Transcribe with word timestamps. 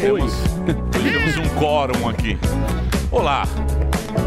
Temos, 0.00 0.32
temos 0.92 1.36
um 1.38 1.58
quórum 1.58 2.08
aqui. 2.08 2.38
Olá, 3.10 3.44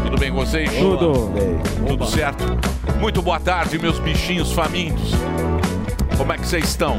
tudo 0.02 0.18
bem 0.18 0.30
com 0.30 0.38
vocês? 0.38 0.70
Tudo. 0.76 1.32
Tudo 1.86 2.06
certo? 2.06 2.44
Muito 2.98 3.22
boa 3.22 3.38
tarde, 3.38 3.78
meus 3.78 3.98
bichinhos 3.98 4.52
famintos. 4.52 5.12
Como 6.16 6.32
é 6.32 6.38
que 6.38 6.46
vocês 6.46 6.64
estão? 6.64 6.98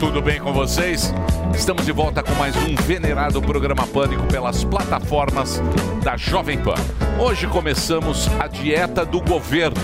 Tudo 0.00 0.20
bem 0.20 0.40
com 0.40 0.52
vocês? 0.52 1.14
Estamos 1.54 1.86
de 1.86 1.92
volta 1.92 2.22
com 2.22 2.34
mais 2.34 2.56
um 2.56 2.74
venerado 2.74 3.40
programa 3.40 3.86
Pânico 3.86 4.24
pelas 4.24 4.64
plataformas 4.64 5.62
da 6.02 6.16
Jovem 6.16 6.58
Pan. 6.58 6.74
Hoje 7.18 7.46
começamos 7.46 8.28
a 8.40 8.48
dieta 8.48 9.06
do 9.06 9.20
governo. 9.20 9.80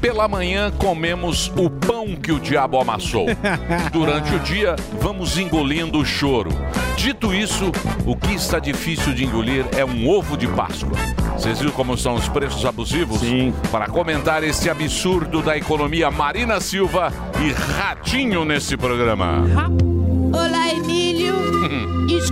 Pela 0.00 0.28
manhã 0.28 0.70
comemos 0.70 1.50
o 1.56 1.68
pão 1.68 2.14
que 2.14 2.30
o 2.30 2.38
diabo 2.38 2.78
amassou. 2.78 3.26
Durante 3.90 4.34
o 4.34 4.38
dia, 4.38 4.76
vamos 5.00 5.38
engolindo 5.38 5.98
o 5.98 6.04
choro. 6.04 6.50
Dito 6.96 7.34
isso, 7.34 7.70
o 8.06 8.16
que 8.16 8.34
está 8.34 8.58
difícil 8.58 9.12
de 9.12 9.24
engolir 9.24 9.64
é 9.76 9.84
um 9.84 10.08
ovo 10.08 10.36
de 10.36 10.46
Páscoa. 10.46 10.96
Vocês 11.36 11.58
viram 11.58 11.72
como 11.72 11.98
são 11.98 12.14
os 12.14 12.28
preços 12.28 12.64
abusivos? 12.64 13.20
Sim. 13.20 13.52
Para 13.70 13.86
comentar 13.88 14.42
esse 14.42 14.70
absurdo 14.70 15.42
da 15.42 15.56
economia, 15.56 16.10
Marina 16.10 16.60
Silva 16.60 17.12
e 17.44 17.52
Ratinho 17.52 18.44
nesse 18.44 18.76
programa. 18.76 19.44
Emílio. 19.44 19.93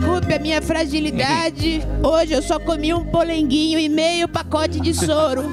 Desculpe 0.03 0.35
a 0.35 0.39
minha 0.41 0.61
fragilidade. 0.61 1.81
Hoje 2.03 2.33
eu 2.33 2.43
só 2.43 2.59
comi 2.59 2.93
um 2.93 3.05
polenguinho 3.05 3.79
e 3.79 3.89
meio 3.89 4.27
pacote 4.27 4.81
de 4.81 4.93
soro. 4.93 5.45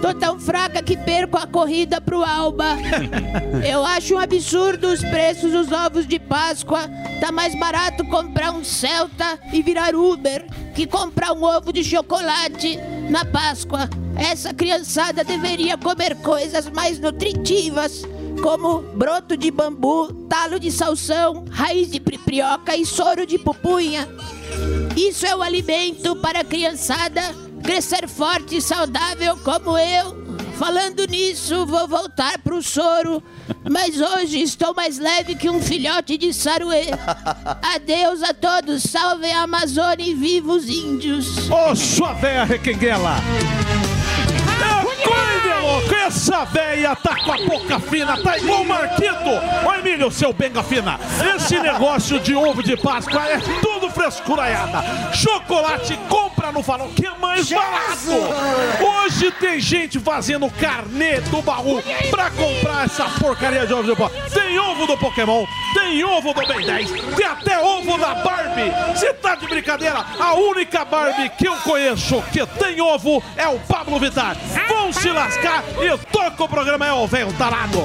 Tô 0.00 0.14
tão 0.14 0.38
fraca 0.38 0.80
que 0.80 0.96
perco 0.96 1.36
a 1.36 1.48
corrida 1.48 2.00
pro 2.00 2.22
Alba. 2.22 2.76
Eu 3.68 3.84
acho 3.84 4.14
um 4.14 4.18
absurdo 4.18 4.86
os 4.86 5.00
preços 5.00 5.50
dos 5.50 5.72
ovos 5.72 6.06
de 6.06 6.20
Páscoa. 6.20 6.88
Tá 7.20 7.32
mais 7.32 7.58
barato 7.58 8.04
comprar 8.04 8.52
um 8.52 8.62
Celta 8.62 9.36
e 9.52 9.60
virar 9.62 9.96
Uber 9.96 10.46
que 10.76 10.86
comprar 10.86 11.32
um 11.32 11.42
ovo 11.42 11.72
de 11.72 11.82
chocolate 11.82 12.78
na 13.10 13.24
Páscoa. 13.24 13.90
Essa 14.14 14.54
criançada 14.54 15.24
deveria 15.24 15.76
comer 15.76 16.14
coisas 16.18 16.70
mais 16.70 17.00
nutritivas 17.00 18.04
como 18.40 18.82
broto 18.94 19.36
de 19.36 19.50
bambu, 19.50 20.12
talo 20.28 20.58
de 20.58 20.70
salsão, 20.70 21.44
raiz 21.50 21.90
de 21.90 22.00
priprioca 22.00 22.76
e 22.76 22.86
soro 22.86 23.26
de 23.26 23.38
pupunha. 23.38 24.08
Isso 24.96 25.26
é 25.26 25.34
o 25.34 25.42
alimento 25.42 26.16
para 26.16 26.40
a 26.40 26.44
criançada 26.44 27.22
crescer 27.62 28.08
forte 28.08 28.56
e 28.56 28.62
saudável 28.62 29.36
como 29.38 29.78
eu. 29.78 30.22
Falando 30.58 31.06
nisso, 31.06 31.66
vou 31.66 31.88
voltar 31.88 32.38
pro 32.38 32.62
soro, 32.62 33.22
mas 33.68 34.00
hoje 34.00 34.40
estou 34.40 34.74
mais 34.74 34.98
leve 34.98 35.34
que 35.34 35.48
um 35.48 35.60
filhote 35.60 36.16
de 36.18 36.32
saruê. 36.32 36.86
Adeus 37.74 38.22
a 38.22 38.34
todos, 38.34 38.82
salvem 38.82 39.32
a 39.32 39.42
Amazônia 39.42 40.06
e 40.06 40.14
viva 40.14 40.52
os 40.52 40.68
índios. 40.68 41.50
Ô, 41.50 41.74
sua 41.74 42.12
véia 42.12 42.44
requenguela! 42.44 43.16
Cuide, 45.22 45.60
louco! 45.60 45.94
Essa 45.94 46.44
véia 46.44 46.96
tá 46.96 47.16
com 47.16 47.32
a 47.32 47.36
boca 47.38 47.80
fina, 47.80 48.20
tá 48.22 48.36
igual 48.38 48.62
o 48.62 48.66
Marquito! 48.66 49.30
Ô, 49.66 49.74
Emílio, 49.74 50.10
seu 50.10 50.32
benga 50.32 50.62
fina! 50.62 50.98
Esse 51.36 51.58
negócio 51.58 52.18
de 52.20 52.34
ovo 52.34 52.62
de 52.62 52.76
Páscoa 52.76 53.28
é 53.28 53.38
tudo 53.60 53.88
frescuraiada! 53.90 54.82
Chocolate 55.14 55.96
compra 56.08 56.52
no 56.52 56.62
farol, 56.62 56.88
que 56.88 57.06
é 57.06 57.16
mais 57.18 57.48
barato! 57.50 58.10
Hoje 58.80 59.30
tem 59.32 59.60
gente 59.60 59.98
fazendo 60.00 60.50
carnê 60.50 61.20
do 61.20 61.40
baú 61.40 61.82
pra 62.10 62.30
comprar 62.30 62.84
essa 62.84 63.04
porcaria 63.20 63.66
de 63.66 63.72
ovo 63.72 63.84
de 63.84 63.96
Páscoa. 63.96 64.20
Tem 64.30 64.58
ovo 64.58 64.86
do 64.86 64.96
Pokémon, 64.98 65.46
tem 65.74 66.04
ovo 66.04 66.34
do 66.34 66.46
Ben 66.46 66.66
10, 66.66 66.90
tem 67.16 67.26
até 67.26 67.58
ovo 67.58 67.96
da 67.98 68.14
Barbie! 68.16 68.72
Você 68.94 69.14
tá 69.14 69.34
de 69.34 69.46
brincadeira? 69.46 70.04
A 70.18 70.34
única 70.34 70.84
Barbie 70.84 71.30
que 71.30 71.46
eu 71.46 71.56
conheço 71.58 72.22
que 72.32 72.44
tem 72.58 72.80
ovo 72.80 73.22
é 73.36 73.48
o 73.48 73.58
Pablo 73.60 73.98
Vittar. 73.98 74.36
Vão 74.68 74.92
se 74.92 75.11
lascar 75.12 75.62
e 75.80 75.98
toca 76.10 76.44
o 76.44 76.48
programa 76.48 76.86
é 76.86 76.92
o 76.92 77.06
velho 77.06 77.32
tarado. 77.34 77.78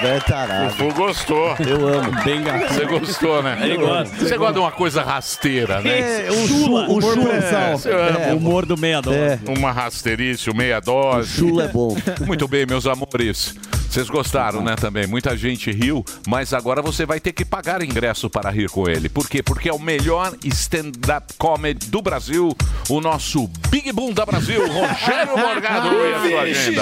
Velho 0.00 0.22
tarado. 0.24 0.66
O 0.66 0.70
Fu 0.70 0.92
gostou. 0.94 1.54
Eu 1.60 1.86
amo. 1.86 2.10
Bem 2.24 2.42
Você 2.42 2.84
gostou, 2.84 3.42
né? 3.42 3.58
Ele 3.62 3.76
gosta. 3.76 4.16
Você 4.16 4.36
gosta 4.36 4.54
de 4.54 4.58
uma 4.58 4.72
coisa 4.72 5.02
rasteira, 5.02 5.80
né? 5.80 6.26
É, 6.26 6.30
o 6.30 6.48
chula, 6.48 6.88
o 6.88 6.98
humor 6.98 7.02
chula. 7.14 7.30
ama 7.34 8.20
É, 8.20 8.32
humor 8.34 8.66
do 8.66 8.76
meia 8.76 9.00
dose. 9.00 9.16
É, 9.16 9.38
uma 9.46 9.70
rasteirice, 9.70 10.50
o 10.50 10.54
meia 10.54 10.78
o 10.78 10.80
dose. 10.80 11.38
chula 11.38 11.64
é 11.64 11.68
bom. 11.68 11.96
Muito 12.26 12.48
bem, 12.48 12.66
meus 12.66 12.86
amores. 12.86 13.54
Vocês 13.92 14.08
gostaram, 14.08 14.62
né, 14.62 14.74
também? 14.74 15.06
Muita 15.06 15.36
gente 15.36 15.70
riu, 15.70 16.02
mas 16.26 16.54
agora 16.54 16.80
você 16.80 17.04
vai 17.04 17.20
ter 17.20 17.30
que 17.30 17.44
pagar 17.44 17.82
ingresso 17.82 18.30
para 18.30 18.48
rir 18.48 18.70
com 18.70 18.88
ele. 18.88 19.06
Por 19.06 19.28
quê? 19.28 19.42
Porque 19.42 19.68
é 19.68 19.72
o 19.72 19.78
melhor 19.78 20.32
stand-up 20.44 21.34
comedy 21.36 21.90
do 21.90 22.00
Brasil, 22.00 22.56
o 22.88 23.02
nosso 23.02 23.46
Big 23.68 23.92
Boom 23.92 24.14
da 24.14 24.24
Brasil, 24.24 24.62
Rogério 24.66 25.36
Morgado. 25.36 25.90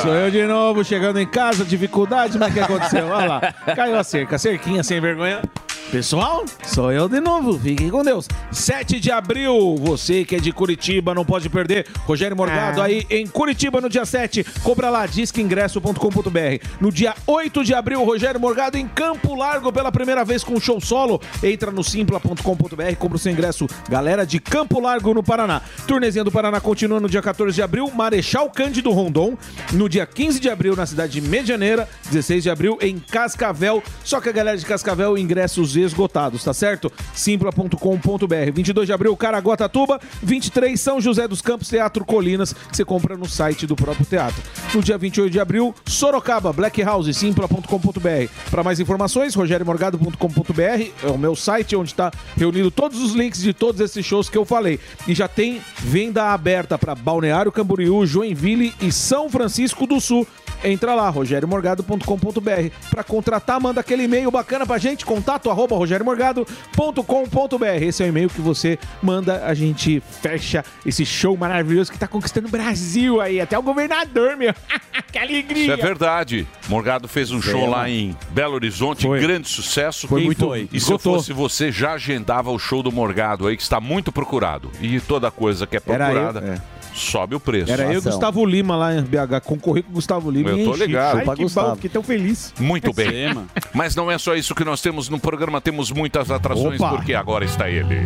Sou 0.03 0.15
eu 0.15 0.31
de 0.31 0.45
novo, 0.45 0.85
chegando 0.85 1.19
em 1.19 1.27
casa, 1.27 1.65
dificuldade, 1.65 2.39
mas 2.39 2.53
o 2.53 2.55
que 2.55 2.61
aconteceu? 2.61 3.09
Olha 3.09 3.27
lá, 3.27 3.55
caiu 3.75 3.99
a 3.99 4.05
cerca, 4.05 4.39
cerquinha 4.39 4.85
sem 4.85 5.01
vergonha. 5.01 5.43
Pessoal, 5.91 6.45
sou 6.65 6.93
eu 6.93 7.09
de 7.09 7.21
novo, 7.21 7.59
fiquem 7.59 7.91
com 7.91 8.05
Deus. 8.05 8.29
7 8.53 9.01
de 9.01 9.11
abril, 9.11 9.77
você 9.77 10.25
que 10.25 10.37
é 10.37 10.39
de 10.39 10.53
Curitiba, 10.53 11.13
não 11.13 11.25
pode 11.25 11.49
perder. 11.49 11.85
Rogério 12.07 12.37
Morgado 12.37 12.81
aí 12.81 13.05
em 13.11 13.27
Curitiba 13.27 13.81
no 13.81 13.89
dia 13.89 14.05
7. 14.05 14.45
Compra 14.63 14.89
lá, 14.89 15.05
disqueingresso.com.br. 15.07 16.65
No 16.81 16.93
dia 16.93 17.15
8 17.27 17.65
de 17.65 17.75
abril, 17.75 18.05
Rogério 18.05 18.39
Morgado 18.39 18.79
em 18.79 18.87
Campo 18.87 19.35
Largo 19.35 19.73
pela 19.73 19.91
primeira 19.91 20.25
vez 20.25 20.45
com 20.45 20.61
show 20.61 20.81
solo. 20.81 21.21
Entra 21.43 21.73
no 21.73 21.83
simpla.com.br, 21.83 22.97
compra 22.97 23.17
o 23.17 23.19
seu 23.19 23.33
ingresso. 23.33 23.67
Galera 23.89 24.25
de 24.25 24.39
Campo 24.39 24.79
Largo 24.79 25.13
no 25.13 25.25
Paraná. 25.25 25.61
Turnezinha 25.89 26.23
do 26.23 26.31
Paraná 26.31 26.61
continua 26.61 27.01
no 27.01 27.09
dia 27.09 27.21
14 27.21 27.53
de 27.53 27.63
abril, 27.63 27.91
Marechal 27.93 28.49
Cândido 28.49 28.93
Rondon. 28.93 29.37
No 29.73 29.89
dia 29.89 30.07
15 30.07 30.39
de 30.39 30.49
abril, 30.49 30.77
na 30.77 30.87
cidade 30.87 31.21
de 31.21 31.21
Medianeira. 31.21 31.89
16 32.11 32.45
de 32.45 32.51
abril, 32.51 32.79
em 32.81 32.97
Cascavel. 32.97 33.83
Só 34.05 34.21
que 34.21 34.29
a 34.29 34.33
galera 34.33 34.57
de 34.57 34.65
Cascavel, 34.65 35.19
ingressos 35.19 35.70
esgotados, 35.77 36.45
tá 36.45 36.53
certo? 36.55 36.93
Simpla.com.br. 37.15 38.53
22 38.53 38.87
de 38.87 38.93
abril, 38.93 39.17
Caraguatatuba. 39.17 40.01
23, 40.23 40.81
São 40.81 41.01
José 41.01 41.27
dos 41.27 41.41
Campos, 41.41 41.69
Teatro 41.69 42.05
Colinas, 42.05 42.55
você 42.71 42.85
compra 42.85 43.17
no 43.17 43.29
site 43.29 43.67
do 43.67 43.77
próprio 43.77 44.07
teatro. 44.07 44.43
No 44.75 44.83
dia 44.83 44.99
28 44.99 45.31
de 45.31 45.41
abril, 45.41 45.75
Sorocaba, 45.87 46.53
Black 46.53 46.83
House, 46.83 47.15
simpla.com.br. 47.17 48.33
Para 48.51 48.63
mais 48.63 48.81
informações, 48.81 49.35
rogeriomorgado.com.br 49.35 50.61
é 51.03 51.11
o 51.11 51.19
meu 51.19 51.35
site 51.35 51.77
onde 51.77 51.91
está 51.91 52.11
reunido 52.37 52.71
todos 52.71 53.01
os 53.01 53.13
links 53.13 53.41
de 53.41 53.53
todos 53.53 53.81
esses 53.81 54.05
shows 54.05 54.29
que 54.29 54.39
eu 54.39 54.45
falei. 54.45 54.79
E 55.07 55.15
já 55.15 55.29
tem 55.29 55.61
venda 55.79 56.33
aberta 56.33 56.79
para 56.79 56.95
Balneário 56.95 57.53
Camboriú, 57.53 58.05
Joinville 58.07 58.75
e 58.81 58.93
São 58.93 59.29
Francisco 59.29 59.87
do 59.87 60.01
Sul. 60.01 60.27
Entra 60.63 60.95
lá, 60.95 61.09
rogeriomorgado.com.br. 61.09 62.89
Para 62.91 63.03
contratar, 63.03 63.61
manda 63.61 63.81
aquele 63.81 64.05
e-mail 64.05 64.31
bacana 64.31 64.67
pra 64.67 64.79
gente, 64.79 65.07
contato 65.07 65.49
rogeriomorgado.com.br. 65.67 67.65
Esse 67.83 68.03
é 68.03 68.07
o 68.07 68.09
e-mail 68.09 68.29
que 68.29 68.41
você 68.41 68.79
manda, 69.03 69.45
a 69.45 69.55
gente 69.55 70.03
fecha 70.23 70.65
esse 70.85 71.05
show 71.05 71.37
maravilhoso 71.37 71.91
que 71.93 71.99
tá 71.99 72.07
conquistando 72.09 72.49
o 72.49 72.51
Brasil 72.51 73.21
aí, 73.21 73.41
até 73.41 73.59
o 73.59 73.63
governador, 73.63 74.37
meu. 74.37 74.55
que 75.13 75.19
alegria! 75.19 75.63
Isso 75.63 75.73
é 75.73 75.77
verdade. 75.77 76.47
Morgado 76.69 77.09
fez 77.09 77.31
um 77.31 77.41
show 77.43 77.69
lá 77.69 77.89
em 77.89 78.17
Belo 78.31 78.55
Horizonte, 78.55 79.03
Foi. 79.07 79.21
grande 79.21 79.49
sucesso. 79.49 80.07
Foi 80.09 80.25
muito- 80.25 80.47
foi? 80.47 80.69
E 80.73 80.81
se 80.81 80.91
eu 80.93 80.99
fosse 80.99 81.33
você, 81.33 81.71
já 81.73 81.93
agendava 81.93 82.51
o 82.51 82.59
show 82.59 82.83
do 82.83 82.93
Morgado 82.93 83.47
aí, 83.47 83.57
que 83.57 83.63
está 83.63 83.81
muito 83.81 84.13
procurado. 84.13 84.71
E 84.81 85.01
toda 85.01 85.31
coisa 85.31 85.67
que 85.67 85.77
é 85.77 85.83
Era 85.87 86.09
eu, 86.09 86.13
procurada, 86.13 86.41
é. 86.55 86.80
Sobe 87.01 87.35
o 87.35 87.41
preço. 87.41 87.73
Era 87.73 87.93
eu 87.93 88.01
e. 88.01 88.03
Gustavo 88.03 88.45
Lima 88.45 88.77
lá 88.77 88.95
em 88.95 89.03
BH, 89.03 89.41
concorri 89.45 89.83
com 89.83 89.91
o 89.91 89.95
Gustavo 89.95 90.31
Lima. 90.31 90.51
Eu 90.51 90.59
e 90.59 90.65
tô 90.65 90.75
ligado. 90.75 91.19
Ai, 91.29 91.37
que 91.37 91.47
bom, 91.47 91.75
fiquei 91.75 91.91
tão 91.91 92.03
feliz. 92.03 92.53
Muito 92.59 92.93
bem. 92.93 93.35
Mas 93.75 93.95
não 93.95 94.11
é 94.11 94.19
só 94.19 94.35
isso 94.35 94.55
que 94.55 94.65
nós 94.65 94.81
temos 94.81 95.09
no 95.09 95.19
programa, 95.19 95.61
temos 95.61 95.91
muitas 95.91 96.31
atrações, 96.31 96.81
Opa. 96.81 96.97
porque 96.97 97.15
agora 97.15 97.45
está 97.45 97.69
ele. 97.69 97.97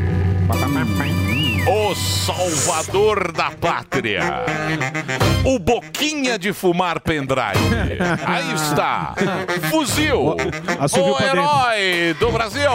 O 1.66 1.94
Salvador 1.94 3.32
da 3.32 3.50
Pátria. 3.50 4.20
O 5.44 5.58
Boquinha 5.58 6.38
de 6.38 6.52
Fumar 6.52 7.00
Pendrive. 7.00 7.58
Aí 8.26 8.52
está. 8.54 9.14
Fuzil. 9.70 10.36
Assoviu 10.78 11.14
O 11.14 11.22
herói 11.22 12.14
do 12.20 12.30
Brasil. 12.30 12.68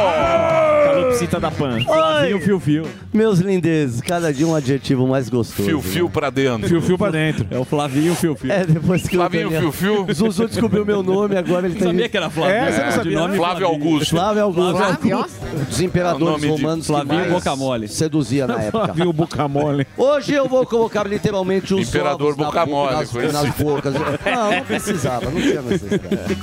Calopsita 0.85 1.39
da 1.39 1.51
Pan. 1.51 1.77
Oi, 1.87 2.39
Fio, 2.39 2.59
fio. 2.59 2.83
meus 3.13 3.39
lindezes, 3.39 4.01
cada 4.01 4.33
dia 4.33 4.47
um 4.47 4.55
adjetivo 4.55 5.07
mais 5.07 5.29
gostoso. 5.29 5.67
Fio, 5.67 5.81
fio 5.81 6.09
pra 6.09 6.29
dentro. 6.31 6.67
Fio, 6.67 6.81
fio 6.81 6.97
pra 6.97 7.11
dentro. 7.11 7.45
É 7.51 7.57
o 7.59 7.65
Flavinho, 7.65 8.15
fio, 8.15 8.35
fio. 8.35 8.51
É, 8.51 8.65
depois 8.65 9.03
que 9.07 9.15
Flavinho, 9.15 9.47
o 9.49 9.51
Daniel... 9.51 9.71
fio, 9.71 10.05
fio. 10.05 10.13
Zuzu 10.13 10.47
descobriu 10.47 10.83
meu 10.85 11.03
nome, 11.03 11.37
agora 11.37 11.67
ele 11.67 11.75
tem... 11.75 11.87
sabia 11.89 12.09
que 12.09 12.17
era 12.17 12.29
Flavinho. 12.29 12.57
É, 12.57 12.71
você 12.71 12.79
não 12.81 12.87
De 12.89 12.93
sabia, 12.95 13.19
nome 13.19 13.37
Flávio 13.37 13.67
Augusto. 13.67 14.09
Flávio 14.09 14.43
Augusto. 14.43 14.77
Flávio? 14.77 15.25
Dos 15.67 15.79
É 15.79 15.83
o 15.83 15.85
imperadores 15.85 16.41
de 16.41 16.47
romanos 16.47 16.85
que 16.87 16.91
Flavinho 16.91 17.15
mais 17.19 17.31
Boca 17.33 17.55
Mole. 17.55 17.87
seduzia 17.87 18.47
na 18.47 18.61
época. 18.63 18.78
Viu 18.93 19.09
o 19.09 19.13
boca 19.13 19.47
mole. 19.47 19.85
Hoje 19.97 20.33
eu 20.33 20.47
vou 20.47 20.65
colocar 20.65 21.05
literalmente 21.07 21.73
os 21.73 21.87
Imperador 21.89 22.33
ovos 22.33 22.37
na 22.37 22.45
Boca 22.45 22.65
boca, 22.65 22.93
nas, 22.93 23.13
nas 23.33 23.55
bocas. 23.55 23.93
Não, 23.93 24.51
não 24.51 24.63
precisava, 24.65 25.25
não 25.29 25.41
tinha 25.41 25.61
necessidade. 25.61 26.35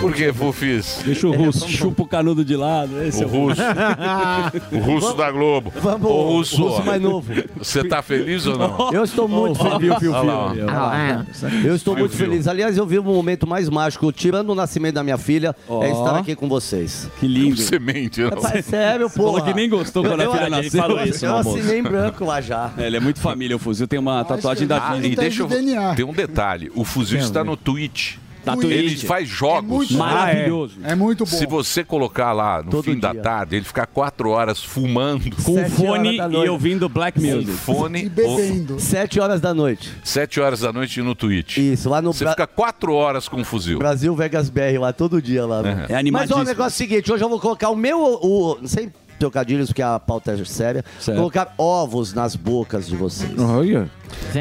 Por 0.00 0.12
que, 0.12 0.32
Fufis? 0.32 1.00
Deixa 1.04 1.26
o 1.28 1.32
russo. 1.32 1.68
Chupa 1.68 2.02
o 2.02 2.06
canudo 2.06 2.44
de 2.44 2.56
lado. 2.56 3.02
Esse 3.02 3.20
O 3.20 3.22
é 3.24 3.26
o 3.26 3.30
russo. 3.30 3.62
O 4.72 4.78
russo 4.78 5.14
da 5.14 5.30
Globo. 5.30 5.72
Vamos, 5.80 6.10
Ô, 6.10 6.22
russo, 6.30 6.62
o 6.62 6.68
russo 6.68 6.82
mais 6.84 7.00
novo. 7.00 7.32
você 7.56 7.84
tá 7.84 8.02
feliz 8.02 8.46
ou 8.46 8.56
não? 8.56 8.90
Eu 8.92 9.04
estou 9.04 9.28
muito 9.28 9.58
feliz. 9.58 9.78
Fio, 9.78 9.98
fio, 9.98 10.12
fio. 10.12 10.66
Ah, 10.70 11.24
Eu 11.64 11.74
estou 11.74 11.96
muito 11.96 12.14
feliz. 12.16 12.46
Aliás, 12.46 12.76
eu 12.76 12.86
vi 12.86 12.98
um 12.98 13.02
momento 13.02 13.46
mais 13.46 13.68
mágico, 13.68 14.10
tirando 14.12 14.50
o 14.50 14.54
nascimento 14.54 14.94
da 14.94 15.04
minha 15.04 15.18
filha, 15.18 15.54
Ó. 15.68 15.82
é 15.82 15.90
estar 15.90 16.16
aqui 16.16 16.34
com 16.34 16.48
vocês. 16.48 17.08
Que 17.18 17.26
lindo. 17.26 17.56
Semente, 17.60 18.20
não. 18.22 18.30
É 18.52 18.62
sério, 18.62 19.08
pô. 19.10 19.24
Falou 19.24 19.42
que 19.42 19.54
nem 19.54 19.68
gostou 19.68 20.02
quando 20.02 20.20
a 20.22 20.30
filha 20.30 20.48
nasceu. 20.50 20.84
Eu 21.22 21.36
assinei 21.36 21.77
em 21.78 21.82
branco 21.82 22.24
lá 22.24 22.40
já. 22.40 22.70
É, 22.76 22.86
ele 22.86 22.96
é 22.96 23.00
muito 23.00 23.20
família, 23.20 23.56
o 23.56 23.58
fuzil 23.58 23.86
tem 23.88 23.98
uma 23.98 24.24
tatuagem 24.24 24.66
da 24.66 24.76
Ah, 24.88 24.92
Disney. 24.94 25.12
e 25.12 25.16
deixa 25.16 25.42
eu... 25.42 25.46
DNA. 25.46 25.94
Tem 25.94 26.04
um 26.04 26.12
detalhe. 26.12 26.70
O 26.74 26.84
fuzil 26.84 27.18
está 27.18 27.42
no 27.44 27.56
Twitch. 27.56 28.16
Tá 28.44 28.54
Ele 28.54 28.62
Twitch. 28.62 29.04
faz 29.04 29.28
jogos. 29.28 29.68
muito- 29.68 29.94
Maravilhoso. 29.94 30.76
É 30.82 30.94
muito 30.94 31.24
bom. 31.26 31.30
Se 31.36 31.44
você 31.44 31.84
colocar 31.84 32.32
lá 32.32 32.62
no 32.62 32.70
Todo 32.70 32.84
fim 32.84 32.98
da 32.98 33.12
dia. 33.12 33.20
tarde, 33.20 33.56
ele 33.56 33.64
ficar 33.64 33.84
quatro 33.86 34.30
horas 34.30 34.62
fumando 34.62 35.28
Com 35.42 35.54
Sete 35.54 35.70
fone 35.72 36.16
da 36.16 36.28
e 36.28 36.48
ouvindo 36.48 36.88
black 36.88 37.20
com 37.20 37.26
music. 37.26 37.52
fone, 37.58 38.04
E 38.04 38.08
bebendo. 38.08 38.80
Sete 38.80 39.20
horas 39.20 39.40
da 39.40 39.52
noite. 39.52 39.90
ou- 39.94 40.00
sete 40.06 40.40
horas 40.40 40.60
da 40.60 40.72
noite 40.72 41.02
no 41.02 41.14
Twitch. 41.14 41.58
Isso, 41.58 41.90
lá 41.90 42.00
no 42.00 42.12
Você 42.14 42.24
Bra- 42.24 42.32
fica 42.32 42.46
quatro 42.46 42.94
horas 42.94 43.28
com 43.28 43.40
o 43.40 43.44
fuzil. 43.44 43.78
Brasil 43.80 44.14
Vegas 44.14 44.48
BR, 44.48 44.78
lá 44.80 44.92
todo 44.94 45.20
dia 45.20 45.44
lá. 45.44 45.58
É 45.60 45.74
Mas 45.74 45.90
ó, 45.90 45.94
animadíssimo. 45.96 46.40
o 46.40 46.44
negócio 46.44 46.82
é 46.82 46.86
o 46.86 46.88
seguinte, 46.88 47.12
hoje 47.12 47.22
eu 47.24 47.28
vou 47.28 47.40
colocar 47.40 47.68
o 47.68 47.76
meu, 47.76 48.00
o, 48.00 48.58
sem 48.66 48.90
trocadilhos, 49.18 49.68
porque 49.68 49.82
a 49.82 49.98
pauta 49.98 50.32
é 50.32 50.44
séria, 50.44 50.84
Certo. 51.00 51.16
colocar 51.18 51.54
ovos 51.58 52.12
nas 52.14 52.34
bocas 52.36 52.86
de 52.86 52.96
vocês. 52.96 53.32
Olha. 53.38 53.90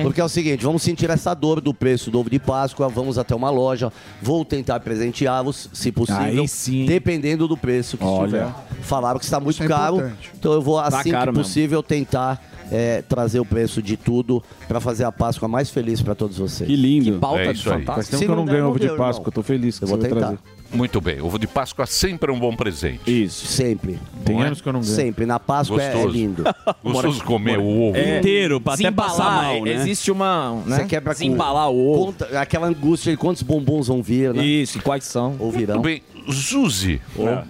Porque 0.01 0.21
é 0.21 0.24
o 0.24 0.29
seguinte, 0.29 0.63
vamos 0.63 0.81
sentir 0.81 1.09
essa 1.09 1.33
dor 1.33 1.59
do 1.59 1.74
preço 1.74 2.09
do 2.09 2.19
ovo 2.19 2.29
de 2.29 2.39
Páscoa, 2.39 2.88
vamos 2.88 3.18
até 3.18 3.35
uma 3.35 3.50
loja, 3.50 3.91
vou 4.21 4.44
tentar 4.45 4.79
presenteá-los, 4.79 5.69
se 5.74 5.91
possível, 5.91 6.21
Aí 6.44 6.47
sim. 6.47 6.85
dependendo 6.85 7.47
do 7.47 7.57
preço 7.57 7.97
que 7.97 8.03
Olha. 8.03 8.25
estiver. 8.25 8.53
Falaram 8.81 9.19
que 9.19 9.25
está 9.25 9.39
muito 9.39 9.62
é 9.62 9.68
caro, 9.68 9.97
importante. 9.97 10.31
então 10.39 10.53
eu 10.53 10.62
vou, 10.62 10.79
assim 10.79 11.12
caro 11.12 11.31
que 11.31 11.38
mesmo. 11.38 11.44
possível, 11.44 11.83
tentar 11.83 12.41
é, 12.71 13.01
trazer 13.01 13.39
o 13.39 13.45
preço 13.45 13.81
de 13.81 13.95
tudo 13.97 14.41
para 14.68 14.79
fazer 14.79 15.03
a 15.03 15.12
Páscoa 15.12 15.47
mais 15.47 15.69
feliz 15.69 16.01
para 16.01 16.15
todos 16.15 16.38
vocês. 16.38 16.69
Que 16.69 16.75
lindo. 16.75 17.19
É 17.38 17.51
isso 17.51 17.71
aí. 17.71 17.83
Faz 17.83 18.07
tempo 18.07 18.19
Se 18.19 18.25
que 18.25 18.31
eu 18.31 18.35
não 18.35 18.45
ganho 18.45 18.68
ovo 18.68 18.79
de 18.79 18.88
Páscoa. 18.89 19.07
irmão. 19.09 19.24
Eu 19.25 19.31
tô 19.31 19.44
feliz 19.44 19.77
que 19.79 19.85
Eu 19.85 19.88
você 19.89 19.95
vou 19.95 20.03
tentar. 20.03 20.19
trazer. 20.19 20.39
Muito 20.73 20.99
bem. 20.99 21.21
Ovo 21.21 21.39
de 21.39 21.47
Páscoa 21.47 21.85
sempre 21.85 22.31
é 22.31 22.33
um 22.33 22.39
bom 22.39 22.55
presente. 22.55 23.01
Isso. 23.07 23.45
Sempre. 23.47 23.97
Tem 24.25 24.41
é? 24.41 24.45
anos 24.47 24.61
que 24.61 24.67
eu 24.67 24.73
não 24.73 24.81
ganho. 24.81 24.93
Sempre. 24.93 25.25
Na 25.25 25.39
Páscoa 25.39 25.81
é, 25.81 25.87
é 25.87 25.93
Gostoso. 25.93 26.13
lindo. 26.13 26.43
Gostoso 26.83 27.23
comer 27.23 27.57
o 27.57 27.65
ovo. 27.65 27.97
Inteiro, 27.97 28.59
pra 28.59 28.73
até 28.73 28.91
passar 28.91 29.43
mal, 29.43 29.63
né? 29.63 29.73
existe 29.73 30.11
uma. 30.11 30.61
Né? 30.65 30.77
Você 30.77 30.85
quebra 30.85 31.13
com- 31.13 31.19
Desembalar 31.19 31.69
o 31.71 31.87
ovo. 31.93 32.05
Conta- 32.07 32.39
aquela 32.39 32.67
angústia 32.67 33.11
de 33.11 33.17
quantos 33.17 33.41
bombons 33.43 33.87
vão 33.87 34.01
vir, 34.03 34.33
né? 34.33 34.43
Isso, 34.45 34.77
e 34.77 34.81
quais 34.81 35.03
são? 35.05 35.35
Ou 35.39 35.51
virão. 35.51 35.75
Muito 35.75 35.85
bem. 35.85 36.01
Zuzi, 36.31 37.01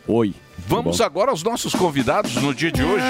Oi. 0.07 0.33
Vamos 0.67 0.99
agora 0.99 1.31
aos 1.31 1.41
nossos 1.41 1.73
convidados 1.73 2.35
no 2.35 2.53
dia 2.53 2.71
de 2.71 2.83
hoje. 2.83 3.03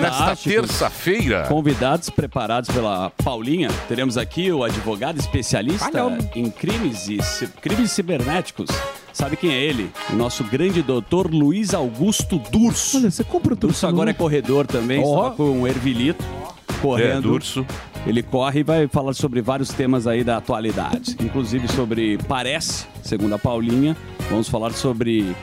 Nesta 0.00 0.34
terça-feira. 0.36 1.46
Convidados 1.46 2.08
preparados 2.08 2.70
pela 2.70 3.10
Paulinha, 3.22 3.68
teremos 3.86 4.16
aqui 4.16 4.50
o 4.50 4.64
advogado 4.64 5.20
especialista 5.20 6.18
em 6.34 6.50
crimes 6.50 7.08
e 7.08 7.18
crimes 7.60 7.90
cibernéticos. 7.92 8.70
Sabe 9.12 9.36
quem 9.36 9.52
é 9.52 9.62
ele? 9.62 9.92
O 10.10 10.16
nosso 10.16 10.42
grande 10.44 10.82
doutor 10.82 11.30
Luiz 11.30 11.74
Augusto 11.74 12.38
Durso. 12.50 12.96
Olha, 12.96 13.10
você 13.10 13.22
compra 13.22 13.50
tudo. 13.50 13.68
Durso 13.68 13.86
agora 13.86 14.10
é 14.10 14.14
corredor 14.14 14.66
também, 14.66 15.02
estava 15.02 15.32
com 15.32 15.62
o 15.62 15.68
Ervilito 15.68 16.24
É, 16.68 16.72
correndo. 16.80 17.28
Durso. 17.28 17.66
Ele 18.06 18.22
corre 18.22 18.60
e 18.60 18.62
vai 18.64 18.88
falar 18.88 19.12
sobre 19.14 19.40
vários 19.40 19.68
temas 19.68 20.06
aí 20.08 20.24
da 20.24 20.38
atualidade, 20.38 21.16
inclusive 21.20 21.68
sobre 21.68 22.18
parece, 22.26 22.84
segundo 23.00 23.34
a 23.34 23.38
Paulinha, 23.38 23.96
vamos 24.28 24.48
falar 24.48 24.72
sobre 24.72 25.36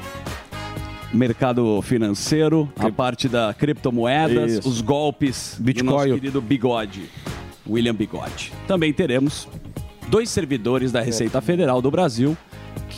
mercado 1.14 1.82
financeiro, 1.82 2.72
a 2.78 2.92
parte 2.92 3.28
da 3.28 3.54
criptomoedas, 3.54 4.54
Isso. 4.54 4.70
os 4.70 4.82
golpes 4.82 5.56
do 5.58 5.64
Bitcoin. 5.64 5.92
nosso 5.92 6.14
querido 6.14 6.42
Bigode, 6.42 7.10
William 7.68 7.96
Bigode. 7.96 8.52
Também 8.68 8.94
teremos 8.94 9.48
dois 10.08 10.30
servidores 10.30 10.92
da 10.92 11.02
Receita 11.02 11.42
Federal 11.42 11.82
do 11.82 11.90
Brasil 11.92 12.38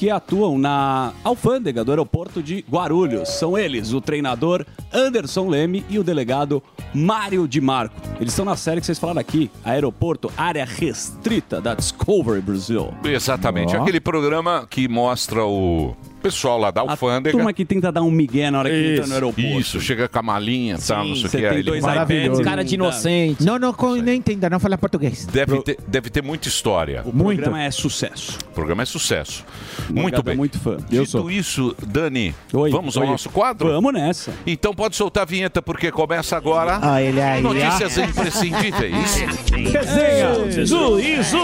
que 0.01 0.09
atuam 0.09 0.57
na 0.57 1.13
alfândega 1.23 1.85
do 1.85 1.91
aeroporto 1.91 2.41
de 2.41 2.65
Guarulhos. 2.67 3.29
São 3.29 3.55
eles, 3.55 3.93
o 3.93 4.01
treinador 4.01 4.65
Anderson 4.91 5.47
Leme 5.47 5.85
e 5.91 5.99
o 5.99 6.03
delegado 6.03 6.63
Mário 6.91 7.47
Di 7.47 7.61
Marco. 7.61 7.93
Eles 8.19 8.33
estão 8.33 8.43
na 8.43 8.55
série 8.55 8.79
que 8.79 8.87
vocês 8.87 8.97
falaram 8.97 9.21
aqui, 9.21 9.51
Aeroporto 9.63 10.31
Área 10.35 10.65
Restrita 10.65 11.61
da 11.61 11.75
Discovery 11.75 12.41
Brasil. 12.41 12.91
Exatamente. 13.03 13.75
Ó. 13.75 13.81
Aquele 13.83 13.99
programa 13.99 14.65
que 14.67 14.87
mostra 14.87 15.45
o 15.45 15.95
pessoal 16.21 16.57
lá 16.59 16.69
da 16.71 16.81
A 16.81 16.91
alfândega. 16.91 17.35
turma 17.35 17.51
que 17.51 17.65
tenta 17.65 17.91
dar 17.91 18.03
um 18.03 18.11
migué 18.11 18.51
na 18.51 18.59
hora 18.59 18.69
que 18.69 18.75
entra 18.75 18.97
no 18.97 19.03
Isso, 19.05 19.13
aeroporto. 19.13 19.59
Isso, 19.59 19.81
chega 19.81 20.07
com 20.07 20.19
a 20.19 20.21
malinha 20.21 20.75
e 20.75 20.81
tal, 20.81 21.05
não 21.05 21.15
sei 21.15 21.25
o 21.25 21.29
que. 21.29 21.37
ele 21.37 21.63
dois 21.63 21.83
iPads. 21.83 22.39
Cara 22.41 22.63
de 22.63 22.75
inocente. 22.75 23.43
Não, 23.43 23.57
não, 23.57 23.71
não 23.73 24.13
entenda, 24.13 24.49
não 24.49 24.59
fala 24.59 24.77
português. 24.77 25.25
Deve, 25.25 25.61
ter, 25.63 25.77
deve 25.87 26.09
ter 26.09 26.21
muita 26.23 26.47
história. 26.47 27.01
O 27.05 27.11
Muita. 27.15 27.41
programa 27.43 27.63
é 27.63 27.71
sucesso. 27.71 28.37
O 28.49 28.53
programa 28.53 28.83
é 28.83 28.85
sucesso. 28.85 29.43
Muito 29.91 30.19
é 30.19 30.23
bem. 30.23 30.35
muito 30.37 30.59
fã. 30.59 30.77
Eu 30.91 31.03
Dito 31.03 31.07
sou. 31.07 31.31
isso, 31.31 31.75
Dani, 31.85 32.33
Oi, 32.53 32.71
vamos 32.71 32.95
ao 32.97 33.03
oi. 33.03 33.09
nosso 33.09 33.29
quadro? 33.29 33.69
Vamos 33.69 33.93
nessa. 33.93 34.31
Então 34.45 34.73
pode 34.73 34.95
soltar 34.95 35.23
a 35.23 35.25
vinheta, 35.25 35.61
porque 35.61 35.91
começa 35.91 36.35
agora. 36.37 36.79
Ah, 36.81 37.01
ele 37.01 37.19
aí. 37.21 37.41
Notícias 37.41 37.97
imprescindíveis. 37.97 39.15
Resenha. 39.51 40.31
Isso. 40.63 41.41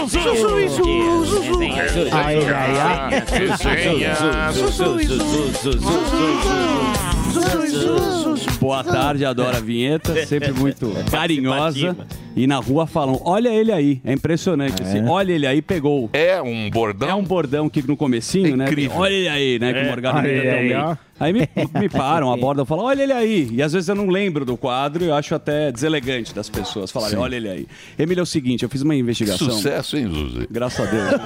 Boa 8.60 8.82
tarde, 8.84 9.24
adoro 9.24 9.56
a 9.56 9.60
vinheta, 9.60 10.26
sempre 10.26 10.52
muito 10.52 10.92
carinhosa. 11.10 11.96
E 12.36 12.46
na 12.46 12.56
rua 12.56 12.86
falam, 12.86 13.20
olha 13.24 13.48
ele 13.48 13.72
aí, 13.72 14.00
é 14.04 14.12
impressionante. 14.12 14.82
Assim, 14.82 15.04
olha 15.06 15.32
ele 15.32 15.46
aí, 15.46 15.60
pegou. 15.62 16.08
É 16.12 16.40
um 16.40 16.70
bordão. 16.70 17.08
É 17.08 17.14
um 17.14 17.24
bordão 17.24 17.68
que 17.68 17.82
no 17.86 17.96
comecinho, 17.96 18.54
É 18.54 18.56
né? 18.56 18.64
incrível. 18.66 18.96
Olha 18.98 19.12
ele 19.12 19.28
aí, 19.28 19.58
né? 19.58 19.72
Que 19.72 19.80
o 19.80 19.86
Morgado 19.86 20.18
Olha 20.18 20.28
imita 20.28 20.46
ele 20.56 20.74
tão 20.74 20.98
aí, 21.18 21.32
me, 21.32 21.48
me 21.78 21.88
param, 21.88 22.30
abordam 22.32 22.64
falam, 22.64 22.84
olha 22.84 23.02
ele 23.02 23.12
aí. 23.12 23.48
E 23.52 23.62
às 23.62 23.72
vezes 23.72 23.88
eu 23.88 23.94
não 23.94 24.08
lembro 24.08 24.44
do 24.44 24.56
quadro 24.56 25.04
e 25.04 25.08
eu 25.08 25.14
acho 25.14 25.34
até 25.34 25.70
deselegante 25.72 26.34
das 26.34 26.48
pessoas 26.48 26.90
falarem, 26.90 27.18
olha 27.18 27.36
ele 27.36 27.48
aí. 27.48 27.66
Emílio, 27.98 28.20
é 28.20 28.22
o 28.22 28.26
seguinte, 28.26 28.62
eu 28.62 28.68
fiz 28.68 28.82
uma 28.82 28.94
investigação. 28.94 29.50
Sucesso, 29.50 29.96
hein, 29.96 30.08
Zuzi? 30.08 30.48
Graças 30.50 30.86
a 30.86 30.90
Deus. 30.90 31.20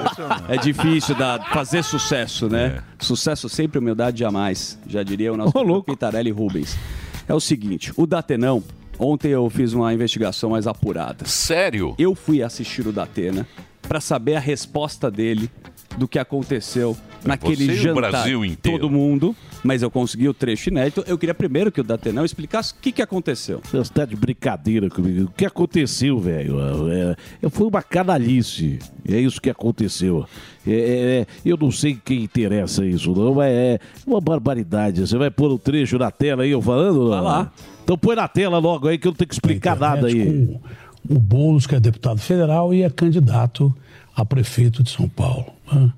é 0.48 0.56
difícil 0.56 1.14
dar, 1.14 1.52
fazer 1.52 1.82
sucesso, 1.82 2.48
né? 2.48 2.82
Sucesso 2.98 3.48
sempre, 3.48 3.78
humildade 3.78 4.20
jamais. 4.20 4.78
Já 4.86 5.02
diria 5.02 5.32
o 5.32 5.36
nosso 5.36 5.58
louco. 5.58 5.90
Pitarelli 5.90 6.30
Rubens. 6.30 6.76
É 7.28 7.34
o 7.34 7.40
seguinte, 7.40 7.92
o 7.96 8.06
Datenão, 8.06 8.62
ontem 8.98 9.28
eu 9.28 9.48
fiz 9.48 9.72
uma 9.72 9.92
investigação 9.92 10.50
mais 10.50 10.66
apurada. 10.66 11.24
Sério? 11.24 11.94
Eu 11.98 12.14
fui 12.14 12.42
assistir 12.42 12.86
o 12.86 12.92
Datena 12.92 13.46
para 13.88 14.00
saber 14.00 14.36
a 14.36 14.40
resposta 14.40 15.10
dele 15.10 15.50
do 15.96 16.08
que 16.08 16.18
aconteceu 16.18 16.96
naquele 17.24 17.66
você 17.66 17.72
e 17.72 17.74
o 17.74 17.76
jantar. 17.76 18.10
Brasil 18.10 18.44
inteiro. 18.44 18.78
Todo 18.78 18.90
mundo, 18.90 19.36
mas 19.62 19.82
eu 19.82 19.90
consegui 19.90 20.28
o 20.28 20.34
trecho 20.34 20.70
inédito. 20.70 21.04
Eu 21.06 21.16
queria 21.16 21.34
primeiro 21.34 21.70
que 21.70 21.80
o 21.80 21.84
Datenão 21.84 22.24
explicasse 22.24 22.72
o 22.72 22.76
que, 22.80 22.92
que 22.92 23.02
aconteceu. 23.02 23.60
Você 23.64 23.78
está 23.78 24.04
de 24.04 24.16
brincadeira 24.16 24.88
comigo. 24.88 25.24
O 25.24 25.32
que 25.32 25.46
aconteceu, 25.46 26.18
velho? 26.18 26.56
É, 26.90 27.16
é, 27.42 27.50
foi 27.50 27.66
uma 27.66 27.82
canalice. 27.82 28.78
É 29.08 29.18
isso 29.18 29.40
que 29.40 29.50
aconteceu. 29.50 30.26
É, 30.66 30.72
é, 30.72 31.20
é, 31.20 31.26
eu 31.44 31.56
não 31.56 31.70
sei 31.70 31.98
quem 32.04 32.22
interessa 32.22 32.84
isso, 32.84 33.12
não, 33.12 33.34
mas 33.34 33.52
é 33.52 33.78
uma 34.06 34.20
barbaridade. 34.20 35.00
Você 35.00 35.16
vai 35.16 35.30
pôr 35.30 35.50
o 35.50 35.58
trecho 35.58 35.98
na 35.98 36.10
tela 36.10 36.42
aí, 36.42 36.50
eu 36.50 36.62
falando? 36.62 37.10
Vai 37.10 37.20
lá. 37.20 37.52
Então 37.84 37.98
põe 37.98 38.14
na 38.14 38.28
tela 38.28 38.58
logo 38.58 38.86
aí 38.86 38.96
que 38.96 39.06
eu 39.06 39.10
não 39.10 39.16
tenho 39.16 39.28
que 39.28 39.34
explicar 39.34 39.76
nada 39.76 40.06
aí. 40.06 40.24
Com 40.24 40.60
o 41.08 41.18
Boulos, 41.18 41.66
que 41.66 41.74
é 41.74 41.80
deputado 41.80 42.20
federal 42.20 42.72
e 42.72 42.82
é 42.82 42.90
candidato 42.90 43.74
a 44.14 44.24
prefeito 44.24 44.82
de 44.82 44.90
São 44.90 45.08
Paulo. 45.08 45.46
né? 45.72 45.92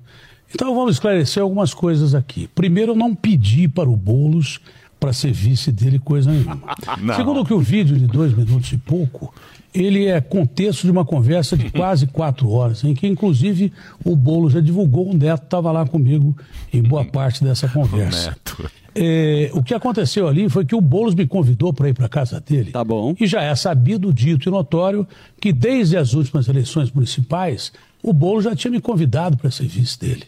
Então 0.53 0.73
vamos 0.73 0.95
esclarecer 0.95 1.43
algumas 1.43 1.73
coisas 1.73 2.15
aqui. 2.15 2.47
Primeiro, 2.55 2.93
eu 2.93 2.95
não 2.95 3.13
pedi 3.13 3.67
para 3.67 3.89
o 3.89 3.95
Boulos 3.95 4.59
para 4.99 5.11
ser 5.11 5.31
vice 5.33 5.71
dele 5.71 5.99
coisa 5.99 6.31
nenhuma. 6.31 6.59
Não. 7.01 7.15
Segundo 7.15 7.43
que 7.43 7.53
o 7.53 7.59
vídeo 7.59 7.97
de 7.97 8.07
dois 8.07 8.33
minutos 8.33 8.71
e 8.71 8.77
pouco, 8.77 9.33
ele 9.73 10.05
é 10.05 10.21
contexto 10.21 10.83
de 10.83 10.91
uma 10.91 11.03
conversa 11.03 11.57
de 11.57 11.69
quase 11.71 12.07
quatro 12.07 12.49
horas, 12.49 12.83
em 12.85 12.93
que 12.93 13.05
inclusive 13.05 13.73
o 14.03 14.15
Boulos 14.15 14.53
já 14.53 14.61
divulgou, 14.61 15.09
o 15.09 15.13
Neto 15.13 15.43
estava 15.43 15.71
lá 15.71 15.85
comigo 15.85 16.35
em 16.71 16.81
boa 16.81 17.03
parte 17.03 17.43
dessa 17.43 17.67
conversa. 17.69 18.29
Neto. 18.29 18.71
é, 18.95 19.51
o 19.53 19.61
que 19.61 19.73
aconteceu 19.73 20.27
ali 20.27 20.47
foi 20.49 20.63
que 20.63 20.73
o 20.73 20.79
Boulos 20.81 21.13
me 21.13 21.27
convidou 21.27 21.73
para 21.73 21.89
ir 21.89 21.93
para 21.93 22.07
casa 22.07 22.39
dele. 22.39 22.71
Tá 22.71 22.83
bom. 22.83 23.13
E 23.19 23.27
já 23.27 23.41
é 23.41 23.53
sabido, 23.55 24.13
dito 24.13 24.47
e 24.47 24.51
notório 24.51 25.05
que 25.41 25.51
desde 25.51 25.97
as 25.97 26.13
últimas 26.13 26.47
eleições 26.47 26.89
municipais, 26.91 27.73
o 28.05 28.13
Boulos 28.13 28.43
já 28.43 28.55
tinha 28.55 28.69
me 28.69 28.79
convidado 28.79 29.35
para 29.35 29.49
ser 29.49 29.67
vice 29.67 29.99
dele. 29.99 30.25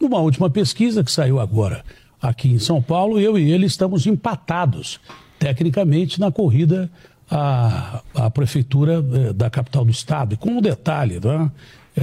Numa 0.00 0.18
última 0.18 0.48
pesquisa 0.48 1.04
que 1.04 1.12
saiu 1.12 1.38
agora 1.38 1.84
aqui 2.22 2.48
em 2.48 2.58
São 2.58 2.80
Paulo, 2.80 3.20
eu 3.20 3.38
e 3.38 3.52
ele 3.52 3.66
estamos 3.66 4.06
empatados 4.06 4.98
tecnicamente 5.38 6.18
na 6.18 6.32
corrida 6.32 6.90
à, 7.30 8.02
à 8.14 8.30
prefeitura 8.30 9.04
eh, 9.12 9.32
da 9.34 9.50
capital 9.50 9.84
do 9.84 9.90
estado. 9.90 10.32
E 10.32 10.36
com 10.38 10.52
um 10.52 10.62
detalhe, 10.62 11.20
né? 11.22 11.50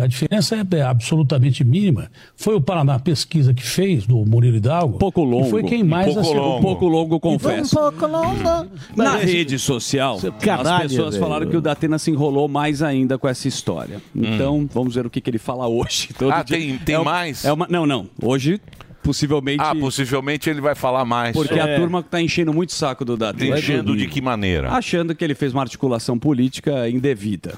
A 0.01 0.07
diferença 0.07 0.55
é, 0.55 0.75
é 0.77 0.81
absolutamente 0.81 1.63
mínima. 1.63 2.09
Foi 2.35 2.55
o 2.55 2.61
Paraná 2.61 2.99
Pesquisa 2.99 3.53
que 3.53 3.63
fez, 3.63 4.05
do 4.05 4.17
Murilo 4.25 4.57
Hidalgo. 4.57 4.97
Pouco 4.97 5.23
longo. 5.23 5.47
E 5.47 5.49
foi 5.49 5.63
quem 5.63 5.83
mais 5.83 6.05
pouco 6.07 6.19
acertou. 6.21 6.43
longo. 6.43 6.57
Um 6.57 6.61
pouco 6.61 6.87
longo, 6.87 7.19
confesso. 7.19 7.75
Um 7.77 7.81
pouco 7.91 8.07
longo. 8.07 8.69
Na 8.95 9.17
rede 9.17 9.57
social, 9.59 10.19
caralho, 10.39 10.85
as 10.85 10.91
pessoas 10.91 11.15
velho. 11.15 11.23
falaram 11.25 11.47
que 11.49 11.57
o 11.57 11.61
Datena 11.61 11.97
se 11.99 12.11
enrolou 12.11 12.47
mais 12.47 12.81
ainda 12.81 13.17
com 13.17 13.27
essa 13.27 13.47
história. 13.47 14.01
Então, 14.15 14.67
vamos 14.73 14.95
ver 14.95 15.05
o 15.05 15.09
que, 15.09 15.19
que 15.21 15.29
ele 15.29 15.37
fala 15.37 15.67
hoje. 15.67 16.09
Todo 16.17 16.31
Ah, 16.31 16.43
dia- 16.43 16.57
tem- 16.57 16.77
tem 16.77 16.95
é 16.95 16.99
uma- 16.99 17.11
mais? 17.11 17.45
É 17.45 17.51
uma, 17.53 17.67
não, 17.69 17.85
não. 17.85 18.07
Hoje, 18.21 18.59
possivelmente. 19.03 19.61
Ah, 19.63 19.75
possivelmente 19.75 20.49
ele 20.49 20.61
vai 20.61 20.73
falar 20.75 21.05
mais. 21.05 21.35
Porque 21.35 21.53
É. 21.53 21.61
a 21.75 21.79
turma 21.79 22.01
tá 22.01 22.21
enchendo 22.21 22.53
muito 22.53 22.69
o 22.69 22.73
saco 22.73 23.05
do 23.05 23.15
Datena. 23.15 23.57
Enchendo 23.59 23.95
de 23.95 24.07
que 24.07 24.21
maneira? 24.21 24.71
Achando 24.71 25.13
que 25.13 25.23
ele 25.23 25.35
fez 25.35 25.53
uma 25.53 25.61
articulação 25.61 26.17
política 26.17 26.89
indevida. 26.89 27.57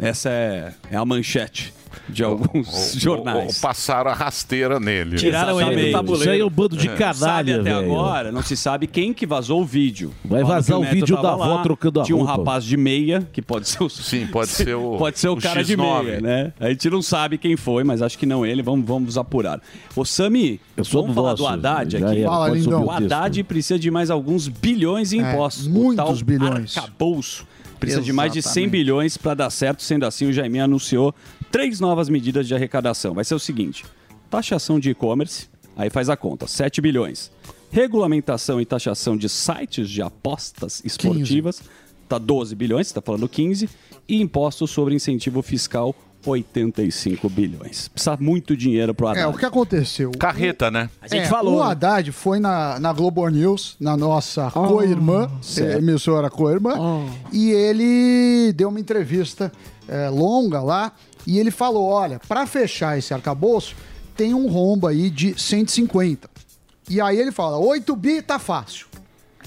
Essa 0.00 0.28
é, 0.28 0.72
é 0.90 0.96
a 0.96 1.04
manchete 1.04 1.72
de 2.08 2.24
alguns 2.24 2.92
jornais. 2.96 3.38
Ou, 3.38 3.44
ou 3.46 3.54
passaram 3.62 4.10
a 4.10 4.14
rasteira 4.14 4.80
nele. 4.80 5.16
Tiraram 5.16 5.58
ele 5.60 5.70
do 5.70 5.76
Isso 5.76 5.86
aí 5.86 5.92
tabuleiro. 5.92 6.42
é 6.42 6.44
um 6.44 6.50
bando 6.50 6.76
de 6.76 6.86
Sabe 6.88 6.98
canalha, 6.98 7.60
até 7.60 7.72
velho. 7.74 7.92
agora, 7.92 8.32
não 8.32 8.42
se 8.42 8.56
sabe 8.56 8.86
quem 8.88 9.14
que 9.14 9.24
vazou 9.24 9.62
o 9.62 9.64
vídeo. 9.64 10.12
Vai 10.24 10.42
vazar 10.42 10.78
o 10.78 10.82
vídeo 10.84 11.16
da 11.22 11.32
avó 11.32 11.62
trocando 11.62 12.00
a 12.00 12.02
Tinha 12.04 12.16
um 12.16 12.24
roupa. 12.24 12.36
rapaz 12.36 12.64
de 12.64 12.76
meia, 12.76 13.26
que 13.32 13.40
pode 13.40 13.68
ser 13.68 13.82
o... 13.84 13.88
Sim, 13.88 14.26
pode 14.26 14.50
ser 14.50 14.74
o. 14.74 14.96
Pode 15.04 15.18
ser 15.18 15.28
o, 15.28 15.34
o 15.34 15.40
cara 15.40 15.62
de 15.62 15.76
X9. 15.76 16.02
meia, 16.04 16.20
né? 16.20 16.52
A 16.58 16.68
gente 16.68 16.90
não 16.90 17.00
sabe 17.00 17.38
quem 17.38 17.56
foi, 17.56 17.84
mas 17.84 18.02
acho 18.02 18.18
que 18.18 18.26
não 18.26 18.44
ele. 18.44 18.60
Vamos, 18.62 18.84
vamos 18.84 19.16
apurar. 19.16 19.60
Ô, 19.94 20.04
Sami, 20.04 20.60
Eu 20.76 20.84
sou 20.84 21.02
vamos 21.02 21.14
do 21.14 21.20
falar 21.22 21.30
vosso, 21.36 21.42
do 21.44 21.46
Haddad 21.48 21.96
aqui. 21.96 22.18
era, 22.20 22.28
Fala, 22.28 22.48
lindão. 22.50 22.84
O. 22.86 22.90
Haddad 22.90 23.42
precisa 23.44 23.78
de 23.78 23.90
mais 23.90 24.10
alguns 24.10 24.48
bilhões 24.48 25.12
em 25.12 25.22
É, 25.24 25.32
impostos. 25.32 25.68
muitos 25.68 26.04
o 26.04 26.16
tal 26.16 26.24
bilhões. 26.24 26.76
Arcabouço 26.76 27.46
precisa 27.78 28.02
de 28.02 28.12
mais 28.12 28.32
de 28.32 28.40
100 28.40 28.50
Exatamente. 28.50 28.70
bilhões 28.70 29.16
para 29.16 29.34
dar 29.34 29.50
certo. 29.50 29.82
Sendo 29.82 30.04
assim, 30.04 30.26
o 30.26 30.32
Jaime 30.32 30.60
anunciou 30.60 31.14
três 31.50 31.80
novas 31.80 32.08
medidas 32.08 32.46
de 32.46 32.54
arrecadação. 32.54 33.14
Vai 33.14 33.24
ser 33.24 33.34
o 33.34 33.38
seguinte: 33.38 33.84
taxação 34.30 34.80
de 34.80 34.90
e-commerce, 34.90 35.48
aí 35.76 35.90
faz 35.90 36.08
a 36.08 36.16
conta, 36.16 36.46
7 36.46 36.80
bilhões. 36.80 37.30
Regulamentação 37.70 38.60
e 38.60 38.64
taxação 38.64 39.16
de 39.16 39.28
sites 39.28 39.90
de 39.90 40.00
apostas 40.00 40.80
esportivas, 40.84 41.60
tá 42.08 42.18
12 42.18 42.54
bilhões, 42.54 42.88
você 42.88 42.94
tá 42.94 43.02
falando 43.02 43.28
15. 43.28 43.68
E 44.06 44.20
impostos 44.20 44.70
sobre 44.70 44.94
incentivo 44.94 45.42
fiscal, 45.42 45.94
85 46.26 47.28
bilhões. 47.28 47.88
Precisa 47.88 48.16
muito 48.20 48.56
dinheiro 48.56 48.94
pro 48.94 49.08
Haddad. 49.08 49.24
É, 49.24 49.26
o 49.26 49.34
que 49.34 49.44
aconteceu? 49.44 50.10
Carreta, 50.18 50.70
né? 50.70 50.88
A 51.00 51.08
gente 51.08 51.24
É, 51.24 51.28
falou. 51.28 51.56
O 51.60 51.64
né? 51.64 51.70
Haddad 51.70 52.12
foi 52.12 52.38
na, 52.38 52.78
na 52.80 52.92
Globo 52.92 53.26
News, 53.28 53.76
na 53.78 53.96
nossa 53.96 54.50
co-irmã, 54.50 55.30
eh, 55.58 55.78
emissora 55.78 56.30
co-irmã, 56.30 56.74
e 57.32 57.50
ele 57.50 58.52
deu 58.52 58.68
uma 58.68 58.80
entrevista 58.80 59.52
eh, 59.88 60.08
longa 60.10 60.60
lá, 60.60 60.92
e 61.26 61.38
ele 61.38 61.50
falou, 61.50 61.84
olha, 61.88 62.20
para 62.28 62.46
fechar 62.46 62.98
esse 62.98 63.12
arcabouço, 63.14 63.74
tem 64.16 64.34
um 64.34 64.46
rombo 64.48 64.86
aí 64.86 65.10
de 65.10 65.34
150. 65.40 66.28
E 66.88 67.00
aí 67.00 67.18
ele 67.18 67.32
fala, 67.32 67.58
8 67.58 67.96
bi 67.96 68.20
tá 68.22 68.38
fácil. 68.38 68.86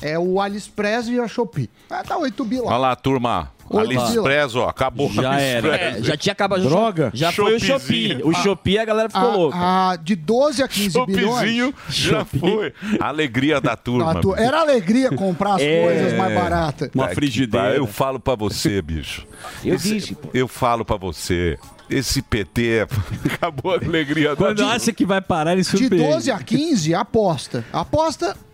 É 0.02 0.18
o 0.18 0.40
AliExpress 0.40 1.08
e 1.08 1.20
a 1.20 1.28
Shopee. 1.28 1.70
Ah, 1.90 2.04
tá 2.04 2.18
8 2.18 2.46
bi 2.46 2.58
lá. 2.60 2.68
Olha 2.68 2.78
lá, 2.78 2.96
turma. 2.96 3.52
Oi, 3.70 3.82
AliExpress, 3.84 4.56
ó, 4.56 4.70
acabou 4.70 5.12
Já 5.12 5.22
o 5.24 5.28
AliExpress. 5.28 5.74
era. 5.74 5.76
É, 6.00 6.02
já 6.04 6.16
tinha 6.16 6.32
acabado 6.32 6.62
Droga. 6.64 7.12
Já 7.14 7.32
foi 7.34 7.56
o. 7.56 7.60
Shopee. 7.60 8.22
O 8.24 8.34
Shopee 8.34 8.78
a 8.80 8.86
galera 8.86 9.10
ficou 9.10 9.30
louca. 9.32 9.58
A, 9.58 9.92
a, 9.92 9.96
de 9.98 10.16
12 10.16 10.64
a 10.64 10.68
15 10.68 10.92
Shoppeezinho 10.92 11.42
bilhões. 11.42 11.74
já 11.90 12.24
foi. 12.24 12.74
Alegria 13.00 13.60
da 13.60 13.76
turma. 13.76 14.22
tu-. 14.22 14.36
Era 14.36 14.62
alegria 14.62 15.10
comprar 15.12 15.56
as 15.56 15.62
É. 15.62 15.84
coisas 15.84 16.14
mais 16.14 16.34
baratas. 16.34 16.90
Uma 16.96 17.08
que 17.10 17.16
frigideira. 17.16 17.76
Eu 17.76 17.86
falo 17.88 18.20
pra 18.20 18.36
você, 18.36 18.82
bicho. 18.82 19.26
Eu 19.66 19.76
Esse- 19.76 19.94
disse, 19.96 20.16
pô. 20.16 20.30
Eu 20.34 20.48
falo 20.48 20.86
pra 20.86 20.96
você. 20.96 21.58
Esse 21.90 22.22
PT 22.22 22.80
é- 22.80 22.88
acabou 23.36 23.74
a 23.74 23.76
alegria 23.76 24.30
da 24.30 24.36
Quando 24.36 24.58
turma. 24.58 24.74
acha 24.74 24.92
que 24.94 25.06
vai 25.06 25.22
parar, 25.22 25.54
ele 25.54 25.62
De 25.62 25.68
surpreende. 25.68 26.10
12 26.10 26.32
a 26.32 26.40
15, 26.40 26.94
aposta. 26.94 27.66
Aposta 27.72 28.28
é, 28.28 28.47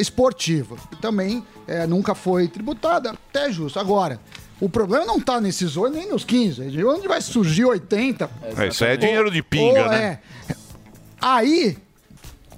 esportiva. 0.00 0.76
que 0.90 0.96
Também 1.00 1.44
é, 1.66 1.86
nunca 1.86 2.14
foi 2.14 2.48
tributada, 2.48 3.10
até 3.10 3.50
justo. 3.50 3.78
Agora, 3.78 4.20
o 4.60 4.68
problema 4.68 5.04
não 5.04 5.20
tá 5.20 5.40
nesses 5.40 5.76
8 5.76 5.94
nem 5.96 6.08
nos 6.08 6.24
15. 6.24 6.62
é 6.62 6.64
De 6.66 6.84
onde 6.84 7.06
vai 7.06 7.20
surgir 7.20 7.64
80? 7.64 8.30
É, 8.56 8.68
Isso 8.68 8.84
aí 8.84 8.92
é 8.92 8.96
dinheiro 8.96 9.30
de 9.30 9.42
pinga, 9.42 9.82
Ou 9.84 9.88
né? 9.90 10.18
é. 10.48 10.54
Aí. 11.20 11.76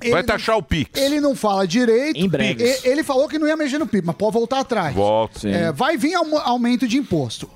Vai 0.00 0.20
ele 0.20 0.22
taxar 0.22 0.56
o 0.56 0.62
Pix. 0.62 0.90
não- 0.94 1.02
Ele 1.02 1.20
não 1.20 1.34
fala 1.34 1.66
direito. 1.66 2.16
Em 2.16 2.28
breves. 2.28 2.84
E- 2.84 2.88
Ele 2.88 3.02
falou 3.02 3.26
que 3.28 3.36
não 3.38 3.48
ia 3.48 3.56
mexer 3.56 3.78
no 3.78 3.86
PIB, 3.86 4.06
mas 4.06 4.16
pode 4.16 4.32
voltar 4.32 4.60
atrás. 4.60 4.94
Volta. 4.94 5.48
É, 5.48 5.72
vai 5.72 5.96
vir 5.96 6.14
aum- 6.14 6.38
aumento 6.38 6.86
de 6.86 6.96
imposto. 6.96 7.50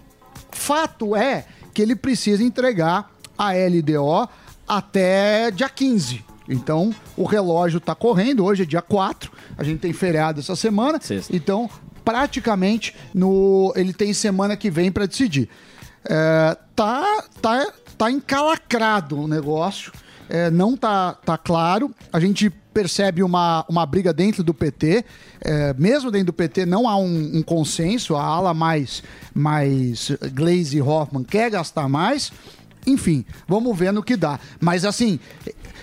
Fato 0.50 1.14
é 1.14 1.44
que 1.72 1.80
ele 1.80 1.94
precisa 1.94 2.42
entregar 2.42 3.10
a 3.38 3.52
LDO 3.54 4.28
até 4.66 5.50
dia 5.52 5.68
15. 5.68 6.24
Então, 6.48 6.94
o 7.16 7.24
relógio 7.24 7.78
está 7.78 7.94
correndo, 7.94 8.44
hoje 8.44 8.62
é 8.62 8.66
dia 8.66 8.82
4, 8.82 9.30
a 9.56 9.62
gente 9.62 9.80
tem 9.80 9.92
feriado 9.92 10.40
essa 10.40 10.56
semana. 10.56 11.00
Sexta. 11.00 11.34
Então, 11.34 11.70
praticamente, 12.04 12.94
no, 13.14 13.72
ele 13.76 13.92
tem 13.92 14.12
semana 14.12 14.56
que 14.56 14.70
vem 14.70 14.90
para 14.90 15.06
decidir. 15.06 15.48
É, 16.04 16.56
tá, 16.74 17.24
tá, 17.40 17.72
tá 17.96 18.10
encalacrado 18.10 19.20
o 19.20 19.28
negócio, 19.28 19.92
é, 20.28 20.50
não 20.50 20.76
tá, 20.76 21.12
tá 21.12 21.36
claro. 21.36 21.94
A 22.12 22.18
gente 22.18 22.50
percebe 22.72 23.22
uma, 23.22 23.64
uma 23.68 23.84
briga 23.84 24.12
dentro 24.12 24.42
do 24.42 24.54
PT. 24.54 25.04
É, 25.40 25.74
mesmo 25.74 26.10
dentro 26.10 26.26
do 26.26 26.32
PT 26.32 26.64
não 26.66 26.88
há 26.88 26.96
um, 26.96 27.36
um 27.36 27.42
consenso, 27.42 28.16
a 28.16 28.22
ala 28.22 28.54
mais, 28.54 29.02
mais 29.34 30.10
Glaze 30.32 30.76
e 30.76 30.82
Hoffman 30.82 31.24
quer 31.24 31.50
gastar 31.50 31.88
mais. 31.88 32.32
Enfim, 32.86 33.24
vamos 33.46 33.76
ver 33.78 33.92
no 33.92 34.02
que 34.02 34.16
dá. 34.16 34.40
Mas 34.60 34.84
assim, 34.84 35.20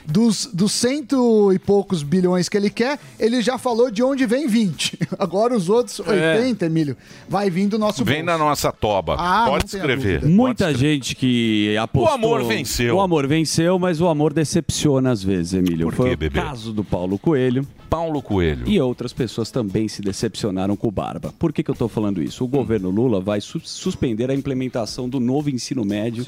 dos, 0.09 0.47
dos 0.53 0.71
cento 0.71 1.51
e 1.53 1.59
poucos 1.59 2.03
bilhões 2.03 2.49
que 2.49 2.57
ele 2.57 2.69
quer, 2.69 2.99
ele 3.19 3.41
já 3.41 3.57
falou 3.57 3.91
de 3.91 4.01
onde 4.03 4.25
vem 4.25 4.47
20. 4.47 4.99
Agora 5.19 5.55
os 5.55 5.69
outros 5.69 5.99
80, 5.99 6.65
Emílio, 6.65 6.97
vai 7.27 7.49
vir 7.49 7.67
do 7.67 7.77
nosso 7.77 8.03
Vem 8.03 8.23
bolso. 8.23 8.25
na 8.25 8.37
nossa 8.37 8.71
toba. 8.71 9.15
Ah, 9.19 9.45
Pode 9.47 9.65
escrever. 9.67 10.25
Muita 10.25 10.65
Pode 10.65 10.75
escrever. 10.75 10.93
gente 10.95 11.15
que 11.15 11.77
apostou. 11.77 12.11
O 12.11 12.13
amor 12.13 12.43
venceu. 12.43 12.95
O 12.95 13.01
amor 13.01 13.27
venceu, 13.27 13.77
mas 13.77 14.01
o 14.01 14.07
amor 14.07 14.33
decepciona 14.33 15.11
às 15.11 15.23
vezes, 15.23 15.53
Emílio. 15.53 15.87
Por 15.87 15.95
Foi 15.95 16.09
quê, 16.09 16.15
o 16.15 16.17
bebê? 16.17 16.39
caso 16.41 16.73
do 16.73 16.83
Paulo 16.83 17.17
Coelho. 17.19 17.65
Paulo 17.89 18.21
Coelho. 18.21 18.67
E 18.69 18.79
outras 18.79 19.11
pessoas 19.11 19.49
também 19.49 19.87
se 19.87 20.01
decepcionaram 20.01 20.75
com 20.75 20.87
o 20.87 20.91
Barba. 20.91 21.33
Por 21.39 21.51
que, 21.51 21.63
que 21.63 21.71
eu 21.71 21.73
estou 21.73 21.89
falando 21.89 22.21
isso? 22.21 22.43
O 22.43 22.47
governo 22.47 22.89
Lula 22.89 23.19
vai 23.19 23.41
su- 23.41 23.59
suspender 23.63 24.29
a 24.29 24.35
implementação 24.35 25.09
do 25.09 25.19
novo 25.19 25.49
ensino 25.49 25.83
médio 25.83 26.25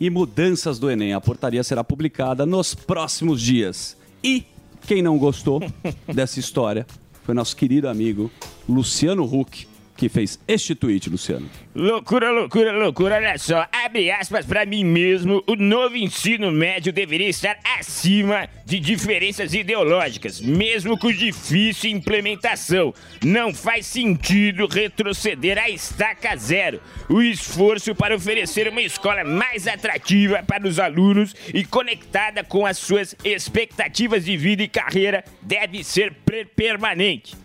e 0.00 0.10
mudanças 0.10 0.78
do 0.78 0.90
Enem. 0.90 1.12
A 1.14 1.20
portaria 1.20 1.62
será 1.62 1.84
publicada 1.84 2.44
nos 2.44 2.74
próximos 2.74 3.40
dias. 3.40 3.96
E 4.22 4.44
quem 4.86 5.02
não 5.02 5.16
gostou 5.16 5.62
dessa 6.12 6.40
história 6.40 6.86
foi 7.22 7.34
nosso 7.34 7.54
querido 7.56 7.88
amigo 7.88 8.30
Luciano 8.68 9.22
Huck, 9.24 9.66
que 9.96 10.08
fez 10.08 10.38
este 10.46 10.74
tweet, 10.74 11.08
Luciano. 11.08 11.48
Loucura, 11.74 12.30
loucura, 12.30 12.72
loucura, 12.72 13.16
olha 13.16 13.38
só. 13.38 13.66
Abre 13.72 14.10
aspas 14.10 14.44
pra 14.44 14.66
mim 14.66 14.84
mesmo. 14.84 15.42
O 15.46 15.54
novo 15.56 15.96
ensino 15.96 16.50
médio 16.50 16.92
deveria 16.92 17.28
estar 17.28 17.58
acima 17.78 18.48
de 18.64 18.80
diferenças 18.80 19.54
ideológicas, 19.54 20.40
mesmo 20.40 20.98
com 20.98 21.12
difícil 21.12 21.90
implementação. 21.90 22.92
Não 23.24 23.54
faz 23.54 23.86
sentido 23.86 24.66
retroceder 24.66 25.58
à 25.58 25.70
estaca 25.70 26.36
zero. 26.36 26.80
O 27.08 27.22
esforço 27.22 27.94
para 27.94 28.16
oferecer 28.16 28.68
uma 28.68 28.82
escola 28.82 29.24
mais 29.24 29.66
atrativa 29.66 30.42
para 30.42 30.66
os 30.66 30.78
alunos 30.78 31.34
e 31.52 31.64
conectada 31.64 32.42
com 32.42 32.66
as 32.66 32.78
suas 32.78 33.14
expectativas 33.24 34.24
de 34.24 34.36
vida 34.36 34.62
e 34.62 34.68
carreira 34.68 35.24
deve 35.40 35.84
ser 35.84 36.14
permanente. 36.56 37.36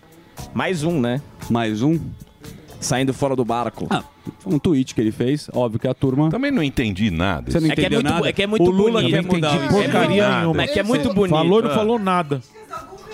Mais 0.53 0.83
um, 0.83 0.99
né? 0.99 1.21
Mais 1.49 1.81
um. 1.81 1.99
Saindo 2.79 3.13
fora 3.13 3.35
do 3.35 3.43
barco. 3.43 3.87
Ah, 3.89 4.03
foi 4.39 4.53
um 4.53 4.59
tweet 4.59 4.95
que 4.95 5.01
ele 5.01 5.11
fez. 5.11 5.49
Óbvio 5.53 5.79
que 5.79 5.87
a 5.87 5.93
turma. 5.93 6.29
Também 6.29 6.51
não 6.51 6.63
entendi 6.63 7.11
nada. 7.11 7.51
Você 7.51 7.59
não 7.59 7.67
É 7.69 7.75
que 7.75 7.81
é 7.81 7.83
entendeu 7.85 7.99
muito, 8.01 8.13
nada? 8.13 8.29
é 8.29 8.33
que 8.33 8.41
é 8.43 8.47
muito 8.47 8.63
o 8.69 8.71
Lula 8.71 9.01
bonito. 9.01 9.11
quer 9.11 9.21
mudar 9.23 9.51
o 9.51 9.55
entendi 9.55 9.65
ensino. 9.75 9.83
porcaria 9.91 10.23
nada. 10.23 10.35
nenhuma. 10.39 10.53
Mas 10.55 10.71
que 10.71 10.79
é 10.79 10.83
muito 10.83 11.13
bonito. 11.13 11.35
Falou 11.35 11.59
e 11.59 11.63
não 11.63 11.69
falou 11.71 11.99
nada. 11.99 12.41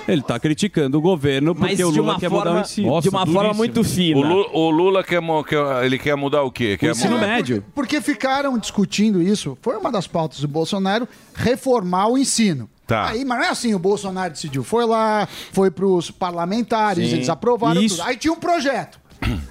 Ele 0.07 0.21
tá 0.21 0.37
criticando 0.39 0.99
o 0.99 1.01
governo 1.01 1.55
porque 1.55 1.71
Mas 1.77 1.79
o 1.87 1.91
de 1.91 1.99
Lula 1.99 2.11
uma 2.13 2.19
quer 2.19 2.29
mudar 2.29 2.41
o 2.41 2.45
forma, 2.45 2.61
ensino. 2.61 2.87
Nossa, 2.89 3.01
de 3.01 3.09
uma 3.09 3.25
forma 3.25 3.33
duríssimo. 3.41 3.57
muito 3.57 3.83
fina. 3.83 4.19
O 4.19 4.21
Lula, 4.21 4.47
o 4.53 4.69
Lula 4.69 5.03
quer, 5.03 5.19
quer- 5.49 5.83
ele 5.83 5.97
quer 5.97 6.15
mudar 6.15 6.43
o 6.43 6.51
quê? 6.51 6.77
Quer 6.79 6.91
ensino 6.91 7.13
mudar- 7.15 7.25
médio. 7.27 7.65
Porque 7.73 7.99
ficaram 7.99 8.55
discutindo 8.59 9.19
isso. 9.19 9.57
Foi 9.63 9.75
uma 9.77 9.91
das 9.91 10.05
pautas 10.05 10.39
do 10.41 10.47
Bolsonaro 10.47 11.07
reformar 11.33 12.07
o 12.07 12.19
ensino. 12.19 12.69
Tá. 12.85 13.07
Aí, 13.09 13.25
mas 13.25 13.39
não 13.39 13.45
é 13.45 13.49
assim, 13.49 13.73
o 13.73 13.79
Bolsonaro 13.79 14.31
decidiu. 14.31 14.63
Foi 14.63 14.85
lá, 14.85 15.27
foi 15.51 15.71
pros 15.71 16.11
parlamentares, 16.11 17.09
Sim. 17.09 17.15
eles 17.15 17.29
aprovaram 17.29 17.81
Isso. 17.81 17.97
tudo. 17.97 18.05
Aí 18.07 18.15
tinha 18.15 18.31
um 18.31 18.39
projeto. 18.39 18.99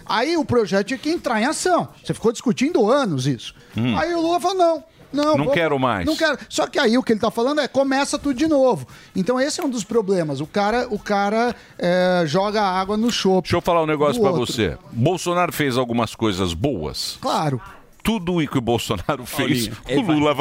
Aí 0.07 0.37
o 0.37 0.45
projeto 0.45 0.89
tinha 0.89 0.99
que 0.99 1.11
entrar 1.11 1.41
em 1.41 1.45
ação. 1.47 1.89
Você 2.05 2.13
ficou 2.15 2.33
discutindo 2.33 2.91
anos 2.91 3.27
isso. 3.27 3.55
Hum. 3.77 3.97
Aí 3.99 4.15
o 4.15 4.21
Lula 4.21 4.41
falou: 4.41 4.57
não. 4.57 4.85
Não, 5.13 5.39
Não 5.39 5.47
quero 5.53 5.79
mais. 5.79 6.05
Não 6.05 6.17
quero. 6.17 6.37
Só 6.49 6.67
que 6.67 6.77
aí 6.77 6.99
o 6.99 7.03
que 7.03 7.13
ele 7.13 7.21
tá 7.21 7.31
falando 7.31 7.61
é 7.61 7.69
começa 7.69 8.19
tudo 8.19 8.35
de 8.37 8.49
novo. 8.49 8.85
Então 9.15 9.41
esse 9.41 9.61
é 9.61 9.65
um 9.65 9.71
dos 9.71 9.85
problemas. 9.85 10.41
O 10.41 10.47
cara, 10.47 10.89
o 10.91 10.99
cara 10.99 11.55
é, 11.79 12.25
joga 12.27 12.61
água 12.61 12.97
no 12.97 13.13
chope. 13.13 13.43
Deixa 13.43 13.57
eu 13.57 13.61
falar 13.61 13.85
um 13.85 13.87
negócio 13.87 14.21
outro. 14.21 14.45
você. 14.45 14.77
Bolsonaro 14.91 15.53
fez 15.53 15.79
algumas 15.79 16.17
coisas 16.17 16.53
boas. 16.53 17.17
Claro. 17.21 17.61
Tudo 18.03 18.41
o 18.43 18.49
que 18.49 18.59
o 18.59 18.61
Bolsonaro 18.61 19.25
fez, 19.25 19.69
o 19.69 19.73
ele 19.87 20.03
vai- 20.03 20.17
Lula 20.17 20.35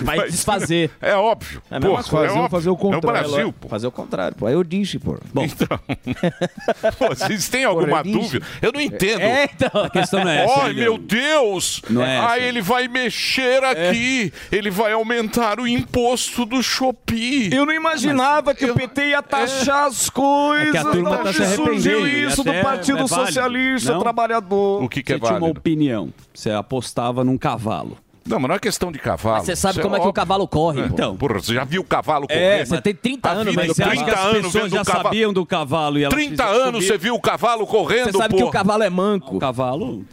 vai... 0.00 0.16
vai 0.18 0.30
desfazer. 0.30 0.90
É 1.00 1.14
óbvio. 1.14 1.62
É 1.70 1.78
Pô, 1.78 2.02
coisa, 2.02 2.38
é 2.38 2.48
fazer 2.48 2.70
o 2.70 2.76
contrário. 2.76 3.06
É 3.06 3.20
o 3.26 3.30
Brasil, 3.30 3.52
pô. 3.52 3.68
Fazer 3.68 3.86
o 3.86 3.90
contrário, 3.90 4.36
pô. 4.36 4.46
Aí 4.46 4.54
eu 4.54 4.64
disse, 4.64 4.98
pô. 4.98 5.18
Bom, 5.32 5.44
Então, 5.44 5.78
pô, 6.98 7.08
vocês 7.08 7.48
têm 7.48 7.64
alguma 7.64 8.02
Porra, 8.02 8.04
dúvida? 8.04 8.46
Eu 8.62 8.72
não 8.72 8.80
entendo. 8.80 9.20
É, 9.20 9.44
então. 9.44 9.82
A 9.82 9.90
questão 9.90 10.24
não 10.24 10.30
é 10.30 10.44
essa. 10.44 10.60
Ai, 10.62 10.68
Lilian. 10.68 10.84
meu 10.84 10.98
Deus! 10.98 11.82
Não 11.90 12.02
é 12.02 12.16
essa. 12.16 12.30
Aí 12.30 12.44
ele 12.44 12.62
vai 12.62 12.88
mexer 12.88 13.62
aqui, 13.64 14.32
ele 14.50 14.70
vai 14.70 14.92
aumentar 14.92 15.60
o 15.60 15.68
imposto 15.68 16.44
do 16.46 16.62
Shopee. 16.62 17.54
Eu 17.54 17.66
não 17.66 17.72
imaginava 17.72 18.54
que 18.54 18.64
o 18.64 18.74
PT 18.74 19.08
ia 19.08 19.22
taxar 19.22 19.86
as 19.86 20.08
coisas. 20.08 20.68
É 20.68 20.70
que 20.72 20.78
a 20.78 20.84
turma 20.84 21.10
de 21.10 21.16
tá 21.16 21.28
onde 21.28 21.34
se 21.34 21.54
surgiu 21.56 22.06
e 22.06 22.24
isso 22.24 22.42
do 22.42 22.52
Partido 22.62 23.00
é. 23.00 23.06
Socialista 23.06 23.92
Não? 23.92 24.00
Trabalhador. 24.00 24.82
O 24.82 24.88
que, 24.88 25.02
que 25.02 25.12
é 25.12 25.18
Você 25.18 25.26
tinha 25.26 25.38
uma 25.38 25.48
opinião. 25.48 26.12
Você 26.32 26.50
apostava 26.50 27.24
num 27.24 27.36
cavalo. 27.38 27.98
Não, 28.26 28.40
mas 28.40 28.48
não 28.48 28.54
é 28.54 28.58
questão 28.58 28.90
de 28.90 28.98
cavalo. 28.98 29.36
Mas 29.36 29.44
você 29.46 29.54
sabe 29.56 29.72
Isso 29.74 29.82
como 29.82 29.96
é 29.96 29.98
que 29.98 30.06
o 30.06 30.08
óbvio. 30.08 30.14
cavalo 30.14 30.48
corre, 30.48 30.82
pô. 30.82 30.88
Então. 30.88 31.16
Porra, 31.16 31.34
você 31.34 31.52
já 31.54 31.64
viu 31.64 31.82
o 31.82 31.84
cavalo 31.84 32.26
correr? 32.26 32.40
É, 32.60 32.64
você 32.64 32.80
tem 32.80 32.94
30 32.94 33.28
A 33.28 33.32
anos, 33.32 33.54
mas 33.54 33.66
Você 33.68 33.82
acha 33.82 33.90
30 33.92 34.04
que 34.04 34.10
as 34.10 34.24
anos 34.24 34.34
pessoas 34.36 34.54
vendo 34.64 34.74
já 34.74 34.82
o 34.82 34.84
cavalo. 34.84 35.04
sabiam 35.04 35.32
do 35.32 35.46
cavalo 35.46 35.98
e 35.98 36.04
elas 36.04 36.14
30 36.14 36.30
fizeram 36.30 36.62
anos 36.68 36.84
subir? 36.84 36.86
você 36.86 36.98
viu 36.98 37.14
o 37.14 37.20
cavalo 37.20 37.66
correndo, 37.66 38.12
Você 38.12 38.18
sabe 38.18 38.34
que 38.36 38.42
o 38.44 38.50
cavalo 38.50 38.82
é 38.82 38.90
manco. 38.90 39.36
O 39.36 39.38
cavalo... 39.38 40.04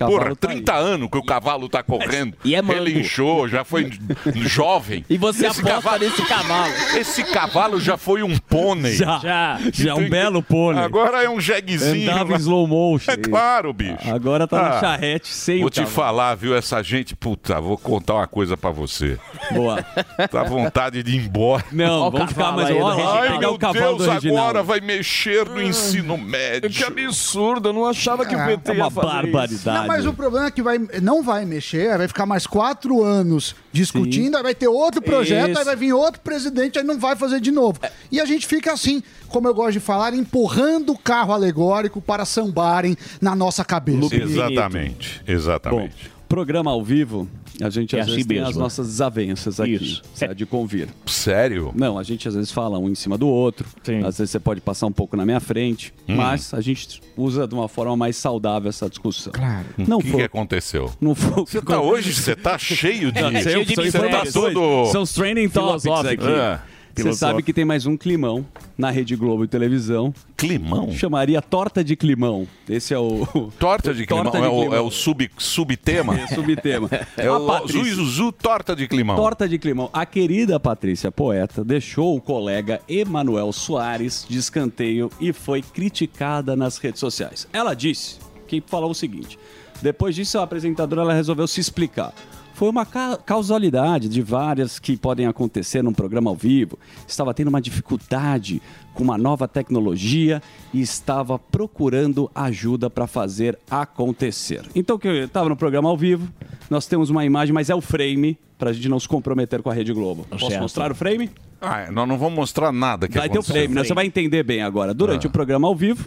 cavalo 0.00 0.18
Porra, 0.18 0.36
tá 0.36 0.48
30 0.48 0.74
anos 0.74 1.08
que 1.10 1.18
o 1.18 1.22
cavalo 1.22 1.68
tá 1.68 1.82
correndo. 1.82 2.36
E 2.44 2.54
é 2.54 2.62
mango. 2.62 2.80
Ele 2.80 3.00
inchou, 3.00 3.46
já 3.48 3.64
foi 3.64 3.90
jovem. 4.36 5.04
E 5.08 5.16
você 5.16 5.46
Esse 5.46 5.60
aposta 5.60 5.80
cavalo- 5.82 5.98
nesse 6.04 6.22
cavalo. 6.26 6.72
Esse 6.96 7.24
cavalo 7.24 7.80
já 7.80 7.96
foi 7.96 8.22
um 8.22 8.36
pônei. 8.38 8.94
Já, 8.94 9.18
já, 9.18 9.58
já 9.72 9.90
é 9.90 9.94
um 9.94 10.08
belo 10.08 10.42
pônei. 10.42 10.82
Agora 10.82 11.22
é 11.22 11.28
um 11.28 11.40
jeguezinho. 11.40 12.10
Andava 12.10 12.32
em 12.34 12.36
slow 12.36 12.66
motion. 12.66 13.10
É 13.12 13.16
claro, 13.16 13.72
bicho. 13.72 14.10
Agora 14.12 14.46
tá 14.46 14.60
na 14.62 14.68
Ah, 14.76 14.80
charrete 14.80 15.28
sem 15.28 15.58
Vou 15.58 15.66
o 15.66 15.70
te 15.70 15.80
cavalo. 15.80 15.94
falar, 15.94 16.34
viu? 16.34 16.54
Essa 16.56 16.82
gente, 16.82 17.14
puta, 17.14 17.60
vou 17.60 17.76
contar 17.76 18.14
uma 18.14 18.26
coisa 18.26 18.56
pra 18.56 18.70
você. 18.70 19.18
Boa. 19.52 19.84
Dá 20.32 20.42
vontade 20.44 21.02
de 21.02 21.16
ir 21.16 21.24
embora. 21.26 21.64
Não, 21.72 22.02
Ó 22.02 22.08
o 22.08 22.10
vamos 22.10 22.28
ficar 22.30 22.52
mais... 22.52 22.70
lá, 22.70 23.20
Ai, 23.20 23.28
pegar 23.28 23.38
meu 23.40 23.54
o 23.54 23.58
cavalo 23.58 23.98
Deus, 23.98 24.08
agora 24.24 24.62
vai 24.62 24.80
mexer 24.80 25.46
no 25.48 25.60
ensino 25.62 26.16
médio. 26.16 26.70
Que 26.70 26.84
absurdo, 26.84 27.68
eu 27.68 27.72
não 27.72 27.84
achava 27.86 28.24
que 28.24 28.34
o 28.34 28.38
É, 28.38 28.46
PT 28.56 28.70
É 28.70 28.74
uma 28.74 28.84
ia 28.86 28.90
fazer 28.90 29.06
isso. 29.06 29.14
barbaridade. 29.30 29.88
Mas 29.90 30.06
o 30.06 30.12
problema 30.12 30.46
é 30.46 30.50
que 30.50 30.62
vai, 30.62 30.78
não 31.02 31.22
vai 31.22 31.44
mexer, 31.44 31.90
aí 31.90 31.98
vai 31.98 32.08
ficar 32.08 32.26
mais 32.26 32.46
quatro 32.46 33.02
anos 33.02 33.54
discutindo, 33.72 34.36
aí 34.36 34.42
vai 34.42 34.54
ter 34.54 34.68
outro 34.68 35.02
projeto, 35.02 35.50
Isso. 35.50 35.58
aí 35.58 35.64
vai 35.64 35.76
vir 35.76 35.92
outro 35.92 36.20
presidente, 36.20 36.78
aí 36.78 36.84
não 36.84 36.98
vai 36.98 37.16
fazer 37.16 37.40
de 37.40 37.50
novo. 37.50 37.80
E 38.10 38.20
a 38.20 38.24
gente 38.24 38.46
fica 38.46 38.72
assim, 38.72 39.02
como 39.28 39.48
eu 39.48 39.54
gosto 39.54 39.72
de 39.72 39.80
falar, 39.80 40.14
empurrando 40.14 40.92
o 40.92 40.98
carro 40.98 41.32
alegórico 41.32 42.00
para 42.00 42.24
sambarem 42.24 42.96
na 43.20 43.34
nossa 43.34 43.64
cabeça. 43.64 44.14
Exatamente, 44.14 45.22
Bom, 45.26 45.32
exatamente. 45.32 46.19
Programa 46.30 46.70
ao 46.70 46.82
vivo, 46.82 47.28
a 47.60 47.68
gente 47.68 47.96
É 47.96 47.98
às 48.00 48.06
assim 48.06 48.12
vezes 48.14 48.26
tem 48.28 48.38
as 48.38 48.46
mesmo. 48.46 48.62
nossas 48.62 48.86
desavenças 48.86 49.58
aqui. 49.60 49.72
Isso. 49.74 50.02
Você 50.14 50.24
há 50.26 50.32
de 50.32 50.46
convir. 50.46 50.88
Sério? 51.04 51.72
Não, 51.74 51.98
a 51.98 52.02
gente 52.04 52.26
às 52.28 52.34
vezes 52.36 52.52
fala 52.52 52.78
um 52.78 52.88
em 52.88 52.94
cima 52.94 53.18
do 53.18 53.26
outro. 53.28 53.66
Sim. 53.82 53.98
Às 54.04 54.16
vezes 54.18 54.30
você 54.30 54.38
pode 54.38 54.60
passar 54.60 54.86
um 54.86 54.92
pouco 54.92 55.16
na 55.16 55.26
minha 55.26 55.40
frente. 55.40 55.92
Hum. 56.08 56.14
Mas 56.14 56.54
a 56.54 56.60
gente 56.60 57.00
usa 57.16 57.48
de 57.48 57.54
uma 57.54 57.68
forma 57.68 57.96
mais 57.96 58.14
saudável 58.16 58.68
essa 58.68 58.88
discussão. 58.88 59.32
Claro. 59.32 59.66
Não 59.76 59.98
O 59.98 60.00
que, 60.00 60.06
que 60.06 60.12
foi. 60.12 60.22
aconteceu? 60.22 60.92
Não 61.00 61.14
foi. 61.16 61.44
Você 61.44 61.60
tá 61.60 61.80
hoje, 61.80 62.14
você 62.14 62.36
tá 62.36 62.56
cheio 62.56 63.10
de. 63.10 63.20
Não, 63.20 63.30
cheio 63.32 63.42
são 63.42 63.62
de 63.64 63.74
são 63.74 63.84
mistérios. 63.84 64.10
informações. 64.12 64.54
Todo- 64.54 64.92
São 64.92 65.02
os 65.02 65.12
training 65.12 65.48
topics 65.48 65.86
aqui. 66.06 66.26
É. 66.28 66.60
Você 66.96 67.12
sabe 67.12 67.42
que 67.42 67.52
tem 67.52 67.64
mais 67.64 67.86
um 67.86 67.96
climão 67.96 68.46
na 68.76 68.90
Rede 68.90 69.14
Globo 69.16 69.44
e 69.44 69.48
televisão. 69.48 70.12
Climão? 70.36 70.90
Chamaria 70.92 71.40
Torta 71.40 71.82
de 71.84 71.96
Climão. 71.96 72.46
Esse 72.68 72.92
é 72.92 72.98
o. 72.98 73.26
Torta 73.58 73.94
de 73.94 74.06
climão. 74.06 74.24
Torta 74.24 74.40
de 74.40 74.46
é, 74.46 74.48
o, 74.48 74.74
é 74.74 74.80
o 74.80 74.90
sub, 74.90 75.30
subtema? 75.38 76.18
É 76.18 76.26
subtema. 76.28 76.88
É 77.16 77.30
o 77.30 77.46
Patrícia- 77.46 77.82
Zuizuzu 77.82 78.32
Torta 78.32 78.74
de 78.74 78.86
Climão. 78.88 79.16
Torta 79.16 79.48
de 79.48 79.58
climão. 79.58 79.90
A 79.92 80.06
querida 80.06 80.58
Patrícia 80.58 81.10
Poeta 81.12 81.64
deixou 81.64 82.16
o 82.16 82.20
colega 82.20 82.80
Emanuel 82.88 83.52
Soares 83.52 84.24
de 84.28 84.38
escanteio 84.38 85.10
e 85.20 85.32
foi 85.32 85.62
criticada 85.62 86.56
nas 86.56 86.78
redes 86.78 87.00
sociais. 87.00 87.46
Ela 87.52 87.74
disse 87.74 88.18
que 88.46 88.62
falou 88.66 88.90
o 88.90 88.94
seguinte: 88.94 89.38
depois 89.82 90.14
disso, 90.14 90.38
a 90.38 90.42
apresentadora 90.42 91.02
ela 91.02 91.14
resolveu 91.14 91.46
se 91.46 91.60
explicar. 91.60 92.12
Foi 92.60 92.68
uma 92.68 92.84
ca- 92.84 93.16
causalidade 93.16 94.06
de 94.06 94.20
várias 94.20 94.78
que 94.78 94.94
podem 94.94 95.24
acontecer 95.26 95.80
num 95.82 95.94
programa 95.94 96.28
ao 96.28 96.36
vivo. 96.36 96.78
Estava 97.08 97.32
tendo 97.32 97.48
uma 97.48 97.58
dificuldade 97.58 98.60
com 98.92 99.02
uma 99.02 99.16
nova 99.16 99.48
tecnologia 99.48 100.42
e 100.70 100.82
estava 100.82 101.38
procurando 101.38 102.30
ajuda 102.34 102.90
para 102.90 103.06
fazer 103.06 103.58
acontecer. 103.70 104.62
Então, 104.74 104.98
que 104.98 105.08
eu 105.08 105.24
estava 105.24 105.48
no 105.48 105.56
programa 105.56 105.88
ao 105.88 105.96
vivo, 105.96 106.28
nós 106.68 106.84
temos 106.86 107.08
uma 107.08 107.24
imagem, 107.24 107.54
mas 107.54 107.70
é 107.70 107.74
o 107.74 107.80
frame 107.80 108.38
para 108.58 108.68
a 108.68 108.72
gente 108.74 108.90
não 108.90 109.00
se 109.00 109.08
comprometer 109.08 109.62
com 109.62 109.70
a 109.70 109.72
Rede 109.72 109.94
Globo. 109.94 110.26
Posso 110.28 110.46
Certo. 110.48 110.60
mostrar 110.60 110.92
o 110.92 110.94
frame? 110.94 111.30
Ah, 111.62 111.90
nós 111.90 112.06
não 112.06 112.18
vamos 112.18 112.34
mostrar 112.34 112.70
nada 112.70 113.08
que 113.08 113.16
vai 113.16 113.30
ter 113.30 113.38
o 113.38 113.40
aconteceu. 113.40 113.54
frame, 113.54 113.74
né? 113.74 113.84
Você 113.84 113.94
vai 113.94 114.04
entender 114.04 114.42
bem 114.42 114.60
agora. 114.60 114.92
Durante 114.92 115.26
o 115.26 115.30
programa 115.30 115.66
ao 115.66 115.74
vivo, 115.74 116.06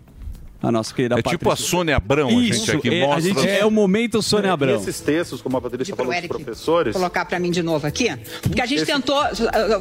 a 0.64 0.72
nossa 0.72 0.94
querida 0.94 1.20
É 1.20 1.22
tipo 1.22 1.52
a 1.52 1.56
Sônia 1.56 1.98
Abrão, 1.98 2.30
a 2.30 2.32
Isso, 2.32 2.66
gente 2.66 2.78
aqui 2.78 2.90
é, 2.90 3.04
a 3.04 3.08
mostra. 3.08 3.22
gente 3.22 3.48
é 3.48 3.66
o 3.66 3.70
momento 3.70 4.22
Sônia 4.24 4.48
E 4.48 4.52
Abrão. 4.52 4.76
esses 4.78 5.00
textos, 5.02 5.42
como 5.42 5.58
a 5.58 5.62
Patrícia 5.62 5.94
pro 5.96 6.06
falou 6.06 6.20
dos 6.22 6.28
professores, 6.30 6.94
colocar 6.96 7.26
para 7.26 7.38
mim 7.40 7.52
de 7.52 7.62
novo 7.62 7.86
aqui. 7.86 8.08
Porque 8.42 8.62
a 8.62 8.66
gente 8.66 8.82
Esse- 8.84 8.92
tentou, 8.92 9.18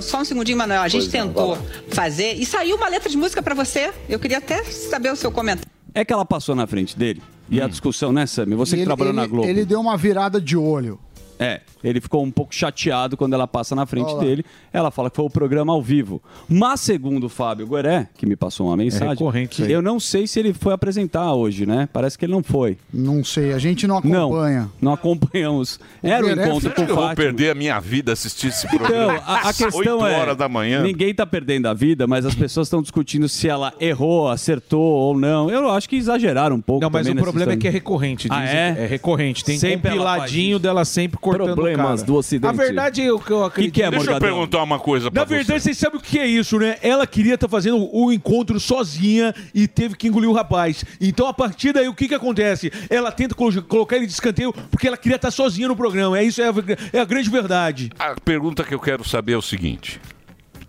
só 0.02 0.20
um 0.20 0.24
segundinho, 0.24 0.58
Manuel, 0.58 0.82
a 0.82 0.88
gente 0.88 1.08
Pois 1.08 1.14
não, 1.14 1.28
tentou 1.28 1.54
vai 1.56 1.64
fazer 1.90 2.34
e 2.34 2.44
saiu 2.44 2.76
uma 2.76 2.88
letra 2.88 3.08
de 3.08 3.16
música 3.16 3.40
para 3.42 3.54
você. 3.54 3.92
Eu 4.08 4.18
queria 4.18 4.38
até 4.38 4.62
saber 4.64 5.12
o 5.12 5.16
seu 5.16 5.30
comentário. 5.30 5.70
É 5.94 6.04
que 6.04 6.12
ela 6.12 6.24
passou 6.24 6.54
na 6.56 6.66
frente 6.66 6.98
dele. 6.98 7.22
E 7.50 7.60
Hum. 7.60 7.64
a 7.64 7.68
discussão, 7.68 8.12
né, 8.12 8.26
Sammy? 8.26 8.54
Você 8.56 8.72
E 8.72 8.76
que 8.76 8.80
ele, 8.80 8.86
trabalhou 8.86 9.12
na 9.12 9.22
ele- 9.22 9.30
Globo. 9.30 9.48
ele 9.48 9.64
deu 9.64 9.78
uma 9.80 9.96
virada 9.96 10.40
de 10.40 10.56
olho. 10.56 10.98
É, 11.42 11.61
ele 11.83 12.00
ficou 12.00 12.22
um 12.22 12.31
pouco 12.31 12.55
chateado 12.55 13.16
quando 13.16 13.33
ela 13.35 13.46
passa 13.46 13.74
na 13.74 13.85
frente 13.87 14.07
Olha 14.07 14.14
lá. 14.16 14.20
dele. 14.24 14.44
Ela 14.72 14.90
fala 14.90 15.11
que 15.11 15.16
foi 15.16 15.24
o 15.24 15.31
programa 15.31 15.72
ao 15.72 15.83
vivo. 15.83 16.22
Mas, 16.48 16.81
segundo 16.81 17.24
o 17.24 17.28
Fábio 17.28 17.66
Gueré, 17.66 18.09
que 18.16 18.24
me 18.26 18.37
passou 18.37 18.68
uma 18.68 18.76
mensagem, 18.76 19.09
recorrente 19.09 19.52
isso 19.61 19.64
aí. 19.64 19.72
eu 19.72 19.83
não 19.83 19.98
sei 20.00 20.26
se 20.26 20.38
ele 20.38 20.52
foi 20.52 20.72
apresentar 20.72 21.33
hoje, 21.35 21.66
né? 21.66 21.88
Parece 21.92 22.16
que 22.18 22.24
ele 22.24 22.33
não 22.33 22.42
foi. 22.42 22.78
Não 22.92 23.24
sei, 23.24 23.52
a 23.52 23.59
gente 23.59 23.87
não 23.87 23.98
acompanha. 23.98 24.61
Não, 24.61 24.70
não 24.81 24.92
acompanhamos. 24.92 25.78
Era 26.02 26.24
o 26.24 26.28
Gueré 26.28 26.46
encontro 26.46 26.70
com 26.70 26.87
que 26.87 26.92
o 26.92 26.94
eu 26.94 26.96
vou 26.96 27.14
perder 27.14 27.50
a 27.50 27.55
minha 27.55 27.78
vida 27.81 28.12
assistir 28.12 28.48
esse 28.48 28.66
Então, 28.66 28.78
programa? 28.78 29.20
a, 29.26 29.48
a 29.48 29.52
questão 29.55 29.98
8 29.98 30.07
é. 30.07 30.18
horas 30.20 30.37
da 30.37 30.48
manhã. 30.48 30.83
Ninguém 30.83 31.14
tá 31.14 31.26
perdendo 31.26 31.66
a 31.66 31.74
vida, 31.74 32.07
mas 32.07 32.24
as 32.24 32.35
pessoas 32.35 32.66
estão 32.68 32.81
discutindo 32.83 33.28
se 33.28 33.48
ela 33.48 33.72
errou, 33.81 34.28
acertou 34.28 34.81
ou 34.83 35.18
não. 35.18 35.50
Eu 35.50 35.68
acho 35.70 35.88
que 35.88 35.96
exageraram 35.96 36.57
um 36.57 36.61
pouco. 36.61 36.83
Não, 36.83 36.90
mas 36.90 37.07
o 37.09 37.14
problema 37.14 37.52
é 37.52 37.55
história. 37.55 37.57
que 37.59 37.68
é 37.68 37.70
recorrente. 37.70 38.28
Ah, 38.31 38.40
dizem- 38.44 38.57
é? 38.59 38.87
recorrente. 38.87 39.44
Tem 39.44 39.59
Sempre 39.59 39.90
compiladinho 39.90 40.59
dela 40.59 40.85
sempre 40.85 41.18
cortando 41.18 41.31
Problemas 41.36 41.86
o 41.86 41.94
cara. 41.96 42.06
do 42.06 42.14
Ocidente. 42.16 42.48
A 42.48 42.52
verdade, 42.52 43.10
o 43.10 43.18
que 43.18 43.30
eu 43.30 43.44
acredito... 43.44 43.74
que 43.74 43.82
é, 43.82 43.90
Deixa 43.90 44.04
eu 44.06 44.10
Morgadão? 44.12 44.28
perguntar 44.36 44.62
uma 44.62 44.78
coisa 44.78 45.10
pra 45.10 45.20
Na 45.22 45.24
verdade, 45.24 45.60
você. 45.60 45.60
vocês 45.68 45.78
sabem 45.78 45.98
o 45.98 46.02
que 46.02 46.18
é 46.18 46.26
isso, 46.26 46.58
né? 46.58 46.76
Ela 46.82 47.06
queria 47.06 47.34
estar 47.34 47.48
fazendo 47.48 47.88
o 47.92 48.12
encontro 48.12 48.58
sozinha 48.60 49.34
e 49.54 49.66
teve 49.68 49.96
que 49.96 50.08
engolir 50.08 50.28
o 50.28 50.32
rapaz. 50.32 50.84
Então, 51.00 51.26
a 51.26 51.32
partir 51.34 51.72
daí, 51.72 51.88
o 51.88 51.94
que 51.94 52.08
que 52.08 52.14
acontece? 52.14 52.70
Ela 52.90 53.10
tenta 53.12 53.34
colo- 53.34 53.62
colocar 53.62 53.96
ele 53.96 54.06
de 54.06 54.12
escanteio 54.12 54.52
porque 54.70 54.86
ela 54.88 54.96
queria 54.96 55.16
estar 55.16 55.30
sozinha 55.30 55.68
no 55.68 55.76
programa. 55.76 56.18
É 56.18 56.24
isso, 56.24 56.40
é 56.42 56.48
a, 56.48 56.52
é 56.92 56.98
a 57.00 57.04
grande 57.04 57.28
verdade. 57.30 57.90
A 57.98 58.14
pergunta 58.20 58.64
que 58.64 58.74
eu 58.74 58.80
quero 58.80 59.06
saber 59.08 59.32
é 59.32 59.36
o 59.36 59.42
seguinte: 59.42 60.00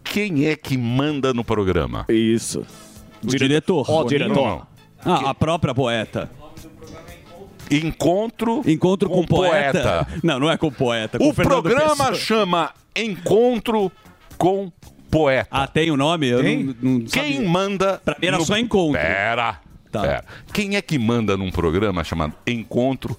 quem 0.04 0.45
é 0.47 0.56
que 0.56 0.78
manda 0.78 1.34
no 1.34 1.43
programa? 1.43 2.06
Isso. 2.10 2.65
O 3.23 3.28
diretor. 3.28 3.86
Ó, 3.89 4.04
diretor. 4.04 4.36
Não. 4.36 4.67
Ah, 5.06 5.30
a 5.32 5.34
própria 5.34 5.73
poeta. 5.73 6.30
Encontro, 7.71 8.62
Encontro 8.65 9.10
com, 9.10 9.21
com 9.21 9.26
poeta. 9.26 9.82
poeta. 9.82 10.08
Não, 10.23 10.39
não 10.39 10.49
é 10.52 10.58
com 10.58 10.71
poeta. 10.71 11.17
Com 11.17 11.30
O 11.30 11.34
Fernando 11.34 11.62
programa 11.63 11.95
Pessoa. 12.12 12.15
chama 12.15 12.71
Encontro 12.95 13.91
com 14.38 14.71
Poeta. 15.10 15.47
Ah, 15.52 15.67
tem 15.67 15.91
o 15.91 15.97
nome? 15.97 16.28
Eu 16.28 16.41
não, 16.41 16.76
não 16.82 16.99
Quem 17.02 17.34
sabia. 17.36 17.47
manda. 17.49 18.02
Pra 18.04 18.15
mim 18.19 18.28
era 18.28 18.38
no- 18.39 18.45
só 18.45 18.58
encontro. 18.58 18.99
Pera. 18.99 19.60
Tá. 19.94 20.06
É. 20.08 20.22
Quem 20.52 20.76
é 20.76 20.82
que 20.82 20.98
manda 20.98 21.38
num 21.38 21.52
programa 21.52 22.04
chamado 22.04 22.34
Encontro? 22.48 23.16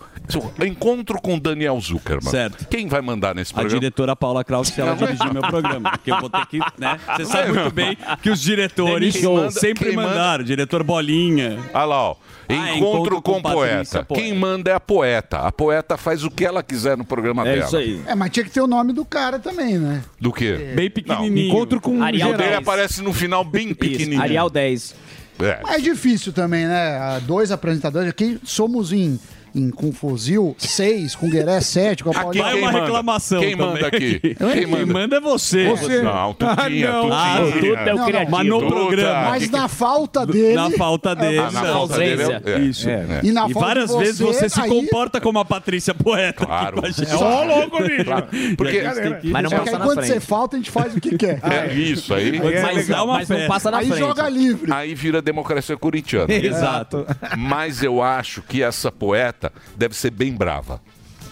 Encontro 0.67 1.21
com 1.21 1.39
Daniel 1.39 1.79
Zuckerman. 1.81 2.31
Certo. 2.31 2.67
Quem 2.69 2.89
vai 2.89 3.01
mandar 3.01 3.35
nesse 3.35 3.53
A 3.53 3.55
programa? 3.57 3.81
diretora 3.81 4.17
Paula 4.17 4.43
Kraus, 4.43 4.69
se 4.69 4.81
ela 4.81 4.91
Não, 4.91 4.97
dirigir 4.97 5.33
meu 5.33 5.43
programa. 5.43 5.91
Porque 5.93 6.11
eu 6.11 6.19
vou 6.21 6.29
ter 6.31 6.47
que, 6.47 6.59
né? 6.79 6.99
Você 7.17 7.25
sabe 7.27 7.53
Não. 7.53 7.63
muito 7.63 7.75
bem 7.75 7.97
que 8.23 8.29
os 8.31 8.41
diretores 8.41 9.15
Quem 9.15 9.23
manda- 9.25 9.51
sempre 9.53 9.87
quem 9.87 9.97
manda- 9.97 10.09
mandaram. 10.09 10.45
Diretor 10.45 10.83
Bolinha. 10.83 11.59
Olha 11.73 11.85
lá, 11.85 12.03
ó. 12.11 12.17
Ah, 12.49 12.77
Encontro, 12.77 13.23
com, 13.23 13.41
Patrícia 13.41 14.05
poeta. 14.05 14.07
Quem 14.15 14.35
manda 14.35 14.71
é 14.71 14.75
a 14.75 14.81
poeta. 14.81 15.39
A 15.39 15.53
poeta 15.53 15.97
faz 15.97 16.25
o 16.25 16.31
que 16.31 16.45
ela 16.45 16.63
quiser 16.63 16.97
no 16.97 17.05
programa 17.05 17.45
dela. 17.45 17.69
É, 18.07 18.15
mas 18.15 18.31
tinha 18.31 18.45
que 18.45 18.51
ter 18.51 18.61
o 18.61 18.67
nome 18.67 18.93
do 18.93 19.05
cara 19.05 19.39
também, 19.39 19.79
né? 19.79 20.03
Do 20.21 20.33
quê? 20.33 20.73
Bem 20.75 20.91
pequenininho. 20.91 21.49
Encontro 21.49 21.81
com 21.81 22.03
Arial 22.03 22.31
geral. 22.31 22.45
dele 22.45 22.57
aparece 22.57 23.01
no 23.03 23.13
final 23.13 23.45
bem 23.45 23.73
pequenininho. 23.73 24.21
Arial 24.21 24.51
10. 24.51 24.95
É. 25.39 25.61
Mas 25.63 25.77
é 25.77 25.81
difícil 25.81 26.33
também, 26.33 26.67
né? 26.67 27.21
Dois 27.27 27.51
apresentadores 27.51 28.09
aqui, 28.09 28.39
somos 28.45 28.93
em, 28.93 29.19
em 29.55 29.71
com 29.71 29.93
fuzil 29.93 30.55
6, 30.59 31.15
com 31.15 31.29
Gueré 31.31 31.61
7, 31.61 32.03
com 32.03 32.11
a 32.11 32.13
Aqui 32.13 32.23
Paulinha. 32.39 32.51
quem 32.53 32.61
manda? 32.63 32.85
Quem 33.39 33.57
manda 33.57 33.87
aqui? 33.87 34.21
Quem 34.53 34.67
manda? 34.87 35.17
é 35.17 35.21
você. 35.21 35.69
Você. 35.69 36.03
Não, 36.03 36.35
Tutinha, 36.35 36.91
Ah, 36.91 37.03
não. 37.03 37.13
Ah, 37.13 37.41
o 37.43 37.53
Tuta 37.53 37.67
é 37.81 37.95
o 37.95 37.97
Não, 37.99 38.07
criativo. 38.07 38.31
Mas 38.33 38.47
no 38.49 38.59
Tuta, 38.61 38.75
programa. 38.75 39.29
Mas 39.31 39.43
que 39.45 39.49
que- 39.51 39.57
na 39.57 39.69
falta 39.69 40.27
dele. 40.27 40.55
Na 40.55 40.71
falta 40.71 41.15
dele. 41.15 41.39
Ah, 41.39 41.51
na 41.53 41.63
falta 41.63 41.99
dele 41.99 42.23
é- 42.23 42.43
é, 42.53 42.59
Isso. 42.61 42.89
é. 42.89 43.21
E 43.23 43.31
na 43.33 43.49
E 43.49 43.53
falta 43.53 43.67
várias 43.69 43.91
de 43.91 43.99
vezes 43.99 44.19
você, 44.19 44.41
você 44.41 44.49
se 44.49 44.61
aí- 44.61 44.69
comporta 44.69 45.21
como 45.21 45.39
a 45.39 45.45
Patrícia 45.45 45.95
Poeta. 45.95 46.45
Claro. 46.45 46.83
Só 46.93 47.45
louco, 47.45 47.83
bicho. 47.83 48.05
Claro. 48.05 48.27
Porque 48.57 48.83
Mas 49.25 49.43
não 49.45 49.51
Só 49.51 49.59
que 49.61 49.69
aí 49.71 49.77
quando 49.79 50.03
você 50.05 50.21
falta, 50.21 50.57
a 50.57 50.59
gente 50.59 50.71
faz 50.71 50.97
o 50.97 51.01
que 51.01 51.17
quer. 51.17 51.39
É 51.45 51.73
isso 51.73 52.13
aí. 52.13 52.41
Mas, 52.41 52.89
mas 52.89 53.29
não 53.29 53.47
passa 53.47 53.71
na 53.71 53.79
aí 53.79 53.87
frente. 53.87 53.99
joga 54.01 54.29
livre. 54.29 54.73
Aí 54.73 54.95
vira 54.95 55.23
democracia 55.23 55.77
corintiana. 55.77 56.33
Exato. 56.33 57.07
Mas 57.39 57.83
eu 57.83 58.03
acho 58.03 58.43
que 58.43 58.63
essa 58.63 58.91
poeta 58.91 59.44
deve 59.77 59.95
ser 59.95 60.11
bem 60.11 60.33
brava. 60.33 60.81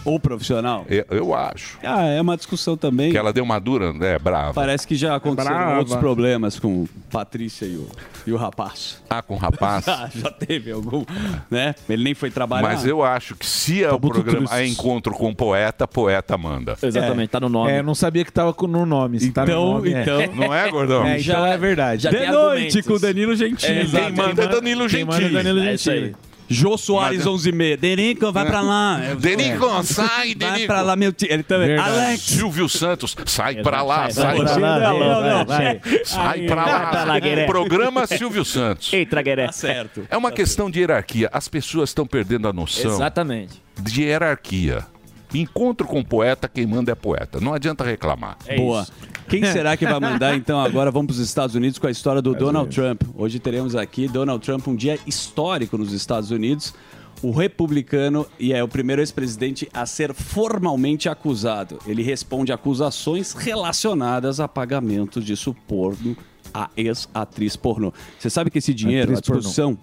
Ou 0.05 0.19
profissional. 0.19 0.85
Eu, 0.89 1.05
eu 1.11 1.33
acho. 1.33 1.77
Ah, 1.81 2.03
é 2.03 2.19
uma 2.19 2.35
discussão 2.35 2.75
também. 2.75 3.09
Que 3.09 3.17
ela 3.17 3.31
deu 3.31 3.41
uma 3.41 3.57
dura, 3.57 3.93
é 4.01 4.19
brava. 4.19 4.53
Parece 4.53 4.85
que 4.85 4.97
já 4.97 5.15
aconteceram 5.15 5.55
Brava. 5.55 5.77
outros 5.79 5.95
problemas 5.95 6.59
com 6.59 6.85
Patrícia 7.09 7.63
e 7.65 7.77
o, 7.77 7.87
e 8.27 8.33
o 8.33 8.35
rapaz. 8.35 9.01
Ah, 9.09 9.21
com 9.21 9.35
o 9.35 9.37
rapaz. 9.37 9.85
já, 9.85 10.09
já 10.13 10.29
teve 10.29 10.71
algum, 10.73 11.05
né? 11.49 11.73
Ele 11.87 12.03
nem 12.03 12.13
foi 12.13 12.29
trabalhar. 12.29 12.67
Mas 12.67 12.85
eu 12.85 13.01
acho 13.01 13.33
que 13.33 13.45
se 13.45 13.81
é 13.81 13.89
o 13.93 13.97
programa 13.97 14.45
é 14.59 14.67
encontro 14.67 15.13
com 15.13 15.33
poeta, 15.33 15.87
poeta 15.87 16.37
manda. 16.37 16.75
Exatamente, 16.83 17.29
tá 17.29 17.39
no 17.39 17.47
nome. 17.47 17.71
É, 17.71 17.79
eu 17.79 17.83
não 17.83 17.95
sabia 17.95 18.25
que 18.25 18.31
tava 18.33 18.53
com- 18.53 18.67
no 18.67 18.85
nome. 18.85 19.21
Se 19.21 19.31
tá 19.31 19.45
no 19.45 19.51
Então- 19.51 19.73
nome, 19.75 19.93
é. 19.93 20.01
então- 20.01 20.19
Não 20.35 20.53
é, 20.53 20.69
gordão? 20.69 21.05
É, 21.07 21.17
então 21.17 21.45
é 21.45 21.57
verdade. 21.57 22.03
já 22.03 22.09
De 22.09 22.17
tem 22.17 22.29
noite 22.29 22.57
argumentos. 22.65 22.81
com 22.87 22.93
o 22.95 22.99
Danilo 22.99 23.35
Gentili. 23.37 23.79
É, 23.79 23.85
quem 23.85 24.11
manda 24.11 24.43
é 24.43 24.47
Danilo 24.49 24.89
Quem 24.89 25.05
manda 25.05 25.15
é 25.19 25.21
Gentili. 25.21 25.43
Danilo 25.43 25.59
É 25.65 25.73
isso 25.75 25.89
aí. 25.91 26.13
Jô 26.53 26.77
Soares, 26.77 27.25
11 27.25 27.49
e 27.49 27.51
meia. 27.51 27.75
Derico, 27.77 28.31
vai 28.31 28.45
pra 28.45 28.61
lá. 28.61 28.97
Derico, 29.19 29.83
sai, 29.83 30.35
Vai 30.35 30.35
Derico. 30.35 30.67
pra 30.67 30.81
lá, 30.81 30.95
meu 30.95 31.11
tio. 31.11 31.27
Ele 31.31 31.43
também. 31.43 31.67
Verdade. 31.67 31.89
Alex. 31.89 32.21
Silvio 32.21 32.69
Santos, 32.69 33.15
sai 33.25 33.55
pra 33.61 33.81
lá, 33.81 34.09
sai, 34.09 34.37
vai 34.37 34.45
pra 34.45 34.57
lá. 34.57 34.79
Não, 34.79 34.99
vai, 34.99 35.09
não, 35.09 35.21
não. 35.39 35.45
vai. 35.45 35.81
Sai 36.05 36.41
pra 36.43 36.63
vai 36.63 37.21
pra 37.21 37.35
lá. 37.41 37.45
Programa 37.47 38.07
Silvio 38.07 38.45
Santos. 38.45 38.91
Eita, 38.93 39.21
Gueré. 39.21 39.47
Tá 39.47 39.51
certo. 39.51 40.05
É 40.09 40.15
uma 40.17 40.31
questão 40.31 40.69
de 40.69 40.79
hierarquia. 40.79 41.29
As 41.33 41.47
pessoas 41.47 41.89
estão 41.89 42.05
perdendo 42.05 42.47
a 42.47 42.53
noção 42.53 42.91
Exatamente. 42.93 43.61
de 43.81 44.03
hierarquia. 44.03 44.85
Encontro 45.33 45.87
com 45.87 46.03
poeta, 46.03 46.47
quem 46.47 46.65
manda 46.65 46.91
é 46.91 46.95
poeta. 46.95 47.39
Não 47.39 47.53
adianta 47.53 47.83
reclamar. 47.83 48.37
É 48.45 48.55
Boa. 48.55 48.83
isso. 48.83 48.93
Quem 49.27 49.43
será 49.51 49.75
que 49.75 49.85
vai 49.85 49.99
mandar 49.99 50.35
então 50.35 50.59
agora? 50.59 50.91
Vamos 50.91 51.07
para 51.07 51.21
os 51.21 51.27
Estados 51.27 51.55
Unidos 51.55 51.79
com 51.79 51.87
a 51.87 51.91
história 51.91 52.21
do 52.21 52.33
Donald 52.35 52.73
Trump. 52.73 53.01
Hoje 53.15 53.39
teremos 53.39 53.75
aqui 53.75 54.07
Donald 54.07 54.43
Trump, 54.43 54.67
um 54.67 54.75
dia 54.75 54.99
histórico 55.07 55.77
nos 55.77 55.91
Estados 55.91 56.31
Unidos. 56.31 56.73
O 57.21 57.31
republicano 57.31 58.27
e 58.37 58.51
é 58.51 58.61
o 58.61 58.67
primeiro 58.67 59.01
ex-presidente 59.01 59.69
a 59.73 59.85
ser 59.85 60.13
formalmente 60.13 61.07
acusado. 61.07 61.79
Ele 61.87 62.03
responde 62.03 62.51
acusações 62.51 63.33
relacionadas 63.33 64.41
a 64.41 64.47
pagamento 64.47 65.21
de 65.21 65.35
suborno 65.37 66.17
a 66.53 66.69
ex-atriz 66.75 67.55
pornô. 67.55 67.93
Você 68.19 68.29
sabe 68.29 68.51
que 68.51 68.57
esse 68.57 68.73
dinheiro, 68.73 69.13
Atriz 69.13 69.19
a 69.19 69.21
discussão, 69.21 69.77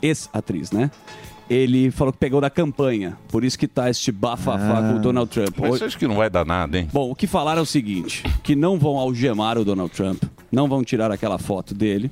ex-atriz, 0.00 0.70
né? 0.70 0.90
Ele 1.48 1.90
falou 1.92 2.12
que 2.12 2.18
pegou 2.18 2.40
da 2.40 2.50
campanha. 2.50 3.16
Por 3.28 3.44
isso 3.44 3.58
que 3.58 3.68
tá 3.68 3.88
este 3.88 4.10
bafafá 4.10 4.82
com 4.82 4.96
o 4.96 4.98
Donald 4.98 5.30
Trump. 5.30 5.56
Mas 5.58 5.70
você 5.78 5.84
acha 5.84 5.98
que 5.98 6.06
não 6.06 6.16
vai 6.16 6.28
dar 6.28 6.44
nada, 6.44 6.78
hein? 6.78 6.88
Bom, 6.92 7.10
o 7.10 7.14
que 7.14 7.26
falaram 7.26 7.60
é 7.60 7.62
o 7.62 7.66
seguinte: 7.66 8.24
que 8.42 8.56
não 8.56 8.78
vão 8.78 8.96
algemar 8.96 9.56
o 9.56 9.64
Donald 9.64 9.92
Trump, 9.92 10.22
não 10.50 10.68
vão 10.68 10.82
tirar 10.82 11.10
aquela 11.12 11.38
foto 11.38 11.72
dele. 11.72 12.10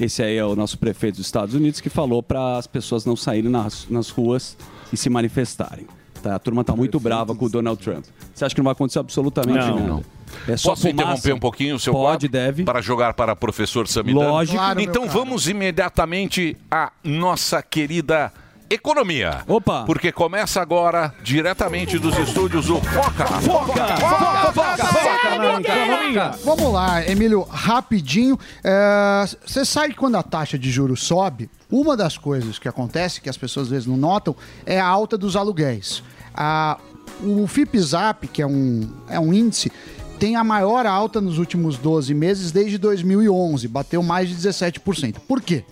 Esse 0.00 0.22
aí 0.22 0.36
é 0.36 0.44
o 0.44 0.56
nosso 0.56 0.78
prefeito 0.78 1.16
dos 1.16 1.26
Estados 1.26 1.54
Unidos 1.54 1.80
que 1.80 1.90
falou 1.90 2.22
para 2.22 2.56
as 2.56 2.66
pessoas 2.66 3.04
não 3.04 3.14
saírem 3.14 3.50
nas, 3.50 3.86
nas 3.90 4.08
ruas 4.08 4.56
e 4.90 4.96
se 4.96 5.10
manifestarem. 5.10 5.86
Tá? 6.22 6.34
A 6.34 6.38
turma 6.38 6.64
tá 6.64 6.74
muito 6.74 6.98
brava 6.98 7.34
com 7.34 7.44
o 7.44 7.48
Donald 7.48 7.82
Trump. 7.82 8.04
Você 8.34 8.44
acha 8.44 8.54
que 8.54 8.60
não 8.60 8.64
vai 8.64 8.72
acontecer 8.72 9.00
absolutamente 9.00 9.58
Não. 9.58 9.74
nada? 9.74 9.86
Não. 9.86 10.04
É 10.48 10.56
só 10.56 10.70
Posso 10.70 10.82
fumaça? 10.82 10.88
interromper 10.90 11.32
um 11.34 11.38
pouquinho 11.38 11.76
o 11.76 11.78
seu 11.78 11.92
Pode, 11.92 12.26
quadro? 12.26 12.28
deve. 12.30 12.64
Para 12.64 12.80
jogar 12.80 13.12
para 13.12 13.36
professor 13.36 13.86
Samidana? 13.86 14.30
Lógico. 14.30 14.56
Claro, 14.56 14.80
então 14.80 15.06
vamos 15.08 15.46
imediatamente 15.46 16.56
à 16.70 16.90
nossa 17.04 17.62
querida 17.62 18.32
economia. 18.72 19.42
Opa. 19.46 19.84
Porque 19.84 20.10
começa 20.12 20.60
agora, 20.60 21.14
diretamente 21.22 21.98
dos 21.98 22.16
estúdios, 22.18 22.68
o 22.70 22.80
Foca! 22.80 23.26
Foca! 23.26 23.86
Vamos 26.44 26.72
lá, 26.72 27.06
Emílio, 27.06 27.42
rapidinho. 27.42 28.38
É, 28.64 29.24
Você 29.46 29.64
sabe 29.64 29.90
que 29.90 29.98
quando 29.98 30.16
a 30.16 30.22
taxa 30.22 30.58
de 30.58 30.70
juros 30.70 31.02
sobe, 31.04 31.50
uma 31.70 31.96
das 31.96 32.16
coisas 32.18 32.58
que 32.58 32.68
acontece, 32.68 33.20
que 33.20 33.28
as 33.28 33.36
pessoas 33.36 33.66
às 33.66 33.70
vezes 33.70 33.86
não 33.86 33.96
notam, 33.96 34.34
é 34.66 34.78
a 34.80 34.86
alta 34.86 35.16
dos 35.16 35.36
aluguéis. 35.36 36.02
A- 36.34 36.78
o 37.22 37.46
FIPZAP, 37.46 38.26
que 38.28 38.42
é 38.42 38.46
um, 38.46 38.88
é 39.08 39.18
um 39.20 39.32
índice, 39.32 39.70
tem 40.18 40.34
a 40.36 40.42
maior 40.44 40.86
alta 40.86 41.20
nos 41.20 41.38
últimos 41.38 41.76
12 41.78 42.14
meses 42.14 42.50
desde 42.52 42.78
2011, 42.78 43.68
bateu 43.68 44.02
mais 44.02 44.28
de 44.28 44.34
17%. 44.36 45.16
Por 45.26 45.40
quê? 45.40 45.64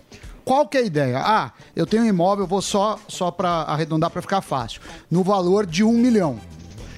Qual 0.44 0.66
que 0.66 0.76
é 0.76 0.80
a 0.80 0.84
ideia? 0.84 1.18
Ah, 1.18 1.52
eu 1.80 1.86
tenho 1.86 2.02
um 2.02 2.06
imóvel, 2.06 2.46
vou 2.46 2.60
só, 2.62 2.98
só 3.08 3.30
para 3.30 3.48
arredondar 3.62 4.10
para 4.10 4.20
ficar 4.22 4.40
fácil, 4.40 4.80
no 5.10 5.22
valor 5.22 5.64
de 5.66 5.82
um 5.82 5.92
milhão. 5.92 6.38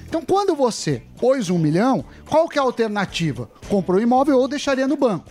Então, 0.07 0.21
quando 0.21 0.55
você 0.55 1.01
pôs 1.19 1.49
um 1.49 1.57
milhão, 1.57 2.05
qual 2.29 2.47
que 2.47 2.59
é 2.59 2.61
a 2.61 2.65
alternativa? 2.65 3.49
Comprou 3.69 3.97
o 3.97 4.01
imóvel 4.01 4.37
ou 4.37 4.47
deixaria 4.47 4.87
no 4.87 4.95
banco. 4.97 5.25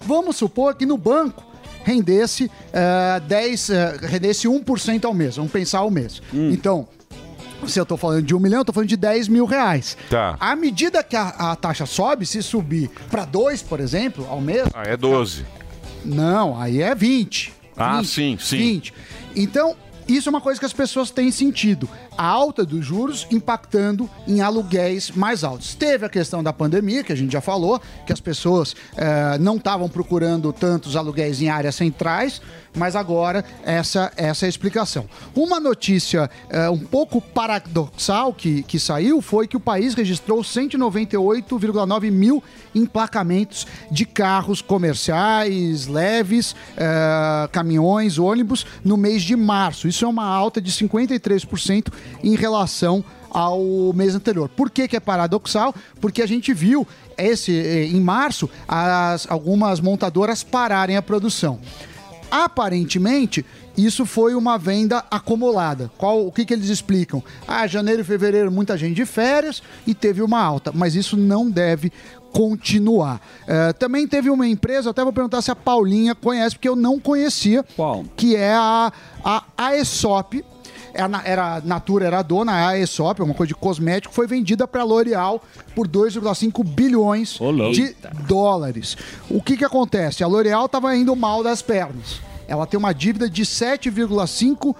Vamos 0.00 0.36
supor 0.36 0.74
que 0.74 0.84
no 0.84 0.98
banco 0.98 1.44
rendesse, 1.84 2.50
eh, 2.72 3.20
10, 3.28 3.70
eh, 3.70 3.96
rendesse 4.02 4.48
1% 4.48 5.04
ao 5.04 5.14
mês. 5.14 5.36
Vamos 5.36 5.52
pensar 5.52 5.78
ao 5.80 5.90
mês. 5.90 6.20
Então, 6.32 6.88
se 7.66 7.78
eu 7.78 7.84
estou 7.84 7.96
falando 7.96 8.22
de 8.22 8.34
um 8.34 8.40
milhão, 8.40 8.58
eu 8.58 8.62
estou 8.62 8.72
falando 8.74 8.88
de 8.88 8.96
10 8.96 9.28
mil 9.28 9.44
reais. 9.44 9.96
Tá. 10.10 10.36
À 10.40 10.56
medida 10.56 11.02
que 11.04 11.14
a, 11.14 11.28
a 11.52 11.56
taxa 11.56 11.86
sobe, 11.86 12.26
se 12.26 12.42
subir 12.42 12.90
para 13.10 13.24
2, 13.24 13.62
por 13.62 13.78
exemplo, 13.80 14.26
ao 14.28 14.40
mês, 14.40 14.66
Ah, 14.74 14.82
é 14.84 14.96
12. 14.96 15.44
não, 16.04 16.60
aí 16.60 16.82
é 16.82 16.94
20. 16.94 17.52
Ah, 17.76 18.00
20, 18.00 18.08
sim, 18.08 18.38
sim. 18.40 18.56
20. 18.58 18.94
Então, 19.36 19.76
isso 20.06 20.28
é 20.28 20.30
uma 20.30 20.40
coisa 20.40 20.60
que 20.60 20.66
as 20.66 20.72
pessoas 20.72 21.10
têm 21.10 21.30
sentido. 21.30 21.88
A 22.16 22.26
alta 22.26 22.64
dos 22.64 22.84
juros 22.84 23.26
impactando 23.30 24.08
em 24.26 24.40
aluguéis 24.40 25.10
mais 25.10 25.42
altos. 25.42 25.74
Teve 25.74 26.06
a 26.06 26.08
questão 26.08 26.42
da 26.42 26.52
pandemia, 26.52 27.02
que 27.02 27.12
a 27.12 27.16
gente 27.16 27.32
já 27.32 27.40
falou, 27.40 27.80
que 28.06 28.12
as 28.12 28.20
pessoas 28.20 28.74
eh, 28.96 29.38
não 29.38 29.56
estavam 29.56 29.88
procurando 29.88 30.52
tantos 30.52 30.96
aluguéis 30.96 31.42
em 31.42 31.48
áreas 31.48 31.74
centrais, 31.74 32.40
mas 32.76 32.96
agora 32.96 33.44
essa, 33.64 34.12
essa 34.16 34.44
é 34.44 34.46
a 34.46 34.48
explicação. 34.48 35.06
Uma 35.34 35.60
notícia 35.60 36.30
eh, 36.50 36.68
um 36.70 36.78
pouco 36.78 37.20
paradoxal 37.20 38.32
que, 38.32 38.62
que 38.62 38.78
saiu 38.78 39.20
foi 39.20 39.46
que 39.46 39.56
o 39.56 39.60
país 39.60 39.94
registrou 39.94 40.40
198,9 40.40 42.10
mil 42.10 42.42
emplacamentos 42.74 43.66
de 43.90 44.04
carros 44.04 44.60
comerciais, 44.60 45.86
leves, 45.86 46.54
eh, 46.76 47.48
caminhões, 47.52 48.18
ônibus 48.18 48.66
no 48.84 48.96
mês 48.96 49.22
de 49.22 49.36
março. 49.36 49.86
Isso 49.88 50.04
é 50.04 50.08
uma 50.08 50.26
alta 50.26 50.60
de 50.60 50.70
53% 50.72 51.92
em 52.22 52.34
relação 52.34 53.04
ao 53.30 53.92
mês 53.92 54.14
anterior. 54.14 54.48
Por 54.48 54.70
que, 54.70 54.86
que 54.86 54.96
é 54.96 55.00
paradoxal? 55.00 55.74
Porque 56.00 56.22
a 56.22 56.26
gente 56.26 56.54
viu 56.54 56.86
esse 57.18 57.52
eh, 57.52 57.86
em 57.86 58.00
março 58.00 58.48
as, 58.68 59.28
algumas 59.28 59.80
montadoras 59.80 60.44
pararem 60.44 60.96
a 60.96 61.02
produção. 61.02 61.58
Aparentemente, 62.30 63.44
isso 63.76 64.06
foi 64.06 64.34
uma 64.34 64.56
venda 64.56 65.04
acumulada. 65.10 65.90
Qual, 65.98 66.26
o 66.26 66.32
que, 66.32 66.44
que 66.44 66.54
eles 66.54 66.68
explicam? 66.68 67.22
Ah, 67.46 67.66
janeiro 67.66 68.02
e 68.02 68.04
fevereiro, 68.04 68.50
muita 68.52 68.78
gente 68.78 68.94
de 68.94 69.04
férias 69.04 69.62
e 69.86 69.94
teve 69.94 70.22
uma 70.22 70.40
alta, 70.40 70.70
mas 70.72 70.94
isso 70.94 71.16
não 71.16 71.50
deve 71.50 71.92
continuar. 72.32 73.20
Eh, 73.46 73.72
também 73.74 74.06
teve 74.06 74.30
uma 74.30 74.46
empresa, 74.46 74.90
até 74.90 75.02
vou 75.02 75.12
perguntar 75.12 75.42
se 75.42 75.50
a 75.50 75.56
Paulinha 75.56 76.14
conhece, 76.14 76.56
porque 76.56 76.68
eu 76.68 76.76
não 76.76 76.98
conhecia, 76.98 77.64
Qual? 77.76 78.04
que 78.16 78.34
é 78.34 78.54
a, 78.54 78.92
a 79.24 79.44
Aesop. 79.56 80.44
Era, 80.94 81.22
era, 81.24 81.56
a 81.56 81.60
Natura 81.60 82.06
era 82.06 82.20
a 82.20 82.22
dona, 82.22 82.52
a 82.52 82.68
Aesop, 82.70 83.20
uma 83.20 83.34
coisa 83.34 83.48
de 83.48 83.54
cosmético, 83.54 84.14
foi 84.14 84.26
vendida 84.26 84.66
para 84.66 84.82
a 84.82 84.84
L'Oréal 84.84 85.42
por 85.74 85.88
2,5 85.88 86.64
bilhões 86.64 87.40
Ô, 87.40 87.50
louco. 87.50 87.74
de 87.74 87.94
dólares. 88.26 88.96
O 89.28 89.42
que 89.42 89.56
que 89.56 89.64
acontece? 89.64 90.22
A 90.22 90.26
L'Oréal 90.26 90.66
estava 90.66 90.94
indo 90.96 91.14
mal 91.16 91.42
das 91.42 91.60
pernas. 91.62 92.20
ela 92.46 92.66
tem 92.66 92.78
uma 92.78 92.92
dívida 92.92 93.28
de 93.28 93.42
7,5 93.42 94.74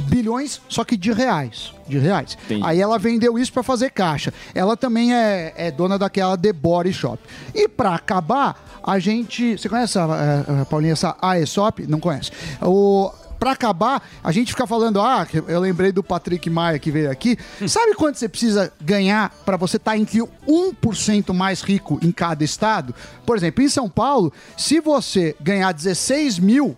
bilhões, 0.00 0.60
só 0.68 0.84
que 0.84 0.96
de 0.96 1.12
reais. 1.12 1.72
De 1.86 1.98
reais. 1.98 2.36
Entendi. 2.44 2.62
Aí 2.64 2.80
ela 2.80 2.98
vendeu 2.98 3.38
isso 3.38 3.52
para 3.52 3.62
fazer 3.62 3.90
caixa. 3.90 4.32
Ela 4.54 4.76
também 4.76 5.14
é, 5.14 5.52
é 5.56 5.70
dona 5.70 5.98
daquela 5.98 6.36
The 6.36 6.52
Body 6.52 6.92
Shop. 6.92 7.18
E 7.54 7.68
para 7.68 7.94
acabar, 7.94 8.80
a 8.82 8.98
gente. 8.98 9.56
Você 9.58 9.68
conhece, 9.68 9.98
a, 9.98 10.04
a, 10.04 10.62
a 10.62 10.64
Paulinha, 10.64 10.92
essa 10.92 11.16
Aesop? 11.20 11.86
Não 11.86 12.00
conhece. 12.00 12.30
O. 12.62 13.10
Pra 13.38 13.52
acabar, 13.52 14.02
a 14.22 14.32
gente 14.32 14.50
fica 14.52 14.66
falando, 14.66 15.00
ah, 15.00 15.26
eu 15.46 15.60
lembrei 15.60 15.92
do 15.92 16.02
Patrick 16.02 16.50
Maia 16.50 16.78
que 16.78 16.90
veio 16.90 17.10
aqui. 17.10 17.38
Sabe 17.68 17.94
quanto 17.94 18.18
você 18.18 18.28
precisa 18.28 18.72
ganhar 18.80 19.30
para 19.44 19.56
você 19.56 19.76
estar 19.76 19.96
entre 19.96 20.20
o 20.22 20.28
1% 20.46 21.32
mais 21.32 21.60
rico 21.62 21.98
em 22.02 22.10
cada 22.10 22.42
estado? 22.42 22.92
Por 23.24 23.36
exemplo, 23.36 23.62
em 23.62 23.68
São 23.68 23.88
Paulo, 23.88 24.32
se 24.56 24.80
você 24.80 25.36
ganhar 25.40 25.72
16 25.72 26.38
mil 26.40 26.76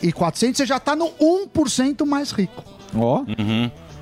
e 0.00 0.12
400, 0.12 0.58
você 0.58 0.66
já 0.66 0.78
tá 0.78 0.94
no 0.94 1.10
1% 1.20 2.06
mais 2.06 2.30
rico. 2.30 2.62
Ó. 2.94 3.24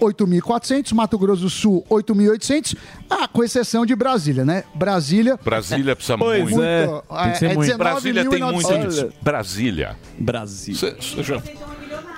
8.400. 0.00 0.92
Mato 0.94 1.18
Grosso 1.18 1.42
do 1.42 1.50
Sul, 1.50 1.84
8.800. 1.90 2.76
Ah, 3.10 3.28
com 3.28 3.42
exceção 3.44 3.84
de 3.86 3.94
Brasília, 3.94 4.44
né? 4.44 4.64
Brasília... 4.74 5.38
Brasília 5.42 5.94
precisa 5.96 6.18
Pois 6.18 6.42
muito. 6.42 6.62
é. 6.62 6.86
Muito, 6.86 7.04
Tem 7.22 7.32
que 7.32 7.38
ser 7.38 7.46
é 7.50 7.54
muito. 7.54 7.72
19.900. 7.72 7.76
Brasília 7.78 8.28
tem 8.30 8.42
muito 8.42 8.88
isso. 8.88 9.00
Olha. 9.02 9.12
Brasília. 9.22 9.96
Brasília. 10.18 10.96
já... 11.22 11.42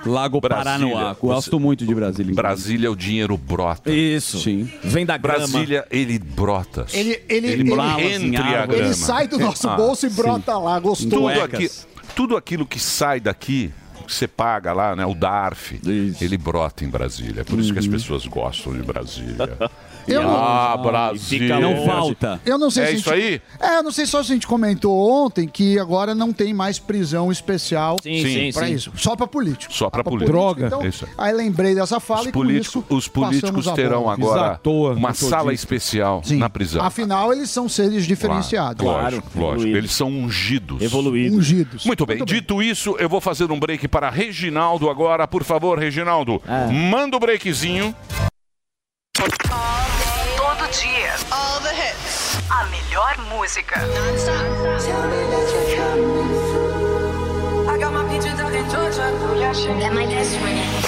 Lago 0.07 0.41
Paranoá. 0.41 1.15
Gosto 1.21 1.59
muito 1.59 1.85
de 1.85 1.95
Brasília. 1.95 2.35
Brasília, 2.35 2.91
o 2.91 2.97
dinheiro 2.97 3.37
brota. 3.37 3.91
Isso. 3.91 4.39
Sim. 4.39 4.71
Vem 4.83 5.05
da 5.05 5.17
grama. 5.17 5.39
Brasília, 5.39 5.85
ele 5.91 6.19
brota. 6.19 6.87
Ele, 6.93 7.21
ele, 7.29 7.47
ele, 7.49 7.73
ele- 7.73 8.15
entre 8.15 8.37
a 8.39 8.65
grama. 8.67 8.75
ele 8.85 8.95
sai 8.95 9.27
do 9.27 9.39
nosso 9.39 9.69
Ah, 9.69 9.77
bolso 9.77 10.07
e 10.07 10.11
sim. 10.11 10.17
brota 10.17 10.57
lá, 10.57 10.79
gostou. 10.79 11.29
Tudo, 11.29 11.41
aqui, 11.43 11.71
tudo 12.15 12.37
aquilo 12.37 12.65
que 12.65 12.79
sai 12.79 13.19
daqui, 13.21 13.73
que 14.09 14.15
você 14.15 14.27
paga 14.27 14.73
lá, 14.73 14.97
né? 14.97 15.07
O 15.07 15.15
DARF, 15.15 15.81
ele 16.21 16.37
brota 16.39 16.85
em 16.85 16.89
Brasília. 16.89 17.43
É 17.43 17.45
por 17.45 17.59
isso 17.59 17.73
que 17.73 17.79
as 17.79 17.87
pessoas 17.87 18.27
gostam 18.27 18.73
de 18.73 18.83
Brasília. 18.83 19.57
Eu 20.09 20.23
não- 20.23 20.35
ah, 20.43 20.75
Brasília. 20.79 21.61
Não 21.61 21.85
falta. 21.85 22.41
Eu 22.47 22.57
não 22.57 22.71
sei 22.71 22.85
É 22.85 22.87
se 22.87 22.95
isso 22.95 23.15
gente- 23.15 23.15
aí? 23.15 23.43
É, 23.61 23.77
eu 23.77 23.83
não 23.83 23.91
sei 23.91 24.07
só 24.07 24.23
se 24.23 24.33
a 24.33 24.35
gente 24.35 24.47
comentou 24.47 24.97
ontem 25.27 25.47
que 25.47 25.79
agora 25.79 26.15
não 26.15 26.33
tem 26.33 26.55
mais 26.55 26.79
prisão 26.79 27.31
especial 27.31 27.99
Sim, 28.03 28.23
sim, 28.23 28.51
pra 28.55 28.67
sim. 28.69 28.73
isso. 28.73 28.91
Só 28.97 29.15
pra 29.15 29.27
político. 29.27 29.71
Só 29.71 29.91
pra 29.91 30.03
político. 30.03 30.33
Droga. 30.33 30.67
Então, 30.69 30.87
isso 30.87 31.07
aí. 31.19 31.33
lembrei 31.35 31.75
dessa 31.75 32.01
fala 32.01 32.21
Os, 32.23 32.27
e 32.29 32.33
com 32.33 32.39
político- 32.41 32.79
isso 32.89 32.97
os 32.97 33.07
políticos 33.07 33.67
terão 33.73 34.09
agora 34.09 34.59
uma 34.97 35.13
sala 35.13 35.53
especial 35.53 36.23
na 36.31 36.49
prisão. 36.49 36.83
Afinal, 36.83 37.31
eles 37.31 37.51
são 37.51 37.69
seres 37.69 38.07
diferenciados. 38.07 38.83
Lógico, 38.83 39.29
lógico. 39.39 39.77
Eles 39.77 39.93
são 39.93 40.09
ungidos. 40.09 40.81
Evoluídos. 40.81 41.37
Ungidos. 41.37 41.85
Muito 41.85 42.07
bem. 42.07 42.25
Dito 42.25 42.63
isso, 42.63 42.97
eu 42.99 43.11
vou 43.11 43.21
fazer 43.21 43.45
um 43.53 43.61
break 43.61 43.87
para 43.89 43.98
Reginaldo 44.09 44.89
agora. 44.89 45.27
Por 45.27 45.43
favor, 45.45 45.79
Reginaldo, 45.79 46.41
manda 46.91 47.17
o 47.17 47.21
breakzinho. 47.21 47.95
Todo 49.13 50.69
dia. 50.71 51.15
All 51.31 51.61
the 51.61 51.75
hits. 51.75 52.39
A 52.51 52.65
melhor 52.67 53.19
música. 53.29 53.81
I 57.69 57.79
got 57.79 57.93
my 57.93 58.05
peaches 58.09 58.41
out 58.41 58.55
in 58.55 58.69
Georgia. 58.71 59.11
Oh, 59.11 59.93
my 59.93 60.07
best 60.07 60.39
friend. 60.39 60.88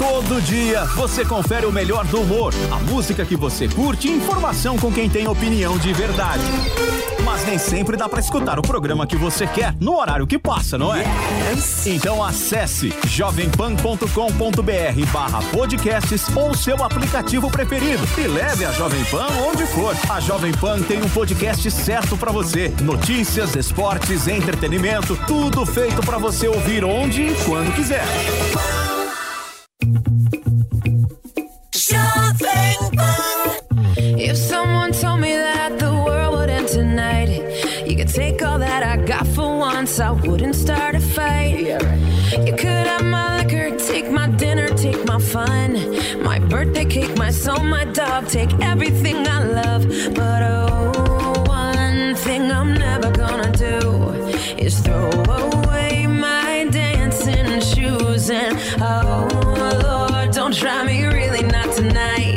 Todo 0.00 0.40
dia 0.40 0.86
você 0.96 1.26
confere 1.26 1.66
o 1.66 1.72
melhor 1.72 2.06
do 2.06 2.22
humor, 2.22 2.54
a 2.72 2.78
música 2.90 3.22
que 3.22 3.36
você 3.36 3.68
curte 3.68 4.08
e 4.08 4.12
informação 4.12 4.78
com 4.78 4.90
quem 4.90 5.10
tem 5.10 5.28
opinião 5.28 5.76
de 5.76 5.92
verdade. 5.92 6.42
Mas 7.22 7.44
nem 7.44 7.58
sempre 7.58 7.98
dá 7.98 8.08
pra 8.08 8.18
escutar 8.18 8.58
o 8.58 8.62
programa 8.62 9.06
que 9.06 9.14
você 9.14 9.46
quer 9.46 9.74
no 9.78 9.98
horário 9.98 10.26
que 10.26 10.38
passa, 10.38 10.78
não 10.78 10.94
é? 10.94 11.04
Então 11.84 12.24
acesse 12.24 12.94
jovempan.com.br 13.06 15.12
barra 15.12 15.42
podcasts 15.52 16.34
ou 16.34 16.54
seu 16.54 16.82
aplicativo 16.82 17.50
preferido 17.50 18.02
e 18.16 18.26
leve 18.26 18.64
a 18.64 18.72
Jovem 18.72 19.04
Pan 19.04 19.26
onde 19.46 19.66
for. 19.66 19.94
A 20.08 20.18
Jovem 20.18 20.52
Pan 20.52 20.80
tem 20.80 21.02
um 21.02 21.10
podcast 21.10 21.70
certo 21.70 22.16
pra 22.16 22.32
você. 22.32 22.72
Notícias, 22.80 23.54
esportes, 23.54 24.26
entretenimento, 24.26 25.14
tudo 25.26 25.66
feito 25.66 26.00
pra 26.00 26.16
você 26.16 26.48
ouvir 26.48 26.86
onde 26.86 27.20
e 27.20 27.34
quando 27.44 27.74
quiser. 27.74 28.06
If 34.02 34.36
someone 34.36 34.92
told 34.92 35.20
me 35.20 35.32
that 35.32 35.78
the 35.78 35.92
world 35.92 36.38
would 36.38 36.50
end 36.50 36.68
tonight, 36.68 37.30
you 37.86 37.96
could 37.96 38.08
take 38.08 38.42
all 38.42 38.58
that 38.58 38.82
I 38.82 38.96
got 39.04 39.26
for 39.26 39.58
once, 39.58 39.98
I 39.98 40.10
wouldn't 40.10 40.54
start 40.54 40.94
a 40.94 41.00
fight. 41.00 41.58
You 42.46 42.54
could 42.54 42.86
have 42.86 43.04
my 43.04 43.42
liquor, 43.42 43.76
take 43.76 44.10
my 44.10 44.28
dinner, 44.28 44.68
take 44.68 45.04
my 45.06 45.18
fun, 45.18 45.72
my 46.22 46.38
birthday 46.38 46.84
cake, 46.84 47.16
my 47.16 47.30
soul, 47.30 47.64
my 47.64 47.84
dog, 47.86 48.28
take 48.28 48.52
everything 48.60 49.26
I 49.26 49.42
love. 49.44 49.88
But 50.14 50.42
oh, 50.42 51.44
one 51.46 52.14
thing 52.14 52.52
I'm 52.52 52.74
never 52.74 53.10
gonna 53.10 53.50
do 53.50 54.12
is 54.56 54.78
throw 54.80 55.10
away 55.10 56.06
my 56.06 56.49
And 57.90 58.56
oh, 58.80 59.26
Lord, 59.82 60.30
don't 60.30 60.54
try 60.54 60.84
me 60.84 61.04
really 61.04 61.42
not 61.42 61.74
tonight. 61.74 62.29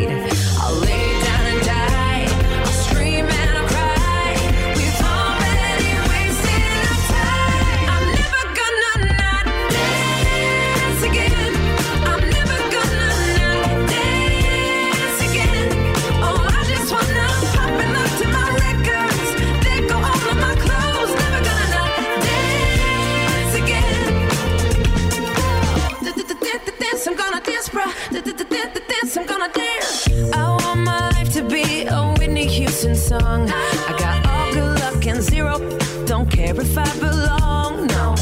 I'm 29.16 29.28
gonna 29.28 29.52
dance. 29.54 30.08
I 30.34 30.50
want 30.50 30.80
my 30.82 31.10
life 31.12 31.32
to 31.34 31.44
be 31.44 31.86
a 31.86 32.14
Whitney 32.18 32.48
Houston 32.48 32.96
song. 32.96 33.48
I 33.48 33.96
got 34.00 34.26
all 34.26 34.52
good 34.52 34.80
luck 34.80 35.06
and 35.06 35.22
zero. 35.22 35.60
Don't 36.06 36.30
care 36.30 36.60
if 36.60 36.78
I 36.78 36.92
belong. 37.00 37.88
No, 37.88 38.16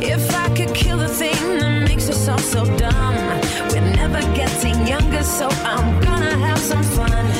if 0.00 0.34
I 0.34 0.48
could 0.56 0.74
kill 0.74 0.96
the 0.96 1.08
thing 1.08 1.58
that 1.58 1.86
makes 1.86 2.08
us 2.08 2.28
all 2.28 2.38
so 2.38 2.64
dumb, 2.78 3.16
we're 3.70 3.92
never 3.94 4.20
getting 4.34 4.86
younger, 4.86 5.22
so 5.22 5.48
I'm 5.64 6.00
gonna 6.00 6.38
have 6.38 6.58
some 6.58 6.82
fun. 6.82 7.37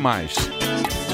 Mais? 0.00 0.34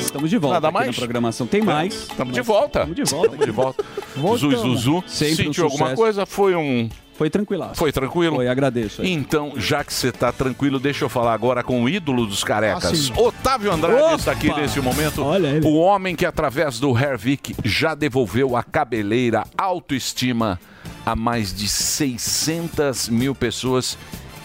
Estamos 0.01 0.31
de 0.31 0.39
volta 0.39 0.55
Nada 0.55 0.69
aqui 0.69 0.75
mais? 0.79 0.87
na 0.89 1.01
programação. 1.01 1.47
Tem 1.47 1.61
mais. 1.63 1.95
Estamos 1.95 2.33
de 2.33 2.41
volta. 2.41 2.81
Estamos 2.81 2.97
de 2.97 3.05
volta. 3.05 3.27
Estamos 3.27 3.47
de 3.47 3.53
volta. 3.53 3.85
Voltamos. 4.17 4.41
Zuzu, 4.41 4.77
Zuzu. 4.77 5.05
Sempre 5.07 5.33
um 5.33 5.37
sentiu 5.37 5.65
alguma 5.65 5.85
sucesso. 5.87 6.01
coisa? 6.03 6.27
Foi 6.27 6.55
um... 6.55 6.89
Foi 7.15 7.31
tranquilo. 7.31 7.71
Foi 7.75 7.91
tranquilo? 7.91 8.37
Foi, 8.37 8.47
agradeço. 8.49 9.01
aí. 9.01 9.11
Então, 9.11 9.55
já 9.57 9.83
que 9.83 9.93
você 9.93 10.13
tá 10.13 10.31
tranquilo, 10.31 10.79
deixa 10.79 11.03
eu 11.05 11.09
falar 11.09 11.33
agora 11.33 11.63
com 11.63 11.83
o 11.83 11.89
ídolo 11.89 12.27
dos 12.27 12.43
Ah, 12.45 12.47
carecas. 12.47 12.99
sim. 12.99 13.13
Otávio 13.17 13.73
Andrade 13.73 14.03
Opa! 14.03 14.15
está 14.17 14.33
aqui 14.33 14.53
nesse 14.53 14.81
momento. 14.81 15.23
O 15.65 15.77
homem 15.77 16.15
que, 16.15 16.27
através 16.27 16.79
do 16.79 16.97
Hervik, 16.97 17.57
já 17.65 17.95
devolveu 17.95 18.55
a 18.55 18.63
cabeleira 18.63 19.45
autoestima 19.57 20.61
a 21.07 21.17
mais 21.17 21.55
de 21.55 21.67
600 21.69 23.09
mil 23.09 23.35
pessoas 23.35 23.97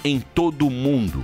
em 0.04 0.19
todo 0.34 0.65
o 0.65 0.71
mundo. 0.71 1.21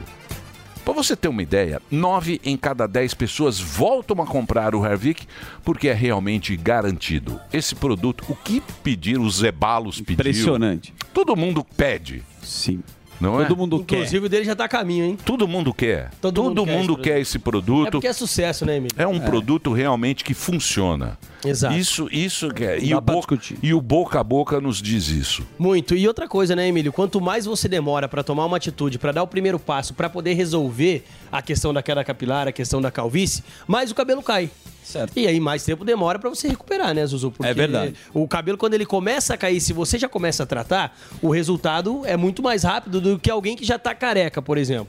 Para 0.87 0.93
você 0.93 1.17
ter 1.17 1.27
uma 1.27 1.43
ideia, 1.43 1.81
9 1.91 2.39
em 2.45 2.55
cada 2.55 2.87
10 2.87 3.13
pessoas 3.13 3.59
voltam 3.59 4.21
a 4.21 4.25
comprar 4.25 4.73
o 4.73 4.85
Hervik 4.85 5.27
porque 5.61 5.89
é 5.89 5.93
realmente 5.93 6.55
garantido. 6.55 7.41
Esse 7.51 7.75
produto, 7.75 8.23
o 8.29 8.33
que 8.33 8.63
pediram, 8.81 9.25
os 9.25 9.39
Zebalos 9.39 9.99
pediram. 9.99 10.13
Impressionante. 10.13 10.93
Todo 11.13 11.35
mundo 11.35 11.61
pede. 11.75 12.23
Sim. 12.41 12.81
Não 13.19 13.41
é? 13.41 13.45
Todo 13.45 13.57
mundo 13.57 13.77
Inclusive 13.77 14.25
o 14.25 14.29
dele 14.29 14.45
já 14.45 14.55
tá 14.55 14.65
a 14.65 14.67
caminho, 14.67 15.05
hein? 15.05 15.17
Todo 15.25 15.47
mundo 15.47 15.73
quer. 15.73 16.11
Todo 16.21 16.35
Todo, 16.35 16.47
mundo 16.47 16.65
mundo, 16.65 16.97
quer 16.97 17.01
esse 17.01 17.17
quer 17.17 17.19
esse 17.21 17.39
produto. 17.39 17.87
É 17.87 17.91
porque 17.91 18.07
é 18.07 18.13
sucesso, 18.13 18.65
né, 18.65 18.77
Emílio? 18.77 18.95
É 18.97 19.07
um 19.07 19.19
produto 19.19 19.73
realmente 19.73 20.23
que 20.23 20.33
funciona. 20.33 21.17
Exato. 21.45 21.75
Isso, 21.75 22.07
isso 22.11 22.49
que 22.49 22.63
é. 22.63 22.79
E 22.79 22.89
Dá 22.89 22.97
o, 22.97 23.01
boca, 23.01 23.39
e 23.61 23.73
o 23.73 23.81
boca 23.81 24.19
a 24.19 24.23
boca 24.23 24.59
nos 24.59 24.81
diz 24.81 25.07
isso. 25.07 25.45
Muito. 25.57 25.95
E 25.95 26.07
outra 26.07 26.27
coisa, 26.27 26.55
né, 26.55 26.67
Emílio? 26.67 26.91
Quanto 26.91 27.19
mais 27.21 27.45
você 27.45 27.67
demora 27.67 28.07
pra 28.07 28.23
tomar 28.23 28.45
uma 28.45 28.57
atitude, 28.57 28.97
pra 28.99 29.11
dar 29.11 29.23
o 29.23 29.27
primeiro 29.27 29.59
passo, 29.59 29.93
pra 29.93 30.09
poder 30.09 30.33
resolver 30.33 31.03
a 31.31 31.41
questão 31.41 31.73
da 31.73 31.81
queda 31.81 32.03
capilar, 32.03 32.47
a 32.47 32.51
questão 32.51 32.81
da 32.81 32.91
calvície, 32.91 33.43
mais 33.67 33.91
o 33.91 33.95
cabelo 33.95 34.21
cai. 34.21 34.49
Certo. 34.87 35.19
E 35.19 35.27
aí 35.27 35.37
mais 35.37 35.65
tempo 35.65 35.83
demora 35.83 36.17
pra 36.17 36.29
você 36.29 36.47
recuperar, 36.47 36.93
né, 36.93 37.05
Zuzu? 37.05 37.29
Porque 37.31 37.49
É 37.51 37.53
verdade. 37.53 37.93
O 38.13 38.25
cabelo, 38.25 38.57
quando 38.57 38.73
ele 38.73 38.85
começa 38.85 39.33
a 39.33 39.37
cair, 39.37 39.59
se 39.59 39.73
você 39.73 39.99
já 39.99 40.07
começa 40.07 40.43
a 40.43 40.45
tratar, 40.45 40.97
o 41.21 41.29
resultado 41.29 42.03
é 42.05 42.15
muito 42.15 42.41
mais 42.41 42.63
rápido 42.63 43.01
do 43.01 43.19
que 43.19 43.29
alguém 43.29 43.57
que 43.57 43.65
já 43.65 43.77
tá 43.77 43.93
careca, 43.93 44.41
por 44.41 44.57
exemplo. 44.57 44.87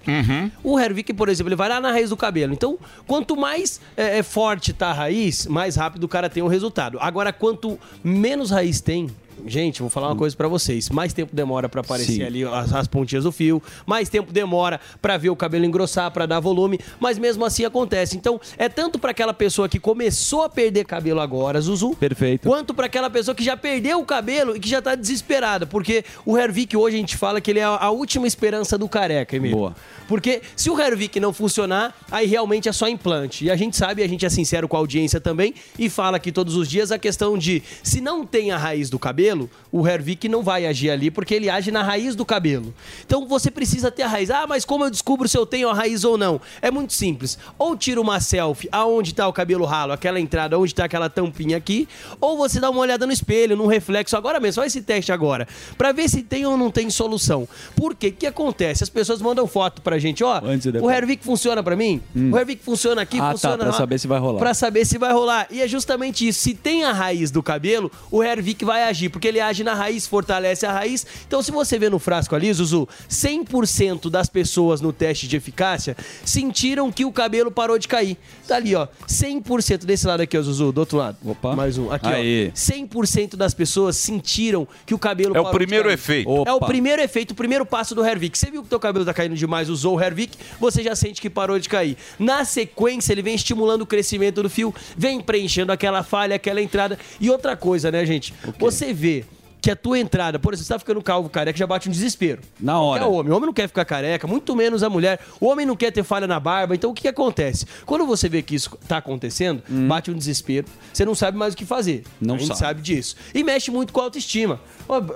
O 0.63 0.79
Hervik, 0.79 1.13
por 1.13 1.29
exemplo, 1.29 1.49
ele 1.49 1.57
vai 1.57 1.69
lá 1.69 1.81
na 1.81 1.91
raiz 1.91 2.11
do 2.11 2.17
cabelo. 2.17 2.53
Então, 2.53 2.79
quanto 3.09 3.37
mais 3.37 3.81
é, 3.97 4.19
é, 4.19 4.23
forte 4.23 4.73
tá 4.73 4.91
a 4.91 4.93
raiz, 4.93 5.47
mais 5.47 5.75
rápido 5.75 6.05
o 6.05 6.09
cara 6.09 6.31
tem 6.31 6.45
o 6.45 6.47
resultado. 6.49 6.97
Agora, 7.01 7.33
quanto 7.33 7.77
menos 8.05 8.53
raiz 8.53 8.81
tem. 8.81 9.09
Gente, 9.47 9.81
vou 9.81 9.91
falar 9.91 10.09
uma 10.09 10.17
coisa 10.17 10.37
pra 10.37 10.49
vocês. 10.49 10.89
Mais 10.91 11.13
tempo 11.13 11.35
demora 11.35 11.69
pra 11.69 11.81
aparecer 11.81 12.13
Sim. 12.13 12.23
ali 12.23 12.45
as, 12.45 12.73
as 12.73 12.87
pontinhas 12.87 13.25
do 13.25 13.33
fio, 13.33 13.63
mais 13.87 14.09
tempo 14.09 14.33
demora 14.33 14.81
pra 15.01 15.17
ver 15.17 15.31
o 15.31 15.37
cabelo 15.37 15.65
engrossar, 15.65 16.11
pra 16.11 16.27
dar 16.27 16.41
volume, 16.41 16.79
mas 17.01 17.19
mesmo 17.19 17.45
assim 17.45 17.65
acontece. 17.65 18.17
Então, 18.17 18.41
é 18.57 18.69
tanto 18.69 18.99
pra 18.99 19.11
aquela 19.11 19.35
pessoa 19.35 19.69
que 19.69 19.79
começou 19.79 20.43
a 20.43 20.49
perder 20.49 20.85
cabelo 20.85 21.21
agora, 21.21 21.61
Zuzu, 21.61 21.95
Perfeito. 21.97 22.49
quanto 22.49 22.73
pra 22.75 22.87
aquela 22.87 23.11
pessoa 23.11 23.35
que 23.35 23.43
já 23.45 23.57
perdeu 23.57 24.01
o 24.01 24.05
cabelo 24.05 24.57
e 24.57 24.61
que 24.61 24.69
já 24.69 24.81
tá 24.81 24.95
desesperada, 24.95 25.67
porque 25.67 26.05
o 26.25 26.37
Hervik 26.37 26.77
hoje 26.77 26.97
a 26.97 27.01
gente 27.01 27.17
fala 27.17 27.41
que 27.41 27.51
ele 27.51 27.61
é 27.61 27.65
a, 27.65 27.77
a 27.77 27.91
última 27.91 28.27
esperança 28.27 28.79
do 28.79 28.89
careca, 28.89 29.37
Emílio. 29.37 29.57
Boa. 29.57 29.77
Porque 30.07 30.41
se 30.57 30.71
o 30.71 30.81
Hervik 30.81 31.21
não 31.21 31.33
funcionar, 31.33 31.95
aí 32.11 32.27
realmente 32.27 32.69
é 32.69 32.73
só 32.73 32.89
implante. 32.89 33.45
E 33.45 33.51
a 33.51 33.57
gente 33.57 33.77
sabe, 33.77 34.03
a 34.03 34.09
gente 34.09 34.25
é 34.25 34.31
sincero 34.31 34.67
com 34.67 34.77
a 34.77 34.79
audiência 34.79 35.21
também 35.21 35.55
e 35.79 35.91
fala 35.91 36.17
aqui 36.17 36.33
todos 36.33 36.57
os 36.57 36.69
dias 36.69 36.91
a 36.91 36.99
questão 36.99 37.37
de 37.37 37.63
se 37.83 38.01
não 38.01 38.25
tem 38.25 38.51
a 38.51 38.57
raiz 38.57 38.89
do 38.89 38.99
cabelo, 38.99 39.28
o 39.71 39.87
Hervik 39.87 40.29
não 40.29 40.43
vai 40.43 40.67
agir 40.67 40.91
ali 40.91 41.11
porque 41.11 41.35
ele 41.35 41.49
age 41.51 41.71
na 41.71 41.83
raiz 41.83 42.15
do 42.15 42.25
cabelo. 42.25 42.73
Então 43.05 43.27
você 43.27 43.51
precisa 43.51 43.91
ter 43.91 44.03
a 44.03 44.09
raiz. 44.09 44.31
Ah, 44.31 44.47
mas 44.49 44.65
como 44.65 44.85
eu 44.85 44.91
descubro 44.91 45.29
se 45.29 45.37
eu 45.37 45.45
tenho 45.47 45.69
a 45.69 45.75
raiz 45.75 46.05
ou 46.05 46.17
não? 46.17 46.41
É 46.63 46.71
muito 46.71 46.93
simples. 46.93 47.39
Ou 47.59 47.77
tira 47.77 48.01
uma 48.01 48.21
selfie 48.21 48.69
aonde 48.73 49.15
tá 49.15 49.27
o 49.29 49.33
cabelo 49.33 49.65
ralo, 49.65 49.93
aquela 49.93 50.19
entrada 50.21 50.59
onde 50.59 50.75
tá 50.75 50.85
aquela 50.85 51.09
tampinha 51.11 51.57
aqui, 51.57 51.89
ou 52.21 52.37
você 52.37 52.61
dá 52.61 52.71
uma 52.71 52.81
olhada 52.81 53.07
no 53.07 53.13
espelho, 53.13 53.57
no 53.57 53.67
reflexo 53.67 54.17
agora 54.17 54.39
mesmo, 54.41 54.55
só 54.55 54.65
esse 54.65 54.81
teste 54.83 55.13
agora, 55.13 55.47
pra 55.77 55.93
ver 55.93 56.09
se 56.09 56.23
tem 56.23 56.47
ou 56.47 56.57
não 56.57 56.71
tem 56.71 56.89
solução. 56.91 57.49
Por 57.77 57.95
quê? 57.95 58.09
O 58.09 58.13
que 58.13 58.27
acontece? 58.27 58.83
As 58.85 58.91
pessoas 58.91 59.21
mandam 59.21 59.47
foto 59.47 59.83
pra 59.83 59.99
gente, 59.99 60.23
ó, 60.25 60.41
e 60.41 60.79
o. 60.79 60.91
Hervik 60.91 61.25
funciona 61.25 61.63
pra 61.63 61.77
mim? 61.77 62.01
Hum. 62.15 62.31
O 62.33 62.39
Hervik 62.39 62.63
funciona 62.63 63.03
aqui, 63.03 63.19
Ah, 63.19 63.23
tá, 63.27 63.31
funciona 63.33 63.57
pra 63.59 63.67
lá. 63.69 63.73
saber 63.73 63.99
se 63.99 64.07
vai 64.09 64.19
rolar. 64.19 64.39
Pra 64.39 64.55
saber 64.55 64.85
se 64.85 64.99
vai 64.99 65.13
rolar. 65.13 65.47
E 65.51 65.61
é 65.61 65.69
justamente 65.69 66.27
isso. 66.27 66.41
Se 66.41 66.55
tem 66.55 66.85
a 66.85 66.93
raiz 66.93 67.31
do 67.31 67.43
cabelo, 67.43 67.91
o 68.11 68.23
Hervik 68.23 68.65
vai 68.65 68.85
agir, 68.85 69.09
porque 69.19 69.27
ele 69.27 69.41
age 69.41 69.65
na 69.65 69.75
raiz, 69.75 70.07
fortalece 70.07 70.65
a 70.65 70.71
raiz. 70.73 71.05
Então, 71.27 71.43
se 71.43 71.51
você 71.51 71.77
vê 71.77 71.91
no 71.91 71.99
frasco 71.99 72.37
ali, 72.37 72.53
Zuzu, 72.53 72.89
100% 73.11 74.09
das 74.09 74.29
pessoas 74.29 74.81
no 74.81 74.93
teste 74.93 75.27
de 75.27 75.37
eficácia 75.37 75.97
sentiram 76.25 76.93
que 76.93 77.05
o 77.05 77.11
cabelo 77.11 77.51
parou 77.51 77.77
de 77.81 77.89
cair. 77.89 78.17
Tá 78.47 78.55
ali, 78.57 78.77
ó. 78.77 78.87
100% 79.09 79.85
desse 79.85 80.07
lado 80.07 80.21
aqui, 80.21 80.39
ó, 80.39 80.43
Zuzu, 80.43 80.71
do 80.71 80.79
outro 80.79 80.97
lado. 80.99 81.17
Opa. 81.25 81.57
Mais 81.57 81.77
um. 81.77 81.91
Aqui, 81.91 82.07
Aí. 82.07 82.53
ó. 82.53 82.57
100% 82.57 83.35
das 83.35 83.53
pessoas 83.53 83.97
sentiram 83.97 84.69
que 84.87 84.95
o 84.95 84.99
cabelo 84.99 85.37
É 85.37 85.41
o 85.41 85.43
parou 85.43 85.59
de 85.59 85.67
primeiro 85.67 85.85
cair. 85.87 85.95
efeito. 85.95 86.31
É 86.47 86.53
o 86.53 86.57
Opa. 86.57 86.67
primeiro 86.67 87.03
efeito, 87.03 87.33
o 87.33 87.35
primeiro 87.35 87.67
passo 87.67 87.95
do 87.95 88.05
Hervik. 88.07 88.39
Você 88.39 88.53
viu 88.53 88.63
que 88.63 88.69
teu 88.69 88.79
cabelo 88.79 89.05
tá 89.05 89.13
caindo 89.13 89.35
demais, 89.35 89.69
usou 89.69 89.97
o 89.97 90.01
Hervik, 90.01 90.39
você 90.61 90.81
já 90.83 90.95
sente 90.95 91.21
que 91.21 91.29
parou 91.29 91.59
de 91.59 91.69
cair. 91.69 91.97
Na 92.21 92.45
sequência, 92.45 93.13
ele 93.13 93.23
vem 93.23 93.35
estimulando 93.35 93.83
o 93.83 93.87
crescimento 93.87 94.45
do 94.45 94.49
fio, 94.49 94.73
vem 94.97 95.21
preenchendo 95.21 95.73
aquela 95.73 96.05
falha, 96.05 96.37
aquela 96.37 96.63
entrada. 96.63 96.97
E 97.21 97.29
outra 97.31 97.57
coisa, 97.57 97.91
né, 97.91 98.07
gente? 98.07 98.33
Você 98.61 98.93
vê 98.99 99.25
que 99.61 99.71
a 99.71 99.77
tua 99.77 99.99
entrada, 99.99 100.39
por 100.39 100.53
exemplo, 100.53 100.67
você 100.67 100.75
tá 100.75 100.79
ficando 100.79 101.03
calvo, 101.03 101.29
careca, 101.29 101.59
já 101.59 101.67
bate 101.67 101.89
um 101.89 101.93
desespero. 101.93 102.41
Na 102.61 102.81
hora. 102.81 103.01
Qualquer 103.03 103.19
homem. 103.19 103.33
O 103.33 103.37
homem 103.37 103.47
não 103.47 103.53
quer 103.53 103.69
ficar 103.69 103.85
careca, 103.85 104.27
muito 104.27 104.55
menos 104.55 104.83
a 104.83 104.91
mulher. 104.91 105.21
O 105.41 105.47
homem 105.47 105.67
não 105.67 105.77
quer 105.77 105.91
ter 105.91 106.03
falha 106.03 106.27
na 106.27 106.39
barba. 106.39 106.75
Então 106.75 106.91
o 106.91 106.95
que, 106.95 107.03
que 107.03 107.09
acontece? 107.09 107.67
Quando 107.85 108.07
você 108.07 108.29
vê 108.29 108.43
que 108.43 108.55
isso 108.55 108.77
tá 108.87 108.99
acontecendo, 108.99 109.63
bate 109.69 110.11
um 110.11 110.15
desespero, 110.15 110.67
você 110.93 111.05
não 111.05 111.15
sabe 111.15 111.37
mais 111.37 111.55
o 111.55 111.57
que 111.57 111.65
fazer. 111.65 112.05
Hum. 112.07 112.29
Não 112.29 112.35
a 112.37 112.39
gente 112.39 112.49
sabe. 112.49 112.61
sabe 112.61 112.83
disso. 112.83 113.17
E 113.35 113.43
mexe 113.43 113.71
muito 113.71 113.93
com 113.93 114.01
a 114.01 114.05
autoestima. 114.05 114.61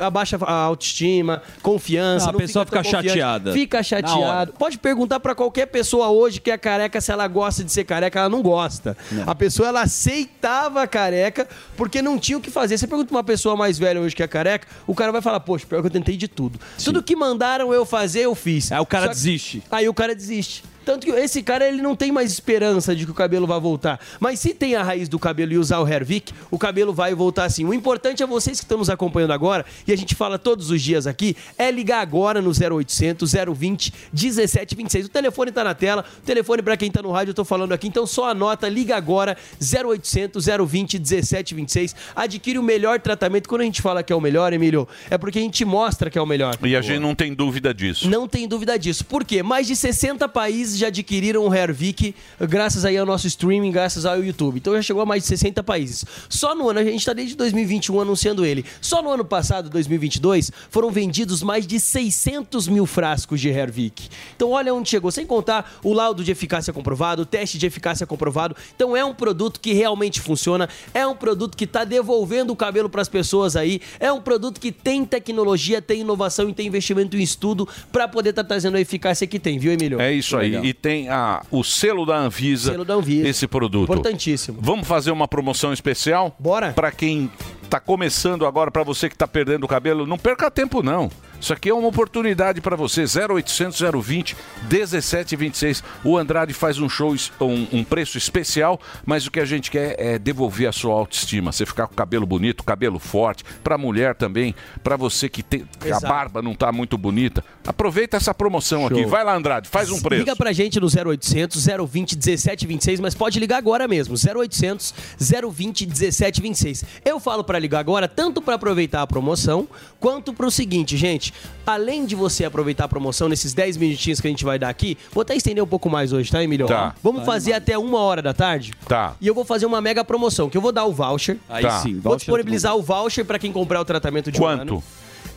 Abaixa 0.00 0.36
a 0.42 0.52
autoestima, 0.52 1.42
confiança. 1.62 2.26
Ah, 2.26 2.28
a 2.28 2.32
não 2.32 2.38
pessoa 2.38 2.64
fica 2.64 2.82
confiante. 2.82 3.08
chateada. 3.08 3.52
Fica 3.52 3.82
chateado. 3.82 4.52
Pode 4.58 4.78
perguntar 4.78 5.20
pra 5.20 5.34
qualquer 5.34 5.66
pessoa 5.66 6.08
hoje 6.08 6.40
que 6.40 6.50
é 6.50 6.58
careca 6.58 7.00
se 7.00 7.10
ela 7.10 7.26
gosta 7.28 7.64
de 7.64 7.72
ser 7.72 7.84
careca, 7.84 8.18
ela 8.18 8.28
não 8.28 8.42
gosta. 8.42 8.96
A 9.26 9.34
pessoa 9.34 9.68
ela 9.68 9.82
aceitava 9.82 10.82
a 10.82 10.86
careca 10.86 11.48
porque 11.76 12.02
não 12.02 12.18
tinha 12.18 12.38
o 12.38 12.40
que 12.40 12.50
fazer. 12.50 12.76
Você 12.76 12.86
pergunta 12.86 13.08
pra 13.08 13.16
uma 13.18 13.24
pessoa 13.24 13.56
mais 13.56 13.78
velha 13.78 14.00
hoje 14.00 14.14
que 14.14 14.22
é 14.22 14.28
careca, 14.32 14.66
o 14.86 14.94
cara 14.94 15.12
vai 15.12 15.20
falar: 15.22 15.40
"Poxa, 15.40 15.66
pior 15.66 15.80
que 15.80 15.86
eu 15.86 15.90
tentei 15.90 16.16
de 16.16 16.26
tudo. 16.26 16.58
Tudo 16.82 17.02
que 17.02 17.14
mandaram 17.14 17.72
eu 17.72 17.84
fazer, 17.84 18.22
eu 18.22 18.34
fiz". 18.34 18.72
Aí 18.72 18.80
o 18.80 18.86
cara 18.86 19.08
desiste. 19.08 19.62
Aí 19.70 19.88
o 19.88 19.94
cara 19.94 20.14
desiste. 20.14 20.64
Tanto 20.84 21.06
que 21.06 21.12
esse 21.12 21.42
cara 21.42 21.66
ele 21.66 21.80
não 21.80 21.94
tem 21.94 22.10
mais 22.12 22.32
esperança 22.32 22.94
de 22.94 23.04
que 23.04 23.10
o 23.10 23.14
cabelo 23.14 23.46
vai 23.46 23.60
voltar. 23.60 24.00
Mas 24.20 24.40
se 24.40 24.54
tem 24.54 24.74
a 24.74 24.82
raiz 24.82 25.08
do 25.08 25.18
cabelo 25.18 25.52
e 25.52 25.58
usar 25.58 25.80
o 25.80 25.88
Hervik, 25.88 26.32
o 26.50 26.58
cabelo 26.58 26.92
vai 26.92 27.14
voltar 27.14 27.48
sim. 27.50 27.64
O 27.64 27.74
importante 27.74 28.22
é 28.22 28.26
vocês 28.26 28.58
que 28.58 28.64
estão 28.64 28.78
nos 28.78 28.90
acompanhando 28.90 29.32
agora, 29.32 29.64
e 29.86 29.92
a 29.92 29.96
gente 29.96 30.14
fala 30.14 30.38
todos 30.38 30.70
os 30.70 30.80
dias 30.80 31.06
aqui, 31.06 31.36
é 31.56 31.70
ligar 31.70 32.00
agora 32.00 32.40
no 32.40 32.50
0800 32.50 33.32
020 33.32 33.92
1726. 34.12 35.06
O 35.06 35.08
telefone 35.08 35.52
tá 35.52 35.64
na 35.64 35.74
tela, 35.74 36.04
o 36.18 36.26
telefone 36.26 36.62
para 36.62 36.76
quem 36.76 36.90
tá 36.90 37.02
no 37.02 37.10
rádio 37.10 37.30
eu 37.30 37.34
tô 37.34 37.44
falando 37.44 37.72
aqui, 37.72 37.88
então 37.88 38.06
só 38.06 38.30
anota, 38.30 38.68
liga 38.68 38.96
agora 38.96 39.36
0800 39.60 40.46
020 40.66 40.98
1726. 40.98 41.94
Adquire 42.14 42.58
o 42.58 42.62
melhor 42.62 43.00
tratamento. 43.00 43.48
Quando 43.48 43.62
a 43.62 43.64
gente 43.64 43.82
fala 43.82 44.02
que 44.02 44.12
é 44.12 44.16
o 44.16 44.20
melhor, 44.20 44.52
Emílio, 44.52 44.88
é 45.10 45.18
porque 45.18 45.38
a 45.38 45.42
gente 45.42 45.64
mostra 45.64 46.10
que 46.10 46.18
é 46.18 46.22
o 46.22 46.26
melhor. 46.26 46.56
E 46.62 46.76
a 46.76 46.80
gente 46.80 47.00
não 47.00 47.14
tem 47.14 47.34
dúvida 47.34 47.72
disso. 47.72 48.08
Não 48.08 48.28
tem 48.28 48.46
dúvida 48.46 48.78
disso. 48.78 49.04
Por 49.04 49.24
quê? 49.24 49.42
Mais 49.42 49.66
de 49.66 49.76
60 49.76 50.28
países 50.28 50.71
já 50.78 50.88
adquiriram 50.88 51.46
o 51.46 51.54
Hervik 51.54 52.14
graças 52.40 52.84
aí 52.84 52.96
ao 52.96 53.06
nosso 53.06 53.26
streaming, 53.26 53.70
graças 53.70 54.04
ao 54.04 54.22
YouTube. 54.22 54.56
Então 54.56 54.74
já 54.74 54.82
chegou 54.82 55.02
a 55.02 55.06
mais 55.06 55.22
de 55.22 55.28
60 55.28 55.62
países. 55.62 56.04
Só 56.28 56.54
no 56.54 56.68
ano, 56.68 56.80
a 56.80 56.84
gente 56.84 56.98
está 56.98 57.12
desde 57.12 57.36
2021 57.36 58.00
anunciando 58.00 58.44
ele. 58.44 58.64
Só 58.80 59.02
no 59.02 59.10
ano 59.10 59.24
passado, 59.24 59.70
2022, 59.70 60.50
foram 60.70 60.90
vendidos 60.90 61.42
mais 61.42 61.66
de 61.66 61.78
600 61.78 62.68
mil 62.68 62.86
frascos 62.86 63.40
de 63.40 63.48
Hervik. 63.48 64.08
Então 64.36 64.50
olha 64.50 64.74
onde 64.74 64.88
chegou. 64.88 65.10
Sem 65.10 65.26
contar 65.26 65.78
o 65.82 65.92
laudo 65.92 66.24
de 66.24 66.30
eficácia 66.30 66.72
comprovado, 66.72 67.22
o 67.22 67.26
teste 67.26 67.58
de 67.58 67.66
eficácia 67.66 68.06
comprovado. 68.06 68.56
Então 68.74 68.96
é 68.96 69.04
um 69.04 69.14
produto 69.14 69.60
que 69.60 69.72
realmente 69.72 70.20
funciona. 70.20 70.68
É 70.94 71.06
um 71.06 71.14
produto 71.14 71.56
que 71.56 71.64
está 71.64 71.84
devolvendo 71.84 72.52
o 72.52 72.56
cabelo 72.56 72.88
para 72.88 73.02
as 73.02 73.08
pessoas 73.08 73.56
aí. 73.56 73.80
É 74.00 74.12
um 74.12 74.20
produto 74.20 74.60
que 74.60 74.72
tem 74.72 75.04
tecnologia, 75.04 75.82
tem 75.82 76.00
inovação 76.00 76.48
e 76.48 76.54
tem 76.54 76.66
investimento 76.66 77.16
em 77.16 77.22
estudo 77.22 77.68
para 77.90 78.08
poder 78.08 78.30
estar 78.30 78.44
trazendo 78.44 78.76
a 78.76 78.80
eficácia 78.80 79.26
que 79.26 79.38
tem, 79.38 79.58
viu, 79.58 79.72
Emílio? 79.72 80.00
É 80.00 80.12
isso 80.12 80.36
aí. 80.36 80.56
E 80.62 80.72
tem 80.72 81.08
a, 81.08 81.42
o 81.50 81.62
selo 81.62 82.06
da 82.06 82.16
Anvisa. 82.16 82.72
Selo 82.72 82.84
da 82.84 82.94
Anvisa. 82.94 83.28
Esse 83.28 83.46
produto. 83.46 83.92
Importantíssimo. 83.92 84.58
Vamos 84.60 84.86
fazer 84.86 85.10
uma 85.10 85.28
promoção 85.28 85.72
especial? 85.72 86.34
Bora. 86.38 86.72
Para 86.72 86.90
quem 86.90 87.30
tá 87.68 87.80
começando 87.80 88.46
agora, 88.46 88.70
para 88.70 88.82
você 88.82 89.08
que 89.08 89.16
tá 89.16 89.26
perdendo 89.26 89.64
o 89.64 89.68
cabelo, 89.68 90.06
não 90.06 90.18
perca 90.18 90.50
tempo 90.50 90.82
não. 90.82 91.10
Isso 91.42 91.52
aqui 91.52 91.70
é 91.70 91.74
uma 91.74 91.88
oportunidade 91.88 92.60
para 92.60 92.76
você. 92.76 93.02
0800 93.02 93.80
020 94.00 94.36
1726. 94.70 95.82
O 96.04 96.16
Andrade 96.16 96.54
faz 96.54 96.78
um 96.78 96.88
show, 96.88 97.16
um, 97.40 97.66
um 97.72 97.82
preço 97.82 98.16
especial, 98.16 98.80
mas 99.04 99.26
o 99.26 99.30
que 99.30 99.40
a 99.40 99.44
gente 99.44 99.68
quer 99.68 99.96
é 99.98 100.20
devolver 100.20 100.68
a 100.68 100.72
sua 100.72 100.94
autoestima. 100.94 101.50
Você 101.50 101.66
ficar 101.66 101.88
com 101.88 101.94
o 101.94 101.96
cabelo 101.96 102.24
bonito, 102.24 102.62
cabelo 102.62 103.00
forte, 103.00 103.44
para 103.64 103.76
mulher 103.76 104.14
também, 104.14 104.54
para 104.84 104.96
você 104.96 105.28
que 105.28 105.42
tem 105.42 105.66
que 105.80 105.90
a 105.90 105.98
barba 105.98 106.40
não 106.40 106.54
tá 106.54 106.70
muito 106.70 106.96
bonita. 106.96 107.44
Aproveita 107.66 108.16
essa 108.16 108.32
promoção 108.32 108.86
aqui. 108.86 109.02
Show. 109.02 109.08
Vai 109.08 109.24
lá, 109.24 109.34
Andrade, 109.34 109.68
faz 109.68 109.90
um 109.90 110.00
preço. 110.00 110.20
Liga 110.20 110.36
pra 110.36 110.52
gente 110.52 110.78
no 110.78 110.86
0800 110.86 111.66
020 111.66 112.12
1726, 112.14 113.00
mas 113.00 113.16
pode 113.16 113.40
ligar 113.40 113.56
agora 113.56 113.88
mesmo. 113.88 114.14
0800 114.14 114.94
020 115.18 115.86
1726. 115.86 116.84
Eu 117.04 117.18
falo 117.18 117.42
pra 117.42 117.58
ligar 117.58 117.80
agora 117.80 118.06
tanto 118.06 118.40
pra 118.40 118.54
aproveitar 118.54 119.02
a 119.02 119.06
promoção, 119.08 119.66
quanto 119.98 120.32
pro 120.32 120.48
seguinte, 120.48 120.96
gente. 120.96 121.31
Além 121.66 122.04
de 122.04 122.14
você 122.14 122.44
aproveitar 122.44 122.84
a 122.84 122.88
promoção 122.88 123.28
nesses 123.28 123.54
10 123.54 123.76
minutinhos 123.76 124.20
que 124.20 124.26
a 124.26 124.30
gente 124.30 124.44
vai 124.44 124.58
dar 124.58 124.68
aqui, 124.68 124.98
vou 125.12 125.22
até 125.22 125.34
estender 125.36 125.62
um 125.62 125.66
pouco 125.66 125.88
mais 125.88 126.12
hoje, 126.12 126.30
tá, 126.30 126.42
Emílio? 126.42 126.66
Tá. 126.66 126.94
Vamos 127.02 127.20
Tá 127.20 127.26
fazer 127.26 127.52
até 127.52 127.78
uma 127.78 127.98
hora 128.00 128.20
da 128.22 128.34
tarde? 128.34 128.72
Tá. 128.88 129.14
E 129.20 129.26
eu 129.26 129.34
vou 129.34 129.44
fazer 129.44 129.66
uma 129.66 129.80
mega 129.80 130.04
promoção, 130.04 130.50
que 130.50 130.56
eu 130.56 130.60
vou 130.62 130.72
dar 130.72 130.84
o 130.84 130.92
voucher. 130.92 131.38
Aí 131.48 131.62
Tá. 131.62 131.78
sim, 131.80 131.92
Vou 131.94 132.02
voucher 132.02 132.18
disponibilizar 132.18 132.76
o 132.76 132.82
voucher 132.82 133.24
pra 133.24 133.38
quem 133.38 133.52
comprar 133.52 133.80
o 133.80 133.84
tratamento 133.84 134.32
de 134.32 134.38
um 134.38 134.42
Quanto? 134.42 134.60
ano. 134.60 134.84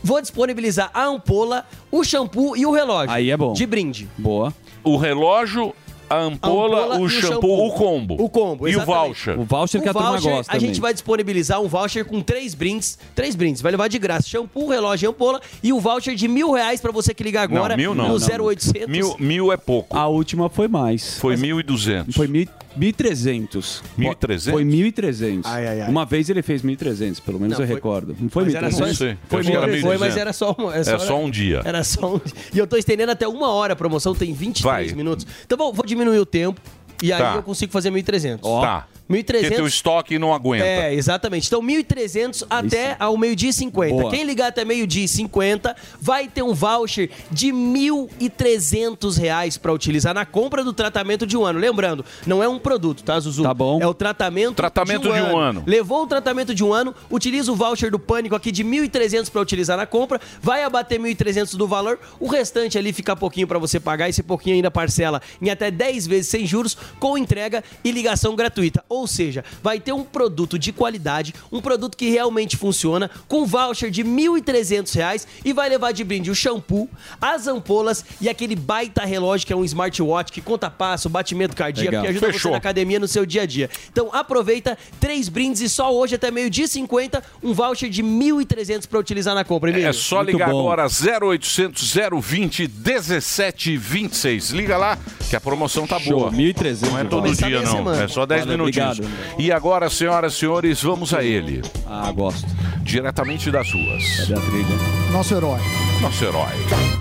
Vou 0.03 0.21
disponibilizar 0.21 0.89
a 0.93 1.05
ampola, 1.05 1.65
o 1.91 2.03
shampoo 2.03 2.55
e 2.55 2.65
o 2.65 2.71
relógio. 2.71 3.11
Aí 3.11 3.29
é 3.31 3.37
bom. 3.37 3.53
De 3.53 3.65
brinde. 3.65 4.07
Boa. 4.17 4.53
O 4.83 4.97
relógio, 4.97 5.73
a 6.09 6.17
ampola, 6.21 6.79
ampola 6.83 6.99
o 6.99 7.03
e 7.03 7.05
o 7.05 7.09
shampoo, 7.09 7.33
shampoo. 7.33 7.67
o 7.67 7.71
combo. 7.73 8.15
O 8.23 8.29
combo, 8.29 8.67
E 8.67 8.75
o 8.75 8.79
exatamente. 8.81 9.07
voucher. 9.07 9.39
O 9.39 9.43
voucher 9.43 9.81
que 9.81 9.87
O 9.87 9.91
a 9.91 9.93
turma 9.93 10.09
voucher, 10.11 10.31
gosta 10.31 10.51
A 10.51 10.59
gente 10.59 10.67
também. 10.69 10.81
vai 10.81 10.93
disponibilizar 10.93 11.61
um 11.61 11.67
voucher 11.67 12.05
com 12.05 12.21
três 12.21 12.53
brindes. 12.53 12.97
Três 13.13 13.35
brindes. 13.35 13.61
Vai 13.61 13.71
levar 13.71 13.87
de 13.87 13.97
graça 13.99 14.27
shampoo, 14.27 14.67
relógio 14.69 15.07
e 15.07 15.09
ampola. 15.09 15.41
E 15.63 15.71
o 15.73 15.79
voucher 15.79 16.15
de 16.15 16.27
mil 16.27 16.51
reais 16.51 16.79
pra 16.81 16.91
você 16.91 17.13
que 17.13 17.23
liga 17.23 17.41
agora. 17.41 17.69
não, 17.75 17.77
mil 17.77 17.95
não. 17.95 18.07
No 18.09 18.19
não. 18.19 18.45
0800. 18.45 18.87
Mil, 18.87 19.15
mil 19.19 19.51
é 19.51 19.57
pouco. 19.57 19.95
A 19.97 20.07
última 20.07 20.49
foi 20.49 20.67
mais. 20.67 21.17
Foi 21.19 21.35
1.200. 21.35 22.13
Foi 22.13 22.27
mil- 22.27 22.47
1.300. 22.77 23.81
1.300? 23.97 24.51
Foi 24.51 24.63
1.300. 24.65 25.41
Ai, 25.45 25.67
ai, 25.67 25.81
ai. 25.83 25.89
Uma 25.89 26.05
vez 26.05 26.29
ele 26.29 26.41
fez 26.41 26.61
1.300, 26.61 27.21
pelo 27.21 27.39
menos 27.39 27.57
Não, 27.57 27.63
eu 27.63 27.67
foi- 27.67 27.75
recordo. 27.75 28.15
Não 28.19 28.29
foi 28.29 28.43
Mas 28.45 28.55
era 28.55 28.67
1.300? 28.69 28.73
só 28.77 28.85
Não 28.87 28.93
sei. 28.95 29.17
Foi 29.27 29.37
Eu 29.37 29.39
acho 29.41 29.51
que 29.51 29.57
era 29.57 29.67
1.300. 29.67 29.81
Foi, 29.81 29.97
mas 29.97 30.13
1.200. 30.13 30.17
era 30.21 30.33
só, 30.33 30.55
um, 30.59 30.71
É 30.71 30.83
só 30.99 31.19
um 31.19 31.29
dia. 31.29 31.61
Era 31.63 31.83
só 31.83 32.15
um 32.15 32.21
E 32.53 32.57
eu 32.57 32.67
tô 32.67 32.75
estendendo 32.77 33.11
até 33.11 33.27
uma 33.27 33.49
hora 33.49 33.73
a 33.73 33.75
promoção, 33.75 34.13
tem 34.13 34.33
23 34.33 34.87
Vai. 34.91 34.95
minutos. 34.95 35.25
Então 35.45 35.57
vou, 35.57 35.71
vou 35.73 35.85
diminuir 35.95 36.19
o 36.19 36.25
tempo. 36.25 36.59
E 37.01 37.11
aí 37.11 37.19
Tá. 37.21 37.35
eu 37.35 37.43
consigo 37.43 37.71
fazer 37.71 37.91
1.300. 37.91 38.41
Tá. 38.61 38.87
1.300. 39.09 39.41
Porque 39.41 39.55
teu 39.55 39.67
estoque 39.67 40.19
não 40.19 40.33
aguenta. 40.33 40.65
É, 40.65 40.93
exatamente. 40.93 41.47
Então, 41.47 41.61
1.300 41.61 42.45
até 42.49 42.95
ao 42.99 43.17
meio-dia 43.17 43.49
e 43.49 43.53
50. 43.53 43.95
Boa. 43.95 44.11
Quem 44.11 44.23
ligar 44.23 44.47
até 44.47 44.65
meio-dia 44.65 45.05
e 45.05 45.07
50 45.07 45.75
vai 46.01 46.27
ter 46.27 46.41
um 46.41 46.53
voucher 46.53 47.09
de 47.31 47.47
1.300 47.47 49.17
reais 49.17 49.57
para 49.57 49.71
utilizar 49.71 50.13
na 50.13 50.25
compra 50.25 50.63
do 50.63 50.73
tratamento 50.73 51.27
de 51.27 51.37
um 51.37 51.45
ano. 51.45 51.59
Lembrando, 51.59 52.03
não 52.25 52.41
é 52.41 52.47
um 52.47 52.57
produto, 52.57 53.03
tá, 53.03 53.19
Zuzu? 53.19 53.43
Tá 53.43 53.53
bom. 53.53 53.79
É 53.81 53.87
o 53.87 53.93
tratamento, 53.93 54.55
Tratamento 54.55 55.03
de 55.03 55.21
um 55.21 55.37
ano. 55.37 55.63
Levou 55.65 56.03
o 56.03 56.07
tratamento 56.07 56.53
de 56.55 56.63
um 56.63 56.73
ano, 56.73 56.93
utiliza 57.09 57.51
o 57.51 57.55
voucher 57.55 57.91
do 57.91 57.99
Pânico 57.99 58.35
aqui 58.35 58.51
de 58.51 58.63
1.300 58.63 59.29
para 59.29 59.41
utilizar 59.41 59.77
na 59.77 59.85
compra, 59.85 60.19
vai 60.41 60.63
abater 60.63 60.99
1.300 60.99 61.55
do 61.55 61.67
valor, 61.67 61.99
o 62.19 62.27
restante 62.27 62.77
ali 62.77 62.91
fica 62.91 63.15
pouquinho 63.15 63.47
para 63.47 63.59
você 63.59 63.79
pagar, 63.79 64.09
esse 64.09 64.23
pouquinho 64.23 64.55
ainda 64.55 64.71
parcela 64.71 65.21
em 65.41 65.49
até 65.49 65.69
10 65.69 66.07
vezes 66.07 66.27
sem 66.29 66.45
juros, 66.45 66.75
com 66.99 67.17
entrega 67.17 67.63
e 67.83 67.91
ligação 67.91 68.35
gratuita. 68.35 68.83
Ou 68.95 69.07
seja, 69.07 69.43
vai 69.61 69.79
ter 69.79 69.91
um 69.91 70.03
produto 70.03 70.57
de 70.57 70.71
qualidade, 70.71 71.33
um 71.51 71.59
produto 71.59 71.97
que 71.97 72.09
realmente 72.09 72.55
funciona, 72.55 73.09
com 73.27 73.45
voucher 73.45 73.91
de 73.91 74.03
1.300 74.03 74.95
reais 74.95 75.27
e 75.43 75.51
vai 75.51 75.67
levar 75.67 75.91
de 75.91 76.03
brinde 76.03 76.31
o 76.31 76.35
shampoo, 76.35 76.89
as 77.19 77.45
ampolas 77.47 78.05
e 78.21 78.29
aquele 78.29 78.55
baita 78.55 79.03
relógio 79.03 79.45
que 79.45 79.51
é 79.53 79.55
um 79.55 79.65
smartwatch 79.65 80.31
que 80.31 80.41
conta 80.41 80.69
passo, 80.69 81.09
batimento 81.09 81.55
cardíaco, 81.55 81.89
Legal. 81.91 82.03
que 82.03 82.09
ajuda 82.09 82.27
Fechou. 82.27 82.41
você 82.41 82.51
na 82.51 82.57
academia 82.57 82.99
no 82.99 83.07
seu 83.07 83.25
dia 83.25 83.41
a 83.41 83.45
dia. 83.45 83.69
Então 83.91 84.09
aproveita, 84.13 84.77
três 84.99 85.27
brindes 85.27 85.61
e 85.61 85.69
só 85.69 85.93
hoje 85.93 86.15
até 86.15 86.31
meio-dia 86.31 86.65
e 86.65 86.67
50, 86.67 87.21
um 87.43 87.53
voucher 87.53 87.89
de 87.89 88.01
1.300 88.01 88.87
para 88.87 88.99
utilizar 88.99 89.35
na 89.35 89.43
compra, 89.43 89.69
Emílio. 89.69 89.87
É 89.87 89.93
só 89.93 90.21
ligar 90.21 90.49
agora 90.49 90.85
0800 90.87 91.93
020 92.21 92.67
1726. 92.67 94.51
Liga 94.51 94.77
lá 94.77 94.97
que 95.29 95.35
a 95.35 95.41
promoção 95.41 95.85
tá 95.85 95.99
Show, 95.99 96.19
boa. 96.19 96.31
1.300. 96.31 96.81
Não 96.89 96.99
é 96.99 97.03
todo 97.03 97.35
dia 97.35 97.61
não, 97.61 97.71
semana. 97.71 98.03
é 98.03 98.07
só 98.07 98.25
10 98.25 98.41
Valeu, 98.41 98.57
minutinhos. 98.57 98.84
Obrigado. 98.91 99.39
E 99.39 99.51
agora, 99.51 99.89
senhoras 99.89 100.33
e 100.33 100.37
senhores, 100.37 100.81
vamos 100.81 101.13
a 101.13 101.23
ele. 101.23 101.61
Ah, 101.87 102.11
gosto. 102.11 102.47
Diretamente 102.81 103.49
das 103.51 103.71
ruas. 103.71 104.03
Cadê 104.17 104.33
a 104.33 104.41
trilha? 104.41 105.11
Nosso 105.11 105.33
herói. 105.33 105.59
Nosso 106.01 106.23
herói. 106.23 106.95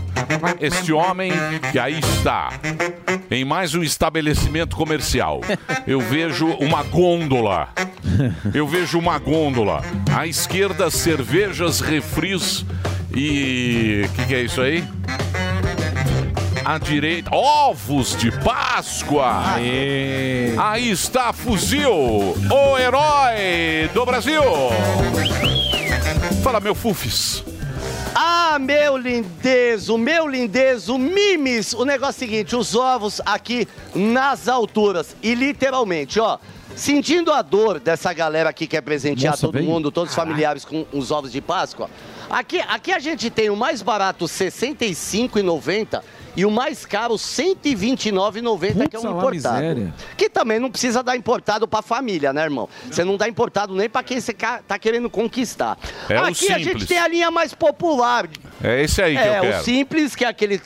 Este 0.60 0.92
homem 0.92 1.32
que 1.70 1.78
aí 1.78 1.98
está, 1.98 2.50
em 3.30 3.44
mais 3.44 3.74
um 3.74 3.82
estabelecimento 3.82 4.76
comercial. 4.76 5.40
Eu 5.86 6.00
vejo 6.00 6.46
uma 6.46 6.82
gôndola. 6.82 7.68
Eu 8.54 8.66
vejo 8.66 8.98
uma 8.98 9.18
gôndola. 9.18 9.82
À 10.16 10.26
esquerda, 10.26 10.90
cervejas, 10.90 11.80
refris 11.80 12.64
e. 13.14 14.04
O 14.06 14.12
que, 14.14 14.26
que 14.26 14.34
é 14.34 14.42
isso 14.42 14.60
aí? 14.60 14.84
À 16.64 16.78
direita, 16.78 17.28
ovos 17.34 18.16
de 18.16 18.30
Páscoa. 18.30 19.54
Aí 19.54 20.90
está 20.90 21.30
Fuzil, 21.30 21.90
o 21.92 22.78
herói 22.78 23.90
do 23.92 24.06
Brasil. 24.06 24.42
Fala, 26.42 26.60
meu 26.60 26.74
Fufis. 26.74 27.44
Ah, 28.14 28.58
meu 28.58 28.96
lindezo, 28.96 29.98
meu 29.98 30.26
lindezo, 30.26 30.96
mimes. 30.96 31.74
O 31.74 31.84
negócio 31.84 32.22
é 32.22 32.26
o 32.26 32.30
seguinte, 32.30 32.56
os 32.56 32.74
ovos 32.74 33.20
aqui 33.26 33.68
nas 33.94 34.48
alturas. 34.48 35.14
E 35.22 35.34
literalmente, 35.34 36.18
ó, 36.18 36.38
sentindo 36.74 37.30
a 37.30 37.42
dor 37.42 37.78
dessa 37.78 38.10
galera 38.14 38.48
aqui 38.48 38.66
que 38.66 38.76
quer 38.76 38.80
presentear 38.80 39.32
Nossa, 39.32 39.46
todo 39.46 39.54
veio? 39.54 39.66
mundo, 39.66 39.90
todos 39.90 40.10
os 40.10 40.16
familiares 40.16 40.64
com 40.64 40.86
os 40.92 41.10
ovos 41.10 41.30
de 41.30 41.42
Páscoa. 41.42 41.90
Aqui, 42.30 42.58
aqui 42.60 42.90
a 42.90 42.98
gente 42.98 43.28
tem 43.28 43.50
o 43.50 43.56
mais 43.56 43.82
barato 43.82 44.24
R$ 44.24 44.30
65,90 44.30 46.02
e 46.36 46.44
o 46.44 46.50
mais 46.50 46.84
caro 46.84 47.14
R$ 47.14 47.18
129,90, 47.20 48.88
que 48.88 48.96
é 48.96 48.98
um 48.98 49.02
lá, 49.04 49.10
importado. 49.10 49.34
miséria. 49.34 49.94
Que 50.16 50.28
também 50.28 50.58
não 50.58 50.70
precisa 50.70 51.02
dar 51.02 51.16
importado 51.16 51.66
pra 51.68 51.80
família, 51.82 52.32
né, 52.32 52.42
irmão? 52.42 52.68
Você 52.90 53.04
não 53.04 53.16
dá 53.16 53.28
importado 53.28 53.74
nem 53.74 53.88
pra 53.88 54.02
quem 54.02 54.20
você 54.20 54.32
tá 54.34 54.78
querendo 54.78 55.08
conquistar. 55.10 55.78
É 56.08 56.20
o 56.20 56.24
Aqui 56.24 56.52
a 56.52 56.58
gente 56.58 56.86
tem 56.86 56.98
a 56.98 57.08
linha 57.08 57.30
mais 57.30 57.54
popular. 57.54 58.28
É 58.62 58.82
esse 58.82 59.00
aí 59.02 59.14
que 59.16 59.22
é, 59.22 59.38
eu 59.38 59.42
quero. 59.42 59.58
o 59.60 59.62
simples, 59.64 60.14
que 60.16 60.24
é 60.24 60.28
aquele. 60.28 60.60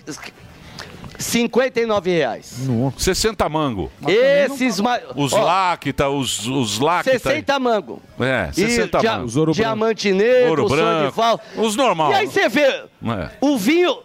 59 1.18 2.10
reais. 2.10 2.54
60 2.96 3.48
mango. 3.48 3.90
Esses 4.06 4.78
mais. 4.78 5.02
Os 5.16 5.32
ó, 5.32 5.42
lacta, 5.42 6.08
os, 6.08 6.46
os 6.46 6.78
lacta. 6.78 7.10
60 7.10 7.58
mango. 7.58 8.00
É, 8.20 8.50
E 8.52 8.54
60 8.54 8.98
dia- 9.00 9.18
mango. 9.18 9.52
Diamante 9.52 10.12
negro, 10.12 10.62
Ouro 10.62 10.68
branco. 10.68 11.40
Os 11.56 11.74
normal. 11.74 12.12
E 12.12 12.14
aí 12.14 12.26
você 12.26 12.48
vê, 12.48 12.62
É. 12.62 13.30
o 13.40 13.56
vinho. 13.58 13.98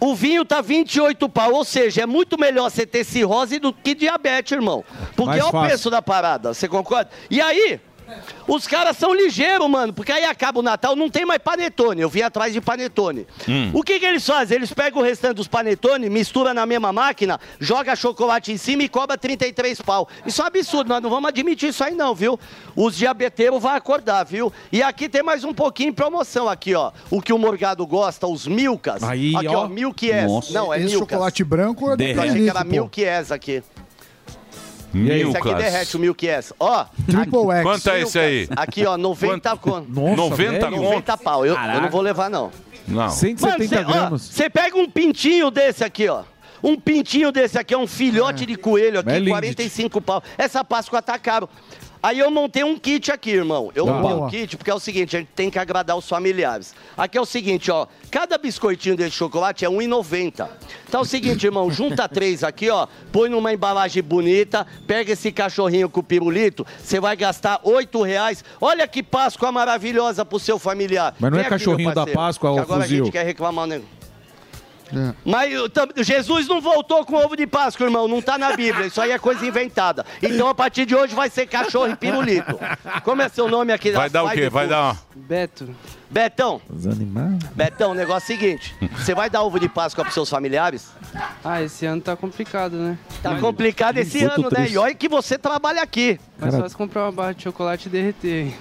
O 0.00 0.14
vinho 0.14 0.44
tá 0.44 0.60
28 0.60 1.28
pau, 1.28 1.52
ou 1.52 1.64
seja, 1.64 2.02
é 2.02 2.06
muito 2.06 2.38
melhor 2.38 2.70
você 2.70 2.86
ter 2.86 3.04
cirrose 3.04 3.58
do 3.58 3.72
que 3.72 3.94
diabetes, 3.94 4.52
irmão. 4.52 4.84
Porque 5.16 5.30
Mais 5.30 5.40
é 5.40 5.44
o 5.44 5.50
fácil. 5.50 5.68
preço 5.68 5.90
da 5.90 6.02
parada, 6.02 6.54
você 6.54 6.68
concorda? 6.68 7.10
E 7.30 7.40
aí, 7.40 7.80
os 8.46 8.66
caras 8.66 8.96
são 8.96 9.14
ligeiros, 9.14 9.68
mano, 9.68 9.92
porque 9.92 10.12
aí 10.12 10.24
acaba 10.24 10.60
o 10.60 10.62
Natal, 10.62 10.96
não 10.96 11.10
tem 11.10 11.24
mais 11.26 11.40
panetone. 11.40 12.00
Eu 12.00 12.08
vim 12.08 12.22
atrás 12.22 12.52
de 12.52 12.60
panetone. 12.60 13.26
Hum. 13.48 13.70
O 13.74 13.82
que 13.82 13.98
que 13.98 14.06
eles 14.06 14.24
fazem? 14.26 14.56
Eles 14.56 14.72
pegam 14.72 15.00
o 15.00 15.04
restante 15.04 15.36
dos 15.36 15.48
panetone, 15.48 16.08
mistura 16.08 16.54
na 16.54 16.64
mesma 16.64 16.92
máquina, 16.92 17.38
joga 17.60 17.94
chocolate 17.94 18.52
em 18.52 18.56
cima 18.56 18.82
e 18.82 18.88
cobra 18.88 19.18
33 19.18 19.80
pau. 19.82 20.08
Isso 20.24 20.40
é 20.40 20.44
um 20.44 20.46
absurdo, 20.48 20.88
nós 20.88 21.02
não 21.02 21.10
vamos 21.10 21.28
admitir 21.28 21.68
isso 21.68 21.84
aí 21.84 21.94
não, 21.94 22.14
viu? 22.14 22.38
Os 22.74 22.96
diabeteiros 22.96 23.60
vão 23.60 23.72
acordar, 23.72 24.24
viu? 24.24 24.52
E 24.72 24.82
aqui 24.82 25.08
tem 25.08 25.22
mais 25.22 25.44
um 25.44 25.52
pouquinho 25.52 25.90
em 25.90 25.92
promoção 25.92 26.48
aqui, 26.48 26.74
ó. 26.74 26.92
O 27.10 27.20
que 27.20 27.32
o 27.32 27.38
Morgado 27.38 27.86
gosta, 27.86 28.26
os 28.26 28.46
Milkas. 28.46 29.02
Aí, 29.02 29.34
aqui, 29.36 29.48
ó, 29.48 29.64
ó. 29.64 29.68
Milk 29.68 30.10
S. 30.10 30.52
Não, 30.52 30.72
é 30.72 30.78
Esse 30.78 30.90
Milkas. 30.90 31.08
chocolate 31.10 31.44
branco 31.44 31.90
é 31.90 31.96
do 31.96 32.02
Eu 32.02 32.20
achei 32.22 32.42
que 32.44 32.50
era. 32.50 32.64
Milk 32.64 33.04
S 33.04 33.32
aqui. 33.32 33.62
Esse 34.94 35.36
aqui 35.36 35.54
derrete 35.54 35.96
o 35.96 36.00
Milk 36.00 36.28
S. 36.28 36.54
Ó. 36.58 36.84
Triple 37.06 37.50
X. 37.52 37.62
Quanto 37.62 37.90
é 37.90 38.00
esse 38.00 38.18
aí? 38.18 38.48
Aqui, 38.56 38.86
ó, 38.86 38.96
90 38.96 39.56
conto. 39.56 39.90
Nossa, 39.90 40.16
90 40.16 40.50
velho. 40.50 40.76
conto? 40.76 40.82
90 40.82 41.16
pau. 41.18 41.46
Eu, 41.46 41.54
eu 41.54 41.80
não 41.82 41.90
vou 41.90 42.00
levar, 42.00 42.30
não. 42.30 42.50
Não. 42.86 43.08
170 43.10 43.82
gramas. 43.82 44.22
Você 44.22 44.48
pega 44.48 44.76
um 44.78 44.88
pintinho 44.88 45.50
desse 45.50 45.84
aqui, 45.84 46.08
ó. 46.08 46.22
Um 46.62 46.78
pintinho 46.78 47.30
desse 47.30 47.58
aqui 47.58 47.74
é 47.74 47.78
um 47.78 47.86
filhote 47.86 48.44
de 48.44 48.56
coelho 48.56 48.98
aqui, 49.00 49.10
É 49.10 49.18
lindo. 49.18 49.30
45 49.30 50.00
pau. 50.00 50.22
Essa 50.36 50.64
Páscoa 50.64 51.00
tá 51.00 51.18
caro. 51.18 51.48
Aí 52.02 52.18
eu 52.18 52.30
montei 52.30 52.62
um 52.62 52.78
kit 52.78 53.10
aqui, 53.10 53.30
irmão. 53.30 53.70
Eu 53.74 53.86
montei 53.86 54.16
um 54.16 54.28
kit 54.28 54.56
porque 54.56 54.70
é 54.70 54.74
o 54.74 54.78
seguinte, 54.78 55.16
a 55.16 55.20
gente 55.20 55.30
tem 55.34 55.50
que 55.50 55.58
agradar 55.58 55.96
os 55.96 56.08
familiares. 56.08 56.74
Aqui 56.96 57.18
é 57.18 57.20
o 57.20 57.26
seguinte, 57.26 57.70
ó. 57.70 57.86
Cada 58.10 58.38
biscoitinho 58.38 58.96
desse 58.96 59.12
chocolate 59.12 59.64
é 59.64 59.68
R$1,90. 59.68 60.48
Então 60.88 61.00
é 61.00 61.02
o 61.02 61.06
seguinte, 61.06 61.44
irmão, 61.44 61.70
junta 61.72 62.08
três 62.08 62.44
aqui, 62.44 62.70
ó. 62.70 62.86
Põe 63.10 63.28
numa 63.28 63.52
embalagem 63.52 64.02
bonita, 64.02 64.66
pega 64.86 65.12
esse 65.12 65.32
cachorrinho 65.32 65.88
com 65.88 66.00
o 66.00 66.02
pirulito, 66.02 66.66
você 66.78 67.00
vai 67.00 67.16
gastar 67.16 67.60
oito 67.64 68.02
reais. 68.02 68.44
Olha 68.60 68.86
que 68.86 69.02
Páscoa 69.02 69.50
maravilhosa 69.50 70.24
pro 70.24 70.38
seu 70.38 70.58
familiar. 70.58 71.14
Mas 71.18 71.30
não 71.30 71.38
é 71.38 71.42
Vem 71.42 71.46
aqui, 71.48 71.58
cachorrinho 71.58 71.92
meu 71.92 71.94
da 71.94 72.06
Páscoa, 72.06 72.52
que 72.52 72.58
ô 72.58 72.62
agora 72.62 72.80
a 72.80 72.82
fuzil. 72.84 73.04
gente 73.04 73.12
quer 73.12 73.24
reclamar 73.24 73.64
um 73.64 73.97
negócio. 74.92 75.16
Mas 75.24 76.06
Jesus 76.06 76.46
não 76.48 76.60
voltou 76.60 77.04
com 77.04 77.16
ovo 77.16 77.36
de 77.36 77.46
Páscoa, 77.46 77.86
irmão. 77.86 78.08
Não 78.08 78.20
tá 78.22 78.38
na 78.38 78.54
Bíblia. 78.54 78.86
Isso 78.86 79.00
aí 79.00 79.10
é 79.10 79.18
coisa 79.18 79.44
inventada. 79.46 80.04
Então, 80.22 80.48
a 80.48 80.54
partir 80.54 80.86
de 80.86 80.94
hoje, 80.94 81.14
vai 81.14 81.28
ser 81.30 81.46
cachorro 81.46 81.90
e 81.90 81.96
pirulito. 81.96 82.58
Como 83.04 83.22
é 83.22 83.28
seu 83.28 83.48
nome 83.48 83.72
aqui? 83.72 83.92
Vai 83.92 84.10
dar 84.10 84.24
o 84.24 84.30
quê? 84.30 84.48
Vai 84.48 84.66
dar. 84.68 84.96
Beto. 85.14 85.68
Betão. 86.10 86.60
Os 86.70 86.86
animais. 86.86 87.38
Betão, 87.54 87.90
o 87.90 87.94
negócio 87.94 88.32
é 88.32 88.36
o 88.36 88.38
seguinte. 88.38 88.74
Você 88.96 89.14
vai 89.14 89.28
dar 89.28 89.42
ovo 89.42 89.60
de 89.60 89.68
Páscoa 89.68 90.04
pros 90.04 90.14
seus 90.14 90.30
familiares? 90.30 90.90
Ah, 91.44 91.62
esse 91.62 91.84
ano 91.84 92.00
tá 92.00 92.16
complicado, 92.16 92.76
né? 92.76 92.96
Tá 93.22 93.38
complicado 93.38 93.98
esse 93.98 94.24
ano, 94.24 94.44
né? 94.44 94.48
triste. 94.48 94.72
E 94.74 94.78
olha 94.78 94.94
que 94.94 95.08
você 95.08 95.36
trabalha 95.36 95.82
aqui. 95.82 96.18
Mas 96.38 96.54
só 96.54 96.66
se 96.66 96.74
comprar 96.76 97.02
uma 97.04 97.12
barra 97.12 97.32
de 97.32 97.42
chocolate 97.42 97.88
e 97.88 97.90
derreter. 97.90 98.46
hein? 98.46 98.54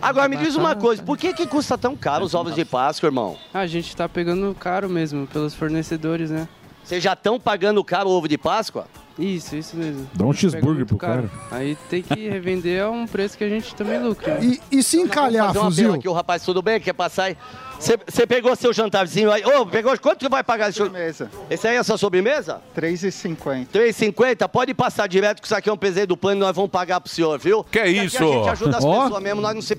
Agora, 0.00 0.28
me 0.28 0.36
diz 0.36 0.54
uma 0.54 0.74
coisa. 0.76 1.02
Por 1.02 1.16
que 1.16 1.32
que 1.32 1.46
custa 1.46 1.78
tão 1.78 1.96
caro 1.96 2.24
os 2.24 2.34
ovos 2.34 2.54
de 2.54 2.64
Páscoa, 2.64 3.08
irmão? 3.08 3.36
Ah, 3.52 3.60
a 3.60 3.66
gente 3.66 3.96
tá 3.96 4.08
pegando 4.08 4.54
caro 4.58 4.88
mesmo, 4.88 5.26
pelos 5.26 5.54
fornecedores, 5.54 6.30
né? 6.30 6.48
Vocês 6.84 7.02
já 7.02 7.12
estão 7.12 7.38
pagando 7.38 7.82
caro 7.84 8.08
o 8.08 8.12
ovo 8.12 8.28
de 8.28 8.38
Páscoa? 8.38 8.86
Isso, 9.18 9.56
isso 9.56 9.76
mesmo. 9.76 10.08
Dá 10.14 10.24
um 10.24 10.32
cheeseburger 10.32 10.86
pro 10.86 10.96
cara. 10.96 11.28
Aí 11.50 11.76
tem 11.90 12.02
que 12.02 12.28
revender 12.28 12.82
a 12.84 12.88
um 12.90 13.04
preço 13.06 13.36
que 13.36 13.42
a 13.44 13.48
gente 13.48 13.74
também 13.74 13.98
lucra. 14.00 14.34
né? 14.38 14.58
E, 14.70 14.78
e 14.78 14.82
se 14.82 14.96
encalhar, 15.00 15.46
Fazer 15.48 15.58
uma 15.58 15.64
fuzil? 15.70 15.94
aqui, 15.94 16.08
o 16.08 16.12
rapaz, 16.12 16.42
tudo 16.44 16.62
bem? 16.62 16.78
Quer 16.80 16.92
passar 16.92 17.24
aí? 17.24 17.36
Você 17.80 18.26
pegou 18.26 18.54
seu 18.56 18.72
jantarzinho 18.72 19.30
aí? 19.30 19.44
Ô, 19.44 19.64
pegou 19.64 19.96
quanto 19.98 20.18
que 20.18 20.28
vai 20.28 20.42
pagar 20.42 20.68
esse 20.68 20.78
sobremesa? 20.78 21.30
Esse 21.48 21.66
aí 21.68 21.76
é 21.76 21.78
a 21.78 21.84
sua 21.84 21.96
sobremesa? 21.96 22.60
3,50. 22.76 23.66
3,50? 23.72 24.48
Pode 24.48 24.74
passar 24.74 25.06
direto, 25.08 25.40
que 25.40 25.46
isso 25.46 25.54
aqui 25.54 25.68
é 25.68 25.72
um 25.72 25.76
presente 25.76 26.06
do 26.06 26.16
plano 26.16 26.40
e 26.40 26.44
nós 26.44 26.54
vamos 26.54 26.70
pagar 26.70 27.00
pro 27.00 27.10
senhor, 27.12 27.38
viu? 27.38 27.62
Que 27.64 27.78
Aqui 27.78 27.90
isso? 28.04 28.18
a 28.22 28.26
gente 28.26 28.48
ajuda 28.48 28.78
as 28.78 28.84
Ó. 28.84 29.02
pessoas 29.04 29.22
mesmo, 29.22 29.40
nós 29.40 29.54
não 29.54 29.62
se... 29.62 29.76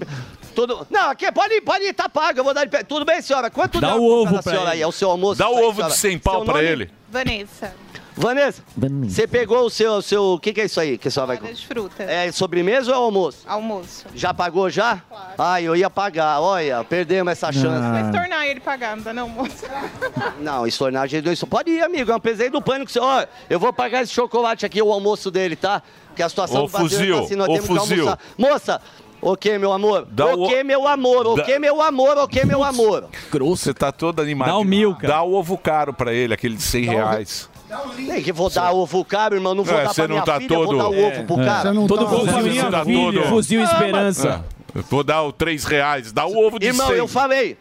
Tudo... 0.55 0.87
Não, 0.89 1.09
aqui 1.11 1.29
pode 1.31 1.53
ir, 1.55 1.61
pode 1.61 1.83
ir, 1.85 1.93
tá 1.93 2.07
pago, 2.09 2.39
eu 2.39 2.43
vou 2.43 2.53
dar 2.53 2.63
de 2.65 2.71
pé. 2.71 2.83
Tudo 2.83 3.03
bem, 3.05 3.21
senhora? 3.21 3.49
Quanto 3.49 3.79
Dá 3.81 3.95
o 3.95 4.03
ovo 4.03 4.33
pra 4.33 4.41
senhora 4.41 4.61
ele. 4.61 4.71
aí? 4.71 4.81
É 4.81 4.87
o 4.87 4.91
seu 4.93 5.09
almoço? 5.11 5.39
Dá 5.39 5.49
o 5.49 5.57
aí, 5.57 5.63
ovo 5.63 5.71
de 5.71 5.75
senhora. 5.77 5.93
100 5.95 6.19
pau 6.19 6.35
Seu 6.37 6.45
pra 6.45 6.53
nome? 6.55 6.65
ele. 6.67 6.89
Vanessa. 7.09 7.73
Vanessa, 8.21 8.61
você 9.07 9.25
pegou 9.25 9.65
o 9.65 9.69
seu, 9.69 10.01
seu... 10.01 10.23
O 10.33 10.39
que 10.39 10.51
que 10.51 10.59
é 10.59 10.65
isso 10.65 10.77
aí 10.77 10.97
que 10.97 11.09
senhora 11.09 11.27
vai... 11.27 11.37
Roda 11.37 11.53
de 11.53 11.65
fruta. 11.65 12.03
É 12.03 12.29
sobremesa 12.33 12.91
ou 12.91 12.93
é 13.01 13.05
almoço? 13.05 13.39
Almoço. 13.47 14.05
Já 14.13 14.33
pagou 14.33 14.69
já? 14.69 14.97
Claro. 15.07 15.33
Ah, 15.37 15.61
eu 15.61 15.73
ia 15.73 15.89
pagar. 15.89 16.41
Olha, 16.41 16.83
perdemos 16.83 17.31
essa 17.31 17.49
chance. 17.49 17.89
Vai 17.89 18.11
tornar 18.11 18.45
ele 18.45 18.59
pagar, 18.59 18.97
não 18.97 19.03
dá 19.03 19.13
não, 19.13 19.29
moço. 19.29 19.63
Não, 20.41 20.67
estornar 20.67 21.03
a 21.03 21.07
gente 21.07 21.25
não. 21.25 21.47
Pode 21.49 21.71
ir, 21.71 21.81
amigo. 21.81 22.11
É 22.11 22.15
um 22.15 22.19
presente 22.19 22.51
do 22.51 22.61
pânico. 22.61 22.91
Ó, 22.99 23.25
eu 23.49 23.59
vou 23.59 23.71
pagar 23.71 24.03
esse 24.03 24.11
chocolate 24.13 24.65
aqui, 24.65 24.81
o 24.81 24.91
almoço 24.91 25.31
dele, 25.31 25.55
tá? 25.55 25.81
Porque 26.07 26.21
a 26.23 26.27
situação 26.29 26.63
Ô, 26.63 26.63
do 26.63 26.69
fuzil, 26.69 27.17
tá 27.17 27.23
assim, 27.23 27.35
nós 27.35 27.47
ô, 27.47 27.53
temos 27.53 27.67
que 27.69 27.77
fuzil. 27.77 27.99
almoçar. 28.09 28.19
Moça, 28.37 28.81
o 29.21 29.35
que, 29.37 29.57
meu 29.57 29.71
amor? 29.71 30.07
Dá 30.09 30.27
o 30.27 30.43
o- 30.43 30.47
que, 30.47 30.63
meu 30.63 30.87
amor? 30.87 31.27
O 31.27 31.43
que, 31.43 31.59
meu 31.59 31.81
amor? 31.81 32.17
O 32.17 32.27
que, 32.27 32.45
meu 32.45 32.63
amor? 32.63 33.09
Você 33.31 33.73
tá 33.73 33.91
todo 33.91 34.21
animado. 34.21 34.47
Dá 34.49 34.57
o 34.57 34.63
mil, 34.63 34.95
cara. 34.95 35.07
Dá 35.15 35.23
o 35.23 35.33
ovo 35.33 35.57
caro 35.57 35.93
pra 35.93 36.13
ele, 36.13 36.33
aquele 36.33 36.55
de 36.55 36.63
100 36.63 36.85
reais. 36.85 37.49
Nem 37.97 38.21
que 38.23 38.31
vou 38.31 38.49
dar 38.49 38.71
ovo 38.71 39.03
caro, 39.05 39.35
irmão. 39.35 39.53
Não 39.55 39.63
vou 39.63 39.77
É, 39.77 39.83
dar 39.83 39.93
pra 39.93 40.07
não 40.07 40.15
minha 40.15 40.25
tá 40.25 40.37
filha, 40.39 40.55
vou 40.57 40.65
todo- 40.67 40.77
dar 40.77 40.89
o 40.89 40.95
É. 40.95 41.07
ovo 41.07 41.23
pro 41.25 41.41
É. 41.41 41.45
cara. 41.45 41.61
Você 41.61 41.73
não 41.73 41.87
Todo 41.87 42.05
tá- 42.05 42.11
fuzil 42.11 42.53
Você 42.53 42.71
tá 42.71 42.85
todo- 42.85 43.23
Fuzil 43.29 43.61
Ah, 43.61 43.63
mas- 43.63 43.73
esperança. 43.73 44.45
É. 44.75 44.81
Vou 44.89 45.03
dar 45.03 45.23
o 45.23 45.31
3 45.31 45.63
reais. 45.65 46.11
Dá 46.11 46.25
o 46.25 46.37
ovo 46.45 46.59
de 46.59 46.67
Irmão, 46.67 46.87
100. 46.87 46.97
eu 46.97 47.07
falei. 47.07 47.57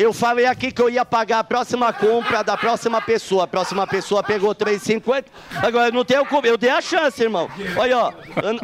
Eu 0.00 0.12
falei 0.12 0.46
aqui 0.46 0.70
que 0.70 0.80
eu 0.80 0.88
ia 0.88 1.04
pagar 1.04 1.40
a 1.40 1.44
próxima 1.44 1.92
compra 1.92 2.42
da 2.44 2.56
próxima 2.56 3.00
pessoa. 3.02 3.44
A 3.44 3.46
próxima 3.48 3.86
pessoa 3.86 4.22
pegou 4.22 4.54
3,50. 4.54 5.24
Agora 5.56 5.88
eu 5.88 5.92
não 5.92 6.04
tenho 6.04 6.24
como. 6.24 6.46
Eu 6.46 6.56
dei 6.56 6.70
a 6.70 6.80
chance, 6.80 7.20
irmão. 7.22 7.48
Olha, 7.76 7.98
ó. 7.98 8.12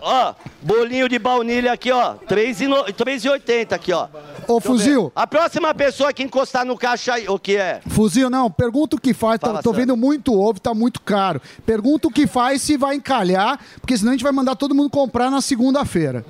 Ó, 0.03 0.35
bolinho 0.63 1.09
de 1.09 1.19
baunilha 1.19 1.73
aqui, 1.73 1.91
ó. 1.91 2.15
3,no- 2.29 2.85
3,80 2.93 3.73
aqui, 3.75 3.93
ó. 3.93 4.07
Ô, 4.47 4.61
fuzil. 4.61 5.11
A 5.17 5.27
próxima 5.27 5.75
pessoa 5.75 6.13
que 6.13 6.23
encostar 6.23 6.65
no 6.65 6.77
caixa 6.79 7.15
aí. 7.15 7.29
O 7.29 7.39
que 7.39 7.57
é? 7.57 7.81
Fuzil, 7.89 8.31
não, 8.31 8.49
pergunta 8.51 8.95
o 8.95 9.01
que 9.01 9.13
faz. 9.13 9.41
Tá- 9.41 9.61
tô 9.61 9.73
vendo 9.73 9.97
muito 9.97 10.33
ovo, 10.39 10.61
tá 10.61 10.73
muito 10.73 11.01
caro. 11.01 11.43
Pergunta 11.67 12.07
o 12.07 12.13
que 12.13 12.27
faz 12.29 12.63
se 12.63 12.77
vai 12.77 12.95
encalhar, 12.95 13.59
porque 13.81 13.97
senão 13.99 14.11
a 14.13 14.15
gente 14.15 14.23
vai 14.23 14.33
mandar 14.33 14.55
todo 14.55 14.75
mundo 14.75 14.89
comprar 14.91 15.31
na 15.31 15.41
segunda-feira. 15.41 16.25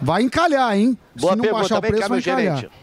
Vai 0.00 0.22
encalhar, 0.22 0.76
hein? 0.76 0.96
Boa 1.16 1.32
se 1.32 1.36
não 1.38 1.42
pergunta. 1.42 1.60
baixar 1.62 1.78
o 1.78 1.80
Vem 1.80 1.90
preço, 1.90 2.02
cá, 2.02 2.08
vai 2.08 2.16
meu 2.18 2.20
encalhar. 2.20 2.56
gerente. 2.56 2.74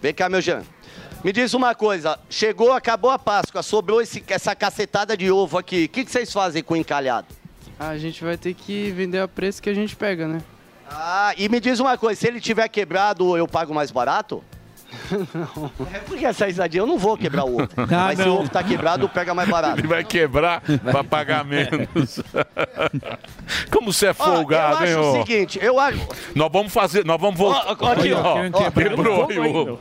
Vem 0.00 0.14
cá, 0.14 0.28
meu 0.28 0.40
gerente. 0.40 0.77
Me 1.24 1.32
diz 1.32 1.52
uma 1.54 1.74
coisa. 1.74 2.18
Chegou, 2.30 2.72
acabou 2.72 3.10
a 3.10 3.18
Páscoa. 3.18 3.62
Sobrou 3.62 4.00
esse- 4.00 4.22
essa 4.28 4.54
cacetada 4.54 5.16
de 5.16 5.30
ovo 5.30 5.58
aqui. 5.58 5.84
O 5.84 5.88
que, 5.88 6.04
que 6.04 6.10
vocês 6.10 6.32
fazem 6.32 6.62
com 6.62 6.74
o 6.74 6.76
encalhado? 6.76 7.26
Ah, 7.78 7.88
a 7.88 7.98
gente 7.98 8.22
vai 8.24 8.36
ter 8.36 8.54
que 8.54 8.90
vender 8.92 9.20
a 9.20 9.28
preço 9.28 9.62
que 9.62 9.70
a 9.70 9.74
gente 9.74 9.94
pega, 9.96 10.26
né? 10.26 10.40
Ah, 10.90 11.32
e 11.36 11.48
me 11.48 11.60
diz 11.60 11.80
uma 11.80 11.98
coisa, 11.98 12.18
se 12.20 12.26
ele 12.26 12.40
tiver 12.40 12.66
quebrado, 12.68 13.36
eu 13.36 13.46
pago 13.46 13.74
mais 13.74 13.90
barato? 13.90 14.42
É 15.92 15.98
porque 15.98 16.24
essa 16.24 16.46
risadinha, 16.46 16.82
eu 16.82 16.86
não 16.86 16.96
vou 16.98 17.14
quebrar 17.16 17.44
o 17.44 17.56
ovo. 17.62 17.68
Mas 17.90 18.18
se 18.18 18.26
o 18.28 18.34
ovo 18.38 18.48
tá 18.48 18.62
quebrado, 18.62 19.06
pega 19.08 19.34
mais 19.34 19.46
barato. 19.48 19.78
Ele 19.80 19.86
vai 19.86 20.02
quebrar 20.02 20.62
pra 20.62 21.04
pagar 21.04 21.44
menos. 21.44 22.20
Como 23.70 23.92
você 23.92 24.06
é 24.08 24.14
folgado, 24.14 24.84
eu 24.84 24.86
hein, 24.86 24.94
acho 24.94 25.00
ô? 25.02 25.10
o 25.10 25.12
seguinte, 25.26 25.58
eu 25.62 25.78
acho... 25.78 26.00
Nós 26.34 26.50
vamos 26.50 26.72
fazer, 26.72 27.04
nós 27.04 27.20
vamos 27.20 27.38
voltar. 27.38 27.66
Ó, 27.66 27.76
ó, 27.80 27.92
aqui, 27.92 28.12
ó, 28.14 28.36
ó, 28.54 28.70
quebrou 28.70 29.24
ó, 29.24 29.30
aí 29.30 29.38
o 29.38 29.56
ovo. 29.56 29.80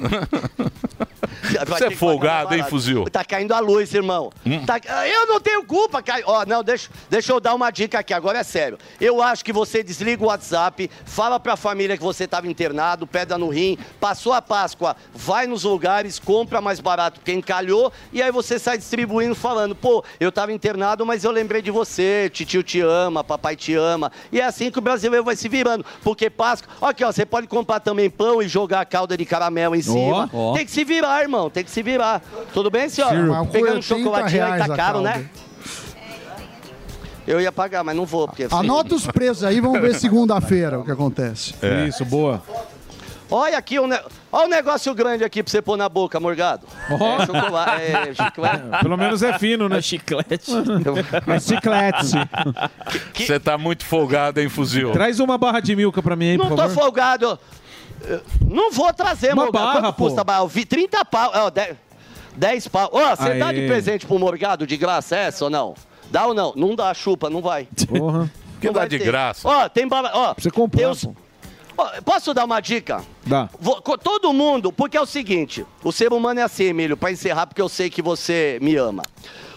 Você 1.66 1.86
é 1.86 1.90
folgado, 1.90 2.54
hein, 2.54 2.64
fuzil? 2.68 3.04
Tá 3.10 3.24
caindo 3.24 3.52
a 3.52 3.60
luz, 3.60 3.92
irmão. 3.94 4.30
Hum. 4.46 4.64
Tá- 4.64 4.80
Eu 5.06 5.26
não 5.26 5.40
tenho 5.40 5.64
culpa. 5.64 6.02
Ó, 6.24 6.44
não, 6.46 6.62
deixa, 6.62 6.88
deixa 7.08 7.32
eu 7.32 7.40
dar 7.40 7.54
uma 7.54 7.70
dica 7.70 7.98
aqui, 7.98 8.12
agora 8.12 8.38
é 8.38 8.42
sério. 8.42 8.78
Eu 9.00 9.22
acho 9.22 9.44
que 9.44 9.52
você 9.52 9.82
desliga 9.82 10.22
o 10.22 10.26
WhatsApp, 10.26 10.90
fala 11.04 11.40
pra 11.40 11.56
família 11.56 11.96
que 11.96 12.02
você 12.02 12.26
tava 12.26 12.46
internado, 12.46 13.06
pedra 13.06 13.36
no 13.38 13.48
rim, 13.48 13.78
passou 13.98 14.32
a 14.32 14.42
Páscoa, 14.42 14.96
vai 15.14 15.46
nos 15.46 15.64
lugares, 15.64 16.18
compra 16.18 16.60
mais 16.60 16.78
barato 16.80 17.20
porque 17.20 17.32
encalhou, 17.32 17.92
e 18.12 18.22
aí 18.22 18.30
você 18.30 18.58
sai 18.58 18.78
distribuindo 18.78 19.34
falando, 19.34 19.74
pô, 19.74 20.04
eu 20.18 20.30
tava 20.30 20.52
internado, 20.52 21.04
mas 21.06 21.24
eu 21.24 21.30
lembrei 21.30 21.62
de 21.62 21.70
você, 21.70 22.30
titio 22.32 22.62
te 22.62 22.80
ama, 22.80 23.24
papai 23.24 23.56
te 23.56 23.74
ama. 23.74 24.12
E 24.32 24.40
é 24.40 24.44
assim 24.44 24.70
que 24.70 24.78
o 24.78 24.82
brasileiro 24.82 25.24
vai 25.24 25.36
se 25.36 25.48
virando, 25.48 25.84
porque 26.02 26.28
Páscoa... 26.30 26.70
Aqui, 26.80 27.04
ó, 27.04 27.10
você 27.12 27.24
pode 27.26 27.46
comprar 27.46 27.80
também 27.80 28.08
pão 28.10 28.42
e 28.42 28.48
jogar 28.48 28.80
a 28.80 28.84
calda 28.84 29.16
de 29.16 29.24
caramelo 29.24 29.74
em 29.74 29.82
cima. 29.92 30.30
ó. 30.32 30.54
Tem 30.54 30.64
que 30.64 30.70
se 30.72 30.84
virar, 30.84 31.22
irmão, 31.22 31.50
tem 31.50 31.64
que 31.64 31.70
se 31.70 31.82
virar. 31.82 32.22
Tudo 32.52 32.70
bem, 32.70 32.88
senhora? 32.88 33.22
Mas 33.22 33.48
Pegando 33.50 33.72
um 33.72 33.76
80 33.76 33.82
chocolatinho 33.82 34.44
aí, 34.44 34.58
tá 34.58 34.76
caro, 34.76 35.00
né? 35.00 35.28
Eu 37.26 37.40
ia 37.40 37.52
pagar, 37.52 37.84
mas 37.84 37.94
não 37.94 38.06
vou, 38.06 38.26
porque... 38.26 38.48
Anota 38.50 38.94
os 38.94 39.06
preços 39.06 39.44
aí, 39.44 39.60
vamos 39.60 39.80
ver 39.80 39.94
segunda-feira 39.94 40.80
o 40.80 40.84
que 40.84 40.90
acontece. 40.90 41.54
É. 41.62 41.86
Isso, 41.86 42.04
boa. 42.04 42.42
Olha 43.32 43.56
aqui, 43.56 43.78
um 43.78 43.86
ne... 43.86 43.96
olha 44.32 44.46
um 44.46 44.50
negócio 44.50 44.92
grande 44.92 45.22
aqui 45.22 45.40
pra 45.40 45.50
você 45.50 45.62
pôr 45.62 45.76
na 45.76 45.88
boca, 45.88 46.18
Morgado. 46.18 46.66
Ó. 46.90 47.22
É 47.22 47.26
chocolate, 47.26 47.82
é 47.82 48.14
chiclete. 48.14 48.62
Pelo 48.82 48.96
menos 48.96 49.22
é 49.22 49.38
fino, 49.38 49.68
né? 49.68 49.80
chiclete. 49.80 50.50
É 51.28 51.38
chiclete. 51.38 52.16
Você 53.14 53.38
tá 53.38 53.56
muito 53.56 53.84
folgado, 53.84 54.40
hein, 54.40 54.48
fuzil? 54.48 54.90
Traz 54.90 55.20
uma 55.20 55.38
barra 55.38 55.60
de 55.60 55.76
milka 55.76 56.02
pra 56.02 56.16
mim 56.16 56.30
aí, 56.30 56.36
Não 56.36 56.48
por 56.48 56.56
tô 56.56 56.62
favor. 56.62 56.74
folgado. 56.74 57.38
Não 58.40 58.70
vou 58.72 58.92
trazer, 58.92 59.32
Uma 59.34 59.44
Morgado. 59.44 59.64
barra, 59.66 59.80
Quanto 59.82 59.94
pô. 59.96 60.04
custa? 60.04 60.24
barra? 60.24 60.40
Eu 60.40 60.48
vi 60.48 60.64
30 60.64 61.04
pau. 61.04 61.30
Ó, 61.34 61.50
10, 61.50 61.76
10 62.36 62.68
pau. 62.68 62.88
Ó, 62.92 63.16
você 63.16 63.34
dá 63.34 63.52
de 63.52 63.66
presente 63.66 64.06
pro 64.06 64.18
Morgado 64.18 64.66
de 64.66 64.76
graça 64.76 65.16
essa 65.16 65.44
ou 65.44 65.50
não? 65.50 65.74
Dá 66.10 66.26
ou 66.26 66.34
não? 66.34 66.52
Não 66.56 66.74
dá, 66.74 66.92
chupa, 66.94 67.30
não 67.30 67.40
vai. 67.40 67.68
Porra. 67.88 68.30
Que 68.60 68.66
Não 68.66 68.74
dá 68.74 68.80
vai 68.80 68.88
de 68.88 68.98
ter. 68.98 69.04
graça. 69.04 69.48
Ó, 69.48 69.68
tem 69.68 69.86
bala. 69.88 70.10
Ó, 70.12 70.34
Você 70.36 70.50
comprar, 70.50 70.78
tem 70.80 70.86
os-. 70.90 71.06
Ó, 71.78 71.88
Posso 72.04 72.34
dar 72.34 72.44
uma 72.44 72.60
dica? 72.60 73.02
Dá. 73.24 73.48
Vou- 73.58 73.80
todo 73.80 74.32
mundo, 74.34 74.70
porque 74.72 74.96
é 74.96 75.00
o 75.00 75.06
seguinte, 75.06 75.64
o 75.82 75.90
ser 75.92 76.12
humano 76.12 76.40
é 76.40 76.42
assim, 76.42 76.64
Emílio, 76.64 76.96
para 76.96 77.10
encerrar, 77.10 77.46
porque 77.46 77.62
eu 77.62 77.68
sei 77.70 77.88
que 77.88 78.02
você 78.02 78.58
me 78.60 78.76
ama. 78.76 79.02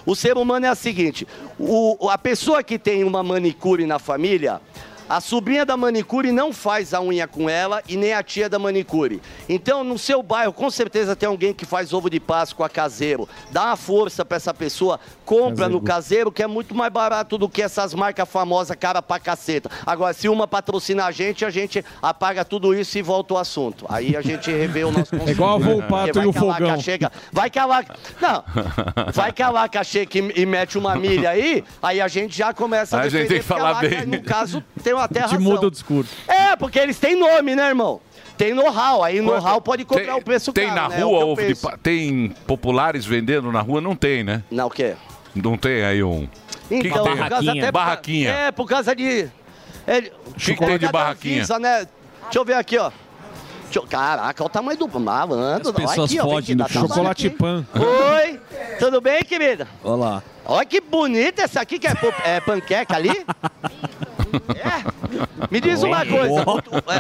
O 0.06 0.16
ser 0.16 0.38
humano 0.38 0.66
é 0.66 0.72
o 0.72 0.76
seguinte, 0.76 1.28
o- 1.60 2.10
a 2.10 2.18
pessoa 2.18 2.62
que 2.64 2.78
tem 2.80 3.04
uma 3.04 3.22
manicure 3.24 3.86
na 3.86 4.00
família, 4.00 4.62
A 5.10 5.20
sobrinha 5.20 5.66
da 5.66 5.76
manicure 5.76 6.32
não 6.32 6.54
faz 6.54 6.94
a 6.94 7.02
unha 7.02 7.28
com 7.28 7.50
ela 7.50 7.82
e 7.88 7.98
nem 7.98 8.14
a 8.14 8.24
tia 8.24 8.50
da 8.50 8.58
manicure. 8.58 9.22
Então, 9.48 9.84
no 9.84 9.98
seu 9.98 10.24
bairro, 10.24 10.54
com 10.54 10.70
certeza 10.70 11.16
tem 11.16 11.28
alguém 11.28 11.54
que 11.54 11.66
faz 11.66 11.94
ovo 11.94 12.10
de 12.10 12.20
Páscoa 12.20 12.70
caseiro. 12.70 13.28
Dá 13.52 13.66
uma 13.66 13.76
força 13.76 14.24
pra 14.24 14.38
essa 14.38 14.54
pessoa, 14.54 15.00
compra 15.26 15.68
no 15.68 15.82
caseiro, 15.82 16.32
que 16.32 16.42
é 16.42 16.48
muito 16.48 16.74
mais 16.74 16.92
barato 16.92 17.38
do 17.38 17.50
que 17.50 17.62
essas 17.62 17.94
marcas 17.94 18.28
famosas, 18.28 18.76
cara 18.78 19.02
pra 19.02 19.20
caceta. 19.20 19.70
Agora, 19.86 20.14
se 20.14 20.28
uma 20.30 20.48
patrocina 20.48 21.06
a 21.06 21.12
gente, 21.12 21.46
a 21.46 21.50
gente 21.50 21.84
apaga 22.02 22.46
tudo 22.46 22.74
isso 22.74 22.98
e 22.98 23.02
volta 23.02 23.34
o 23.34 23.38
assunto. 23.38 23.86
Aí 23.90 24.16
a 24.16 24.22
gente 24.22 24.52
revê 24.52 24.84
o 24.84 24.92
nosso 24.92 25.16
É 25.26 25.32
igual 25.32 25.56
a 25.56 25.60
Volpato 25.60 26.22
e 26.22 26.26
o 26.26 26.34
fogão. 26.34 26.80
Chega, 26.80 27.12
vai 27.32 27.50
que 27.50 27.60
a 27.60 27.68
vaca... 27.68 27.96
Não, 28.20 28.44
vai 29.14 29.32
que 29.32 29.42
a 29.42 29.52
vaca 29.52 29.84
chega 29.84 30.18
e, 30.18 30.42
e 30.42 30.46
mete 30.46 30.78
uma 30.78 30.96
milha 30.96 31.30
aí, 31.30 31.64
aí 31.82 32.02
a 32.02 32.08
gente 32.08 32.36
já 32.36 32.54
começa 32.54 32.98
a 32.98 33.02
A 33.02 33.10
gente 33.10 33.28
tem 33.28 33.38
que 33.38 33.44
falar 33.44 33.80
bem. 33.80 34.06
no 34.06 34.22
caso, 34.24 34.64
tem 34.84 34.94
até 35.00 35.22
razão. 35.22 35.40
muda 35.40 35.68
o 35.68 35.72
discurso. 35.72 36.14
É, 36.28 36.56
porque 36.56 36.78
eles 36.80 37.00
têm 37.00 37.18
nome, 37.18 37.56
né, 37.56 37.68
irmão? 37.70 38.00
Tem 38.38 38.54
know-how, 38.54 39.04
aí 39.04 39.22
know-how 39.22 39.62
pode 39.62 39.86
cobrar 39.86 40.16
o 40.16 40.22
preço 40.22 40.52
Tem 40.52 40.68
caro, 40.68 40.82
na 40.82 40.90
né? 40.90 41.00
É 41.00 41.04
rua 41.04 41.20
que 41.20 41.26
ovo 41.26 41.48
de 41.48 41.56
pa- 41.56 41.78
Tem 41.82 42.30
populares 42.48 43.06
vendendo 43.06 43.52
na 43.52 43.62
rua? 43.62 43.80
Não 43.80 43.96
tem, 43.96 44.24
né? 44.24 44.44
Não, 44.52 44.68
o 44.68 44.70
quê? 44.72 44.96
Não 45.36 45.56
tem 45.58 45.84
aí 45.84 46.04
um. 46.04 46.28
Que 46.68 46.76
Então, 46.88 47.04
que 47.04 47.16
tem? 47.18 47.30
causa 47.30 47.52
até 47.52 47.72
barraquinha. 47.72 48.30
É, 48.32 48.52
por 48.52 48.68
causa 48.68 48.96
de. 48.96 49.28
É, 49.86 49.98
O 50.28 50.34
que, 50.34 50.56
que 50.56 50.66
tem 50.66 50.80
de 50.80 50.88
barraquinha? 50.88 51.36
Anvisa, 51.38 51.60
né? 51.60 51.88
Deixa 52.24 52.40
eu 52.40 52.46
ver 52.46 52.54
aqui, 52.56 52.78
ó. 52.78 52.92
Caraca, 53.90 54.44
olha 54.44 54.48
o 54.48 54.50
tamanho 54.52 54.78
do 54.78 55.00
malandro. 55.00 55.70
As 55.70 55.76
pessoas 55.76 56.12
aqui, 56.44 56.54
dá 56.56 56.66
trabalho 56.66 56.90
Chocolate 56.94 57.30
pan. 57.32 57.66
hein? 57.76 57.84
Oi, 57.84 58.40
tudo 58.78 59.02
bem, 59.02 59.24
querida? 59.24 59.68
Olá. 59.84 60.22
Olha 60.46 60.66
que 60.66 60.80
bonita 60.80 61.42
essa 61.42 61.62
aqui, 61.62 61.80
que 61.80 61.88
é, 61.88 61.94
é 62.26 62.40
panqueca 62.40 62.96
ali. 62.96 63.10
É? 64.56 65.48
Me 65.52 65.60
diz 65.62 65.84
uma 65.84 66.06
coisa, 66.06 66.44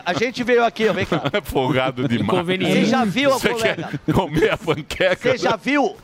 a 0.05 0.13
gente 0.13 0.43
veio 0.43 0.63
aqui, 0.63 0.91
vem 0.91 1.05
cá. 1.05 1.21
É 1.31 1.41
folgado 1.41 2.07
demais. 2.07 2.27
Inconveniente. 2.27 2.79
Você 2.81 2.85
já 2.85 3.03
viu, 3.05 3.29
Você 3.31 3.49
colega? 3.49 3.99
quer 4.05 4.13
comer 4.13 4.49
a 4.53 4.57
panqueca? 4.57 5.31
Você 5.31 5.37
já 5.37 5.55
viu 5.55 5.95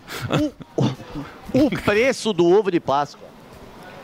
o, 0.78 0.84
o- 0.84 1.66
o 1.66 1.70
preço 1.82 2.34
do 2.34 2.46
ovo 2.48 2.72
de 2.72 2.80
Páscoa? 2.80 3.28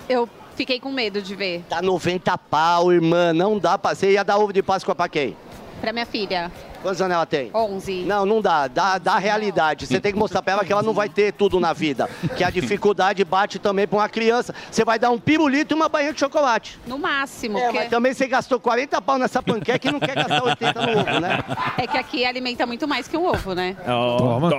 Eu 0.07 0.29
fiquei 0.55 0.79
com 0.79 0.91
medo 0.91 1.21
de 1.21 1.35
ver. 1.35 1.63
Tá 1.69 1.81
90 1.81 2.37
pau, 2.37 2.91
irmã, 2.93 3.33
não 3.33 3.57
dá 3.57 3.77
pra... 3.77 3.95
Você 3.95 4.11
ia 4.11 4.23
dar 4.23 4.37
ovo 4.37 4.53
de 4.53 4.61
Páscoa 4.61 4.93
pra 4.95 5.09
quem? 5.09 5.35
Pra 5.81 5.91
minha 5.91 6.05
filha. 6.05 6.51
Quantos 6.85 7.01
anos 7.01 7.15
ela 7.15 7.25
tem? 7.25 7.49
11. 7.51 8.03
Não, 8.03 8.27
não 8.27 8.39
dá. 8.39 8.67
Dá, 8.67 8.99
dá 8.99 9.13
a 9.13 9.17
realidade. 9.17 9.87
Você 9.87 9.99
tem 9.99 10.13
que 10.13 10.19
mostrar 10.19 10.43
pra 10.43 10.53
ela 10.53 10.63
que 10.63 10.71
ela 10.71 10.83
não 10.83 10.93
vai 10.93 11.09
ter 11.09 11.33
tudo 11.33 11.59
na 11.59 11.73
vida. 11.73 12.07
Que 12.37 12.43
a 12.43 12.51
dificuldade 12.51 13.25
bate 13.25 13.57
também 13.57 13.87
pra 13.87 13.97
uma 13.97 14.07
criança. 14.07 14.53
Você 14.69 14.85
vai 14.85 14.99
dar 14.99 15.09
um 15.09 15.17
pirulito 15.17 15.73
e 15.73 15.75
uma 15.75 15.89
banha 15.89 16.13
de 16.13 16.19
chocolate. 16.19 16.77
No 16.85 16.99
máximo. 16.99 17.57
É, 17.57 17.63
porque 17.63 17.79
mas 17.79 17.89
também 17.89 18.13
você 18.13 18.27
gastou 18.27 18.59
40 18.59 19.01
pau 19.01 19.17
nessa 19.17 19.41
panqueca 19.41 19.87
e 19.87 19.91
não 19.91 19.99
quer 19.99 20.13
gastar 20.13 20.43
80 20.43 20.81
no 20.85 20.99
ovo, 20.99 21.19
né? 21.19 21.43
É 21.75 21.87
que 21.87 21.97
aqui 21.97 22.23
alimenta 22.23 22.67
muito 22.67 22.87
mais 22.87 23.07
que 23.07 23.17
um 23.17 23.25
ovo, 23.25 23.55
né? 23.55 23.75
Toma. 23.83 24.49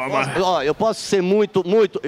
Ó, 0.43 0.62
eu 0.62 0.74
posso 0.74 1.01
ser 1.03 1.22
muito, 1.22 1.62
muito. 1.64 2.01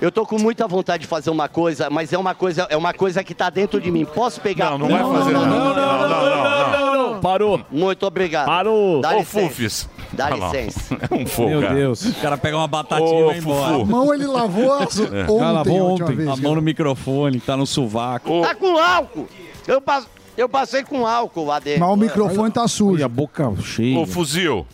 Eu 0.00 0.12
tô 0.12 0.24
com 0.24 0.38
muita 0.38 0.66
vontade 0.68 1.02
de 1.02 1.06
fazer 1.08 1.28
uma 1.30 1.48
coisa, 1.48 1.90
mas 1.90 2.12
é 2.12 2.18
uma 2.18 2.32
coisa, 2.34 2.66
é 2.70 2.76
uma 2.76 2.94
coisa 2.94 3.24
que 3.24 3.34
tá 3.34 3.50
dentro 3.50 3.80
de 3.80 3.90
mim. 3.90 4.04
Posso 4.04 4.40
pegar? 4.40 4.70
Não, 4.70 4.78
não 4.78 4.88
vai 4.88 5.02
fazer 5.02 5.32
nada. 5.32 5.46
Não, 5.46 5.74
não, 5.74 5.74
não, 5.74 6.70
não, 6.96 7.12
não. 7.14 7.20
Parou. 7.20 7.60
Muito 7.70 8.06
obrigado. 8.06 8.46
Parou. 8.46 9.00
Dá 9.00 9.16
Ô, 9.16 9.18
licença. 9.18 9.48
Fufis. 9.48 9.88
Dá 10.12 10.30
licença. 10.30 10.96
É 11.10 11.14
um 11.14 11.26
folgado. 11.26 11.60
Meu 11.60 11.74
Deus. 11.74 12.04
O 12.04 12.14
cara 12.20 12.38
pega 12.38 12.56
uma 12.56 12.68
batatinha 12.68 13.08
Ô, 13.12 13.20
e 13.22 13.24
vai 13.26 13.38
embora. 13.38 13.72
Fufu. 13.72 13.82
A 13.82 13.84
mão 13.86 14.14
ele 14.14 14.26
lavou 14.26 14.72
as- 14.72 14.98
É. 15.02 15.22
ontem, 15.24 15.52
lavou 15.52 15.90
ontem. 15.94 16.16
vez, 16.16 16.28
A 16.28 16.36
mão 16.36 16.54
no 16.54 16.62
microfone, 16.62 17.40
tá 17.40 17.56
no 17.56 17.66
sovaco. 17.66 18.40
Tá 18.42 18.54
com 18.54 18.78
álcool. 18.78 19.28
Eu, 19.66 19.80
pas- 19.80 20.06
eu 20.36 20.48
passei 20.48 20.84
com 20.84 21.04
álcool 21.06 21.46
lá 21.46 21.58
dentro. 21.58 21.80
Mas 21.80 21.90
o 21.90 21.96
microfone 21.96 22.52
tá 22.52 22.68
sujo. 22.68 23.00
E 23.00 23.02
a 23.02 23.08
boca 23.08 23.52
cheia. 23.64 23.98
Ô, 23.98 24.06
fuzil. 24.06 24.64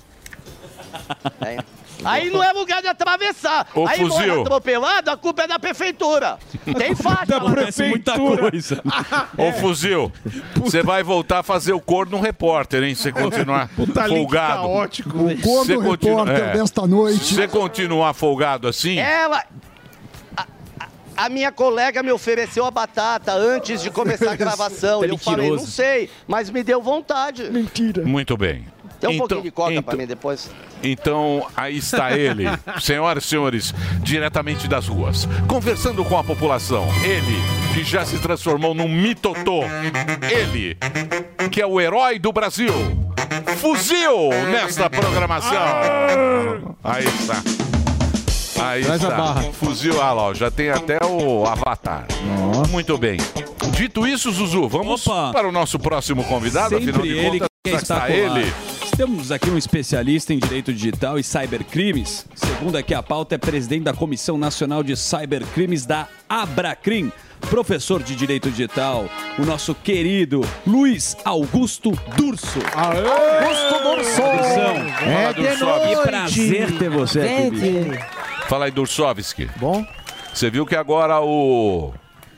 É. 1.41 1.59
Aí 2.05 2.31
não 2.31 2.43
é 2.43 2.53
lugar 2.53 2.81
de 2.83 2.89
atravessar. 2.89 3.67
Ô, 3.75 3.87
Aí 3.87 4.01
morre 4.05 4.25
fuzil. 4.27 4.41
atropelado, 4.43 5.11
a 5.11 5.17
culpa 5.17 5.43
é 5.43 5.47
da 5.47 5.59
prefeitura. 5.59 6.39
Tem 6.79 6.95
faixa 6.95 7.37
lá. 7.39 7.51
Acontece 7.51 7.83
muita 7.85 8.19
coisa. 8.19 8.83
Ô, 9.37 9.53
fuzil, 9.61 10.13
você 10.57 10.83
vai 10.83 11.03
voltar 11.03 11.41
a 11.41 11.43
fazer 11.43 11.73
o 11.73 11.81
corno 11.81 12.21
repórter, 12.21 12.83
hein? 12.83 12.95
Você 12.95 13.13
continuar 13.13 13.69
Puta 13.77 14.07
folgado. 14.09 14.63
caótico. 14.63 15.09
O 15.19 15.41
corno 15.41 15.65
Você 15.65 15.77
continua- 15.77 16.25
repórter 16.25 16.53
desta 16.53 16.87
noite. 16.87 17.25
Se 17.25 17.35
você 17.35 17.49
continuar 17.49 18.13
folgado 18.15 18.69
assim, 18.69 18.99
Ela. 18.99 19.43
a- 21.17 21.29
minha 21.29 21.53
colega 21.53 22.03
me 22.03 22.11
ofereceu 22.11 22.65
a 22.65 22.71
batata 22.71 23.33
antes 23.33 23.81
de 23.81 23.91
começar 23.91 24.33
a 24.33 24.37
gravação. 24.37 25.01
Tá 25.01 25.07
eu 25.07 25.17
falei, 25.17 25.51
não 25.51 25.59
sei, 25.59 26.11
mas 26.27 26.51
me 26.51 26.63
deu 26.63 26.83
vontade. 26.83 27.45
Mentira. 27.51 28.03
muito 28.05 28.37
bem. 28.37 28.67
Tem 29.07 29.11
um 29.11 29.15
Então- 29.17 29.29
pouquinho 29.29 29.43
de 29.43 29.51
coca 29.51 29.71
então- 29.73 29.83
pra 29.83 29.97
mim 29.97 30.07
depois. 30.07 30.51
Então, 30.83 31.47
aí 31.57 31.77
está 31.79 32.17
ele, 32.17 32.45
senhoras 32.81 33.25
e 33.25 33.27
senhores, 33.29 33.75
diretamente 34.01 34.67
das 34.67 34.87
ruas, 34.89 35.29
conversando 35.47 36.05
com 36.05 36.19
a 36.19 36.25
população. 36.25 36.87
Ele, 37.05 37.37
que 37.75 37.85
já 37.85 38.05
se 38.05 38.19
transformou 38.19 38.75
num 38.75 38.89
mitotô. 38.89 39.63
Ele, 40.31 40.77
que 41.51 41.61
é 41.61 41.67
o 41.67 41.81
herói 41.81 42.19
do 42.19 42.33
Brasil. 42.33 42.73
Fuzil 43.59 44.31
nesta 44.51 44.89
programação. 44.89 45.59
Aí 46.83 47.05
está. 47.05 47.43
Aí 48.63 48.85
Traz 48.85 49.05
a 49.05 49.09
está. 49.09 49.17
barra. 49.21 49.43
Fuzil, 49.53 50.01
ah 50.01 50.13
lá, 50.13 50.33
já 50.35 50.51
tem 50.51 50.71
até 50.71 50.99
o 51.05 51.45
avatar. 51.47 52.07
Muito 52.71 52.97
bem. 52.97 53.19
Dito 53.73 54.07
isso, 54.07 54.31
Zuzu, 54.31 54.69
vamos 54.69 55.05
para 55.33 55.49
o 55.49 55.53
nosso 55.53 55.79
próximo 55.79 56.23
convidado. 56.25 56.77
afinal 56.77 56.95
Sempre 56.95 57.09
de 57.09 57.19
ele 57.19 57.39
contas, 57.41 57.49
está 57.83 58.09
espetacular. 58.09 58.39
ele. 58.41 58.53
Temos 58.97 59.33
aqui 59.33 59.51
um 59.51 59.59
especialista 59.59 60.33
em 60.33 60.39
direito 60.39 60.73
digital 60.73 61.19
e 61.19 61.25
cybercrimes. 61.25 62.27
Segundo 62.35 62.77
aqui 62.77 62.95
a 62.95 63.03
pauta, 63.03 63.35
é 63.35 63.39
presidente 63.39 63.83
da 63.83 63.93
Comissão 63.93 64.39
Nacional 64.39 64.85
de 64.85 64.97
Cybercrimes 64.97 65.85
da 65.85 66.07
Abracrim. 66.29 67.11
Professor 67.51 68.03
de 68.03 68.15
Direito 68.15 68.51
Digital, 68.51 69.07
o 69.39 69.45
nosso 69.45 69.75
querido 69.75 70.41
Luiz 70.67 71.15
Augusto 71.25 71.91
Durso. 72.17 72.61
Augusto 72.75 73.83
Durso! 73.83 74.23
É 75.03 75.33
de 75.35 75.43
noite. 75.43 75.89
Que 75.89 76.03
prazer 76.03 76.79
ter 76.79 76.89
você 76.89 77.21
aqui, 77.21 77.51
bicho. 77.51 77.99
Fala 78.49 78.65
aí, 78.67 78.71
Dursovski. 78.71 79.51
Bom. 79.57 79.85
Você 80.33 80.49
viu 80.49 80.65
que 80.65 80.75
agora 80.75 81.21
o 81.21 81.93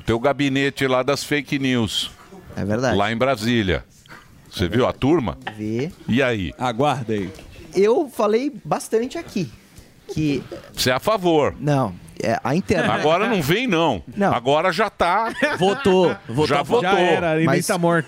teu 0.04 0.18
gabinete 0.18 0.86
lá 0.86 1.02
das 1.02 1.22
fake 1.22 1.59
news. 1.59 2.11
É 2.57 2.64
verdade. 2.64 2.96
Lá 2.96 3.12
em 3.12 3.16
Brasília. 3.16 3.84
Você 4.57 4.68
viu 4.68 4.86
a 4.86 4.92
turma? 4.92 5.36
Vi. 5.54 5.92
E 6.09 6.22
aí? 6.22 6.50
Aguarda 6.59 7.12
aí. 7.12 7.30
Eu 7.74 8.09
falei 8.09 8.50
bastante 8.64 9.18
aqui 9.18 9.50
que 10.09 10.42
Você 10.72 10.88
é 10.88 10.94
a 10.94 10.98
favor. 10.98 11.54
não, 11.61 11.92
é, 12.22 12.40
a 12.42 12.57
internet. 12.57 12.90
Agora 12.90 13.28
não 13.28 13.42
vem, 13.42 13.66
não. 13.66 14.02
Não. 14.16 14.32
Agora 14.32 14.72
já 14.72 14.88
tá. 14.88 15.30
Votou, 15.59 16.16
votou. 16.26 16.46
Já 16.46 16.62
votou. 16.62 16.88
Mas 17.44 17.66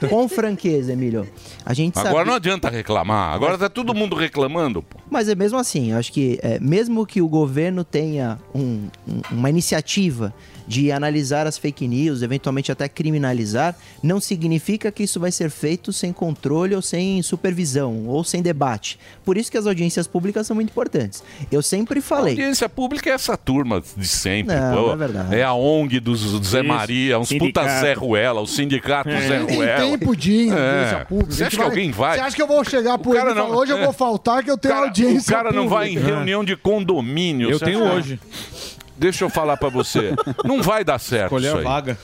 Com 0.08 0.26
franqueza, 0.26 0.94
Emílio. 0.94 1.28
A 1.66 1.74
gente 1.74 1.98
Agora 1.98 2.14
sabe. 2.14 2.28
não 2.30 2.34
adianta 2.36 2.70
reclamar. 2.70 3.34
Agora 3.34 3.58
tá 3.58 3.68
todo 3.68 3.92
mundo 3.94 4.16
reclamando. 4.16 4.82
pô. 4.82 4.98
Mas 5.10 5.28
é 5.28 5.34
mesmo 5.34 5.58
assim, 5.58 5.90
eu 5.92 5.98
acho 5.98 6.10
que 6.10 6.38
é, 6.42 6.58
mesmo 6.60 7.04
que 7.04 7.20
o 7.20 7.28
governo 7.28 7.84
tenha 7.84 8.38
um- 8.54 8.88
um- 9.06 9.20
uma 9.30 9.50
iniciativa 9.50 10.32
de 10.68 10.92
analisar 10.92 11.46
as 11.46 11.56
fake 11.58 11.88
news, 11.88 12.20
eventualmente 12.22 12.70
até 12.70 12.86
criminalizar, 12.88 13.74
não 14.02 14.20
significa 14.20 14.92
que 14.92 15.02
isso 15.02 15.18
vai 15.18 15.32
ser 15.32 15.48
feito 15.50 15.92
sem 15.92 16.12
controle 16.12 16.74
ou 16.74 16.82
sem 16.82 17.22
supervisão 17.22 18.06
ou 18.06 18.22
sem 18.22 18.42
debate. 18.42 18.98
Por 19.24 19.36
isso 19.38 19.50
que 19.50 19.56
as 19.56 19.66
audiências 19.66 20.06
públicas 20.06 20.46
são 20.46 20.54
muito 20.54 20.68
importantes. 20.70 21.22
Eu 21.50 21.62
sempre 21.62 22.00
A 22.00 22.02
falei. 22.02 22.34
audiência 22.34 22.68
pública 22.68 23.08
é 23.08 23.14
essa 23.14 23.36
turma 23.36 23.82
de 23.96 24.06
sempre. 24.06 24.54
Não, 24.54 24.84
pô. 24.84 24.92
é 24.92 24.96
verdade. 24.96 25.34
É 25.34 25.42
a 25.42 25.54
ONG 25.54 25.98
dos 26.00 26.20
Zé 26.46 26.58
Isso. 26.60 26.68
Maria, 26.68 27.18
uns 27.18 27.32
puta. 27.32 27.62
Zé 27.80 27.94
Ruela, 27.94 28.40
o 28.42 28.46
sindicato 28.46 29.08
É. 29.08 29.20
Zé 29.26 29.44
Tem 29.44 29.56
Ruela. 29.56 29.80
tempo 29.80 30.14
de 30.14 30.50
audiência 30.50 30.96
É. 31.00 31.04
pública. 31.04 31.32
Você 31.32 31.44
A 31.44 31.46
acha 31.46 31.56
que 31.56 31.62
alguém 31.62 31.90
vai? 31.90 32.16
Você 32.18 32.24
acha 32.24 32.36
que 32.36 32.42
eu 32.42 32.46
vou 32.46 32.62
chegar 32.64 32.98
pro 32.98 33.12
ele 33.12 33.18
cara 33.20 33.30
e 33.30 33.34
falar, 33.34 33.48
não- 33.48 33.56
hoje 33.56 33.72
eu 33.72 33.78
é. 33.78 33.84
vou 33.84 33.92
faltar 33.94 34.44
que 34.44 34.50
eu 34.50 34.58
tenho 34.58 34.74
audiência 34.74 35.32
O 35.32 35.36
cara 35.36 35.50
não 35.50 35.66
vai 35.66 35.88
em 35.88 35.94
pública. 35.94 36.14
reunião 36.14 36.44
de 36.44 36.54
condomínio. 36.56 37.50
Eu 37.50 37.58
tenho 37.58 37.84
acha? 37.84 37.94
hoje. 37.94 38.20
Deixa 38.98 39.24
eu 39.24 39.30
falar 39.30 39.56
pra 39.56 39.68
você. 39.68 40.14
Não 40.44 40.62
vai 40.62 40.84
dar 40.84 40.98
certo 40.98 41.26
Escolher 41.36 41.48
isso 41.48 41.58
a 41.58 41.62
vaga. 41.62 41.98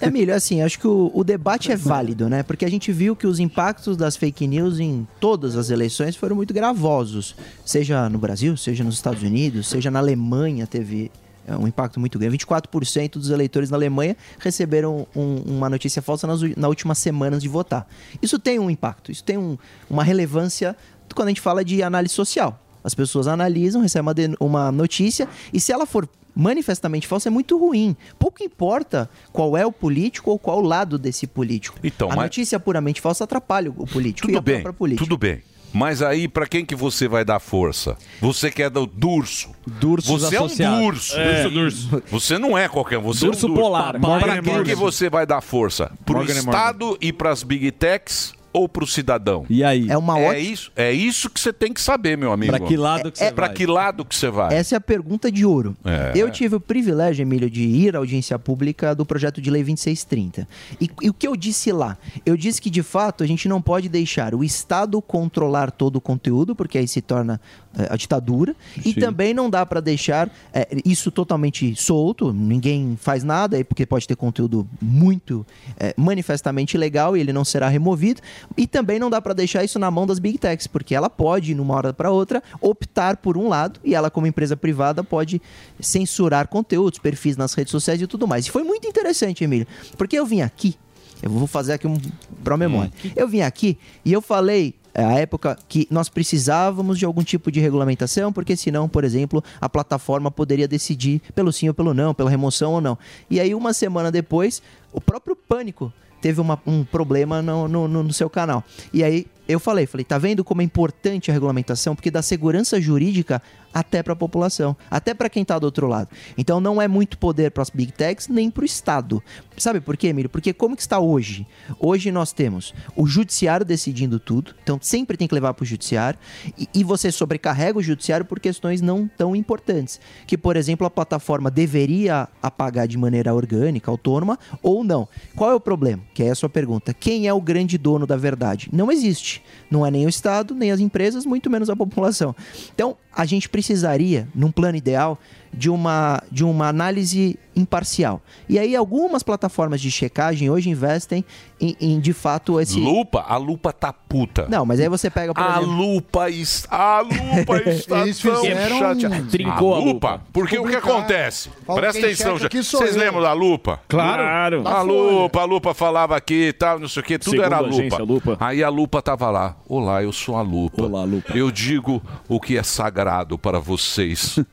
Emílio, 0.00 0.34
assim, 0.34 0.62
acho 0.62 0.78
que 0.78 0.86
o, 0.86 1.10
o 1.12 1.24
debate 1.24 1.72
é 1.72 1.76
válido, 1.76 2.28
né? 2.28 2.42
Porque 2.44 2.64
a 2.64 2.70
gente 2.70 2.92
viu 2.92 3.16
que 3.16 3.26
os 3.26 3.40
impactos 3.40 3.96
das 3.96 4.16
fake 4.16 4.46
news 4.46 4.78
em 4.78 5.06
todas 5.18 5.56
as 5.56 5.68
eleições 5.70 6.14
foram 6.14 6.36
muito 6.36 6.54
gravosos. 6.54 7.34
Seja 7.64 8.08
no 8.08 8.18
Brasil, 8.18 8.56
seja 8.56 8.84
nos 8.84 8.94
Estados 8.94 9.22
Unidos, 9.22 9.68
seja 9.68 9.90
na 9.90 9.98
Alemanha 9.98 10.64
teve 10.66 11.10
é, 11.46 11.56
um 11.56 11.66
impacto 11.66 11.98
muito 11.98 12.18
grande. 12.20 12.36
24% 12.38 13.14
dos 13.14 13.30
eleitores 13.30 13.68
na 13.70 13.76
Alemanha 13.76 14.16
receberam 14.38 15.06
um- 15.16 15.42
uma 15.46 15.68
notícia 15.68 16.00
falsa 16.00 16.24
nas, 16.26 16.40
na 16.56 16.68
últimas 16.68 16.98
semanas 16.98 17.42
de 17.42 17.48
votar. 17.48 17.88
Isso 18.22 18.38
tem 18.38 18.58
um 18.60 18.70
impacto, 18.70 19.10
isso 19.10 19.24
tem 19.24 19.36
um- 19.38 19.58
uma 19.88 20.04
relevância 20.04 20.76
quando 21.14 21.26
a 21.28 21.30
gente 21.30 21.40
fala 21.40 21.64
de 21.64 21.82
análise 21.82 22.14
social. 22.14 22.60
As 22.82 22.94
pessoas 22.94 23.26
analisam, 23.26 23.82
recebem 23.82 24.06
uma, 24.06 24.14
den- 24.14 24.34
uma 24.40 24.70
notícia 24.72 25.28
e 25.52 25.60
se 25.60 25.72
ela 25.72 25.86
for 25.86 26.08
manifestamente 26.34 27.06
falsa 27.06 27.28
é 27.28 27.30
muito 27.30 27.58
ruim. 27.58 27.96
Pouco 28.18 28.42
importa 28.42 29.10
qual 29.32 29.56
é 29.56 29.66
o 29.66 29.72
político 29.72 30.30
ou 30.30 30.38
qual 30.38 30.58
o 30.58 30.62
lado 30.66 30.98
desse 30.98 31.26
político. 31.26 31.78
Então, 31.82 32.08
a 32.10 32.16
mas- 32.16 32.24
notícia 32.26 32.58
puramente 32.60 33.00
falsa 33.00 33.24
atrapalha 33.24 33.70
o 33.76 33.86
político 33.86 34.28
e 34.28 34.32
Tudo 34.32 34.38
a 34.38 34.42
bem, 34.42 34.54
própria 34.62 34.72
política. 34.72 35.04
tudo 35.04 35.18
bem. 35.18 35.42
Mas 35.72 36.02
aí, 36.02 36.26
pra 36.26 36.48
quem 36.48 36.64
que 36.64 36.74
você 36.74 37.06
vai 37.06 37.24
dar 37.24 37.38
força? 37.38 37.96
Você 38.20 38.50
que 38.50 38.60
é 38.60 38.68
do 38.68 38.86
Durso. 38.86 39.50
Dursos 39.64 40.20
Você 40.22 40.34
é 40.64 40.70
um. 40.70 40.80
Durso. 40.82 41.16
É. 41.16 41.48
Durso, 41.48 42.02
Você 42.10 42.38
não 42.38 42.58
é 42.58 42.68
qualquer 42.68 42.98
um, 42.98 43.02
você 43.02 43.26
Durso 43.26 43.46
é 43.46 43.48
um 43.48 43.52
Durso. 43.54 43.62
polar. 43.62 43.90
Pra 43.92 44.00
Morgan 44.00 44.42
quem 44.42 44.64
que 44.64 44.74
você 44.74 45.08
vai 45.08 45.24
dar 45.24 45.40
força? 45.40 45.92
Pro 46.04 46.16
Morgan 46.16 46.34
Morgan. 46.34 46.50
Estado 46.50 46.98
e 47.00 47.12
pras 47.12 47.44
Big 47.44 47.70
Techs 47.70 48.32
ou 48.52 48.68
pro 48.68 48.86
cidadão? 48.86 49.44
E 49.48 49.62
aí? 49.62 49.88
É 49.88 49.96
uma 49.96 50.18
é 50.18 50.28
ótima- 50.28 50.38
isso, 50.38 50.72
é 50.74 50.92
isso 50.92 51.30
que 51.30 51.40
você 51.40 51.52
tem 51.52 51.72
que 51.72 51.80
saber, 51.80 52.16
meu 52.16 52.32
amigo. 52.32 52.52
Pra 52.52 52.66
que 52.66 52.76
lado 52.76 53.10
que 53.12 53.18
você 53.18 53.24
é, 53.24 53.32
vai? 53.32 53.52
que 53.52 53.66
lado 53.66 54.04
que 54.04 54.14
você 54.14 54.30
vai? 54.30 54.54
Essa 54.54 54.74
é 54.74 54.78
a 54.78 54.80
pergunta 54.80 55.30
de 55.30 55.44
ouro. 55.44 55.76
É. 55.84 56.12
Eu 56.14 56.30
tive 56.30 56.56
o 56.56 56.60
privilégio, 56.60 57.22
Emílio, 57.22 57.48
de 57.50 57.62
ir 57.62 57.94
à 57.94 57.98
audiência 57.98 58.38
pública 58.38 58.94
do 58.94 59.04
projeto 59.06 59.40
de 59.40 59.50
lei 59.50 59.62
2630. 59.62 60.48
E, 60.80 60.90
e 61.02 61.10
o 61.10 61.14
que 61.14 61.26
eu 61.26 61.36
disse 61.36 61.72
lá? 61.72 61.96
Eu 62.24 62.36
disse 62.36 62.60
que, 62.60 62.70
de 62.70 62.82
fato, 62.82 63.22
a 63.22 63.26
gente 63.26 63.48
não 63.48 63.60
pode 63.62 63.88
deixar 63.88 64.34
o 64.34 64.42
Estado 64.42 65.00
controlar 65.00 65.70
todo 65.70 65.96
o 65.96 66.00
conteúdo, 66.00 66.54
porque 66.54 66.78
aí 66.78 66.88
se 66.88 67.00
torna 67.00 67.40
a 67.88 67.96
ditadura. 67.96 68.54
E 68.84 68.92
Sim. 68.92 69.00
também 69.00 69.32
não 69.32 69.48
dá 69.48 69.64
para 69.64 69.80
deixar 69.80 70.30
eh, 70.52 70.68
isso 70.84 71.10
totalmente 71.10 71.74
solto, 71.76 72.32
ninguém 72.32 72.96
faz 73.00 73.22
nada, 73.22 73.56
aí 73.56 73.64
porque 73.64 73.86
pode 73.86 74.06
ter 74.06 74.16
conteúdo 74.16 74.68
muito 74.80 75.46
eh, 75.78 75.94
manifestamente 75.96 76.76
ilegal 76.76 77.16
e 77.16 77.20
ele 77.20 77.32
não 77.32 77.44
será 77.44 77.68
removido. 77.68 78.20
E 78.56 78.66
também 78.66 78.98
não 78.98 79.08
dá 79.08 79.20
para 79.20 79.34
deixar 79.34 79.64
isso 79.64 79.78
na 79.78 79.90
mão 79.90 80.06
das 80.06 80.18
Big 80.18 80.38
Techs, 80.38 80.66
porque 80.66 80.94
ela 80.94 81.08
pode, 81.08 81.54
numa 81.54 81.74
hora 81.74 81.92
para 81.92 82.10
outra, 82.10 82.42
optar 82.60 83.16
por 83.16 83.36
um 83.36 83.48
lado 83.48 83.78
e 83.84 83.94
ela, 83.94 84.10
como 84.10 84.26
empresa 84.26 84.56
privada, 84.56 85.04
pode 85.04 85.40
censurar 85.78 86.48
conteúdos, 86.48 86.98
perfis 86.98 87.36
nas 87.36 87.54
redes 87.54 87.70
sociais 87.70 88.00
e 88.00 88.06
tudo 88.06 88.26
mais. 88.26 88.46
E 88.46 88.50
foi 88.50 88.62
muito 88.62 88.86
interessante, 88.86 89.44
Emílio, 89.44 89.66
porque 89.96 90.18
eu 90.18 90.26
vim 90.26 90.40
aqui, 90.40 90.74
eu 91.22 91.30
vou 91.30 91.46
fazer 91.46 91.74
aqui 91.74 91.86
um 91.86 91.98
pro 92.42 92.56
memória. 92.56 92.90
Eu 93.14 93.28
vim 93.28 93.42
aqui 93.42 93.78
e 94.04 94.12
eu 94.12 94.20
falei 94.20 94.74
é, 94.74 94.79
a 94.94 95.14
época 95.14 95.56
que 95.68 95.86
nós 95.90 96.08
precisávamos 96.08 96.98
de 96.98 97.04
algum 97.04 97.22
tipo 97.22 97.50
de 97.50 97.60
regulamentação, 97.60 98.32
porque 98.32 98.56
senão, 98.56 98.88
por 98.88 99.04
exemplo, 99.04 99.42
a 99.60 99.68
plataforma 99.68 100.30
poderia 100.30 100.66
decidir 100.68 101.20
pelo 101.34 101.52
sim 101.52 101.68
ou 101.68 101.74
pelo 101.74 101.94
não, 101.94 102.14
pela 102.14 102.30
remoção 102.30 102.72
ou 102.72 102.80
não. 102.80 102.98
E 103.30 103.38
aí, 103.40 103.54
uma 103.54 103.72
semana 103.72 104.10
depois, 104.10 104.62
o 104.92 105.00
próprio 105.00 105.36
Pânico 105.36 105.92
teve 106.20 106.40
uma- 106.40 106.60
um 106.66 106.84
problema 106.84 107.40
no- 107.40 107.66
no- 107.66 107.88
no 107.88 108.12
seu 108.12 108.28
canal. 108.28 108.62
E 108.92 109.02
aí 109.02 109.26
eu 109.50 109.60
falei, 109.60 109.86
falei, 109.86 110.04
tá 110.04 110.18
vendo 110.18 110.44
como 110.44 110.62
é 110.62 110.64
importante 110.64 111.30
a 111.30 111.34
regulamentação? 111.34 111.94
Porque 111.94 112.10
dá 112.10 112.22
segurança 112.22 112.80
jurídica 112.80 113.42
até 113.72 114.02
para 114.02 114.12
a 114.12 114.16
população, 114.16 114.76
até 114.90 115.14
para 115.14 115.30
quem 115.30 115.44
tá 115.44 115.58
do 115.58 115.64
outro 115.64 115.86
lado. 115.86 116.08
Então 116.36 116.60
não 116.60 116.80
é 116.80 116.88
muito 116.88 117.18
poder 117.18 117.50
para 117.50 117.62
as 117.62 117.70
big 117.70 117.92
techs 117.92 118.28
nem 118.28 118.50
para 118.50 118.62
o 118.62 118.64
Estado. 118.64 119.22
Sabe 119.56 119.80
por 119.80 119.96
quê, 119.96 120.08
Emílio? 120.08 120.30
Porque 120.30 120.52
como 120.52 120.74
que 120.74 120.82
está 120.82 120.98
hoje? 120.98 121.46
Hoje 121.78 122.10
nós 122.10 122.32
temos 122.32 122.74
o 122.96 123.06
judiciário 123.06 123.64
decidindo 123.64 124.18
tudo, 124.18 124.54
então 124.62 124.78
sempre 124.80 125.16
tem 125.16 125.28
que 125.28 125.34
levar 125.34 125.54
para 125.54 125.62
o 125.62 125.66
judiciário, 125.66 126.18
e, 126.58 126.68
e 126.74 126.84
você 126.84 127.12
sobrecarrega 127.12 127.78
o 127.78 127.82
judiciário 127.82 128.26
por 128.26 128.40
questões 128.40 128.80
não 128.80 129.08
tão 129.08 129.36
importantes, 129.36 130.00
que 130.26 130.36
por 130.36 130.56
exemplo 130.56 130.86
a 130.86 130.90
plataforma 130.90 131.50
deveria 131.50 132.28
apagar 132.42 132.88
de 132.88 132.96
maneira 132.96 133.34
orgânica, 133.34 133.90
autônoma 133.90 134.38
ou 134.62 134.82
não. 134.82 135.08
Qual 135.36 135.50
é 135.50 135.54
o 135.54 135.60
problema? 135.60 136.02
Que 136.14 136.24
é 136.24 136.30
a 136.30 136.34
sua 136.34 136.48
pergunta. 136.48 136.94
Quem 136.94 137.28
é 137.28 137.32
o 137.32 137.40
grande 137.40 137.78
dono 137.78 138.06
da 138.06 138.16
verdade? 138.16 138.68
Não 138.72 138.90
existe. 138.90 139.39
Não 139.70 139.86
é 139.86 139.90
nem 139.90 140.06
o 140.06 140.08
Estado, 140.08 140.54
nem 140.54 140.70
as 140.70 140.80
empresas, 140.80 141.24
muito 141.24 141.48
menos 141.48 141.70
a 141.70 141.76
população. 141.76 142.34
Então, 142.74 142.96
a 143.12 143.24
gente 143.24 143.48
precisaria, 143.48 144.28
num 144.34 144.50
plano 144.50 144.76
ideal, 144.76 145.18
de 145.52 145.68
uma, 145.68 146.22
de 146.30 146.44
uma 146.44 146.68
análise 146.68 147.38
imparcial. 147.56 148.22
E 148.48 148.58
aí, 148.58 148.74
algumas 148.76 149.22
plataformas 149.22 149.80
de 149.80 149.90
checagem 149.90 150.48
hoje 150.48 150.70
investem 150.70 151.24
em, 151.60 151.76
em, 151.80 152.00
de 152.00 152.12
fato, 152.12 152.58
esse. 152.60 152.78
Lupa? 152.78 153.24
A 153.28 153.36
lupa 153.36 153.72
tá 153.72 153.92
puta. 153.92 154.46
Não, 154.48 154.64
mas 154.64 154.80
aí 154.80 154.88
você 154.88 155.10
pega, 155.10 155.34
por 155.34 155.42
A 155.42 155.56
exemplo. 155.58 155.70
lupa, 155.70 156.30
es- 156.30 156.66
a 156.70 157.00
lupa 157.00 157.58
está 157.68 158.00
Eles 158.02 158.18
tão 158.20 158.36
fizeram 158.36 158.78
chateada. 158.78 159.26
Trincou 159.30 159.74
a 159.74 159.78
a 159.78 159.80
lupa. 159.80 160.22
Porque 160.32 160.58
o 160.58 160.66
que 160.66 160.76
acontece? 160.76 161.50
Fala, 161.66 161.80
Presta 161.80 161.98
atenção, 161.98 162.38
já. 162.38 162.48
Vocês 162.48 162.96
lembram 162.96 163.20
da 163.22 163.32
lupa? 163.32 163.80
Claro. 163.88 164.66
A 164.66 164.80
lupa, 164.82 165.40
a 165.40 165.44
lupa 165.44 165.74
falava 165.74 166.16
aqui 166.16 166.48
e 166.48 166.52
tal, 166.52 166.78
não 166.78 166.88
sei 166.88 167.02
o 167.02 167.04
que, 167.04 167.18
tudo 167.18 167.30
Segundo 167.32 167.44
era 167.46 167.56
a 167.56 167.60
lupa. 167.60 167.74
agência 167.74 168.04
Lupa. 168.04 168.36
Aí 168.40 168.62
a 168.62 168.68
lupa 168.68 169.02
tava 169.02 169.30
lá. 169.30 169.56
Olá, 169.68 170.02
eu 170.02 170.12
sou 170.12 170.36
a 170.36 170.42
lupa. 170.42 170.82
Olá, 170.84 171.02
lupa. 171.04 171.32
Eu 171.36 171.50
digo 171.50 172.00
o 172.28 172.40
que 172.40 172.56
é 172.56 172.62
sagrado 172.62 173.36
para 173.36 173.58
vocês. 173.58 174.38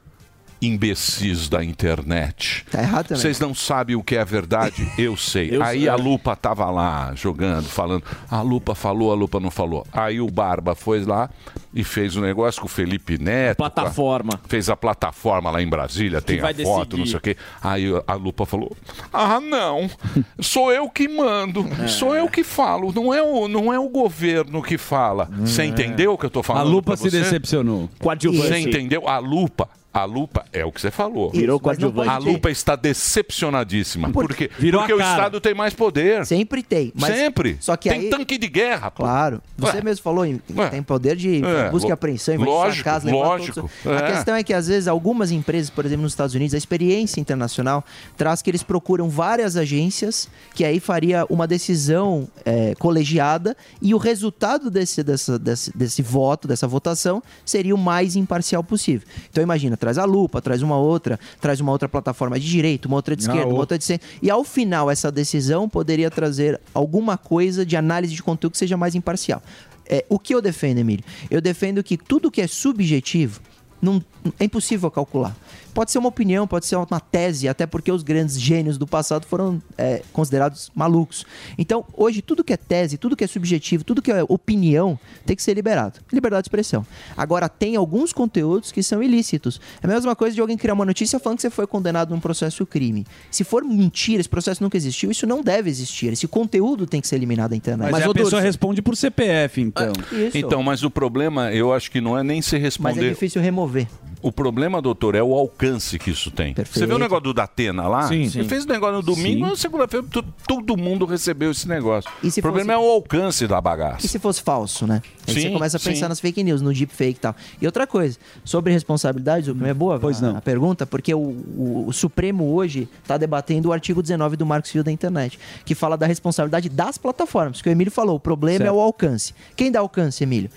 Imbecis 0.62 1.50
da 1.50 1.64
internet. 1.64 2.66
Tá 2.72 2.82
errado 2.82 3.08
também. 3.08 3.22
Vocês 3.22 3.40
não 3.40 3.54
sabem 3.54 3.96
o 3.96 4.04
que 4.04 4.16
é 4.16 4.26
verdade? 4.26 4.88
Eu 4.98 5.16
sei. 5.16 5.50
Eu 5.56 5.64
Aí 5.64 5.82
sei. 5.82 5.90
a 5.90 5.96
Lupa 5.96 6.36
tava 6.36 6.70
lá 6.72 7.12
jogando, 7.16 7.66
falando. 7.68 8.04
A 8.30 8.42
Lupa 8.42 8.74
falou, 8.76 9.12
a 9.12 9.16
Lupa 9.16 9.40
não 9.40 9.52
falou. 9.52 9.86
Aí 9.92 10.20
o 10.20 10.28
Barba 10.30 10.76
foi 10.76 11.04
lá 11.06 11.30
e 11.74 11.84
fez 11.84 12.16
um 12.16 12.22
negócio 12.22 12.60
com 12.62 12.68
o 12.68 12.70
Felipe 12.70 13.18
Neto. 13.18 13.58
Plataforma. 13.58 14.40
Fez 14.48 14.70
a 14.70 14.76
plataforma 14.76 15.52
lá 15.52 15.62
em 15.62 15.68
Brasília, 15.68 16.22
tem 16.22 16.40
a 16.40 16.54
foto, 16.54 16.56
decidir. 16.96 16.98
não 16.98 17.06
sei 17.06 17.16
o 17.18 17.22
quê. 17.22 17.38
Aí 17.62 17.86
a 18.08 18.14
Lupa 18.16 18.46
falou: 18.46 18.76
Ah, 19.14 19.40
não, 19.40 19.90
sou 20.40 20.72
eu 20.72 20.90
que 20.90 21.08
mando, 21.08 21.68
É. 21.84 21.88
sou 21.88 22.16
eu 22.16 22.28
que 22.30 22.44
falo, 22.44 22.92
não 22.94 23.14
é 23.14 23.22
o, 23.22 23.48
não 23.48 23.72
é 23.74 23.80
o 23.80 23.88
governo 23.90 24.62
que 24.62 24.78
fala. 24.78 25.30
Você 25.42 25.64
entendeu 25.66 26.14
o 26.14 26.18
que 26.18 26.26
eu 26.26 26.30
tô 26.30 26.42
falando? 26.44 26.68
A 26.68 26.70
Lupa 26.70 26.92
pra 26.92 26.98
se 26.98 27.10
você? 27.10 27.20
decepcionou. 27.22 27.90
Você 28.00 28.58
entendeu? 28.60 29.08
A 29.08 29.20
Lupa. 29.20 29.70
A 29.98 30.06
lupa 30.06 30.46
é 30.54 30.64
o 30.66 30.72
que 30.72 30.80
você 30.82 30.92
falou. 30.92 31.32
Virou 31.32 31.60
coadjuvante. 31.60 32.10
A 32.10 32.18
lupa 32.18 32.50
está 32.52 32.76
decepcionadíssima. 32.76 34.10
Por 34.12 34.34
quê? 34.34 34.50
Virou 34.58 34.82
Porque 34.82 34.94
o. 34.94 34.98
Estado 35.00 35.40
tem 35.42 35.54
mais 35.54 35.74
poder. 35.74 36.26
Sempre 36.26 36.62
tem. 36.64 36.92
Mas 36.96 37.16
Sempre. 37.16 37.58
Só 37.60 37.76
que 37.76 37.90
tem 37.90 38.00
aí- 38.02 38.10
tanque 38.10 38.38
de 38.38 38.48
guerra. 38.48 38.92
pô. 38.92 39.04
Claro. 39.04 39.42
Você 39.58 39.78
Ué. 39.78 39.84
mesmo 39.84 40.04
falou, 40.04 40.26
em- 40.26 40.42
Ué. 40.56 40.70
tem 40.70 40.84
poder 40.84 41.16
de 41.16 41.44
É, 41.44 41.70
busca 41.70 41.90
e 41.90 41.92
apreensão, 41.92 42.36
invadir 42.36 42.52
sua 42.52 42.64
lógico, 42.66 42.84
casa, 42.84 43.12
lógico, 43.12 43.54
todos- 43.62 43.72
A 44.02 44.06
é. 44.06 44.12
questão 44.12 44.36
é 44.36 44.44
que, 44.44 44.54
às 44.54 44.68
vezes, 44.68 44.88
algumas 44.88 45.32
empresas, 45.32 45.70
por 45.70 45.86
exemplo, 45.86 46.04
nos 46.04 46.12
Estados 46.12 46.36
Unidos, 46.36 46.54
a 46.54 46.58
experiência 46.58 47.20
internacional 47.20 47.84
traz 48.16 48.42
que 48.42 48.50
eles 48.50 48.64
procuram 48.64 49.10
várias 49.10 49.56
agências 49.58 50.28
que 50.54 50.64
aí 50.66 50.80
faria 50.80 51.26
uma 51.30 51.48
decisão 51.48 52.28
é, 52.46 52.74
colegiada 52.76 53.56
e 53.82 53.94
o 53.94 53.98
resultado 53.98 54.70
desse, 54.70 55.04
dessa- 55.04 55.38
desse, 55.40 55.76
desse 55.76 56.02
voto, 56.02 56.48
dessa 56.48 56.68
votação, 56.68 57.22
seria 57.46 57.74
o 57.74 57.78
mais 57.78 58.16
imparcial 58.16 58.64
possível. 58.64 59.08
Então, 59.30 59.44
imagina, 59.44 59.76
traz 59.88 59.98
a 59.98 60.04
lupa, 60.04 60.42
traz 60.42 60.62
uma 60.62 60.78
outra, 60.78 61.18
traz 61.40 61.62
uma 61.62 61.72
outra 61.72 61.88
plataforma 61.88 62.38
de 62.38 62.46
direita, 62.46 62.88
uma 62.90 62.98
outra 62.98 63.16
de 63.16 63.22
Ah, 63.22 63.24
esquerda, 63.24 63.44
uma 63.46 63.52
outra. 63.52 63.62
outra 63.62 63.78
de 63.78 63.86
centro. 63.86 64.06
E 64.22 64.30
ao 64.30 64.44
final, 64.44 64.92
essa 64.92 65.10
decisão 65.10 65.70
poderia 65.70 66.12
trazer 66.12 66.60
alguma 66.74 67.18
coisa 67.18 67.66
de 67.66 67.78
análise 67.78 68.14
de 68.14 68.22
conteúdo 68.22 68.52
que 68.52 68.58
seja 68.58 68.76
mais 68.76 68.96
imparcial. 68.96 69.42
É, 69.90 70.04
o 70.10 70.20
que 70.20 70.36
eu 70.36 70.42
defendo, 70.42 70.80
Emílio? 70.80 71.06
Eu 71.32 71.40
defendo 71.40 71.82
que 71.82 71.96
tudo 71.98 72.30
que 72.30 72.42
é 72.42 72.48
subjetivo 72.48 73.40
não, 73.82 74.04
é 74.38 74.44
impossível 74.44 74.92
calcular. 74.92 75.34
Pode 75.78 75.92
ser 75.92 76.00
uma 76.00 76.10
opinião, 76.10 76.48
pode 76.48 76.66
ser 76.66 76.76
uma 76.76 77.00
tese, 77.00 77.48
até 77.48 77.68
porque 77.68 77.92
os 77.92 78.02
grandes 78.02 78.42
gênios 78.42 78.80
do 78.80 78.88
passado 78.88 79.28
foram 79.28 79.62
é, 79.78 80.02
considerados 80.12 80.72
malucos. 80.74 81.24
Então, 81.56 81.86
hoje, 81.94 82.20
tudo 82.20 82.44
que 82.44 82.52
é 82.52 82.58
tese, 82.58 82.98
tudo 82.98 83.16
que 83.16 83.24
é 83.24 83.28
subjetivo, 83.28 83.84
tudo 83.84 84.02
que 84.02 84.12
é 84.12 84.24
opinião, 84.28 85.00
tem 85.24 85.36
que 85.36 85.44
ser 85.44 85.54
liberado. 85.54 86.00
Liberdade 86.12 86.42
de 86.42 86.48
expressão. 86.48 86.84
Agora, 87.16 87.48
tem 87.48 87.76
alguns 87.76 88.12
conteúdos 88.12 88.72
que 88.72 88.82
são 88.82 89.04
ilícitos. 89.04 89.62
É 89.80 89.86
a 89.86 89.88
mesma 89.88 90.16
coisa 90.16 90.34
de 90.34 90.42
alguém 90.42 90.58
criar 90.58 90.74
uma 90.74 90.84
notícia 90.84 91.20
falando 91.20 91.38
que 91.38 91.44
você 91.44 91.52
foi 91.52 91.68
condenado 91.68 92.10
num 92.10 92.20
processo 92.20 92.66
crime. 92.66 93.06
Se 93.30 93.44
for 93.44 93.64
mentira, 93.64 94.20
esse 94.20 94.30
processo 94.30 94.64
nunca 94.64 94.78
existiu, 94.78 95.12
isso 95.12 95.28
não 95.28 95.44
deve 95.44 95.70
existir. 95.70 96.12
Esse 96.12 96.28
conteúdo 96.28 96.88
tem 96.88 97.00
que 97.00 97.08
ser 97.08 97.18
eliminado 97.18 97.52
da 97.52 97.56
internet. 97.56 97.92
Mas, 97.92 98.04
a 98.04 98.10
ô, 98.10 98.16
pessoa 98.16 98.42
responde 98.42 98.82
por 98.82 98.98
CPF, 98.98 99.62
então. 99.62 99.94
Isso. 100.12 100.40
Então, 100.40 100.64
mas 100.64 100.82
o 100.82 100.90
problema, 100.90 101.54
eu 101.54 101.72
acho 101.72 101.92
que 101.92 102.02
não 102.02 102.18
é 102.18 102.24
nem 102.24 102.42
se 102.42 102.56
Mas 102.56 102.62
é 102.62 102.66
responder. 102.66 103.10
difícil 103.10 103.40
remover. 103.44 103.86
O 104.20 104.32
problema, 104.32 104.82
doutor, 104.82 105.14
é 105.14 105.22
o 105.22 105.34
alcance 105.36 106.00
que 106.00 106.10
isso 106.10 106.32
tem. 106.32 106.54
Você 106.54 106.88
viu 106.88 106.96
o 106.96 107.00
negócio 107.00 107.24
do 107.26 107.34
Datena 107.36 107.88
lá? 107.88 108.08
Sim. 108.08 108.24
Ele 108.24 108.44
fez 108.46 108.66
o 108.66 108.68
negócio 108.68 108.96
no 108.96 109.02
domingo, 109.04 109.46
na 109.46 109.56
segunda-feira 109.56 110.06
todo 110.48 110.76
mundo 110.76 111.06
recebeu 111.06 111.52
esse 111.52 111.68
negócio. 111.68 112.10
E 112.24 112.32
se 112.32 112.40
o 112.40 112.42
problema 112.44 112.74
fosse- 112.74 112.84
é 112.86 112.90
o 112.90 112.92
alcance 112.92 113.48
da 113.48 113.60
E 113.60 113.62
bagaça. 113.62 114.08
se 114.08 114.18
fosse 114.18 114.42
falso, 114.42 114.88
né? 114.88 115.02
Aí 115.28 115.34
Sim, 115.36 115.42
você 115.42 115.50
começa 115.52 115.78
a 115.78 115.80
pensar 115.80 116.06
sim. 116.06 116.10
nas 116.10 116.20
fake 116.20 116.44
news, 116.44 116.62
no 116.64 116.74
deepfake 116.74 117.12
e 117.12 117.22
tal. 117.22 117.36
E 117.62 117.66
outra 117.68 117.86
coisa, 117.86 118.18
sobre 118.44 118.74
responsabilidade, 118.74 119.52
o 119.52 119.66
é 119.66 119.74
boa 119.74 120.00
pois 120.00 120.20
não. 120.20 120.36
a 120.36 120.42
pergunta, 120.42 120.86
porque 120.88 121.14
o, 121.14 121.20
o- 121.20 121.86
o 121.88 121.94
Supremo 121.94 122.54
hoje 122.56 122.90
está 123.04 123.18
debatendo 123.18 123.70
o 123.70 123.72
artigo 123.74 124.02
19 124.02 124.36
do 124.36 124.46
Marco 124.48 124.68
Civil 124.68 124.84
da 124.84 124.92
Internet, 124.92 125.38
que 125.64 125.76
fala 125.76 125.96
da 125.96 126.08
responsabilidade 126.08 126.70
das 126.70 126.98
plataformas, 126.98 127.62
que 127.62 127.70
o 127.70 127.72
Emílio 127.72 127.92
falou, 127.92 128.16
o 128.16 128.20
problema 128.20 128.56
é 128.64 128.66
Certo. 128.66 128.76
o 128.76 128.80
alcance. 128.82 129.34
Quem 129.56 129.72
dá 129.72 129.80
alcance, 129.80 130.24
Emílio? 130.24 130.50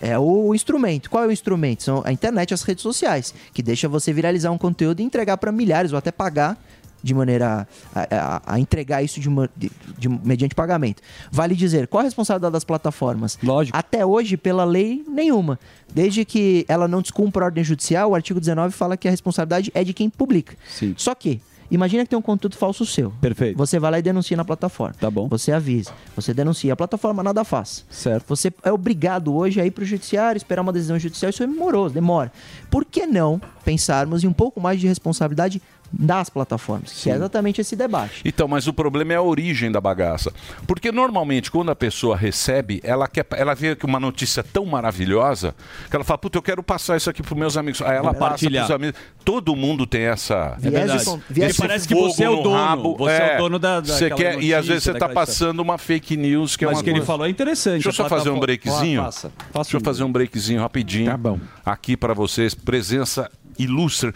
É 0.00 0.18
o 0.18 0.54
instrumento. 0.54 1.08
Qual 1.10 1.22
é 1.24 1.26
o 1.26 1.32
instrumento? 1.32 1.82
São 1.82 2.02
a 2.04 2.12
internet 2.12 2.50
e 2.50 2.54
as 2.54 2.62
redes 2.62 2.82
sociais, 2.82 3.32
que 3.54 3.62
deixa 3.62 3.88
você 3.88 4.12
viralizar 4.12 4.50
um 4.50 4.58
conteúdo 4.58 5.00
e 5.00 5.02
entregar 5.04 5.36
para 5.36 5.52
milhares 5.52 5.92
ou 5.92 5.98
até 5.98 6.10
pagar 6.12 6.58
de 7.02 7.14
maneira 7.14 7.68
a, 7.94 8.00
a- 8.02 8.42
a 8.54 8.58
entregar 8.60 9.00
isso 9.02 9.20
de, 9.20 9.28
uma- 9.28 9.48
de- 9.56 9.70
de- 9.96 10.08
mediante 10.08 10.54
pagamento. 10.56 11.00
Vale 11.30 11.54
dizer, 11.54 11.86
qual 11.86 12.00
a 12.00 12.04
responsabilidade 12.04 12.52
das 12.52 12.64
plataformas? 12.64 13.38
Lógico. 13.42 13.76
Até 13.78 14.04
hoje, 14.04 14.36
pela 14.36 14.64
lei, 14.64 15.04
nenhuma. 15.06 15.58
Desde 15.94 16.24
que 16.24 16.64
ela 16.68 16.88
não 16.88 17.00
descumpra 17.00 17.44
a 17.44 17.46
ordem 17.46 17.62
judicial, 17.62 18.10
o 18.10 18.14
artigo 18.16 18.40
19 18.40 18.74
fala 18.74 18.96
que 18.96 19.06
a 19.06 19.10
responsabilidade 19.10 19.70
é 19.72 19.84
de 19.84 19.92
quem 19.94 20.10
publica. 20.10 20.56
Só 20.96 21.14
que, 21.14 21.40
imagina 21.70 22.04
que 22.04 22.10
tem 22.10 22.18
um 22.18 22.22
conteúdo 22.22 22.56
falso 22.56 22.84
seu. 22.84 23.10
Perfeito. 23.20 23.56
Você 23.56 23.78
vai 23.78 23.90
lá 23.90 23.98
e 23.98 24.02
denuncia 24.02 24.36
na 24.36 24.44
plataforma. 24.44 24.94
Tá 24.98 25.10
bom. 25.10 25.28
Você 25.28 25.52
avisa. 25.52 25.92
Você 26.14 26.32
denuncia. 26.32 26.72
A 26.72 26.76
plataforma 26.76 27.22
nada 27.22 27.44
faz. 27.44 27.84
Certo. 27.90 28.26
Você 28.28 28.52
é 28.62 28.72
obrigado 28.72 29.34
hoje 29.34 29.60
a 29.60 29.66
ir 29.66 29.70
para 29.70 29.82
o 29.82 29.86
judiciário, 29.86 30.36
esperar 30.36 30.62
uma 30.62 30.72
decisão 30.72 30.98
judicial. 30.98 31.30
Isso 31.30 31.42
é 31.42 31.46
moroso, 31.46 31.94
demora. 31.94 32.32
Por 32.70 32.84
que 32.84 33.06
não 33.06 33.40
pensarmos 33.64 34.22
em 34.22 34.26
um 34.26 34.32
pouco 34.32 34.60
mais 34.60 34.80
de 34.80 34.86
responsabilidade 34.86 35.60
das 35.92 36.28
plataformas? 36.28 36.92
Que 37.02 37.10
é 37.10 37.14
exatamente 37.14 37.60
esse 37.60 37.76
debate. 37.76 38.20
Então, 38.24 38.46
mas 38.48 38.66
o 38.66 38.72
problema 38.72 39.12
é 39.12 39.16
a 39.16 39.22
origem 39.22 39.70
da 39.70 39.80
bagaça. 39.80 40.32
Porque 40.66 40.90
normalmente, 40.92 41.50
quando 41.50 41.70
a 41.70 41.76
pessoa 41.76 42.16
recebe, 42.16 42.80
ela 42.84 43.06
quer, 43.08 43.26
ela 43.32 43.54
vê 43.54 43.74
que 43.76 43.86
uma 43.86 44.00
notícia 44.00 44.42
tão 44.42 44.64
maravilhosa 44.66 45.54
que 45.90 45.94
ela 45.96 46.04
fala, 46.04 46.18
puta, 46.18 46.38
eu 46.38 46.42
quero 46.42 46.62
passar 46.62 46.96
isso 46.96 47.08
aqui 47.10 47.22
pros 47.22 47.38
meus 47.38 47.56
amigos. 47.56 47.80
Aí 47.82 47.96
ela 47.96 48.12
passa 48.12 48.18
Compartilhar. 48.18 48.64
pros 48.66 48.74
amigos. 48.74 49.00
Todo 49.24 49.54
mundo 49.56 49.86
tem 49.86 50.02
essa. 50.02 50.56
É 50.62 50.70
verdade. 50.70 51.02
esse- 51.02 51.18
de- 51.30 51.54
parece 51.54 51.88
que 51.88 51.94
você 51.94 52.24
é 52.24 52.30
o 52.30 52.36
no 52.36 52.42
dono, 52.42 52.56
rabo. 52.56 52.96
você 52.96 53.12
é 53.12 53.34
o 53.36 53.38
dono 53.42 53.58
da- 53.58 53.80
Você 53.80 54.08
daquela 54.08 54.30
quer, 54.32 54.42
e 54.42 54.54
às 54.54 54.58
notícia, 54.58 54.62
vezes 54.62 54.84
você 54.84 54.92
tá 54.92 54.98
daquela 55.00 55.14
passando 55.14 55.60
uma 55.60 55.78
fake 55.78 56.16
news 56.16 56.56
que 56.56 56.64
é 56.64 56.68
Mas 56.68 56.76
uma 56.76 56.80
o 56.80 56.84
que 56.84 56.90
ele 56.90 57.02
falou 57.02 57.26
é 57.26 57.30
interessante, 57.30 57.74
Deixa 57.82 57.88
eu 57.88 57.92
só 57.92 58.08
fazer 58.08 58.30
um 58.30 58.38
breakzinho. 58.40 59.02
Faça. 59.02 59.30
Deixa 59.54 59.76
eu 59.76 59.80
fazer 59.80 60.04
um 60.04 60.12
breakzinho 60.12 60.60
rapidinho. 60.60 61.10
Tá 61.10 61.16
bom. 61.16 61.38
Aqui 61.64 61.96
para 61.96 62.14
vocês, 62.14 62.54
presença 62.54 63.30
ilustre. 63.58 64.12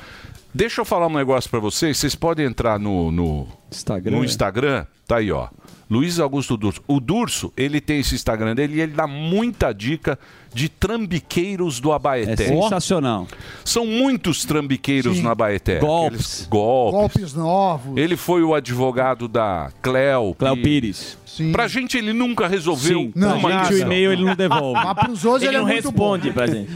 Deixa 0.53 0.81
eu 0.81 0.85
falar 0.85 1.07
um 1.07 1.15
negócio 1.17 1.49
para 1.49 1.61
vocês. 1.61 1.97
Vocês 1.97 2.15
podem 2.15 2.47
entrar 2.47 2.79
no, 2.79 3.11
no 3.13 3.47
Instagram. 3.71 4.17
No 4.17 4.25
Instagram, 4.25 4.85
tá 5.07 5.17
aí, 5.17 5.31
ó. 5.31 5.49
Luiz 5.89 6.21
Augusto 6.21 6.57
Durso. 6.57 6.81
O 6.87 7.01
Durso, 7.01 7.53
ele 7.57 7.81
tem 7.81 7.99
esse 7.99 8.15
Instagram 8.15 8.55
dele 8.55 8.77
e 8.77 8.81
ele 8.81 8.93
dá 8.93 9.09
muita 9.09 9.73
dica 9.73 10.17
de 10.55 10.69
trambiqueiros 10.69 11.81
do 11.81 11.91
Abaeté. 11.93 12.45
É 12.45 12.49
sensacional. 12.49 13.27
São 13.65 13.85
muitos 13.87 14.45
trambiqueiros 14.45 15.17
Sim. 15.17 15.23
no 15.23 15.31
Abaeté. 15.31 15.81
Golpes. 15.81 16.47
Golpes. 16.49 16.95
Golpes 17.01 17.35
novos. 17.35 17.97
Ele 17.97 18.17
foi 18.17 18.43
o 18.45 18.55
advogado 18.55 19.27
da 19.27 19.73
Cleo. 19.83 20.35
Cléo 20.39 20.57
Pires. 20.63 21.19
Sim. 21.27 21.51
Pra 21.51 21.67
gente 21.67 21.97
ele 21.97 22.13
nunca 22.13 22.47
resolveu 22.47 23.01
Sim, 23.01 23.11
pra 23.13 23.35
uma 23.35 23.65
gente 23.65 23.75
o 23.75 23.79
e-mail 23.79 24.13
ele 24.13 24.25
não 24.25 24.37
devolve. 24.37 24.75
Mas 24.85 24.95
pros 24.95 25.25
outros 25.25 25.49
ele, 25.49 25.57
é 25.57 25.61
muito 25.63 25.91
bom. 25.93 26.19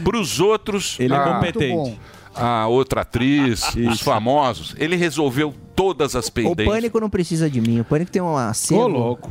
Pros 0.03 0.39
outros, 0.39 0.97
Ele 0.99 1.13
é 1.13 1.17
a- 1.17 1.23
competente. 1.23 1.99
A 2.35 2.67
outra 2.67 3.01
atriz, 3.01 3.63
os 3.91 4.01
famosos, 4.01 4.75
ele 4.77 4.95
resolveu 4.95 5.53
todas 5.75 6.15
as 6.15 6.27
O 6.27 6.31
pendências. 6.31 6.67
Pânico 6.67 6.99
não 7.01 7.09
precisa 7.09 7.49
de 7.49 7.59
mim. 7.59 7.81
O 7.81 7.83
Pânico 7.85 8.09
tem 8.09 8.21
uma 8.21 8.53
cena. 8.53 8.81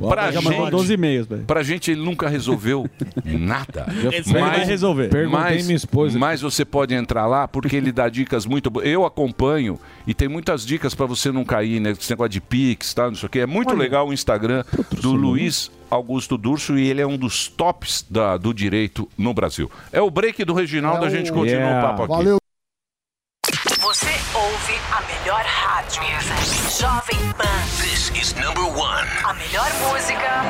Pra 0.09 0.31
Já 0.31 0.43
mandou 0.43 0.63
gente, 0.65 0.71
12 0.73 0.93
e-mails, 0.95 1.27
velho. 1.27 1.45
Pra 1.45 1.63
gente 1.63 1.91
ele 1.91 2.03
nunca 2.03 2.29
resolveu 2.29 2.87
nada. 3.25 3.87
Ele 4.13 4.23
vai 4.23 4.65
resolver. 4.65 5.09
Perguntei 5.09 5.41
Mas, 5.41 5.65
minha 5.67 5.77
esposa. 5.77 6.19
mas 6.19 6.41
você 6.43 6.65
pode 6.65 6.95
entrar 6.95 7.27
lá 7.27 7.49
porque 7.49 7.77
ele 7.77 7.91
dá 7.91 8.09
dicas 8.11 8.45
muito 8.45 8.69
boas. 8.71 8.87
Eu 8.87 9.07
acompanho 9.07 9.79
e 10.07 10.13
tem 10.13 10.29
muitas 10.29 10.67
dicas 10.67 10.95
pra 10.95 11.07
você 11.07 11.33
não 11.33 11.45
cair, 11.45 11.81
né? 11.81 11.93
Esse 11.93 12.11
negócio 12.11 12.31
de 12.31 12.41
Pix, 12.43 12.93
tá? 12.93 13.07
Não 13.09 13.15
sei 13.15 13.27
o 13.27 13.31
quê. 13.31 13.39
É 13.41 13.47
muito 13.47 13.75
legal 13.75 14.09
o 14.09 14.13
Instagram 14.13 14.65
do 15.01 15.13
Luiz 15.13 15.71
Augusto 15.91 16.37
Durso 16.37 16.77
e 16.79 16.89
ele 16.91 17.01
é 17.01 17.07
um 17.07 17.17
dos 17.17 17.49
tops 17.49 18.05
da- 18.11 18.37
do 18.37 18.53
direito 18.53 19.09
no 19.17 19.33
Brasil. 19.33 19.71
É 19.93 20.01
o 20.03 20.11
break 20.11 20.45
do 20.45 20.53
Reginaldo, 20.53 21.05
É 21.05 21.09
a 21.09 21.11
gente 21.11 21.31
o- 21.31 21.35
continua 21.35 21.61
Yeah. 21.61 21.79
o 21.79 21.91
papo 21.91 22.03
aqui. 22.03 22.13
Valeu. 22.13 22.37
Você 23.85 24.09
ouve 24.35 24.81
a 24.97 25.03
melhor 25.03 25.45
rádio. 25.45 26.01
Jovem 26.71 27.33
Pan. 27.35 27.45
This 27.83 28.11
is 28.19 28.33
number 28.33 28.63
one. 28.63 29.07
A 29.27 29.35
melhor 29.35 29.71
música. 29.83 30.41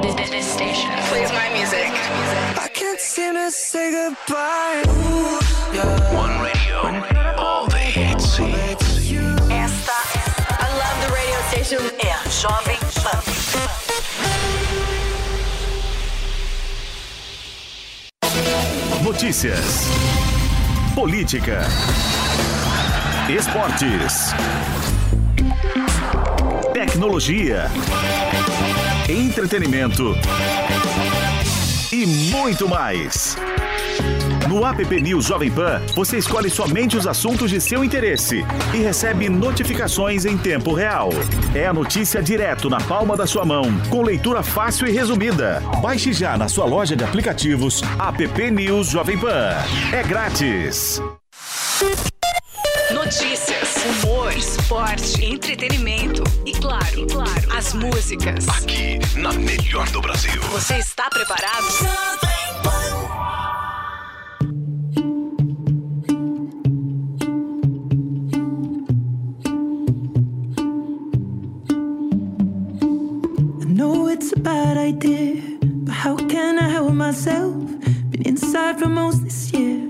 This, 0.00 0.30
this 0.30 0.46
station 0.46 0.90
plays 1.10 1.30
my 1.30 1.50
music. 1.52 1.92
I 2.56 2.70
can't 2.72 2.98
seem 2.98 3.34
to 3.34 3.50
say 3.50 3.90
goodbye. 3.90 4.82
One 6.14 6.40
radio. 6.40 7.36
All 7.36 7.66
the 7.66 7.76
hits. 7.76 8.38
Esta 9.50 9.92
I 10.48 10.68
love 10.80 10.96
the 11.04 11.12
radio 11.12 11.38
station. 11.50 11.82
É 11.98 12.12
a 12.12 12.30
Jovem 12.30 12.79
Notícias. 19.02 19.86
Política. 20.94 21.62
Esportes. 23.28 24.34
Tecnologia. 26.74 27.70
Entretenimento. 29.08 30.14
E 31.90 32.06
muito 32.06 32.68
mais. 32.68 33.36
No 34.48 34.64
app 34.64 35.00
News 35.00 35.26
Jovem 35.26 35.50
Pan, 35.50 35.80
você 35.94 36.18
escolhe 36.18 36.50
somente 36.50 36.96
os 36.96 37.06
assuntos 37.06 37.50
de 37.50 37.60
seu 37.60 37.84
interesse 37.84 38.44
e 38.74 38.78
recebe 38.78 39.28
notificações 39.28 40.24
em 40.24 40.36
tempo 40.36 40.72
real. 40.72 41.10
É 41.54 41.66
a 41.66 41.72
notícia 41.72 42.22
direto 42.22 42.68
na 42.68 42.80
palma 42.80 43.16
da 43.16 43.26
sua 43.26 43.44
mão, 43.44 43.64
com 43.88 44.02
leitura 44.02 44.42
fácil 44.42 44.86
e 44.86 44.92
resumida. 44.92 45.62
Baixe 45.80 46.12
já 46.12 46.36
na 46.36 46.48
sua 46.48 46.64
loja 46.64 46.96
de 46.96 47.04
aplicativos 47.04 47.82
app 47.98 48.50
News 48.50 48.88
Jovem 48.88 49.18
Pan. 49.18 49.54
É 49.92 50.02
grátis. 50.02 51.00
Notícias, 52.92 53.76
humor, 54.04 54.32
esporte, 54.36 55.24
entretenimento 55.24 56.24
e 56.44 56.52
claro, 56.52 57.06
claro, 57.06 57.56
as 57.56 57.72
músicas. 57.72 58.48
Aqui 58.48 58.98
na 59.16 59.32
melhor 59.32 59.88
do 59.90 60.00
Brasil. 60.00 60.40
Você 60.50 60.76
está 60.76 61.08
preparado? 61.08 62.29
Bad 74.40 74.78
idea, 74.78 75.42
but 75.60 75.92
how 75.92 76.16
can 76.16 76.58
I 76.58 76.68
help 76.70 76.92
myself? 76.94 77.54
Been 78.10 78.22
inside 78.24 78.78
for 78.78 78.88
most 78.88 79.22
this 79.22 79.52
year, 79.52 79.89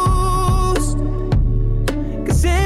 Cause 2.25 2.45
it 2.45 2.60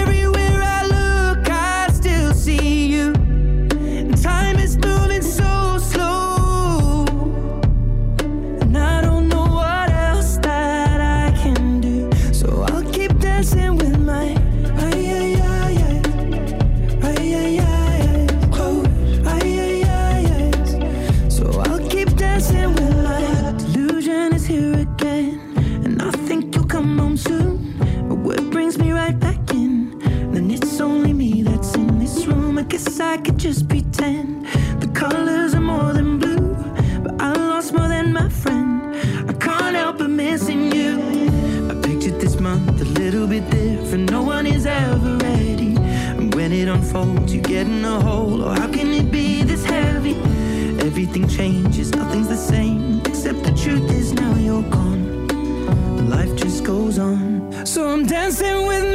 unfolds, 46.96 47.34
you 47.34 47.42
get 47.42 47.68
in 47.68 47.84
a 47.86 48.00
hole. 48.00 48.44
Or 48.44 48.50
oh, 48.50 48.54
how 48.54 48.68
can 48.68 48.92
it 48.94 49.12
be 49.12 49.44
this 49.44 49.66
heavy? 49.66 50.16
Everything 50.80 51.28
changes, 51.28 51.92
nothing's 51.92 52.28
the 52.28 52.38
same. 52.38 53.02
Except 53.06 53.44
the 53.44 53.52
truth 53.52 53.92
is 53.92 54.14
now 54.14 54.36
you're 54.36 54.70
gone. 54.70 56.10
Life 56.10 56.36
just 56.36 56.64
goes 56.64 57.00
on. 57.00 57.66
So 57.66 57.90
I'm 57.90 58.06
dancing 58.06 58.68
with 58.68 58.95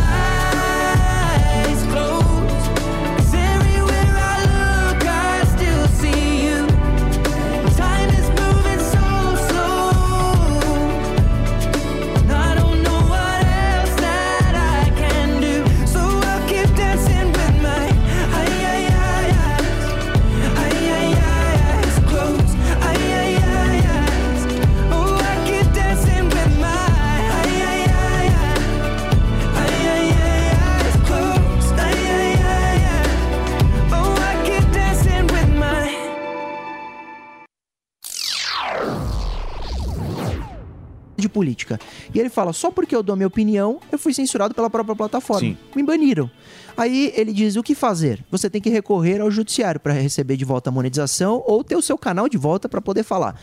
política. 41.41 41.79
E 42.13 42.19
ele 42.19 42.29
fala, 42.29 42.53
só 42.53 42.69
porque 42.69 42.95
eu 42.95 43.01
dou 43.01 43.15
minha 43.15 43.25
opinião, 43.25 43.79
eu 43.91 43.97
fui 43.97 44.13
censurado 44.13 44.53
pela 44.53 44.69
própria 44.69 44.95
plataforma. 44.95 45.39
Sim. 45.39 45.57
Me 45.75 45.81
baniram. 45.81 46.29
Aí 46.77 47.11
ele 47.15 47.33
diz, 47.33 47.55
o 47.55 47.63
que 47.63 47.73
fazer? 47.73 48.23
Você 48.29 48.47
tem 48.47 48.61
que 48.61 48.69
recorrer 48.69 49.19
ao 49.19 49.29
judiciário 49.31 49.79
para 49.79 49.91
receber 49.91 50.37
de 50.37 50.45
volta 50.45 50.69
a 50.69 50.73
monetização 50.73 51.43
ou 51.47 51.63
ter 51.63 51.75
o 51.75 51.81
seu 51.81 51.97
canal 51.97 52.29
de 52.29 52.37
volta 52.37 52.69
para 52.69 52.79
poder 52.79 53.03
falar. 53.03 53.35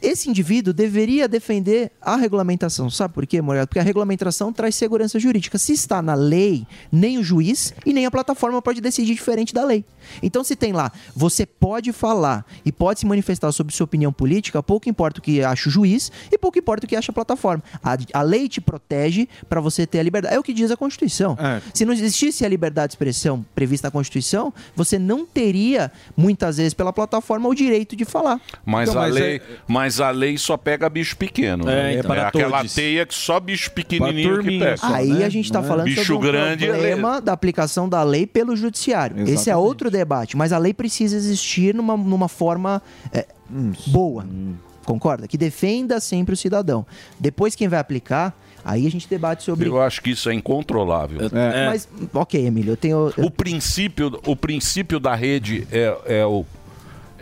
Esse 0.00 0.30
indivíduo 0.30 0.72
deveria 0.72 1.26
defender 1.26 1.90
a 2.00 2.16
regulamentação. 2.16 2.88
Sabe 2.88 3.12
por 3.12 3.26
quê, 3.26 3.42
Morgado? 3.42 3.66
Porque 3.66 3.80
a 3.80 3.82
regulamentação 3.82 4.52
traz 4.52 4.76
segurança 4.76 5.18
jurídica. 5.18 5.58
Se 5.58 5.72
está 5.72 6.00
na 6.00 6.14
lei, 6.14 6.64
nem 6.90 7.18
o 7.18 7.24
juiz 7.24 7.74
e 7.84 7.92
nem 7.92 8.06
a 8.06 8.10
plataforma 8.10 8.62
pode 8.62 8.80
decidir 8.80 9.14
diferente 9.14 9.52
da 9.52 9.64
lei. 9.64 9.84
Então, 10.22 10.42
se 10.44 10.56
tem 10.56 10.72
lá, 10.72 10.90
você 11.14 11.44
pode 11.46 11.92
falar 11.92 12.44
e 12.64 12.72
pode 12.72 13.00
se 13.00 13.06
manifestar 13.06 13.50
sobre 13.52 13.74
sua 13.74 13.84
opinião 13.84 14.12
política, 14.12 14.62
pouco 14.62 14.88
importa 14.88 15.18
o 15.20 15.22
que 15.22 15.42
acha 15.42 15.68
o 15.68 15.72
juiz 15.72 16.10
e 16.30 16.38
pouco 16.38 16.58
importa 16.58 16.86
o 16.86 16.88
que 16.88 16.96
acha 16.96 17.10
a 17.12 17.14
plataforma. 17.14 17.62
A, 17.82 17.96
a 18.12 18.22
lei 18.22 18.48
te 18.48 18.60
protege 18.60 19.28
para 19.48 19.60
você 19.60 19.86
ter 19.86 20.00
a 20.00 20.02
liberdade. 20.02 20.34
É 20.34 20.38
o 20.38 20.42
que 20.42 20.52
diz 20.52 20.70
a 20.70 20.76
Constituição. 20.76 21.36
Se 21.74 21.84
não 21.84 21.92
existisse 21.92 22.44
a 22.44 22.48
liberdade 22.48 22.88
de 22.88 22.92
expressão 22.94 23.44
prevista 23.54 23.88
na 23.88 23.90
Constituição, 23.90 24.52
você 24.74 24.98
não 24.98 25.24
teria, 25.26 25.90
muitas 26.16 26.56
vezes, 26.56 26.74
pela 26.74 26.92
plataforma, 26.92 27.48
o 27.48 27.54
direito 27.54 27.96
de 27.96 28.04
falar. 28.04 28.40
Mas, 28.64 28.88
Então, 28.88 29.00
a 29.00 29.06
mas 29.06 29.14
lei, 29.14 29.36
é- 29.36 29.42
mas 29.66 30.00
a 30.00 30.10
lei 30.10 30.38
só 30.38 30.56
pega 30.56 30.88
bicho 30.88 31.16
pequeno. 31.16 31.68
É, 31.68 31.74
né? 31.74 31.92
então. 31.94 32.10
para 32.10 32.28
aquela 32.28 32.58
todos. 32.58 32.74
teia 32.74 33.04
que 33.06 33.14
só 33.14 33.38
bicho 33.40 33.70
pequenininho 33.72 34.42
que 34.42 34.58
pega. 34.58 34.76
Aí 34.82 35.22
a 35.24 35.28
gente 35.28 35.46
está 35.46 35.62
falando 35.62 35.84
bicho 35.84 36.04
sobre 36.04 36.28
um 36.28 36.32
grande 36.32 36.64
é 36.64 36.68
problema 36.70 37.20
da 37.20 37.32
aplicação 37.32 37.88
da 37.88 38.02
lei 38.02 38.26
pelo 38.26 38.56
judiciário. 38.56 39.16
Esse 39.22 39.30
é 39.30 39.32
Exatamente. 39.32 39.66
outro 39.66 39.90
debate, 39.92 40.36
mas 40.36 40.52
a 40.52 40.58
lei 40.58 40.74
precisa 40.74 41.16
existir 41.16 41.74
numa, 41.74 41.96
numa 41.96 42.28
forma 42.28 42.82
é, 43.12 43.26
boa, 43.88 44.26
concorda? 44.84 45.28
Que 45.28 45.38
defenda 45.38 46.00
sempre 46.00 46.34
o 46.34 46.36
cidadão. 46.36 46.84
Depois 47.20 47.54
quem 47.54 47.68
vai 47.68 47.78
aplicar, 47.78 48.36
aí 48.64 48.86
a 48.86 48.90
gente 48.90 49.08
debate 49.08 49.44
sobre... 49.44 49.68
Eu 49.68 49.80
acho 49.80 50.02
que 50.02 50.10
isso 50.10 50.28
é 50.28 50.34
incontrolável. 50.34 51.20
Mas, 51.68 51.88
ok, 52.12 52.44
Emílio, 52.46 52.72
eu 52.72 52.76
tenho... 52.76 53.12
eu- 53.16 53.26
O 53.26 53.30
princípio, 53.30 54.20
o 54.26 54.34
princípio 54.34 54.98
da 54.98 55.14
rede 55.14 55.66
é, 55.70 55.96
é 56.20 56.26
o 56.26 56.44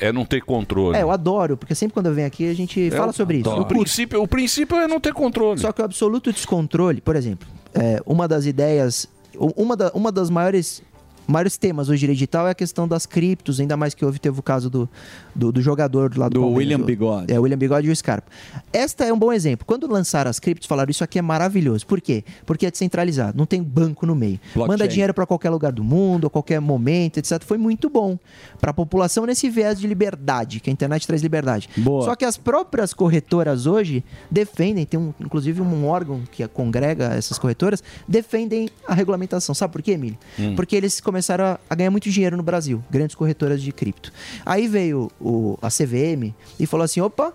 é 0.02 0.10
não 0.10 0.24
ter 0.24 0.40
controle. 0.40 0.96
É, 0.96 1.02
eu 1.02 1.10
adoro, 1.10 1.58
porque 1.58 1.74
sempre 1.74 1.92
quando 1.92 2.06
eu 2.06 2.14
venho 2.14 2.26
aqui 2.26 2.48
a 2.48 2.54
gente 2.54 2.80
Eu 2.80 2.92
fala 2.96 3.12
sobre 3.12 3.36
isso. 3.36 3.50
adoro. 3.50 3.60
Eu 3.60 3.64
O 3.66 3.68
princípio, 3.68 4.22
o 4.22 4.26
princípio 4.26 4.76
é 4.78 4.88
não 4.88 4.98
ter 4.98 5.12
controle. 5.12 5.60
Só 5.60 5.72
que 5.72 5.82
o 5.82 5.84
absoluto 5.84 6.32
descontrole, 6.32 7.02
por 7.02 7.14
exemplo, 7.16 7.46
é, 7.74 8.00
uma 8.06 8.26
das 8.26 8.46
ideias, 8.46 9.06
uma, 9.38 9.76
da- 9.76 9.90
uma 9.92 10.10
das 10.10 10.30
maiores, 10.30 10.82
maiores 11.30 11.56
temas 11.56 11.88
hoje 11.88 12.06
digital 12.06 12.46
é 12.46 12.50
a 12.50 12.54
questão 12.54 12.86
das 12.86 13.06
criptos, 13.06 13.60
ainda 13.60 13.76
mais 13.76 13.94
que 13.94 14.04
houve, 14.04 14.18
teve 14.18 14.38
o 14.38 14.42
caso 14.42 14.68
do, 14.68 14.88
do, 15.34 15.52
do 15.52 15.62
jogador 15.62 16.16
lá 16.16 16.28
do, 16.28 16.34
Do 16.34 16.40
Palmeiras, 16.40 16.58
William 16.58 16.80
Bigode. 16.84 17.32
É, 17.32 17.38
o 17.38 17.42
William 17.42 17.58
Bigode 17.58 17.88
e 17.88 17.90
o 17.90 17.96
Scarpa. 17.96 18.30
Esta 18.72 19.04
é 19.04 19.12
um 19.12 19.18
bom 19.18 19.32
exemplo. 19.32 19.64
Quando 19.64 19.90
lançaram 19.90 20.30
as 20.30 20.38
criptos, 20.38 20.66
falaram 20.66 20.90
isso 20.90 21.04
aqui 21.04 21.18
é 21.18 21.22
maravilhoso. 21.22 21.86
Por 21.86 22.00
quê? 22.00 22.24
Porque 22.44 22.66
é 22.66 22.70
descentralizado, 22.70 23.38
não 23.38 23.46
tem 23.46 23.62
banco 23.62 24.06
no 24.06 24.14
meio. 24.14 24.40
Blockchain. 24.54 24.68
Manda 24.68 24.88
dinheiro 24.88 25.14
para 25.14 25.26
qualquer 25.26 25.50
lugar 25.50 25.72
do 25.72 25.84
mundo, 25.84 26.26
a 26.26 26.30
qualquer 26.30 26.60
momento, 26.60 27.18
etc. 27.18 27.42
Foi 27.44 27.58
muito 27.58 27.88
bom 27.88 28.18
para 28.60 28.70
a 28.70 28.74
população 28.74 29.24
nesse 29.24 29.48
viés 29.48 29.78
de 29.78 29.86
liberdade, 29.86 30.60
que 30.60 30.68
a 30.68 30.72
internet 30.72 31.06
traz 31.06 31.22
liberdade. 31.22 31.68
Boa. 31.76 32.04
Só 32.04 32.16
que 32.16 32.24
as 32.24 32.36
próprias 32.36 32.92
corretoras 32.92 33.66
hoje 33.66 34.04
defendem, 34.30 34.84
tem 34.84 34.98
um, 34.98 35.14
inclusive 35.20 35.60
um 35.60 35.86
órgão 35.86 36.22
que 36.30 36.46
congrega 36.48 37.14
essas 37.14 37.38
corretoras, 37.38 37.82
defendem 38.06 38.68
a 38.86 38.94
regulamentação. 38.94 39.54
Sabe 39.54 39.72
por 39.72 39.82
quê, 39.82 39.92
Emílio? 39.92 40.18
Hum. 40.38 40.54
Porque 40.54 40.74
eles 40.74 41.00
começaram 41.00 41.19
a, 41.40 41.60
a 41.68 41.74
ganhar 41.74 41.90
muito 41.90 42.10
dinheiro 42.10 42.36
no 42.36 42.42
Brasil, 42.42 42.82
grandes 42.90 43.14
corretoras 43.14 43.62
de 43.62 43.72
cripto. 43.72 44.12
Aí 44.44 44.68
veio 44.68 45.10
o, 45.20 45.58
a 45.60 45.68
CVM 45.68 46.34
e 46.58 46.66
falou 46.66 46.84
assim: 46.84 47.00
opa. 47.00 47.32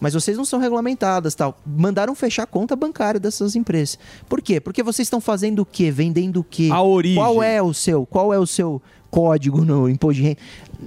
Mas 0.00 0.14
vocês 0.14 0.36
não 0.36 0.44
são 0.44 0.60
regulamentadas, 0.60 1.34
tal. 1.34 1.58
Mandaram 1.66 2.14
fechar 2.14 2.44
a 2.44 2.46
conta 2.46 2.76
bancária 2.76 3.18
dessas 3.18 3.56
empresas. 3.56 3.98
Por 4.28 4.40
quê? 4.40 4.60
Porque 4.60 4.80
vocês 4.80 5.06
estão 5.06 5.20
fazendo 5.20 5.62
o 5.62 5.66
quê? 5.66 5.90
Vendendo 5.90 6.38
o 6.38 6.44
quê? 6.44 6.68
A 6.70 6.80
origem. 6.80 7.16
Qual 7.16 7.42
é 7.42 7.60
o 7.60 7.74
seu? 7.74 8.06
Qual 8.06 8.32
é 8.32 8.38
o 8.38 8.46
seu 8.46 8.80
código 9.10 9.64
no 9.64 9.88
imposto 9.88 10.22
de 10.22 10.22
renda? 10.22 10.38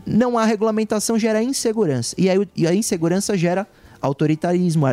Não 0.06 0.38
há 0.38 0.46
regulamentação 0.46 1.20
gera 1.20 1.44
insegurança. 1.44 2.16
E, 2.18 2.30
aí, 2.30 2.48
e 2.56 2.66
a 2.66 2.74
insegurança 2.74 3.36
gera 3.36 3.68
autoritarismo, 4.02 4.86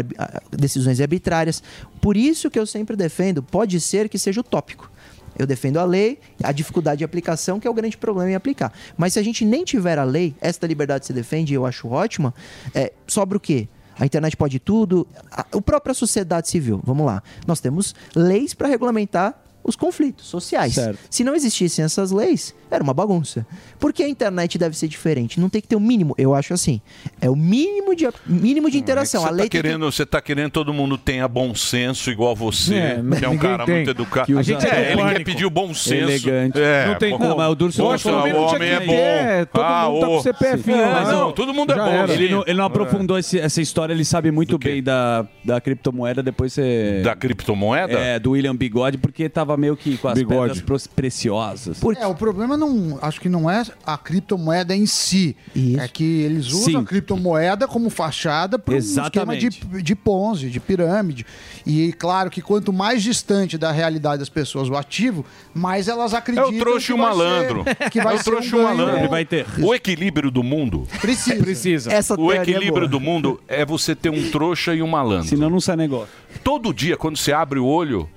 decisões 0.50 1.00
arbitrárias. 1.00 1.62
Por 2.00 2.16
isso 2.16 2.50
que 2.50 2.58
eu 2.58 2.66
sempre 2.66 2.94
defendo, 2.94 3.42
pode 3.42 3.80
ser 3.80 4.08
que 4.08 4.18
seja 4.18 4.40
utópico. 4.40 4.90
Eu 5.38 5.46
defendo 5.46 5.78
a 5.78 5.84
lei, 5.84 6.18
a 6.42 6.52
dificuldade 6.52 6.98
de 6.98 7.04
aplicação, 7.04 7.60
que 7.60 7.66
é 7.66 7.70
o 7.70 7.74
grande 7.74 7.96
problema 7.96 8.30
em 8.30 8.34
aplicar. 8.34 8.72
Mas 8.96 9.12
se 9.12 9.18
a 9.18 9.22
gente 9.22 9.44
nem 9.44 9.64
tiver 9.64 9.98
a 9.98 10.04
lei, 10.04 10.34
esta 10.40 10.66
liberdade 10.66 11.06
se 11.06 11.12
defende 11.12 11.54
eu 11.54 11.64
acho 11.64 11.88
ótima, 11.88 12.34
é, 12.74 12.92
sobra 13.06 13.36
o 13.36 13.40
quê? 13.40 13.68
A 13.98 14.06
internet 14.06 14.36
pode 14.36 14.58
tudo. 14.58 15.06
A, 15.30 15.40
a 15.40 15.60
própria 15.60 15.94
sociedade 15.94 16.48
civil, 16.48 16.80
vamos 16.84 17.04
lá. 17.04 17.22
Nós 17.46 17.60
temos 17.60 17.94
leis 18.14 18.54
para 18.54 18.68
regulamentar 18.68 19.42
os 19.68 19.76
conflitos 19.76 20.26
sociais. 20.26 20.74
Certo. 20.74 20.98
Se 21.10 21.22
não 21.22 21.34
existissem 21.34 21.84
essas 21.84 22.10
leis, 22.10 22.54
era 22.70 22.82
uma 22.82 22.94
bagunça. 22.94 23.46
Porque 23.78 24.02
a 24.02 24.08
internet 24.08 24.56
deve 24.58 24.76
ser 24.76 24.88
diferente. 24.88 25.38
Não 25.38 25.48
tem 25.48 25.60
que 25.60 25.68
ter 25.68 25.76
o 25.76 25.80
mínimo, 25.80 26.14
eu 26.18 26.34
acho 26.34 26.54
assim. 26.54 26.80
É 27.20 27.28
o 27.30 27.36
mínimo 27.36 27.94
de, 27.94 28.08
mínimo 28.26 28.70
de 28.70 28.78
interação. 28.78 29.22
É 29.22 29.24
que 29.24 29.28
a 29.28 29.30
Você 29.30 29.36
lei 29.36 29.46
tá 29.48 29.50
tem 29.52 29.60
que- 29.60 29.66
querendo, 29.68 29.84
você 29.92 30.06
tá 30.06 30.20
querendo 30.20 30.50
todo 30.50 30.72
mundo 30.72 30.96
tenha 30.98 31.28
bom 31.28 31.54
senso 31.54 32.10
igual 32.10 32.34
você, 32.34 32.74
É, 32.74 33.02
que 33.18 33.24
é 33.24 33.28
um 33.28 33.38
cara 33.38 33.64
tem. 33.64 33.74
muito 33.76 33.90
educado. 33.90 34.26
Que 34.26 34.38
A 34.38 34.42
gente 34.42 34.66
é 34.66 34.70
é, 34.70 34.92
ele 34.92 35.02
quer 35.02 35.24
pedir 35.24 35.44
o 35.46 35.50
bom 35.50 35.72
senso. 35.74 36.10
Elegante. 36.10 36.58
É, 36.60 36.86
Não 36.86 36.94
tem 36.96 37.12
como. 37.12 37.28
Não, 37.28 37.36
mas 37.36 37.50
o 37.50 37.54
Durso 37.54 37.82
Poxa, 37.82 38.10
não- 38.10 38.18
o 38.20 38.42
homem 38.46 38.68
é 38.68 38.80
bom. 38.80 38.92
É, 38.92 39.44
todo 39.44 39.62
mundo 39.64 40.00
tá 40.00 40.06
com 40.06 40.20
CPF 40.22 40.70
não, 40.70 40.78
lá. 40.92 41.12
não, 41.12 41.32
todo 41.32 41.52
mundo 41.54 41.72
é 41.72 41.76
bom. 41.76 42.12
Ele 42.12 42.28
não, 42.30 42.42
ele 42.46 42.54
não 42.56 42.64
É. 42.64 42.66
aprofundou 42.66 43.18
esse- 43.18 43.38
essa 43.38 43.60
história, 43.60 43.92
ele 43.92 44.04
sabe 44.04 44.30
muito 44.30 44.58
bem 44.58 44.82
da, 44.82 45.26
da 45.44 45.60
criptomoeda, 45.60 46.22
depois 46.22 46.52
você... 46.52 47.02
Da 47.04 47.14
criptomoeda? 47.14 47.92
É, 47.98 48.18
do 48.18 48.30
William 48.32 48.54
Bigode, 48.56 48.96
porque 48.98 49.28
tava 49.28 49.56
meio 49.58 49.76
que 49.76 49.96
com 49.98 50.08
as 50.08 50.14
Bigode. 50.14 50.60
pedras 50.62 50.86
preciosas. 50.86 51.80
É, 52.00 52.06
o 52.06 52.14
problema 52.14 52.56
não, 52.56 52.98
acho 53.02 53.20
que 53.20 53.28
não 53.28 53.50
é 53.50 53.64
a 53.84 53.98
criptomoeda 53.98 54.74
em 54.74 54.86
si. 54.86 55.36
É 55.78 55.88
que 55.88 56.04
eles 56.22 56.46
usam 56.46 56.64
Sim. 56.64 56.76
a 56.76 56.82
criptomoeda 56.84 57.66
como 57.68 57.90
fachada 57.90 58.58
para 58.58 58.74
um 58.74 58.78
esquema 58.78 59.36
de, 59.36 59.48
de 59.82 59.94
Ponzi, 59.94 60.48
de 60.48 60.60
pirâmide. 60.60 61.26
E 61.66 61.92
claro 61.92 62.30
que 62.30 62.40
quanto 62.40 62.72
mais 62.72 63.02
distante 63.02 63.58
da 63.58 63.70
realidade 63.72 64.20
das 64.20 64.28
pessoas 64.28 64.68
o 64.70 64.76
ativo, 64.76 65.24
mais 65.52 65.88
elas 65.88 66.12
É 66.14 66.16
acreditam 66.16 66.50
o 66.54 66.58
trouxa 66.58 66.92
e 66.92 66.96
vai 66.96 67.06
malandro. 67.06 67.64
ser- 67.64 67.90
que 67.90 68.00
vai 68.00 68.14
é 68.14 68.16
o 68.16 68.18
ser 68.22 68.24
trouxa 68.30 68.56
um 68.56 68.58
e 68.58 68.62
o 68.62 68.64
malandro. 68.64 69.08
Vai 69.08 69.24
ter. 69.24 69.46
O 69.62 69.74
equilíbrio 69.74 70.30
do 70.30 70.42
mundo. 70.42 70.86
Precisa. 71.00 71.36
Precisa. 71.42 71.92
Essa 71.92 72.18
o 72.18 72.32
é 72.32 72.36
equilíbrio 72.36 72.72
boa. 72.72 72.88
do 72.88 73.00
mundo 73.00 73.40
é 73.48 73.64
você 73.64 73.94
ter 73.94 74.10
um 74.10 74.30
trouxa 74.30 74.74
e 74.74 74.82
um 74.82 74.86
malandro. 74.88 75.28
Senão 75.28 75.50
não 75.50 75.60
sai 75.60 75.76
negócio. 75.76 76.08
Todo 76.44 76.72
dia, 76.72 76.96
quando 76.96 77.16
você 77.16 77.32
abre 77.32 77.58
o 77.58 77.66
olho, 77.66 78.08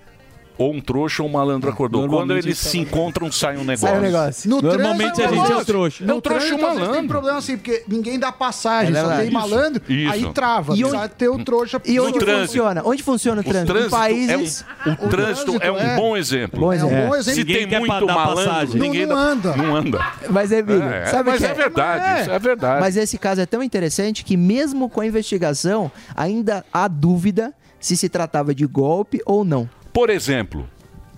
ou 0.62 0.74
um 0.74 0.82
trouxa 0.82 1.24
ou 1.24 1.30
um 1.30 1.32
malandro 1.32 1.70
acordou. 1.70 2.08
Quando 2.08 2.36
eles 2.38 2.58
se 2.58 2.78
encontram, 2.80 3.32
sai 3.32 3.58
um 3.58 3.64
negócio. 3.64 3.88
Sai 3.88 3.98
um 3.98 4.02
negócio. 4.02 4.50
No 4.50 4.62
Normalmente 4.62 5.14
trânsito, 5.16 5.22
a 5.22 5.28
gente 5.28 5.40
é 5.40 5.48
negócio. 5.50 5.66
trouxa. 5.66 6.04
É 6.08 6.14
o 6.14 6.22
trouxa 6.22 6.48
e 6.48 6.52
o 6.54 6.58
trânsito, 6.58 6.76
malandro. 6.80 7.00
Tem 7.00 7.08
problema 7.08 7.38
assim, 7.38 7.58
porque 7.58 7.84
ninguém 7.88 8.20
dá 8.20 8.32
passagem, 8.32 8.96
É 8.96 9.02
só 9.02 9.18
tem 9.18 9.32
malandro, 9.32 9.82
Isso, 9.90 10.12
aí 10.14 10.34
trava. 10.34 10.74
E 10.76 10.82
Precisa 10.82 11.08
ter 11.10 11.30
o 11.30 11.44
trouxa. 11.44 11.82
E 11.86 12.00
onde 12.00 12.20
trânsito. 12.20 12.48
funciona? 12.48 12.82
Onde 12.86 13.04
funciona 13.04 13.42
o 13.42 13.46
O 13.46 13.48
trânsito? 13.48 13.74
trânsito, 13.74 13.96
em 13.96 14.00
países. 14.00 14.66
é 14.86 14.90
um, 14.90 14.94
o 14.94 15.10
trânsito 15.10 15.58
é 15.62 15.72
um 15.72 15.78
é. 15.78 15.96
bom 15.96 16.18
exemplo. 16.18 16.60
Bom 16.60 16.74
exemplo. 16.74 16.96
É 16.96 17.04
um 17.04 17.08
bom 17.10 17.16
exemplo. 17.16 17.34
Se 17.34 17.40
Ninguém 17.48 17.68
tem 17.68 17.80
muito 17.80 18.06
malandro, 18.08 18.36
passagem. 18.46 18.82
ninguém 18.82 19.06
Não- 19.06 19.16
não 19.16 19.38
dá- 19.38 19.50
anda. 19.52 19.56
Não 19.64 19.76
anda. 19.76 20.00
Mas, 20.30 20.52
Emílio, 20.52 20.84
É, 20.84 21.06
sabe 21.08 21.30
o 21.30 21.32
mas 21.32 21.42
que 21.42 21.46
é 21.48 21.54
verdade, 21.54 22.22
isso 22.22 22.32
é 22.32 22.40
verdade. 22.40 22.80
Mas 22.82 22.98
esse 22.98 23.18
caso 23.18 23.42
é 23.42 23.46
tão 23.46 23.64
interessante 23.64 24.24
que, 24.24 24.36
mesmo 24.38 24.90
com 24.90 25.02
a 25.02 25.06
investigação, 25.06 25.92
ainda 26.16 26.64
há 26.72 26.88
dúvida 26.88 27.54
se 27.80 27.98
se 27.98 28.08
tratava 28.10 28.54
de 28.54 28.66
golpe 28.68 29.22
ou 29.26 29.44
não. 29.44 29.68
Por 29.92 30.10
exemplo, 30.10 30.70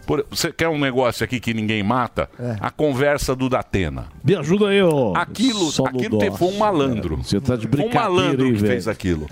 por- 0.06 0.26
você 0.30 0.52
quer 0.52 0.68
um 0.70 0.80
negócio 0.80 1.24
aqui 1.24 1.40
que 1.40 1.54
ninguém 1.54 1.82
mata? 1.84 2.30
É. 2.40 2.56
A 2.60 2.70
conversa 2.72 3.36
do 3.36 3.50
Datena. 3.50 4.06
Me 4.24 4.36
ajuda 4.36 4.70
aí, 4.70 4.82
ó. 4.82 5.14
Aquilo, 5.16 5.72
Só 5.72 5.84
no 5.84 5.90
aquilo 5.90 6.18
dó. 6.18 6.26
te- 6.30 6.38
foi 6.38 6.48
um 6.50 6.58
malandro. 6.58 7.18
Você 7.18 7.40
tá 7.40 7.56
de 7.56 7.68
Foi 7.68 7.80
um 7.80 7.84
brincadeira, 7.84 8.10
malandro 8.10 8.46
hein, 8.48 8.54
que 8.54 8.60
velho? 8.60 8.72
fez 8.74 8.88
aquilo. 8.88 9.28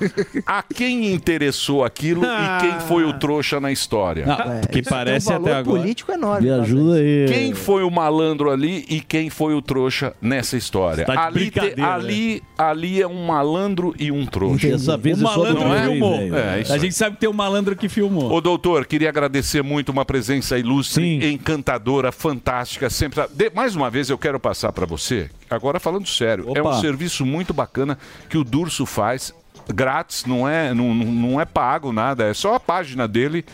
A 0.45 0.63
quem 0.63 1.13
interessou 1.13 1.83
aquilo 1.83 2.23
Ah. 2.25 2.57
e 2.57 2.67
quem 2.67 2.79
foi 2.87 3.03
o 3.03 3.13
trouxa 3.13 3.59
na 3.59 3.71
história? 3.71 4.25
Não, 4.25 4.61
que 4.71 4.81
parece 4.81 5.27
tem 5.27 5.35
um 5.35 5.39
valor 5.39 5.49
até 5.51 5.59
agora. 5.59 5.79
político 5.81 6.11
enorme. 6.11 6.47
Me 6.47 6.53
ajuda 6.53 6.95
aí. 6.97 7.25
Quem 7.27 7.53
foi 7.53 7.83
o 7.83 7.89
malandro 7.91 8.49
ali 8.49 8.85
e 8.89 8.99
quem 9.01 9.29
foi 9.29 9.53
o 9.53 9.61
trouxa 9.61 10.13
nessa 10.21 10.57
história? 10.57 11.05
Tá 11.05 11.13
de 11.15 11.19
ali, 11.21 11.51
te- 11.51 11.59
brincadeira, 11.59 11.93
ali, 11.93 12.43
ali 12.57 13.01
é 13.01 13.07
um 13.07 13.25
malandro 13.25 13.93
e 13.99 14.11
um 14.11 14.25
trouxa. 14.25 14.67
Dessa 14.69 14.97
vez 14.97 15.21
O 15.21 15.25
é 15.25 15.29
só 15.29 15.37
malandro 15.37 15.63
não 15.65 15.75
é, 15.75 15.83
filmou. 15.87 16.15
É, 16.15 16.61
isso 16.61 16.71
a 16.71 16.75
aí. 16.75 16.81
gente 16.81 16.95
sabe 16.95 17.15
que 17.15 17.21
tem 17.21 17.29
um 17.29 17.33
malandro 17.33 17.75
que 17.75 17.87
filmou. 17.89 18.31
Ô 18.31 18.41
doutor, 18.41 18.85
queria 18.85 19.09
agradecer 19.09 19.61
muito 19.63 19.89
uma 19.89 20.05
presença 20.05 20.57
ilustre, 20.61 21.03
Sim. 21.21 21.31
encantadora, 21.33 22.11
fantástica, 22.11 22.89
sempre. 22.89 23.21
De- 23.33 23.51
Mais 23.53 23.75
uma 23.75 23.89
vez 23.89 24.09
eu 24.09 24.17
quero 24.17 24.39
passar 24.39 24.71
para 24.71 24.85
você, 24.85 25.29
agora 25.49 25.79
falando 25.79 26.07
sério, 26.07 26.45
é 26.55 26.61
um 26.61 26.67
Opa. 26.67 26.79
serviço 26.79 27.25
muito 27.25 27.53
bacana 27.53 27.97
que 28.29 28.37
o 28.37 28.43
Durso 28.43 28.85
faz, 28.85 29.33
grátis, 29.73 30.25
não 30.25 30.47
é, 30.47 30.73
não- 30.73 30.93
não 30.95 31.39
é 31.41 31.45
pago 31.45 31.91
nada, 31.91 32.25
é 32.25 32.33
só 32.33 32.55
a 32.55 32.59
página 32.59 33.07
dele 33.07 33.45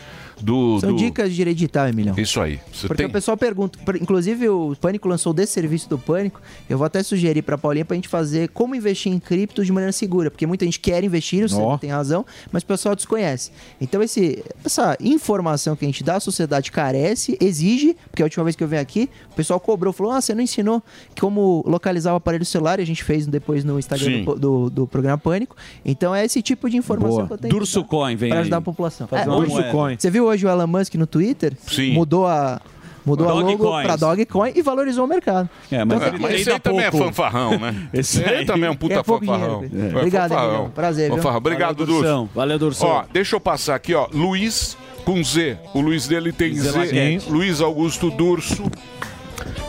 do. 0.41 0.79
São 0.79 0.91
do- 0.91 0.97
dicas 0.97 1.33
de 1.33 1.41
editar, 1.41 1.89
Emilhão. 1.89 2.15
Isso 2.17 2.39
aí. 2.41 2.59
Você 2.73 2.87
Porque 2.87 3.03
tem. 3.03 3.05
o 3.09 3.11
pessoal 3.11 3.35
pergunta, 3.37 3.77
inclusive 4.01 4.47
o 4.49 4.75
Pânico 4.79 5.07
lançou 5.07 5.33
desse 5.33 5.53
serviço 5.53 5.89
do 5.89 5.97
Pânico, 5.97 6.41
eu 6.69 6.77
vou 6.77 6.85
até 6.85 7.01
sugerir 7.03 7.41
pra 7.41 7.57
Paulinha 7.57 7.85
pra 7.85 7.95
gente 7.95 8.07
fazer 8.07 8.49
como 8.49 8.75
investir 8.75 9.11
em 9.11 9.19
cripto 9.19 9.63
de 9.65 9.71
maneira 9.71 9.91
segura, 9.91 10.29
porque 10.31 10.45
muita 10.45 10.65
gente 10.65 10.79
quer 10.79 11.03
investir, 11.03 11.47
você 11.49 11.55
Ó. 11.55 11.77
tem 11.77 11.89
razão, 11.89 12.25
mas 12.51 12.63
o 12.63 12.65
pessoal 12.65 12.95
desconhece. 12.95 13.51
Então 13.79 14.01
esse, 14.03 14.43
essa 14.65 14.95
informação 14.99 15.75
que 15.75 15.85
a 15.85 15.87
gente 15.87 16.03
dá, 16.03 16.15
a 16.15 16.19
sociedade 16.19 16.71
carece, 16.71 17.37
exige, 17.41 17.95
porque 18.09 18.21
a 18.21 18.25
última 18.25 18.43
vez 18.43 18.55
que 18.55 18.63
eu 18.63 18.67
vim 18.67 18.77
aqui, 18.77 19.09
o 19.31 19.35
pessoal 19.35 19.59
cobrou, 19.59 19.91
falou, 19.93 20.11
ah, 20.13 20.21
você 20.21 20.33
não 20.33 20.41
ensinou 20.41 20.81
como 21.19 21.63
localizar 21.67 22.13
o 22.13 22.15
aparelho 22.17 22.45
celular, 22.45 22.79
e 22.79 22.83
a 22.83 22.85
gente 22.85 23.03
fez 23.03 23.25
depois 23.27 23.63
no 23.63 23.77
Instagram 23.79 24.23
do, 24.23 24.35
do, 24.35 24.69
do 24.69 24.87
programa 24.87 25.17
Pânico. 25.17 25.55
Então 25.85 26.13
é 26.13 26.23
esse 26.25 26.41
tipo 26.41 26.69
de 26.69 26.77
informação 26.77 27.17
Boa. 27.17 27.27
que 27.27 27.33
eu 27.33 27.37
tenho 27.37 27.53
Durso 27.53 27.83
Coin 27.83 28.15
vem 28.15 28.29
pra 28.29 28.37
aí. 28.39 28.41
ajudar 28.41 28.57
a 28.57 28.61
população. 28.61 29.07
Fazer 29.07 29.23
É, 29.23 29.25
uma 29.27 29.37
hoje- 29.37 29.51
moeda. 29.71 29.97
Você 29.99 30.09
viu 30.09 30.26
hoje 30.27 30.45
o 30.45 30.49
Elon 30.49 30.67
Musk 30.67 30.93
no 30.95 31.07
Twitter? 31.07 31.53
Sim. 31.67 31.93
Mudou 31.93 32.27
a 32.27 32.61
mudou 33.05 33.29
a 33.29 33.33
logo 33.33 33.81
pra 33.83 33.95
Dogecoin 33.95 34.51
e 34.53 34.61
valorizou 34.61 35.05
o 35.05 35.07
mercado. 35.07 35.49
É, 35.71 35.85
mas 35.85 35.97
Então, 35.97 36.07
ele 36.09 36.19
Mas 36.19 36.33
esse 36.41 36.51
aí 36.51 36.59
também 36.59 36.85
é 36.85 36.91
fanfarrão, 36.91 37.57
né? 37.57 37.87
Esse 37.93 38.23
aí 38.23 38.45
também 38.45 38.65
é 38.65 38.71
um 38.71 38.75
puta 38.75 38.95
É 38.95 39.03
pouco 39.03 39.25
fanfarrão. 39.25 39.65
dinheiro. 39.67 39.95
É, 39.95 39.97
Obrigado, 39.97 40.29
fanfarrão. 40.29 40.69
Prazer? 40.71 41.09
Fanfarrão. 41.11 41.37
Obrigado. 41.37 41.85
Dursão. 41.85 42.29
Valeu, 42.35 42.59
Dursão. 42.59 42.87
Ó, 42.87 43.03
deixa 43.11 43.35
eu 43.35 43.39
passar 43.39 43.75
aqui, 43.75 43.93
ó. 43.93 44.07
Luiz 44.11 44.77
com 45.05 45.23
Z. 45.23 45.57
O 45.73 45.79
Luiz 45.79 46.05
dele 46.05 46.33
tem 46.33 46.53
Zé 46.53 46.85
Z. 46.85 47.21
Luiz 47.29 47.61
Augusto 47.61 48.11
Durso 48.11 48.69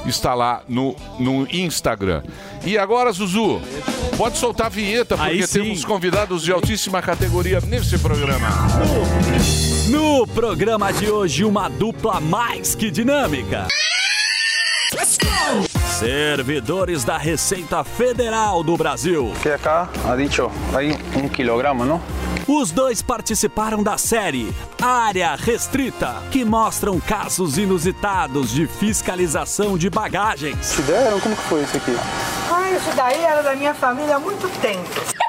está 0.05 0.35
lá 0.35 0.63
no, 0.69 0.97
no 1.21 1.47
Instagram. 1.53 2.23
E 2.65 2.77
agora, 2.77 3.13
Zuzu, 3.13 3.61
pode 4.17 4.37
soltar 4.37 4.67
a 4.67 4.71
vinheta, 4.71 5.17
porque 5.17 5.47
temos 5.47 5.85
convidados 5.85 6.43
de 6.43 6.51
altíssima 6.53 7.01
categoria 7.01 7.61
nesse 7.61 7.99
programa. 7.99 8.49
No 9.89 10.27
programa 10.27 10.93
de 10.93 11.11
hoje, 11.11 11.47
uma 11.47 11.71
dupla 11.71 12.21
mais 12.21 12.75
que 12.75 12.91
dinâmica. 12.91 13.67
Servidores 15.99 17.05
da 17.05 17.17
Receita 17.17 17.83
Federal 17.83 18.63
do 18.63 18.77
Brasil. 18.77 19.33
Que 19.43 19.49
acá 19.49 19.89
ha 20.07 20.15
dicho, 20.15 20.51
hay 20.77 20.93
un 21.17 21.31
kilogramo, 21.31 21.87
¿no? 21.87 22.03
Os 22.47 22.71
dois 22.71 23.01
participaram 23.01 23.83
da 23.83 23.97
série 23.97 24.55
Área 24.83 25.35
Restrita, 25.37 26.17
que 26.31 26.45
mostram 26.45 27.01
casos 27.01 27.57
inusitados 27.57 28.51
de 28.51 28.67
fiscalização 28.67 29.79
de 29.79 29.89
bagagens. 29.89 30.75
Te 30.75 30.83
deram? 30.83 31.19
Como 31.19 31.35
que 31.35 31.43
foi 31.43 31.63
isso 31.63 31.77
aqui? 31.79 31.97
Ah, 32.53 32.71
isso 32.73 32.95
daí 32.95 33.23
era 33.23 33.43
da 33.43 33.55
minha 33.57 33.73
família 33.73 34.17
há 34.17 34.21
muito 34.21 34.49
tempo. 34.61 35.28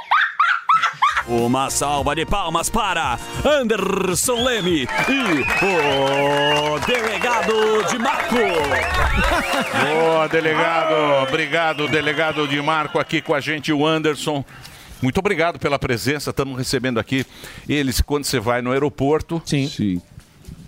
Uma 1.29 1.69
salva 1.69 2.15
de 2.15 2.25
palmas 2.25 2.71
para 2.71 3.19
Anderson 3.45 4.43
Leme 4.43 4.87
e 5.07 5.63
o 5.63 6.79
delegado 6.87 7.83
de 7.87 7.99
Marco. 7.99 8.35
Boa, 9.93 10.27
delegado. 10.27 11.27
Obrigado, 11.27 11.87
delegado 11.87 12.47
de 12.47 12.59
Marco, 12.59 12.97
aqui 12.97 13.21
com 13.21 13.35
a 13.35 13.39
gente, 13.39 13.71
o 13.71 13.85
Anderson. 13.85 14.43
Muito 15.03 15.19
obrigado 15.19 15.59
pela 15.59 15.77
presença. 15.77 16.31
Estamos 16.31 16.57
recebendo 16.57 16.99
aqui 16.99 17.23
eles 17.67 18.01
quando 18.01 18.25
você 18.25 18.39
vai 18.39 18.63
no 18.63 18.71
aeroporto. 18.71 19.39
Sim. 19.45 20.01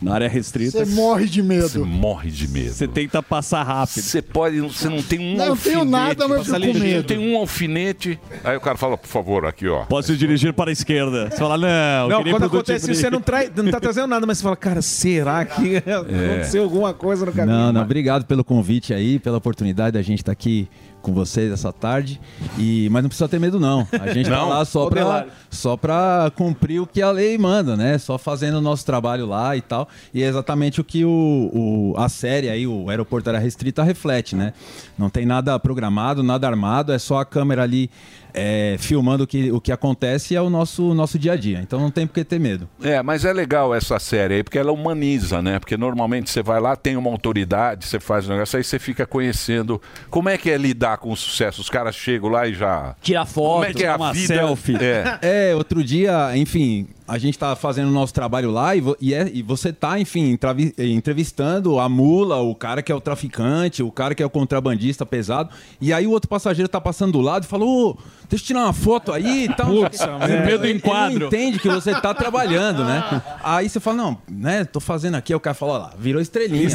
Na 0.01 0.15
área 0.15 0.27
restrita. 0.27 0.83
Você 0.83 0.95
morre 0.95 1.27
de 1.27 1.43
medo. 1.43 1.69
Você 1.69 1.77
morre 1.79 2.31
de 2.31 2.47
medo. 2.47 2.73
Você 2.73 2.87
tenta 2.87 3.21
passar 3.21 3.61
rápido. 3.63 4.01
Você 4.01 4.21
pode, 4.21 4.59
você 4.59 4.89
não 4.89 5.01
tem 5.01 5.19
um 5.19 5.37
Não, 5.37 5.45
eu 5.45 5.55
tenho 5.55 5.79
alfinete. 5.79 5.85
nada, 5.91 6.27
mas 6.27 6.37
eu 6.39 6.43
fico 6.55 6.59
com 6.59 6.73
Não 6.73 6.79
medo. 6.79 7.03
tem 7.07 7.17
um 7.19 7.37
alfinete. 7.37 8.19
Aí 8.43 8.57
o 8.57 8.61
cara 8.61 8.77
fala, 8.77 8.97
por 8.97 9.07
favor, 9.07 9.45
aqui, 9.45 9.67
ó. 9.67 9.85
Posso 9.85 10.17
dirigir 10.17 10.53
para 10.53 10.71
a 10.71 10.73
esquerda. 10.73 11.29
Você 11.29 11.37
fala, 11.37 11.57
não, 11.57 12.09
Não, 12.09 12.23
quando 12.23 12.45
acontece 12.45 12.91
isso, 12.91 13.01
você 13.01 13.09
não, 13.11 13.21
trai, 13.21 13.51
não 13.55 13.69
tá 13.69 13.79
trazendo 13.79 14.07
nada, 14.07 14.25
mas 14.25 14.39
você 14.39 14.43
fala, 14.43 14.55
cara, 14.55 14.81
será 14.81 15.45
que 15.45 15.77
aconteceu 15.77 16.63
alguma 16.63 16.93
coisa 16.93 17.25
no 17.25 17.31
caminho? 17.31 17.55
Não, 17.55 17.71
não, 17.73 17.81
obrigado 17.81 18.25
pelo 18.25 18.43
convite 18.43 18.93
aí, 18.93 19.19
pela 19.19 19.37
oportunidade 19.37 19.93
da 19.93 20.01
gente 20.01 20.19
estar 20.19 20.31
aqui 20.31 20.67
com 21.01 21.13
vocês 21.13 21.51
essa 21.51 21.73
tarde. 21.73 22.19
E, 22.57 22.87
mas 22.91 23.01
não 23.03 23.09
precisa 23.09 23.27
ter 23.27 23.39
medo, 23.39 23.59
não. 23.59 23.87
A 23.91 24.13
gente 24.13 24.29
tá 24.29 24.37
Não? 24.37 24.49
lá 24.49 24.63
só 24.65 24.89
Delário. 24.89 25.31
só 25.49 25.75
pra 25.75 26.31
cumprir 26.35 26.79
o 26.81 26.87
que 26.87 27.01
a 27.01 27.11
lei 27.11 27.37
manda, 27.37 27.75
né? 27.75 27.97
Só 27.97 28.17
fazendo 28.17 28.55
o 28.57 28.61
nosso 28.61 28.85
trabalho 28.85 29.25
lá 29.25 29.55
e 29.57 29.61
tal. 29.61 29.87
E 30.13 30.21
é 30.23 30.27
exatamente 30.27 30.79
o 30.79 30.83
que 30.83 31.03
o, 31.03 31.49
o- 31.53 31.93
a 31.97 32.07
série 32.09 32.49
aí, 32.49 32.65
o 32.67 32.89
Aeroporto 32.89 33.29
Área 33.29 33.39
Restrita, 33.39 33.83
reflete, 33.83 34.35
né? 34.35 34.53
Não 34.97 35.09
tem 35.09 35.25
nada 35.25 35.59
programado, 35.59 36.21
nada 36.23 36.47
armado, 36.47 36.91
é 36.93 36.99
só 36.99 37.19
a 37.19 37.25
câmera 37.25 37.63
ali 37.63 37.89
é, 38.33 38.75
filmando 38.79 39.23
o 39.23 39.27
que, 39.27 39.51
o 39.51 39.59
que 39.61 39.71
acontece 39.71 40.33
e 40.33 40.37
é 40.37 40.41
o 40.41 40.49
nosso, 40.49 40.93
nosso 40.93 41.17
dia 41.19 41.33
a 41.33 41.35
dia. 41.35 41.59
Então 41.61 41.79
não 41.79 41.91
tem 41.91 42.05
por 42.07 42.13
que 42.13 42.23
ter 42.23 42.39
medo. 42.39 42.67
É, 42.83 43.01
mas 43.01 43.25
é 43.25 43.33
legal 43.33 43.73
essa 43.73 43.99
série 43.99 44.35
aí, 44.35 44.43
porque 44.43 44.57
ela 44.57 44.71
humaniza, 44.71 45.41
né? 45.41 45.59
Porque 45.59 45.77
normalmente 45.77 46.29
você 46.29 46.41
vai 46.41 46.59
lá, 46.59 46.75
tem 46.75 46.95
uma 46.95 47.09
autoridade, 47.09 47.85
você 47.85 47.99
faz 47.99 48.27
um 48.27 48.33
negócio, 48.33 48.57
aí 48.57 48.63
você 48.63 48.79
fica 48.79 49.05
conhecendo 49.05 49.81
como 50.09 50.29
é 50.29 50.37
que 50.37 50.49
é 50.49 50.57
lidar 50.57 50.97
com 50.97 51.11
o 51.11 51.15
sucesso. 51.15 51.61
Os 51.61 51.69
caras 51.69 51.95
chegam 51.95 52.29
lá 52.29 52.47
e 52.47 52.53
já. 52.53 52.95
Tira 53.01 53.25
foto, 53.25 53.53
Como 53.53 53.65
é 53.65 53.73
que 53.73 53.83
é 53.83 53.89
a 53.89 53.95
uma 53.95 54.13
vida? 54.13 54.27
selfie. 54.27 54.75
É. 54.81 55.19
É, 55.51 55.55
outro 55.55 55.83
dia, 55.83 56.35
enfim, 56.35 56.87
a 57.07 57.17
gente 57.17 57.37
tá 57.37 57.55
fazendo 57.55 57.87
o 57.89 57.91
nosso 57.91 58.13
trabalho 58.13 58.51
lá 58.51 58.75
e, 58.75 58.81
vo- 58.81 58.95
e, 59.01 59.13
é- 59.13 59.29
e 59.33 59.41
você 59.41 59.73
tá, 59.73 59.99
enfim, 59.99 60.29
entrevi- 60.31 60.73
entrevistando 60.77 61.79
a 61.79 61.89
mula, 61.89 62.37
o 62.37 62.55
cara 62.55 62.81
que 62.81 62.91
é 62.91 62.95
o 62.95 63.01
traficante, 63.01 63.83
o 63.83 63.91
cara 63.91 64.15
que 64.15 64.23
é 64.23 64.25
o 64.25 64.29
contrabandista 64.29 65.05
pesado. 65.05 65.49
E 65.79 65.91
aí 65.91 66.05
o 66.07 66.11
outro 66.11 66.29
passageiro 66.29 66.69
tá 66.69 66.79
passando 66.79 67.13
do 67.13 67.21
lado 67.21 67.43
e 67.43 67.47
falou: 67.47 67.89
Ô, 67.91 67.97
deixa 68.29 68.43
eu 68.43 68.47
tirar 68.47 68.63
uma 68.63 68.73
foto 68.73 69.11
aí 69.11 69.45
e 69.45 69.55
tal. 69.55 69.67
Putz, 69.67 69.99
Ele- 70.01 70.11
merda. 70.11 70.33
ele- 70.33 70.45
Medo 70.51 70.65
ele 70.65 70.81
não 70.83 71.11
entende 71.27 71.59
que 71.59 71.69
você 71.69 71.93
tá 71.99 72.13
trabalhando, 72.13 72.83
né? 72.83 73.21
Aí 73.43 73.67
você 73.69 73.79
fala: 73.79 73.97
Não, 73.97 74.17
né, 74.29 74.63
tô 74.65 74.79
fazendo 74.79 75.15
aqui. 75.15 75.33
Aí 75.33 75.37
o 75.37 75.39
cara 75.39 75.53
fala: 75.53 75.71
Ó 75.73 75.77
lá, 75.77 75.93
virou 75.97 76.21
estrelinha. 76.21 76.69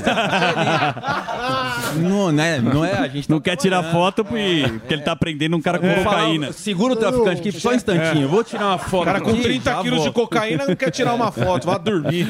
não, 1.97 2.31
né, 2.33 2.61
não 2.61 2.85
é, 2.85 2.93
a 2.99 3.09
gente 3.09 3.29
Não 3.31 3.41
quer 3.41 3.57
tirar 3.57 3.83
foto 3.93 4.25
porque 4.25 4.65
porque 4.81 4.95
ele 4.95 5.03
tá 5.03 5.15
prendendo 5.17 5.57
um 5.57 5.61
cara 5.61 5.79
com 5.79 5.89
cocaína. 6.05 6.53
segura 6.53 6.93
o 6.95 6.97
traficante 6.97 7.41
aqui 7.41 7.53
só 7.53 7.71
um 7.71 7.75
instantinho. 7.75 8.29
Vou 8.29 8.43
tirar 8.45 8.67
uma 8.67 8.79
foto. 8.79 9.05
Cara 9.05 9.21
com 9.21 9.31
aqui, 9.31 9.43
30 9.43 9.71
já 9.71 9.83
quilos 9.83 9.99
de 10.03 10.05
volto. 10.11 10.13
Cocaína, 10.29 10.67
não 10.67 10.77
quer 10.77 10.91
tirar 10.91 11.15
uma 11.15 11.31
foto, 11.33 11.67
vá 11.67 11.79
dormir. 11.79 12.27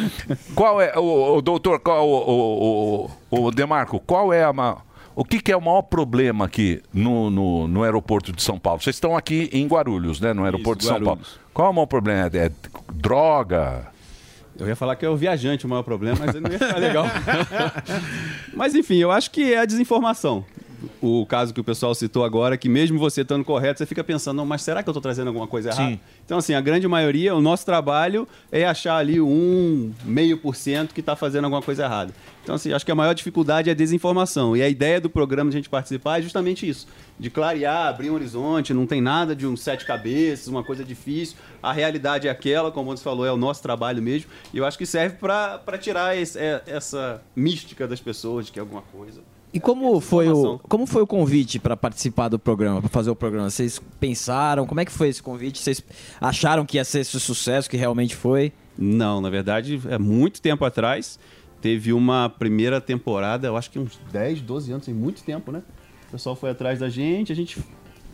Qual 0.54 0.80
é, 0.80 0.96
o, 0.98 1.36
o 1.38 1.42
doutor, 1.42 1.80
qual, 1.80 2.06
o, 2.08 2.30
o, 2.30 3.10
o, 3.30 3.44
o 3.46 3.50
Demarco, 3.50 3.98
qual 4.00 4.32
é 4.32 4.44
a. 4.44 4.52
ma- 4.52 4.78
O 5.14 5.24
que, 5.24 5.40
que 5.40 5.50
é 5.50 5.56
o 5.56 5.60
maior 5.60 5.82
problema 5.82 6.44
aqui 6.44 6.82
no, 6.92 7.30
no, 7.30 7.66
no 7.68 7.82
aeroporto 7.82 8.32
de 8.32 8.42
São 8.42 8.58
Paulo? 8.58 8.80
Vocês 8.82 8.96
estão 8.96 9.16
aqui 9.16 9.48
em 9.52 9.66
Guarulhos, 9.66 10.20
né? 10.20 10.32
No 10.34 10.44
aeroporto 10.44 10.82
Isso, 10.82 10.92
de 10.92 10.98
São 10.98 11.04
Paulo. 11.04 11.20
Guarulhos. 11.20 11.40
Qual 11.54 11.68
é 11.68 11.70
o 11.70 11.74
maior 11.74 11.86
problema? 11.86 12.30
É 12.34 12.50
droga? 12.92 13.86
Eu 14.58 14.66
ia 14.68 14.76
falar 14.76 14.96
que 14.96 15.04
é 15.04 15.08
o 15.08 15.16
viajante 15.16 15.66
o 15.66 15.68
maior 15.68 15.82
problema, 15.82 16.18
mas 16.18 16.34
não 16.34 16.50
ia 16.50 16.58
ficar 16.58 16.78
legal. 16.78 17.04
mas 18.54 18.74
enfim, 18.74 18.96
eu 18.96 19.10
acho 19.10 19.30
que 19.30 19.52
é 19.52 19.58
a 19.60 19.64
desinformação. 19.64 20.44
O 21.00 21.24
caso 21.26 21.54
que 21.54 21.60
o 21.60 21.64
pessoal 21.64 21.94
citou 21.94 22.24
agora, 22.24 22.56
que 22.56 22.68
mesmo 22.68 22.98
você 22.98 23.22
estando 23.22 23.44
correto, 23.44 23.78
você 23.78 23.86
fica 23.86 24.04
pensando, 24.04 24.36
não, 24.36 24.46
mas 24.46 24.62
será 24.62 24.82
que 24.82 24.88
eu 24.88 24.92
estou 24.92 25.00
trazendo 25.02 25.28
alguma 25.28 25.46
coisa 25.46 25.70
errada? 25.70 25.90
Sim. 25.92 26.00
Então, 26.24 26.38
assim, 26.38 26.54
a 26.54 26.60
grande 26.60 26.86
maioria, 26.88 27.34
o 27.34 27.40
nosso 27.40 27.64
trabalho 27.64 28.26
é 28.50 28.64
achar 28.66 28.96
ali 28.96 29.20
um 29.20 29.92
meio 30.04 30.38
por 30.38 30.54
cento 30.56 30.92
que 30.94 31.00
está 31.00 31.14
fazendo 31.16 31.44
alguma 31.44 31.62
coisa 31.62 31.84
errada. 31.84 32.12
Então, 32.42 32.54
assim, 32.54 32.72
acho 32.72 32.84
que 32.84 32.92
a 32.92 32.94
maior 32.94 33.12
dificuldade 33.14 33.68
é 33.68 33.72
a 33.72 33.74
desinformação. 33.74 34.56
E 34.56 34.62
a 34.62 34.68
ideia 34.68 35.00
do 35.00 35.10
programa 35.10 35.50
de 35.50 35.56
a 35.56 35.58
gente 35.58 35.68
participar 35.68 36.18
é 36.18 36.22
justamente 36.22 36.68
isso. 36.68 36.86
De 37.18 37.30
clarear, 37.30 37.88
abrir 37.88 38.10
um 38.10 38.14
horizonte, 38.14 38.72
não 38.74 38.86
tem 38.86 39.00
nada 39.00 39.34
de 39.34 39.46
um 39.46 39.56
sete 39.56 39.84
cabeças, 39.84 40.46
uma 40.46 40.62
coisa 40.62 40.84
difícil. 40.84 41.36
A 41.62 41.72
realidade 41.72 42.28
é 42.28 42.30
aquela, 42.30 42.70
como 42.70 42.96
você 42.96 43.02
falou, 43.02 43.24
é 43.26 43.32
o 43.32 43.36
nosso 43.36 43.62
trabalho 43.62 44.02
mesmo. 44.02 44.30
E 44.52 44.58
eu 44.58 44.64
acho 44.64 44.78
que 44.78 44.86
serve 44.86 45.16
para 45.16 45.78
tirar 45.78 46.16
esse- 46.16 46.38
é- 46.38 46.62
essa 46.66 47.22
mística 47.34 47.88
das 47.88 48.00
pessoas 48.00 48.46
de 48.46 48.52
que 48.52 48.58
é 48.58 48.62
alguma 48.62 48.82
coisa. 48.82 49.22
E 49.56 49.60
como 49.60 49.98
foi 50.02 50.28
o 50.28 50.58
como 50.68 50.84
foi 50.86 51.00
o 51.00 51.06
convite 51.06 51.58
para 51.58 51.74
participar 51.74 52.28
do 52.28 52.38
programa, 52.38 52.82
para 52.82 52.90
fazer 52.90 53.08
o 53.08 53.16
programa? 53.16 53.48
Vocês 53.48 53.80
pensaram? 53.98 54.66
Como 54.66 54.80
é 54.80 54.84
que 54.84 54.92
foi 54.92 55.08
esse 55.08 55.22
convite? 55.22 55.58
Vocês 55.58 55.82
acharam 56.20 56.66
que 56.66 56.76
ia 56.76 56.84
ser 56.84 57.00
esse 57.00 57.18
sucesso 57.18 57.70
que 57.70 57.76
realmente 57.78 58.14
foi? 58.14 58.52
Não, 58.76 59.18
na 59.18 59.30
verdade, 59.30 59.80
é 59.88 59.96
muito 59.96 60.42
tempo 60.42 60.62
atrás. 60.62 61.18
Teve 61.62 61.94
uma 61.94 62.28
primeira 62.28 62.82
temporada, 62.82 63.46
eu 63.46 63.56
acho 63.56 63.70
que 63.70 63.78
uns 63.78 63.98
10, 64.12 64.42
12 64.42 64.72
anos, 64.72 64.84
tem 64.84 64.94
muito 64.94 65.22
tempo, 65.22 65.50
né? 65.50 65.62
O 66.08 66.12
pessoal 66.12 66.36
foi 66.36 66.50
atrás 66.50 66.78
da 66.78 66.90
gente, 66.90 67.32
a 67.32 67.34
gente 67.34 67.58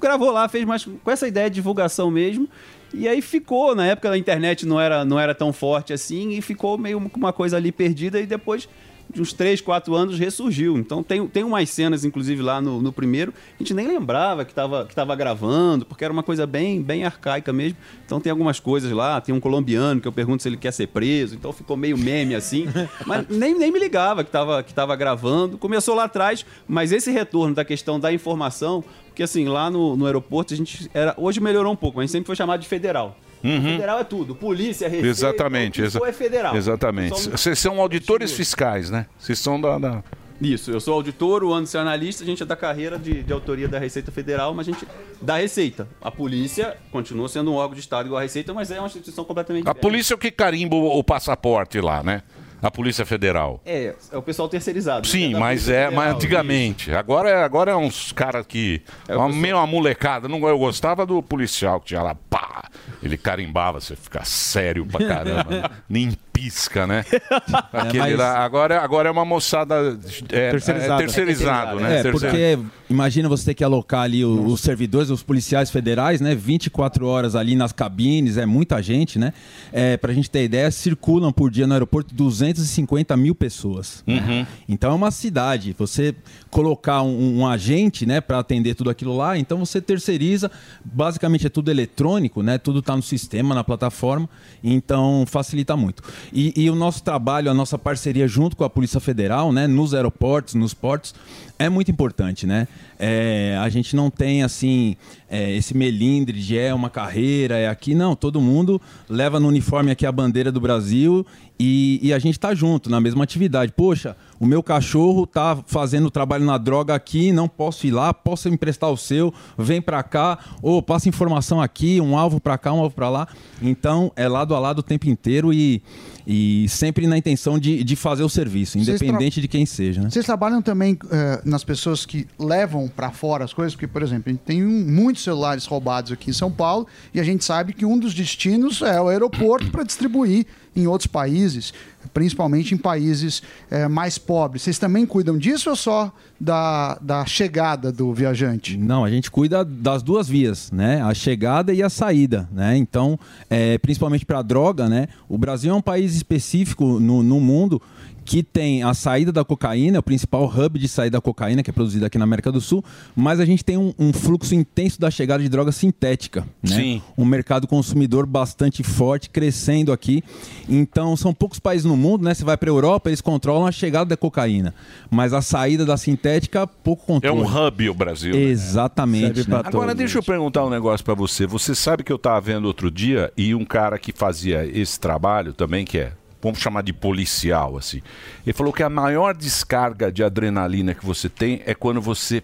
gravou 0.00 0.30
lá, 0.30 0.48
fez 0.48 0.64
mais 0.64 0.84
com 0.84 1.10
essa 1.10 1.26
ideia 1.26 1.50
de 1.50 1.56
divulgação 1.56 2.08
mesmo. 2.08 2.48
E 2.94 3.08
aí 3.08 3.20
ficou, 3.20 3.74
na 3.74 3.86
época 3.86 4.08
a 4.08 4.16
internet 4.16 4.64
não 4.64 4.80
era, 4.80 5.04
não 5.04 5.18
era 5.18 5.34
tão 5.34 5.52
forte 5.52 5.92
assim, 5.92 6.30
e 6.30 6.40
ficou 6.40 6.78
meio 6.78 7.00
com 7.10 7.18
uma 7.18 7.32
coisa 7.32 7.56
ali 7.56 7.72
perdida, 7.72 8.20
e 8.20 8.26
depois 8.26 8.68
de 9.12 9.20
uns 9.20 9.32
3, 9.32 9.60
4 9.60 9.94
anos 9.94 10.18
ressurgiu. 10.18 10.78
Então 10.78 11.02
tem, 11.02 11.26
tem 11.26 11.44
umas 11.44 11.68
cenas, 11.70 12.04
inclusive, 12.04 12.42
lá 12.42 12.60
no, 12.60 12.80
no 12.80 12.92
primeiro, 12.92 13.32
a 13.58 13.62
gente 13.62 13.74
nem 13.74 13.86
lembrava 13.86 14.44
que 14.44 14.52
estava 14.52 14.84
que 14.86 14.94
tava 14.94 15.14
gravando, 15.14 15.84
porque 15.84 16.04
era 16.04 16.12
uma 16.12 16.22
coisa 16.22 16.46
bem, 16.46 16.82
bem 16.82 17.04
arcaica 17.04 17.52
mesmo. 17.52 17.76
Então 18.04 18.20
tem 18.20 18.30
algumas 18.30 18.58
coisas 18.58 18.90
lá, 18.92 19.20
tem 19.20 19.34
um 19.34 19.40
colombiano 19.40 20.00
que 20.00 20.08
eu 20.08 20.12
pergunto 20.12 20.42
se 20.42 20.48
ele 20.48 20.56
quer 20.56 20.72
ser 20.72 20.88
preso, 20.88 21.34
então 21.34 21.52
ficou 21.52 21.76
meio 21.76 21.98
meme 21.98 22.34
assim. 22.34 22.66
Mas 23.06 23.28
nem, 23.28 23.56
nem 23.58 23.70
me 23.70 23.78
ligava 23.78 24.24
que 24.24 24.30
estava 24.30 24.62
que 24.62 24.72
tava 24.72 24.96
gravando. 24.96 25.58
Começou 25.58 25.94
lá 25.94 26.04
atrás, 26.04 26.44
mas 26.66 26.92
esse 26.92 27.10
retorno 27.10 27.54
da 27.54 27.64
questão 27.64 27.98
da 27.98 28.12
informação, 28.12 28.84
porque 29.06 29.22
assim, 29.22 29.46
lá 29.46 29.70
no, 29.70 29.96
no 29.96 30.06
aeroporto 30.06 30.54
a 30.54 30.56
gente 30.56 30.90
era. 30.94 31.14
Hoje 31.16 31.40
melhorou 31.40 31.72
um 31.72 31.76
pouco, 31.76 31.98
mas 31.98 32.04
a 32.04 32.06
gente 32.06 32.12
sempre 32.12 32.26
foi 32.26 32.36
chamado 32.36 32.60
de 32.60 32.68
federal. 32.68 33.16
Federal 33.42 33.98
é 33.98 34.04
tudo, 34.04 34.34
polícia, 34.34 34.86
receita, 34.88 35.08
Exatamente. 35.08 35.90
for 35.90 36.08
é 36.08 36.12
federal. 36.12 36.56
Exatamente. 36.56 37.28
Vocês 37.30 37.58
são 37.58 37.80
auditores 37.80 38.32
fiscais, 38.32 38.88
né? 38.90 39.06
Vocês 39.18 39.38
são 39.38 39.60
da. 39.60 39.78
da- 39.78 40.02
Isso, 40.40 40.70
eu 40.70 40.80
sou 40.80 40.94
auditor, 40.94 41.42
o 41.44 41.52
Anderson 41.52 41.78
é 41.78 41.80
analista, 41.82 42.22
a 42.24 42.26
gente 42.26 42.42
é 42.42 42.46
da 42.46 42.56
carreira 42.56 42.98
de, 42.98 43.22
de 43.22 43.32
autoria 43.32 43.68
da 43.68 43.78
Receita 43.78 44.10
Federal, 44.10 44.52
mas 44.54 44.66
a 44.68 44.72
gente 44.72 44.86
da 45.20 45.36
Receita. 45.36 45.86
A 46.00 46.10
polícia 46.10 46.76
continua 46.90 47.28
sendo 47.28 47.52
um 47.52 47.54
órgão 47.54 47.74
de 47.74 47.80
Estado 47.80 48.06
igual 48.06 48.18
a 48.18 48.22
Receita, 48.22 48.52
mas 48.54 48.70
é 48.70 48.78
uma 48.78 48.86
instituição 48.86 49.24
completamente 49.24 49.62
A 49.62 49.72
diferente. 49.72 49.82
polícia 49.82 50.14
é 50.14 50.16
o 50.16 50.18
que 50.18 50.30
carimba 50.30 50.74
o, 50.76 50.98
o 50.98 51.04
passaporte 51.04 51.80
lá, 51.80 52.02
né? 52.02 52.22
A 52.62 52.70
Polícia 52.70 53.04
Federal. 53.04 53.60
É, 53.66 53.92
é 54.12 54.16
o 54.16 54.22
pessoal 54.22 54.48
terceirizado. 54.48 55.06
Sim, 55.06 55.32
da 55.32 55.40
mas 55.40 55.62
Polícia 55.62 55.72
é, 55.74 55.84
Federal, 55.86 56.04
mas 56.04 56.14
antigamente. 56.14 56.92
Agora 56.94 57.28
é, 57.28 57.42
agora 57.42 57.72
é 57.72 57.76
uns 57.76 58.12
caras 58.12 58.46
que. 58.46 58.80
É 59.08 59.16
uma, 59.16 59.28
meio 59.28 59.56
uma 59.56 59.66
molecada. 59.66 60.28
Não, 60.28 60.46
eu 60.46 60.58
gostava 60.58 61.04
do 61.04 61.20
policial 61.22 61.80
que 61.80 61.86
tinha 61.88 62.02
lá, 62.02 62.14
pá, 62.14 62.62
ele 63.02 63.16
carimbava, 63.16 63.80
você 63.80 63.96
fica 63.96 64.24
sério 64.24 64.86
pra 64.86 65.04
caramba. 65.06 65.50
né? 65.50 65.62
Nem 65.90 66.12
pisca, 66.32 66.86
né? 66.86 67.04
Aquele 67.72 67.98
mas- 67.98 68.18
lá, 68.18 68.38
agora, 68.44 68.80
agora 68.80 69.08
é 69.08 69.12
uma 69.12 69.24
moçada. 69.24 69.98
É, 70.30 70.50
Terceirizado. 70.52 70.94
é 70.94 70.96
terceirizado, 71.04 71.80
né? 71.80 71.98
É, 71.98 72.02
Terceiro- 72.02 72.18
porque 72.18 72.58
imagina 72.92 73.28
você 73.28 73.46
ter 73.46 73.54
que 73.54 73.64
alocar 73.64 74.02
ali 74.02 74.24
o- 74.24 74.44
os 74.46 74.60
servidores, 74.60 75.10
os 75.10 75.22
policiais 75.22 75.70
federais, 75.70 76.20
né? 76.20 76.34
24 76.34 77.06
horas 77.06 77.34
ali 77.34 77.56
nas 77.56 77.72
cabines, 77.72 78.36
é 78.36 78.46
muita 78.46 78.80
gente, 78.82 79.18
né? 79.18 79.32
É, 79.72 79.96
pra 79.96 80.12
gente 80.12 80.30
ter 80.30 80.44
ideia, 80.44 80.70
circulam 80.70 81.32
por 81.32 81.50
dia 81.50 81.66
no 81.66 81.72
aeroporto 81.72 82.14
250 82.14 83.16
mil 83.16 83.34
pessoas. 83.34 84.04
né? 84.06 84.14
Uhum. 84.26 84.46
Então 84.68 84.92
é 84.92 84.94
uma 84.94 85.10
cidade. 85.10 85.74
Você 85.78 86.14
colocar 86.50 87.02
um, 87.02 87.38
um 87.40 87.46
agente, 87.46 88.04
né, 88.06 88.20
para 88.20 88.38
atender 88.38 88.74
tudo 88.74 88.90
aquilo 88.90 89.16
lá, 89.16 89.36
então 89.38 89.58
você 89.58 89.80
terceiriza. 89.80 90.50
Basicamente 90.84 91.46
é 91.46 91.50
tudo 91.50 91.70
eletrônico, 91.70 92.42
né? 92.42 92.58
Tudo 92.58 92.82
tá 92.82 92.94
no 92.94 93.02
sistema, 93.02 93.54
na 93.54 93.64
plataforma. 93.64 94.28
Então 94.62 95.24
facilita 95.26 95.76
muito. 95.76 96.02
E, 96.32 96.52
e 96.56 96.70
o 96.70 96.74
nosso 96.74 97.02
trabalho, 97.02 97.50
a 97.50 97.54
nossa 97.54 97.78
parceria 97.78 98.28
junto 98.28 98.56
com 98.56 98.64
a 98.64 98.70
Polícia 98.70 99.00
Federal, 99.00 99.52
né, 99.52 99.66
nos 99.66 99.94
aeroportos, 99.94 100.54
nos 100.54 100.74
portos, 100.74 101.14
é 101.58 101.68
muito 101.68 101.90
importante, 101.90 102.46
né? 102.46 102.66
É, 102.98 103.58
a 103.60 103.68
gente 103.68 103.96
não 103.96 104.10
tem 104.10 104.42
assim 104.42 104.96
é, 105.28 105.50
esse 105.54 105.76
melindre 105.76 106.38
de 106.38 106.56
é 106.56 106.72
uma 106.72 106.90
carreira, 106.90 107.56
é 107.56 107.68
aqui, 107.68 107.94
não. 107.94 108.14
Todo 108.14 108.40
mundo 108.40 108.80
leva 109.08 109.40
no 109.40 109.48
uniforme 109.48 109.90
aqui 109.90 110.06
a 110.06 110.12
bandeira 110.12 110.52
do 110.52 110.60
Brasil 110.60 111.26
e, 111.58 111.98
e 112.02 112.12
a 112.12 112.18
gente 112.18 112.38
tá 112.38 112.54
junto 112.54 112.90
na 112.90 113.00
mesma 113.00 113.24
atividade. 113.24 113.72
Poxa, 113.76 114.16
o 114.42 114.46
meu 114.46 114.60
cachorro 114.60 115.24
tá 115.24 115.56
fazendo 115.68 116.10
trabalho 116.10 116.44
na 116.44 116.58
droga 116.58 116.92
aqui, 116.96 117.30
não 117.30 117.46
posso 117.46 117.86
ir 117.86 117.92
lá, 117.92 118.12
posso 118.12 118.48
emprestar 118.48 118.90
o 118.90 118.96
seu, 118.96 119.32
vem 119.56 119.80
pra 119.80 120.02
cá, 120.02 120.36
ou 120.60 120.82
passa 120.82 121.08
informação 121.08 121.60
aqui, 121.62 122.00
um 122.00 122.18
alvo 122.18 122.40
pra 122.40 122.58
cá, 122.58 122.72
um 122.72 122.80
alvo 122.80 122.92
pra 122.92 123.08
lá. 123.08 123.28
Então 123.62 124.10
é 124.16 124.26
lado 124.26 124.52
a 124.56 124.58
lado 124.58 124.80
o 124.80 124.82
tempo 124.82 125.08
inteiro 125.08 125.52
e, 125.52 125.80
e 126.26 126.66
sempre 126.68 127.06
na 127.06 127.16
intenção 127.16 127.56
de, 127.56 127.84
de 127.84 127.94
fazer 127.94 128.24
o 128.24 128.28
serviço, 128.28 128.78
independente 128.78 129.40
de 129.40 129.46
quem 129.46 129.64
seja. 129.64 130.02
Né? 130.02 130.10
Vocês 130.10 130.26
trabalham 130.26 130.60
também 130.60 130.98
eh, 131.12 131.40
nas 131.44 131.62
pessoas 131.62 132.04
que 132.04 132.26
levam 132.36 132.88
para 132.88 133.12
fora 133.12 133.44
as 133.44 133.52
coisas, 133.54 133.74
porque, 133.76 133.86
por 133.86 134.02
exemplo, 134.02 134.24
a 134.26 134.32
gente 134.32 134.42
tem 134.42 134.64
um- 134.66 134.84
muitos 134.90 135.22
celulares 135.22 135.66
roubados 135.66 136.10
aqui 136.10 136.30
em 136.30 136.34
São 136.34 136.50
Paulo 136.50 136.88
e 137.14 137.20
a 137.20 137.22
gente 137.22 137.44
sabe 137.44 137.72
que 137.72 137.86
um 137.86 137.96
dos 137.96 138.12
destinos 138.12 138.82
é 138.82 139.00
o 139.00 139.06
aeroporto 139.06 139.70
para 139.70 139.84
distribuir 139.84 140.46
em 140.74 140.86
outros 140.86 141.06
países, 141.06 141.72
principalmente 142.12 142.74
em 142.74 142.78
países 142.78 143.42
eh, 143.70 143.88
mais 143.88 144.18
pobres. 144.18 144.62
Vocês 144.62 144.78
também 144.78 145.06
cuidam 145.06 145.36
disso 145.38 145.70
ou 145.70 145.76
só 145.76 146.12
da, 146.40 146.98
da 147.00 147.24
chegada 147.24 147.92
do 147.92 148.12
viajante? 148.12 148.76
Não, 148.76 149.04
a 149.04 149.10
gente 149.10 149.30
cuida 149.30 149.64
das 149.64 150.02
duas 150.02 150.28
vias, 150.28 150.70
né? 150.72 151.00
A 151.02 151.14
chegada 151.14 151.72
e 151.72 151.82
a 151.82 151.88
saída, 151.88 152.48
né? 152.52 152.76
Então, 152.76 153.18
é, 153.48 153.78
principalmente 153.78 154.26
para 154.26 154.42
droga, 154.42 154.88
né? 154.88 155.08
O 155.28 155.38
Brasil 155.38 155.72
é 155.72 155.74
um 155.74 155.82
país 155.82 156.14
específico 156.14 156.98
no, 156.98 157.22
no 157.22 157.40
mundo 157.40 157.80
que 158.24 158.42
tem 158.42 158.82
a 158.82 158.94
saída 158.94 159.32
da 159.32 159.44
cocaína, 159.44 159.98
o 159.98 160.02
principal 160.02 160.44
hub 160.44 160.78
de 160.78 160.88
saída 160.88 161.18
da 161.18 161.20
cocaína, 161.20 161.62
que 161.62 161.70
é 161.70 161.72
produzida 161.72 162.06
aqui 162.06 162.16
na 162.18 162.24
América 162.24 162.50
do 162.52 162.60
Sul, 162.60 162.84
mas 163.16 163.40
a 163.40 163.44
gente 163.44 163.64
tem 163.64 163.76
um, 163.76 163.92
um 163.98 164.12
fluxo 164.12 164.54
intenso 164.54 165.00
da 165.00 165.10
chegada 165.10 165.42
de 165.42 165.48
droga 165.48 165.72
sintética, 165.72 166.46
né? 166.62 166.76
Sim. 166.76 167.02
Um 167.18 167.24
mercado 167.24 167.66
consumidor 167.66 168.26
bastante 168.26 168.82
forte, 168.82 169.28
crescendo 169.30 169.92
aqui. 169.92 170.22
Então, 170.68 171.16
são 171.16 171.34
poucos 171.34 171.58
países 171.58 171.84
no 171.84 171.96
mundo, 171.96 172.24
né? 172.24 172.32
Você 172.34 172.44
vai 172.44 172.56
para 172.56 172.68
a 172.70 172.72
Europa, 172.72 173.10
eles 173.10 173.20
controlam 173.20 173.66
a 173.66 173.72
chegada 173.72 174.06
da 174.06 174.16
cocaína, 174.16 174.74
mas 175.10 175.32
a 175.32 175.42
saída 175.42 175.84
da 175.84 175.96
sintética, 175.96 176.66
pouco 176.66 177.02
É 177.02 177.06
controle. 177.06 177.40
um 177.40 177.66
hub 177.66 177.88
o 177.90 177.94
Brasil. 177.94 178.32
né? 178.34 178.40
Exatamente. 178.40 179.48
né? 179.48 179.60
Agora 179.64 179.94
deixa 179.94 180.18
eu 180.18 180.22
perguntar 180.22 180.64
um 180.64 180.70
negócio 180.70 181.04
pra 181.04 181.14
você. 181.14 181.46
Você 181.46 181.74
sabe 181.74 182.02
que 182.02 182.12
eu 182.12 182.18
tava 182.18 182.40
vendo 182.40 182.64
outro 182.66 182.90
dia 182.90 183.32
e 183.36 183.54
um 183.54 183.64
cara 183.64 183.98
que 183.98 184.12
fazia 184.12 184.64
esse 184.66 184.98
trabalho 184.98 185.52
também, 185.52 185.84
que 185.84 185.98
é, 185.98 186.12
vamos 186.42 186.58
chamar 186.58 186.82
de 186.82 186.92
policial, 186.92 187.76
assim. 187.76 188.02
Ele 188.44 188.52
falou 188.52 188.72
que 188.72 188.82
a 188.82 188.90
maior 188.90 189.34
descarga 189.34 190.10
de 190.10 190.24
adrenalina 190.24 190.94
que 190.94 191.06
você 191.06 191.28
tem 191.28 191.62
é 191.64 191.74
quando 191.74 192.00
você 192.00 192.42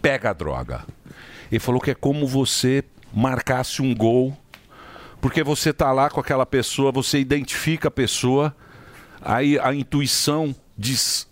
pega 0.00 0.30
a 0.30 0.32
droga. 0.32 0.84
Ele 1.50 1.60
falou 1.60 1.80
que 1.80 1.90
é 1.90 1.94
como 1.94 2.26
você 2.26 2.82
marcasse 3.12 3.82
um 3.82 3.94
gol, 3.94 4.36
porque 5.20 5.42
você 5.42 5.72
tá 5.72 5.92
lá 5.92 6.08
com 6.08 6.20
aquela 6.20 6.46
pessoa, 6.46 6.90
você 6.90 7.18
identifica 7.18 7.88
a 7.88 7.90
pessoa, 7.90 8.54
aí 9.20 9.58
a 9.58 9.74
intuição 9.74 10.54
diz 10.76 11.28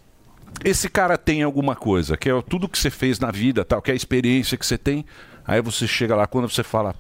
esse 0.65 0.89
cara 0.89 1.19
tem 1.19 1.43
alguma 1.43 1.77
coisa, 1.77 2.17
que 2.17 2.31
é 2.31 2.43
tudo 2.43 2.69
que 2.69 2.79
você 2.79 2.91
fez 2.91 3.19
na 3.19 3.31
vida, 3.31 3.65
tal, 3.65 3.83
que 3.83 3.91
é 3.91 3.95
a 3.95 3.97
experiência 3.97 4.57
que 4.57 4.65
você 4.65 4.79
tem. 4.79 5.05
Aí 5.45 5.61
você 5.61 5.87
chega 5.87 6.17
lá, 6.17 6.27
quando 6.27 6.49
você 6.49 6.63
fala, 6.63 6.95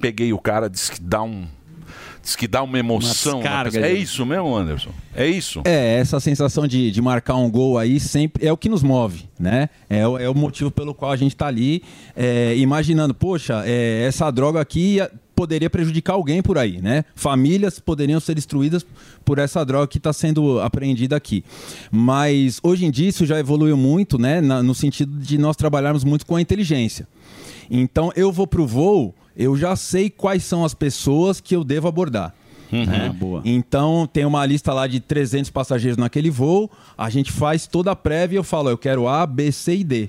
peguei 0.00 0.32
o 0.32 0.38
cara, 0.38 0.68
diz 0.68 0.90
que 0.90 1.00
dá 1.00 1.22
um. 1.22 1.48
Diz 2.26 2.34
que 2.34 2.48
dá 2.48 2.60
uma 2.60 2.76
emoção. 2.76 3.40
pessoa. 3.70 3.86
é 3.86 3.92
isso 3.92 4.26
mesmo, 4.26 4.52
Anderson? 4.56 4.90
É 5.14 5.28
isso? 5.28 5.62
É, 5.64 5.98
essa 6.00 6.18
sensação 6.18 6.66
de, 6.66 6.90
de 6.90 7.00
marcar 7.00 7.36
um 7.36 7.48
gol 7.48 7.78
aí 7.78 8.00
sempre 8.00 8.44
é 8.44 8.52
o 8.52 8.56
que 8.56 8.68
nos 8.68 8.82
move, 8.82 9.26
né? 9.38 9.68
É, 9.88 10.06
o- 10.08 10.18
é 10.18 10.28
o 10.28 10.34
motivo 10.34 10.68
pelo 10.68 10.92
qual 10.92 11.12
a 11.12 11.16
gente 11.16 11.36
tá 11.36 11.46
ali 11.46 11.84
é, 12.16 12.56
imaginando, 12.56 13.14
poxa, 13.14 13.62
é, 13.64 14.04
essa 14.08 14.28
droga 14.32 14.60
aqui 14.60 14.98
poderia 15.36 15.70
prejudicar 15.70 16.14
alguém 16.14 16.42
por 16.42 16.58
aí, 16.58 16.80
né? 16.82 17.04
Famílias 17.14 17.78
poderiam 17.78 18.18
ser 18.18 18.34
destruídas 18.34 18.84
por 19.24 19.38
essa 19.38 19.64
droga 19.64 19.86
que 19.86 19.98
está 19.98 20.12
sendo 20.12 20.58
apreendida 20.60 21.14
aqui. 21.14 21.44
Mas 21.92 22.58
hoje 22.60 22.86
em 22.86 22.90
dia 22.90 23.08
isso 23.08 23.24
já 23.24 23.38
evoluiu 23.38 23.76
muito, 23.76 24.18
né? 24.18 24.40
na- 24.40 24.62
no 24.64 24.74
sentido 24.74 25.16
de 25.18 25.38
nós 25.38 25.54
trabalharmos 25.56 26.02
muito 26.02 26.26
com 26.26 26.34
a 26.34 26.40
inteligência. 26.40 27.06
Então 27.70 28.10
eu 28.16 28.32
vou 28.32 28.46
pro 28.46 28.66
voo, 28.66 29.14
eu 29.36 29.56
já 29.56 29.76
sei 29.76 30.08
quais 30.10 30.42
são 30.44 30.64
as 30.64 30.74
pessoas 30.74 31.40
que 31.40 31.54
eu 31.54 31.62
devo 31.64 31.86
abordar. 31.88 32.34
né? 32.72 33.14
Então 33.44 34.08
tem 34.12 34.24
uma 34.24 34.44
lista 34.44 34.72
lá 34.72 34.86
de 34.86 34.98
300 35.00 35.50
passageiros 35.50 35.96
naquele 35.96 36.30
voo, 36.30 36.70
a 36.98 37.08
gente 37.10 37.30
faz 37.30 37.66
toda 37.66 37.92
a 37.92 37.96
prévia 37.96 38.36
e 38.36 38.38
eu 38.38 38.44
falo, 38.44 38.68
eu 38.70 38.78
quero 38.78 39.06
A, 39.06 39.24
B, 39.26 39.52
C 39.52 39.76
e 39.76 39.84
D. 39.84 40.08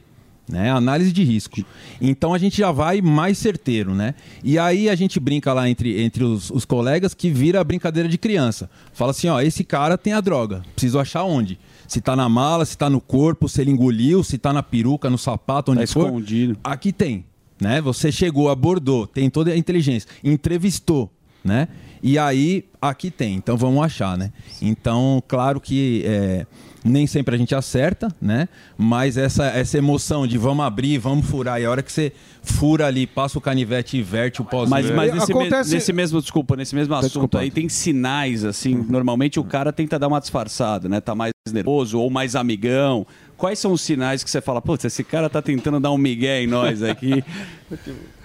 Né? 0.49 0.71
Análise 0.71 1.11
de 1.11 1.23
risco. 1.25 1.57
Então 1.99 2.33
a 2.33 2.37
gente 2.37 2.57
já 2.57 2.71
vai 2.71 3.01
mais 3.01 3.37
certeiro, 3.37 3.93
né? 3.93 4.15
E 4.41 4.57
aí 4.57 4.89
a 4.89 4.95
gente 4.95 5.19
brinca 5.19 5.51
lá 5.51 5.69
entre, 5.69 6.01
entre 6.01 6.23
os, 6.23 6.49
os 6.49 6.63
colegas 6.63 7.13
que 7.13 7.29
vira 7.29 7.61
brincadeira 7.65 8.07
de 8.07 8.17
criança. 8.17 8.69
Fala 8.93 9.11
assim, 9.11 9.27
ó, 9.27 9.41
esse 9.41 9.65
cara 9.65 9.97
tem 9.97 10.13
a 10.13 10.21
droga, 10.21 10.63
preciso 10.73 10.99
achar 10.99 11.25
onde? 11.25 11.59
Se 11.85 11.99
tá 11.99 12.15
na 12.15 12.29
mala, 12.29 12.63
se 12.65 12.77
tá 12.77 12.89
no 12.89 13.01
corpo, 13.01 13.49
se 13.49 13.59
ele 13.59 13.71
engoliu, 13.71 14.23
se 14.23 14.37
tá 14.37 14.53
na 14.53 14.63
peruca, 14.63 15.09
no 15.09 15.17
sapato, 15.17 15.73
onde 15.73 15.81
Tá 15.81 15.87
for. 15.87 16.05
escondido. 16.05 16.57
Aqui 16.63 16.93
tem, 16.93 17.25
né? 17.61 17.81
Você 17.81 18.11
chegou, 18.11 18.49
abordou, 18.49 19.05
tem 19.07 19.29
toda 19.29 19.51
a 19.51 19.57
inteligência, 19.57 20.09
entrevistou, 20.23 21.11
né? 21.43 21.67
E 22.03 22.17
aí 22.19 22.65
aqui 22.81 23.09
tem, 23.09 23.35
então 23.35 23.57
vamos 23.57 23.83
achar, 23.83 24.15
né? 24.17 24.31
Então, 24.61 25.21
claro 25.27 25.59
que 25.59 26.03
é, 26.05 26.45
nem 26.85 27.07
sempre 27.07 27.33
a 27.33 27.37
gente 27.37 27.55
acerta, 27.55 28.07
né? 28.21 28.47
Mas 28.77 29.17
essa, 29.17 29.45
essa 29.47 29.79
emoção 29.79 30.27
de 30.27 30.37
vamos 30.37 30.63
abrir, 30.63 30.99
vamos 30.99 31.25
furar, 31.25 31.59
e 31.59 31.65
a 31.65 31.71
hora 31.71 31.81
que 31.81 31.91
você 31.91 32.11
fura 32.43 32.85
ali, 32.85 33.07
passa 33.07 33.39
o 33.39 33.41
canivete 33.41 33.97
e 33.97 34.03
verte 34.03 34.41
o 34.41 34.45
pozinho. 34.45 34.69
Mas, 34.69 34.89
mas 34.91 35.11
nesse, 35.13 35.33
me- 35.33 35.39
Acontece- 35.41 35.73
nesse 35.73 35.91
mesmo, 35.91 36.21
desculpa, 36.21 36.55
nesse 36.55 36.75
mesmo 36.75 36.93
assunto 36.93 37.09
Desculpa. 37.09 37.39
aí, 37.39 37.49
tem 37.49 37.67
sinais, 37.67 38.45
assim, 38.45 38.75
normalmente 38.87 39.39
o 39.39 39.43
cara 39.43 39.73
tenta 39.73 39.97
dar 39.97 40.07
uma 40.07 40.19
disfarçada, 40.19 40.87
né? 40.87 41.01
Tá 41.01 41.15
mais 41.15 41.31
nervoso 41.51 41.99
ou 41.99 42.09
mais 42.11 42.35
amigão. 42.35 43.07
Quais 43.37 43.59
são 43.59 43.71
os 43.71 43.81
sinais 43.81 44.23
que 44.23 44.29
você 44.29 44.41
fala, 44.41 44.61
putz, 44.61 44.83
esse 44.85 45.03
cara 45.03 45.29
tá 45.29 45.41
tentando 45.41 45.79
dar 45.79 45.91
um 45.91 45.97
migué 45.97 46.41
em 46.41 46.47
nós 46.47 46.81
aqui? 46.81 47.23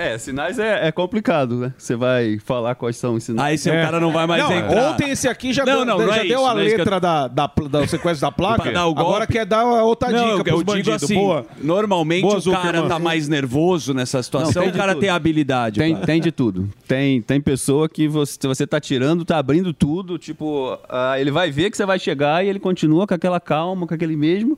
É, 0.00 0.16
sinais 0.16 0.60
é, 0.60 0.86
é 0.86 0.92
complicado, 0.92 1.56
né? 1.56 1.72
Você 1.76 1.96
vai 1.96 2.38
falar 2.38 2.76
quais 2.76 2.96
são 2.96 3.14
os 3.14 3.24
sinais. 3.24 3.48
Aí 3.50 3.58
se 3.58 3.68
o 3.68 3.72
cara 3.72 3.98
não 3.98 4.12
vai 4.12 4.28
mais 4.28 4.40
Não, 4.44 4.52
entrar. 4.52 4.92
Ontem 4.92 5.10
esse 5.10 5.26
aqui 5.26 5.52
já 5.52 5.64
Não, 5.66 5.78
deu, 5.78 5.84
não, 5.84 5.98
não 5.98 6.06
já 6.06 6.18
é 6.18 6.24
deu 6.24 6.38
isso, 6.38 6.46
a 6.46 6.54
não 6.54 6.60
é 6.60 6.64
que 6.66 6.72
eu- 6.74 6.78
letra 6.78 7.00
da, 7.00 7.26
da, 7.26 7.50
da 7.68 7.84
sequência 7.88 8.20
da 8.20 8.30
placa. 8.30 8.62
Pra 8.62 8.70
dar 8.70 8.86
o 8.86 8.94
golpe. 8.94 9.10
Agora 9.10 9.26
quer 9.26 9.44
dar 9.44 9.64
outra 9.82 10.10
Não, 10.10 10.36
dica 10.36 10.38
eu, 10.38 10.44
pros 10.44 10.52
eu 10.54 10.58
digo 10.58 10.66
bandidos. 10.72 11.02
assim, 11.02 11.14
Boa. 11.16 11.44
normalmente 11.60 12.22
Boa, 12.22 12.38
o 12.38 12.42
cara 12.52 12.62
Zuckerman. 12.66 12.88
tá 12.88 12.98
mais 13.00 13.26
nervoso 13.26 13.92
nessa 13.92 14.22
situação, 14.22 14.62
Não, 14.62 14.70
o 14.70 14.72
cara 14.72 14.92
tem 14.92 15.00
tudo. 15.08 15.10
habilidade. 15.16 15.80
Tem, 15.80 15.94
cara. 15.94 16.06
tem 16.06 16.20
de 16.20 16.30
tudo. 16.30 16.68
Tem, 16.86 17.20
tem 17.20 17.40
pessoa 17.40 17.88
que 17.88 18.06
você, 18.06 18.38
você 18.46 18.68
tá 18.68 18.78
tirando, 18.80 19.24
tá 19.24 19.36
abrindo 19.36 19.72
tudo, 19.72 20.16
tipo, 20.16 20.78
ah, 20.88 21.18
ele 21.18 21.32
vai 21.32 21.50
ver 21.50 21.72
que 21.72 21.76
você 21.76 21.84
vai 21.84 21.98
chegar 21.98 22.44
e 22.44 22.48
ele 22.48 22.60
continua 22.60 23.04
com 23.04 23.14
aquela 23.14 23.40
calma, 23.40 23.84
com 23.84 23.94
aquele 23.94 24.14
mesmo. 24.16 24.56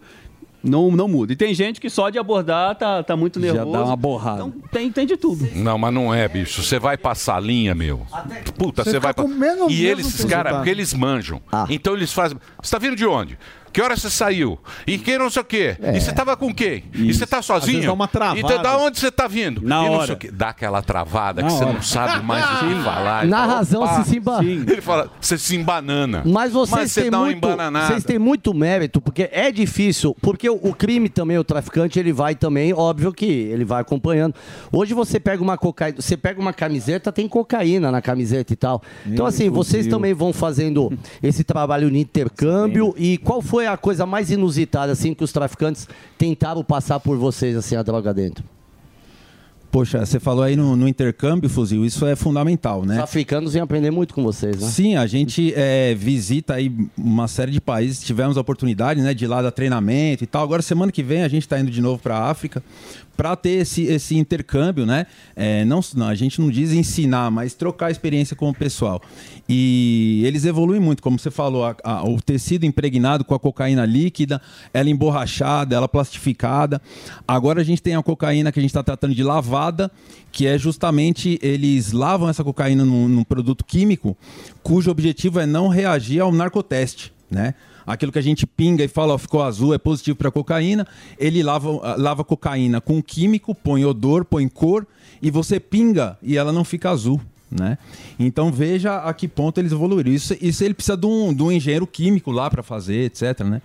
Não, 0.62 0.90
não 0.90 1.08
muda. 1.08 1.32
E 1.32 1.36
tem 1.36 1.54
gente 1.54 1.80
que 1.80 1.88
só 1.88 2.10
de 2.10 2.18
abordar 2.18 2.74
tá, 2.76 3.02
tá 3.02 3.16
muito 3.16 3.40
Já 3.40 3.52
nervoso. 3.52 3.72
dá 3.72 3.84
uma 3.84 3.96
borrada. 3.96 4.42
Então, 4.42 4.54
tem, 4.70 4.90
tem 4.92 5.06
de 5.06 5.16
tudo. 5.16 5.48
Não, 5.54 5.78
mas 5.78 5.92
não 5.94 6.12
é, 6.12 6.28
bicho. 6.28 6.62
Você 6.62 6.78
vai 6.78 6.96
passar 6.96 7.36
a 7.36 7.40
linha, 7.40 7.74
meu. 7.74 8.06
Puta, 8.58 8.84
Você 8.84 8.98
vai 8.98 9.14
pa- 9.14 9.24
E 9.68 9.86
eles, 9.86 10.06
esses 10.06 10.24
caras, 10.24 10.52
resultado. 10.52 10.54
porque 10.56 10.70
eles 10.70 10.92
manjam. 10.94 11.40
Então 11.68 11.94
eles 11.94 12.12
fazem. 12.12 12.38
Você 12.62 12.70
tá 12.70 12.78
vindo 12.78 12.96
de 12.96 13.06
onde? 13.06 13.38
Que 13.72 13.80
hora 13.80 13.96
você 13.96 14.10
saiu? 14.10 14.58
E 14.86 14.98
quem 14.98 15.16
não 15.18 15.30
sei 15.30 15.42
o 15.42 15.44
quê? 15.44 15.76
E 15.94 16.00
você 16.00 16.12
tava 16.12 16.36
com 16.36 16.52
quem? 16.52 16.84
E 16.92 17.12
você 17.14 17.26
tá 17.26 17.36
vezes 17.36 17.46
sozinho? 17.46 17.86
dá 17.86 17.92
uma 17.92 18.08
travada. 18.08 18.40
Então 18.40 18.60
da 18.62 18.76
onde 18.78 18.98
você 18.98 19.10
tá 19.10 19.28
vindo? 19.28 19.60
Na 19.62 19.82
E 19.82 19.86
não 19.86 19.92
hora. 19.94 20.06
sei 20.06 20.14
o 20.14 20.18
quê. 20.18 20.30
Dá 20.32 20.48
aquela 20.48 20.82
travada 20.82 21.40
Na 21.42 21.48
que 21.48 21.54
você 21.54 21.64
hora. 21.64 21.72
não 21.74 21.82
sabe 21.82 22.24
mais 22.26 22.44
o 22.44 22.48
que 22.66 22.82
falar. 22.82 23.26
Na 23.26 23.36
fala, 23.42 23.54
razão, 23.54 23.82
"Opa." 23.82 24.02
se 24.04 24.10
se 24.10 24.16
emba- 24.16 24.38
Sim. 24.40 24.64
Ele 24.66 24.80
fala, 24.80 25.10
você 25.20 25.38
se 25.38 25.54
embanana. 25.56 26.22
Mas 26.26 26.52
vocês 26.52 26.90
você 26.90 27.02
têm 27.02 27.10
dá 27.10 27.18
uma 27.18 27.26
muito, 27.26 27.38
embananada. 27.38 27.86
vocês 27.86 28.04
têm 28.04 28.18
muito 28.18 28.52
mérito, 28.52 29.00
porque 29.00 29.28
é 29.32 29.52
difícil, 29.52 30.16
porque 30.20 30.48
o, 30.50 30.54
o 30.62 30.74
crime 30.74 31.08
também, 31.08 31.38
o 31.38 31.44
traficante, 31.44 31.98
ele 31.98 32.12
vai 32.12 32.34
também, 32.34 32.72
óbvio 32.72 33.12
que 33.12 33.24
ele 33.26 33.64
vai 33.64 33.80
acompanhando. 33.82 34.34
Hoje 34.72 34.94
você 34.94 35.20
pega 35.20 35.42
uma 35.42 35.56
cocaína, 35.56 35.96
você 36.00 36.16
pega 36.16 36.40
uma 36.40 36.52
camiseta, 36.52 37.12
tem 37.12 37.28
cocaína 37.28 37.90
na 37.92 38.02
camiseta 38.02 38.52
e 38.52 38.56
tal. 38.56 38.82
Então 39.06 39.26
assim, 39.26 39.48
vocês 39.48 39.86
também 39.86 40.12
vão 40.12 40.32
fazendo 40.32 40.92
esse 41.22 41.44
trabalho 41.44 41.90
de 41.90 41.98
intercâmbio 41.98 42.94
e 42.96 43.16
qual 43.18 43.40
foi 43.40 43.59
a 43.66 43.76
coisa 43.76 44.06
mais 44.06 44.30
inusitada 44.30 44.92
assim 44.92 45.14
que 45.14 45.24
os 45.24 45.32
traficantes 45.32 45.88
tentaram 46.18 46.62
passar 46.62 47.00
por 47.00 47.16
vocês 47.16 47.56
assim 47.56 47.76
a 47.76 47.82
droga 47.82 48.12
dentro? 48.12 48.44
Poxa, 49.70 50.04
você 50.04 50.18
falou 50.18 50.42
aí 50.42 50.56
no, 50.56 50.74
no 50.74 50.88
intercâmbio, 50.88 51.48
Fuzil, 51.48 51.84
isso 51.84 52.04
é 52.04 52.16
fundamental, 52.16 52.84
né? 52.84 52.96
Os 52.96 53.02
africanos 53.02 53.52
vêm 53.52 53.62
aprender 53.62 53.92
muito 53.92 54.12
com 54.12 54.22
vocês, 54.22 54.60
né? 54.60 54.66
Sim, 54.66 54.96
a 54.96 55.06
gente 55.06 55.54
é, 55.54 55.94
visita 55.94 56.54
aí 56.54 56.74
uma 56.98 57.28
série 57.28 57.52
de 57.52 57.60
países, 57.60 58.02
tivemos 58.02 58.36
a 58.36 58.40
oportunidade 58.40 59.00
né, 59.00 59.14
de 59.14 59.24
ir 59.24 59.28
lá 59.28 59.40
dar 59.40 59.52
treinamento 59.52 60.24
e 60.24 60.26
tal. 60.26 60.42
Agora, 60.42 60.60
semana 60.60 60.90
que 60.90 61.04
vem, 61.04 61.22
a 61.22 61.28
gente 61.28 61.42
está 61.42 61.60
indo 61.60 61.70
de 61.70 61.80
novo 61.80 62.02
para 62.02 62.16
a 62.16 62.30
África 62.30 62.60
para 63.16 63.36
ter 63.36 63.50
esse, 63.50 63.82
esse 63.82 64.16
intercâmbio, 64.16 64.84
né? 64.84 65.06
É, 65.36 65.64
não, 65.64 65.80
não, 65.94 66.08
a 66.08 66.14
gente 66.16 66.40
não 66.40 66.50
diz 66.50 66.72
ensinar, 66.72 67.30
mas 67.30 67.54
trocar 67.54 67.92
experiência 67.92 68.34
com 68.34 68.48
o 68.48 68.54
pessoal. 68.54 69.00
E 69.52 70.22
eles 70.24 70.44
evoluem 70.44 70.80
muito, 70.80 71.02
como 71.02 71.18
você 71.18 71.28
falou, 71.28 71.64
a- 71.64 71.74
a- 71.82 72.08
o 72.08 72.20
tecido 72.22 72.64
impregnado 72.64 73.24
com 73.24 73.34
a 73.34 73.38
cocaína 73.40 73.84
líquida, 73.84 74.40
ela 74.72 74.88
emborrachada, 74.88 75.74
ela 75.74 75.88
plastificada. 75.88 76.80
Agora 77.26 77.60
a 77.60 77.64
gente 77.64 77.82
tem 77.82 77.96
a 77.96 78.02
cocaína 78.02 78.52
que 78.52 78.60
a 78.60 78.62
gente 78.62 78.70
está 78.70 78.84
tratando 78.84 79.12
de 79.12 79.24
lavada, 79.24 79.90
que 80.30 80.46
é 80.46 80.56
justamente 80.56 81.36
eles 81.42 81.90
lavam 81.90 82.28
essa 82.28 82.44
cocaína 82.44 82.84
num, 82.84 83.08
num 83.08 83.24
produto 83.24 83.64
químico 83.64 84.16
cujo 84.62 84.88
objetivo 84.88 85.40
é 85.40 85.46
não 85.46 85.66
reagir 85.66 86.20
ao 86.20 86.30
narcoteste, 86.30 87.12
né? 87.28 87.54
Aquilo 87.84 88.12
que 88.12 88.20
a 88.20 88.22
gente 88.22 88.46
pinga 88.46 88.84
e 88.84 88.88
fala, 88.88 89.14
ó, 89.14 89.18
ficou 89.18 89.42
azul, 89.42 89.74
é 89.74 89.78
positivo 89.78 90.16
para 90.16 90.30
cocaína. 90.30 90.86
Ele 91.18 91.42
lava, 91.42 91.96
lava 91.96 92.22
cocaína 92.22 92.80
com 92.80 93.02
químico, 93.02 93.52
põe 93.52 93.84
odor, 93.84 94.24
põe 94.24 94.46
cor 94.46 94.86
e 95.20 95.28
você 95.28 95.58
pinga 95.58 96.16
e 96.22 96.36
ela 96.36 96.52
não 96.52 96.62
fica 96.62 96.88
azul. 96.90 97.20
Né? 97.50 97.78
Então 98.18 98.52
veja 98.52 98.98
a 98.98 99.12
que 99.12 99.26
ponto 99.26 99.58
eles 99.58 99.72
evoluíram. 99.72 100.12
Isso, 100.12 100.36
isso 100.40 100.62
ele 100.62 100.74
precisa 100.74 100.96
de 100.96 101.06
um, 101.06 101.34
de 101.34 101.42
um 101.42 101.50
engenheiro 101.50 101.86
químico 101.86 102.30
lá 102.30 102.48
para 102.48 102.62
fazer, 102.62 103.06
etc. 103.06 103.40
Né? 103.40 103.60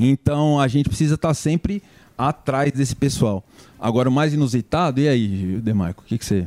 Então 0.00 0.58
a 0.58 0.66
gente 0.68 0.88
precisa 0.88 1.16
estar 1.16 1.34
sempre 1.34 1.82
atrás 2.16 2.72
desse 2.72 2.96
pessoal. 2.96 3.44
Agora 3.78 4.08
o 4.08 4.12
mais 4.12 4.32
inusitado, 4.32 5.00
e 5.00 5.08
aí, 5.08 5.60
Demarco, 5.62 6.02
o 6.02 6.06
que, 6.06 6.16
que 6.16 6.24
você. 6.24 6.46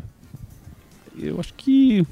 Eu 1.17 1.39
acho 1.39 1.53
que. 1.53 2.05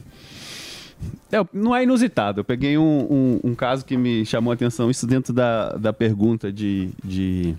É, 1.32 1.38
não 1.52 1.76
é 1.76 1.84
inusitado. 1.84 2.42
Eu 2.42 2.44
peguei 2.44 2.78
um, 2.78 2.84
um, 2.84 3.52
um 3.52 3.56
caso 3.56 3.84
que 3.84 3.98
me 3.98 4.26
chamou 4.26 4.52
a 4.52 4.54
atenção, 4.54 4.90
isso 4.90 5.06
dentro 5.08 5.34
da, 5.34 5.72
da 5.72 5.94
pergunta 5.94 6.52
de, 6.52 6.90
de, 7.04 7.56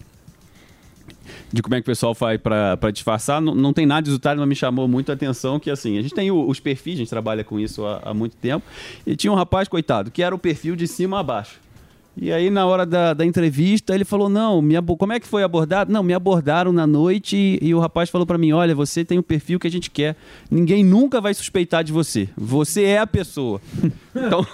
de 1.53 1.63
como 1.63 1.75
é 1.75 1.79
que 1.79 1.83
o 1.83 1.87
pessoal 1.87 2.15
faz 2.15 2.41
para 2.41 2.91
disfarçar. 2.93 3.41
Não, 3.41 3.55
não 3.55 3.73
tem 3.73 3.87
nada 3.87 4.03
de 4.03 4.09
inusitado, 4.09 4.41
mas 4.41 4.49
me 4.49 4.55
chamou 4.57 4.87
muito 4.89 5.11
a 5.11 5.15
atenção 5.15 5.59
que, 5.59 5.71
assim, 5.71 5.99
a 5.99 6.03
gente 6.03 6.15
tem 6.15 6.31
o- 6.31 6.49
os 6.49 6.61
perfis, 6.61 6.95
a 6.95 6.99
gente 6.99 7.11
trabalha 7.11 7.45
com 7.45 7.59
isso 7.59 7.85
há, 7.87 8.01
há 8.05 8.15
muito 8.15 8.37
tempo, 8.37 8.65
e 9.07 9.15
tinha 9.17 9.33
um 9.33 9.37
rapaz, 9.37 9.69
coitado, 9.69 10.11
que 10.11 10.23
era 10.23 10.35
o 10.35 10.39
perfil 10.39 10.77
de 10.77 10.87
cima 10.87 11.21
a 11.21 11.23
baixo. 11.23 11.61
E 12.21 12.33
aí, 12.33 12.51
na 12.51 12.67
hora 12.67 12.85
da, 12.85 13.15
da 13.15 13.25
entrevista, 13.25 13.95
ele 13.95 14.05
falou: 14.05 14.29
Não, 14.29 14.61
me 14.61 14.75
como 14.99 15.13
é 15.13 15.21
que 15.21 15.27
foi 15.29 15.45
abordado? 15.45 15.93
Não, 15.93 16.03
me 16.03 16.13
abordaram 16.13 16.73
na 16.73 16.85
noite 16.85 17.37
e, 17.37 17.69
e 17.69 17.73
o 17.73 17.79
rapaz 17.79 18.11
falou 18.11 18.27
pra 18.27 18.37
mim: 18.37 18.51
Olha, 18.51 18.75
você 18.75 19.05
tem 19.05 19.19
o 19.21 19.23
perfil 19.23 19.61
que 19.61 19.69
a 19.69 19.71
gente 19.71 19.89
quer. 19.89 20.17
Ninguém 20.51 20.83
nunca 20.83 21.21
vai 21.21 21.33
suspeitar 21.33 21.85
de 21.85 21.93
você. 21.93 22.29
Você 22.37 22.83
é 22.83 22.99
a 22.99 23.07
pessoa. 23.07 23.61
Então, 24.19 24.45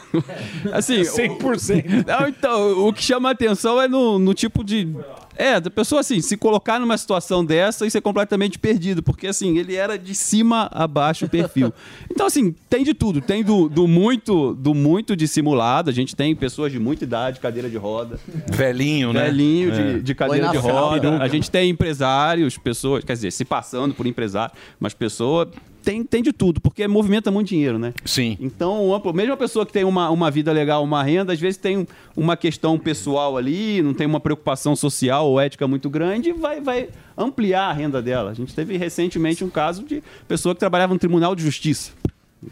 assim. 0.74 1.01
100%. 1.01 2.05
Não, 2.06 2.28
então, 2.28 2.86
o 2.86 2.92
que 2.92 3.02
chama 3.02 3.30
a 3.30 3.32
atenção 3.32 3.80
é 3.80 3.88
no, 3.88 4.18
no 4.18 4.34
tipo 4.34 4.62
de. 4.62 4.86
É, 5.36 5.59
da 5.61 5.70
pessoa 5.70 6.01
assim, 6.01 6.20
se 6.20 6.36
colocar 6.36 6.78
numa 6.78 6.97
situação 6.97 7.44
dessa 7.44 7.86
e 7.86 7.90
ser 7.90 8.01
completamente 8.01 8.59
perdido, 8.59 9.02
porque 9.02 9.27
assim, 9.27 9.59
ele 9.59 9.74
era 9.74 9.98
de 9.98 10.15
cima 10.15 10.69
a 10.73 10.86
baixo 10.86 11.27
o 11.27 11.28
perfil. 11.28 11.73
Então, 12.11 12.27
assim, 12.27 12.55
tem 12.70 12.85
de 12.85 12.94
tudo. 12.94 13.20
Tem 13.20 13.43
do, 13.43 13.69
do 13.69 13.89
muito 13.89 14.55
do 14.55 14.73
muito 14.73 15.16
dissimulado, 15.16 15.90
a 15.90 15.93
gente 15.93 16.15
tem 16.15 16.35
pessoas 16.36 16.70
de 16.70 16.78
muita 16.78 17.02
idade, 17.02 17.40
cadeira 17.40 17.69
de 17.69 17.77
roda. 17.77 18.20
Velhinho, 18.52 19.12
né? 19.12 19.24
Velhinho 19.24 19.73
É. 19.73 19.94
de, 19.94 20.02
de 20.02 20.15
cadeira 20.15 20.48
de 20.51 20.59
fralda. 20.61 21.11
roda. 21.11 21.24
A 21.24 21.27
gente 21.28 21.51
tem 21.51 21.70
empresários, 21.70 22.56
pessoas, 22.56 23.05
quer 23.05 23.15
dizer, 23.15 23.32
se 23.32 23.44
passando 23.44 23.94
por 23.94 24.06
empresário, 24.06 24.55
mas 24.78 24.94
pessoa 24.94 25.51
tem, 25.85 26.02
tem 26.02 26.23
de 26.23 26.32
tudo, 26.32 26.61
porque 26.61 26.86
movimenta 26.89 27.31
muito 27.31 27.48
dinheiro, 27.48 27.78
né? 27.78 27.93
Sim. 28.05 28.36
Então, 28.40 28.86
uma, 28.89 29.12
mesmo 29.12 29.32
a 29.35 29.36
pessoa 29.36 29.65
que 29.66 29.73
tem 29.73 29.85
uma, 29.85 30.11
uma 30.11 30.31
vida 30.31 30.51
legal, 30.52 30.82
uma 30.82 31.02
renda, 31.02 31.32
às 31.32 31.39
vezes 31.40 31.56
tem 31.59 31.78
um- 31.78 31.86
uma 32.16 32.36
questão 32.36 32.78
pessoal 32.78 33.36
ali, 33.36 33.82
não 33.82 33.93
tem 33.94 34.06
uma 34.06 34.20
preocupação 34.20 34.74
social 34.74 35.27
ou 35.28 35.39
ética 35.40 35.69
muito 35.69 35.89
grande, 35.90 36.32
vai, 36.32 36.61
vai 36.61 36.89
ampliar 37.16 37.69
a 37.69 37.73
renda 37.73 38.01
dela. 38.02 38.31
A 38.31 38.35
gente 38.35 38.55
teve 38.55 38.77
recentemente 38.77 39.44
um 39.44 39.51
caso 39.51 39.82
de 39.85 40.02
pessoa 40.27 40.55
que 40.55 40.59
trabalhava 40.61 40.93
no 40.93 40.98
Tribunal 40.98 41.35
de 41.36 41.43
Justiça. 41.43 41.93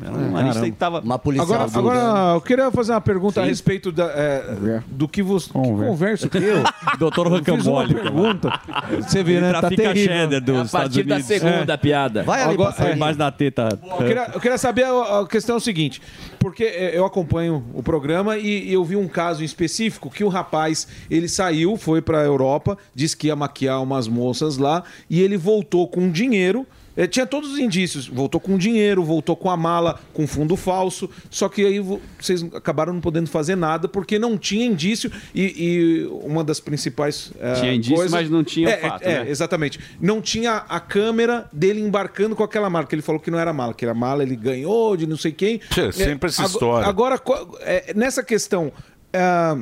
Era 0.01 0.13
um- 0.13 0.37
a 0.37 0.43
gente 0.45 0.61
tem 0.61 0.71
que 0.73 0.79
tava... 0.79 1.01
Uma 1.01 1.15
Agora, 1.41 1.65
agora 1.65 1.99
eu 2.35 2.41
queria 2.41 2.71
fazer 2.71 2.93
uma 2.93 3.01
pergunta 3.01 3.41
a 3.41 3.45
respeito 3.45 3.91
da, 3.93 4.05
é, 4.07 4.81
do 4.87 5.09
que 5.09 5.23
você. 5.23 5.49
Que 5.49 5.53
conversa 5.53 6.29
que 6.29 6.39
eu? 6.39 6.63
Doutor 6.99 7.27
Eu 7.27 7.39
fiz 7.45 7.67
uma 7.67 7.83
Rocambole. 7.83 7.95
pergunta. 7.95 8.61
Você 9.01 9.23
vê, 9.23 9.41
né? 9.41 9.53
Tá 9.53 9.61
trafica 9.61 9.83
terrível. 9.83 10.15
cheddar 10.15 10.41
dos 10.41 10.55
É 10.57 10.61
a 10.61 10.65
Estados 10.65 10.71
partir 10.97 11.03
da 11.09 11.15
Unidos. 11.17 11.27
segunda 11.41 11.79
piada. 11.79 12.23
Vai 12.23 12.43
ali, 12.43 12.55
Agora, 12.55 12.71
passarinho. 12.71 12.97
embaixo 12.97 13.19
da 13.19 13.31
teta. 13.31 13.79
Eu 13.83 13.97
queria, 14.07 14.31
eu 14.35 14.41
queria 14.41 14.59
saber 14.59 14.85
a, 14.85 15.21
a 15.21 15.27
questão 15.27 15.55
é 15.55 15.59
o 15.59 15.61
seguinte, 15.61 16.01
porque 16.39 16.65
é, 16.65 16.97
eu 16.97 17.05
acompanho 17.05 17.65
o 17.75 17.83
programa 17.83 18.37
e, 18.39 18.69
e 18.69 18.73
eu 18.73 18.85
vi 18.85 18.97
um 18.97 19.09
caso 19.09 19.43
em 19.43 19.45
específico 19.45 20.11
que 20.11 20.25
o 20.25 20.29
rapaz 20.29 20.87
ele 21.11 21.29
saiu, 21.29 21.77
foi 21.77 22.01
para 22.03 22.21
a 22.21 22.25
Europa, 22.25 22.77
disse 22.95 23.17
que 23.17 23.27
ia 23.29 23.37
maquiar 23.37 23.83
umas 23.83 24.09
moças 24.09 24.57
lá 24.57 24.83
e 25.09 25.21
ele 25.21 25.37
voltou 25.37 25.87
com 25.89 26.11
dinheiro. 26.11 26.67
Eh, 26.97 27.07
tinha 27.07 27.27
todos 27.27 27.53
os 27.53 27.59
indícios, 27.59 28.07
voltou 28.07 28.41
com 28.41 28.57
dinheiro, 28.59 29.03
voltou 29.05 29.35
com 29.37 29.51
a 29.51 29.57
mala, 29.57 29.99
com 30.13 30.27
fundo 30.27 30.57
falso. 30.57 31.09
Só 31.31 31.49
que 31.49 31.65
aí 31.65 31.79
vo- 31.81 32.01
vocês 32.21 32.43
acabaram 32.55 32.93
não 32.93 33.01
podendo 33.01 33.29
fazer 33.29 33.57
nada 33.57 33.89
porque 33.89 34.19
não 34.19 34.37
tinha 34.39 34.65
indício. 34.67 35.11
E, 35.35 35.43
e 35.43 36.07
uma 36.25 36.43
das 36.45 36.61
principais. 36.61 37.33
eh, 37.41 37.55
Tinha 37.55 37.75
indício, 37.75 37.95
coisas- 37.97 38.13
mas 38.13 38.31
não 38.31 38.43
tinha 38.45 38.69
é, 38.71 38.77
fato, 38.79 39.03
é, 39.03 39.25
né? 39.25 39.31
Exatamente. 39.31 39.79
Não 40.01 40.21
tinha 40.21 40.57
a 40.69 40.81
câmera 40.81 41.49
dele 41.53 41.81
embarcando 41.81 42.35
com 42.37 42.43
aquela 42.43 42.69
mala, 42.71 42.87
que 42.87 42.95
ele 42.95 43.03
falou 43.03 43.21
que 43.21 43.31
não 43.31 43.39
era 43.39 43.53
mala, 43.53 43.75
que 43.75 43.85
era 43.85 43.95
mala, 43.95 44.23
ele 44.23 44.37
ganhou 44.37 44.97
de 44.97 45.07
não 45.07 45.17
sei 45.17 45.33
quem. 45.33 45.61
Sempre 45.93 46.29
essa 46.29 46.43
ago- 46.43 46.53
história. 46.53 46.89
Agora, 46.89 47.21
é, 47.61 47.93
nessa 47.95 48.23
questão. 48.23 48.73
ah, 49.13 49.59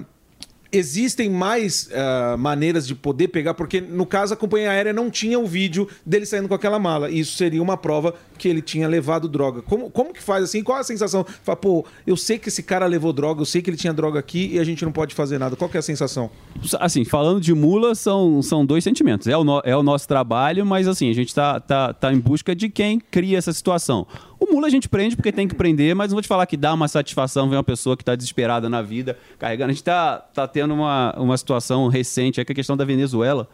Existem 0.72 1.28
mais 1.28 1.88
ah, 1.92 2.36
maneiras 2.38 2.86
de 2.86 2.94
poder 2.94 3.28
pegar, 3.28 3.54
porque 3.54 3.80
no 3.80 4.06
caso 4.06 4.34
a 4.34 4.36
companhia 4.36 4.70
aérea 4.70 4.92
não 4.92 5.10
tinha 5.10 5.38
o 5.38 5.46
vídeo 5.46 5.88
dele 6.06 6.24
saindo 6.24 6.46
com 6.48 6.54
aquela 6.54 6.78
mala. 6.78 7.10
E 7.10 7.18
isso 7.18 7.36
seria 7.36 7.60
uma 7.60 7.76
prova 7.76 8.14
que 8.38 8.48
ele 8.48 8.62
tinha 8.62 8.86
levado 8.86 9.28
droga. 9.28 9.62
Como, 9.62 9.90
como 9.90 10.12
que 10.14 10.22
faz 10.22 10.44
assim? 10.44 10.62
Qual 10.62 10.78
a 10.78 10.84
sensação? 10.84 11.26
Fala, 11.42 11.56
pô, 11.56 11.84
eu 12.06 12.16
sei 12.16 12.38
que 12.38 12.48
esse 12.48 12.62
cara 12.62 12.86
levou 12.86 13.12
droga, 13.12 13.40
eu 13.42 13.46
sei 13.46 13.60
que 13.60 13.68
ele 13.68 13.76
tinha 13.76 13.92
droga 13.92 14.18
aqui 14.20 14.50
e 14.52 14.58
a 14.60 14.64
gente 14.64 14.84
não 14.84 14.92
pode 14.92 15.14
fazer 15.14 15.38
nada. 15.38 15.56
Qual 15.56 15.68
que 15.68 15.76
é 15.76 15.80
a 15.80 15.82
sensação? 15.82 16.30
Assim, 16.78 17.04
falando 17.04 17.40
de 17.40 17.52
mula, 17.52 17.94
são, 17.96 18.40
são 18.40 18.64
dois 18.64 18.84
sentimentos. 18.84 19.26
É 19.26 19.36
o, 19.36 19.42
no- 19.42 19.62
é 19.64 19.76
o 19.76 19.82
nosso 19.82 20.06
trabalho, 20.06 20.64
mas 20.64 20.86
assim, 20.86 21.10
a 21.10 21.14
gente 21.14 21.34
tá, 21.34 21.58
tá, 21.58 21.92
tá 21.92 22.12
em 22.12 22.18
busca 22.20 22.54
de 22.54 22.68
quem 22.68 23.00
cria 23.00 23.36
essa 23.38 23.52
situação. 23.52 24.06
O 24.40 24.54
mula 24.54 24.66
a 24.68 24.70
gente 24.70 24.88
prende 24.88 25.14
porque 25.14 25.30
tem 25.30 25.46
que 25.46 25.54
prender, 25.54 25.94
mas 25.94 26.10
não 26.10 26.16
vou 26.16 26.22
te 26.22 26.28
falar 26.28 26.46
que 26.46 26.56
dá 26.56 26.72
uma 26.72 26.88
satisfação 26.88 27.48
ver 27.50 27.56
uma 27.56 27.62
pessoa 27.62 27.94
que 27.94 28.02
está 28.02 28.16
desesperada 28.16 28.70
na 28.70 28.80
vida, 28.80 29.18
carregando. 29.38 29.70
A 29.70 29.74
gente 29.74 29.84
tá, 29.84 30.16
tá 30.32 30.48
tendo 30.48 30.72
uma, 30.72 31.14
uma 31.18 31.36
situação 31.36 31.88
recente, 31.88 32.40
é 32.40 32.44
que 32.44 32.52
a 32.52 32.54
questão 32.54 32.74
da 32.76 32.84
Venezuela. 32.84 33.46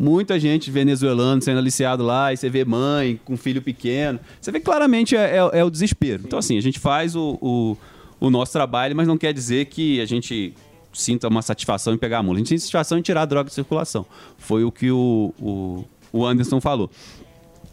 Muita 0.00 0.38
gente 0.38 0.70
venezuelana 0.70 1.40
sendo 1.40 1.58
aliciado 1.58 2.04
lá, 2.04 2.32
e 2.32 2.36
você 2.36 2.48
vê 2.48 2.64
mãe 2.64 3.18
com 3.24 3.36
filho 3.36 3.60
pequeno. 3.60 4.20
Você 4.40 4.52
vê 4.52 4.60
claramente 4.60 5.16
é, 5.16 5.38
é- 5.38 5.58
é 5.58 5.64
o 5.64 5.68
desespero. 5.68 6.22
Então, 6.24 6.38
assim, 6.38 6.56
a 6.56 6.60
gente 6.62 6.78
faz 6.78 7.16
o, 7.16 7.36
o, 7.42 7.76
o 8.20 8.30
nosso 8.30 8.52
trabalho, 8.52 8.94
mas 8.94 9.08
não 9.08 9.18
quer 9.18 9.32
dizer 9.32 9.64
que 9.64 10.00
a 10.00 10.04
gente 10.06 10.54
sinta 10.92 11.26
uma 11.26 11.42
satisfação 11.42 11.92
em 11.94 11.98
pegar 11.98 12.18
a 12.18 12.22
mula. 12.22 12.36
A 12.36 12.38
gente 12.38 12.50
tem 12.50 12.58
satisfação 12.58 12.96
em 12.96 13.02
tirar 13.02 13.22
a 13.22 13.24
droga 13.24 13.48
de 13.48 13.54
circulação. 13.54 14.06
Foi 14.38 14.62
o 14.62 14.70
que 14.70 14.88
o, 14.92 15.34
o, 15.40 15.84
o 16.12 16.24
Anderson 16.24 16.60
falou. 16.60 16.88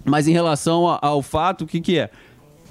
Mas 0.04 0.28
em 0.28 0.32
relação 0.32 0.98
ao 1.02 1.22
fato, 1.22 1.64
o 1.64 1.68
que, 1.68 1.80
que 1.80 2.00
é? 2.00 2.10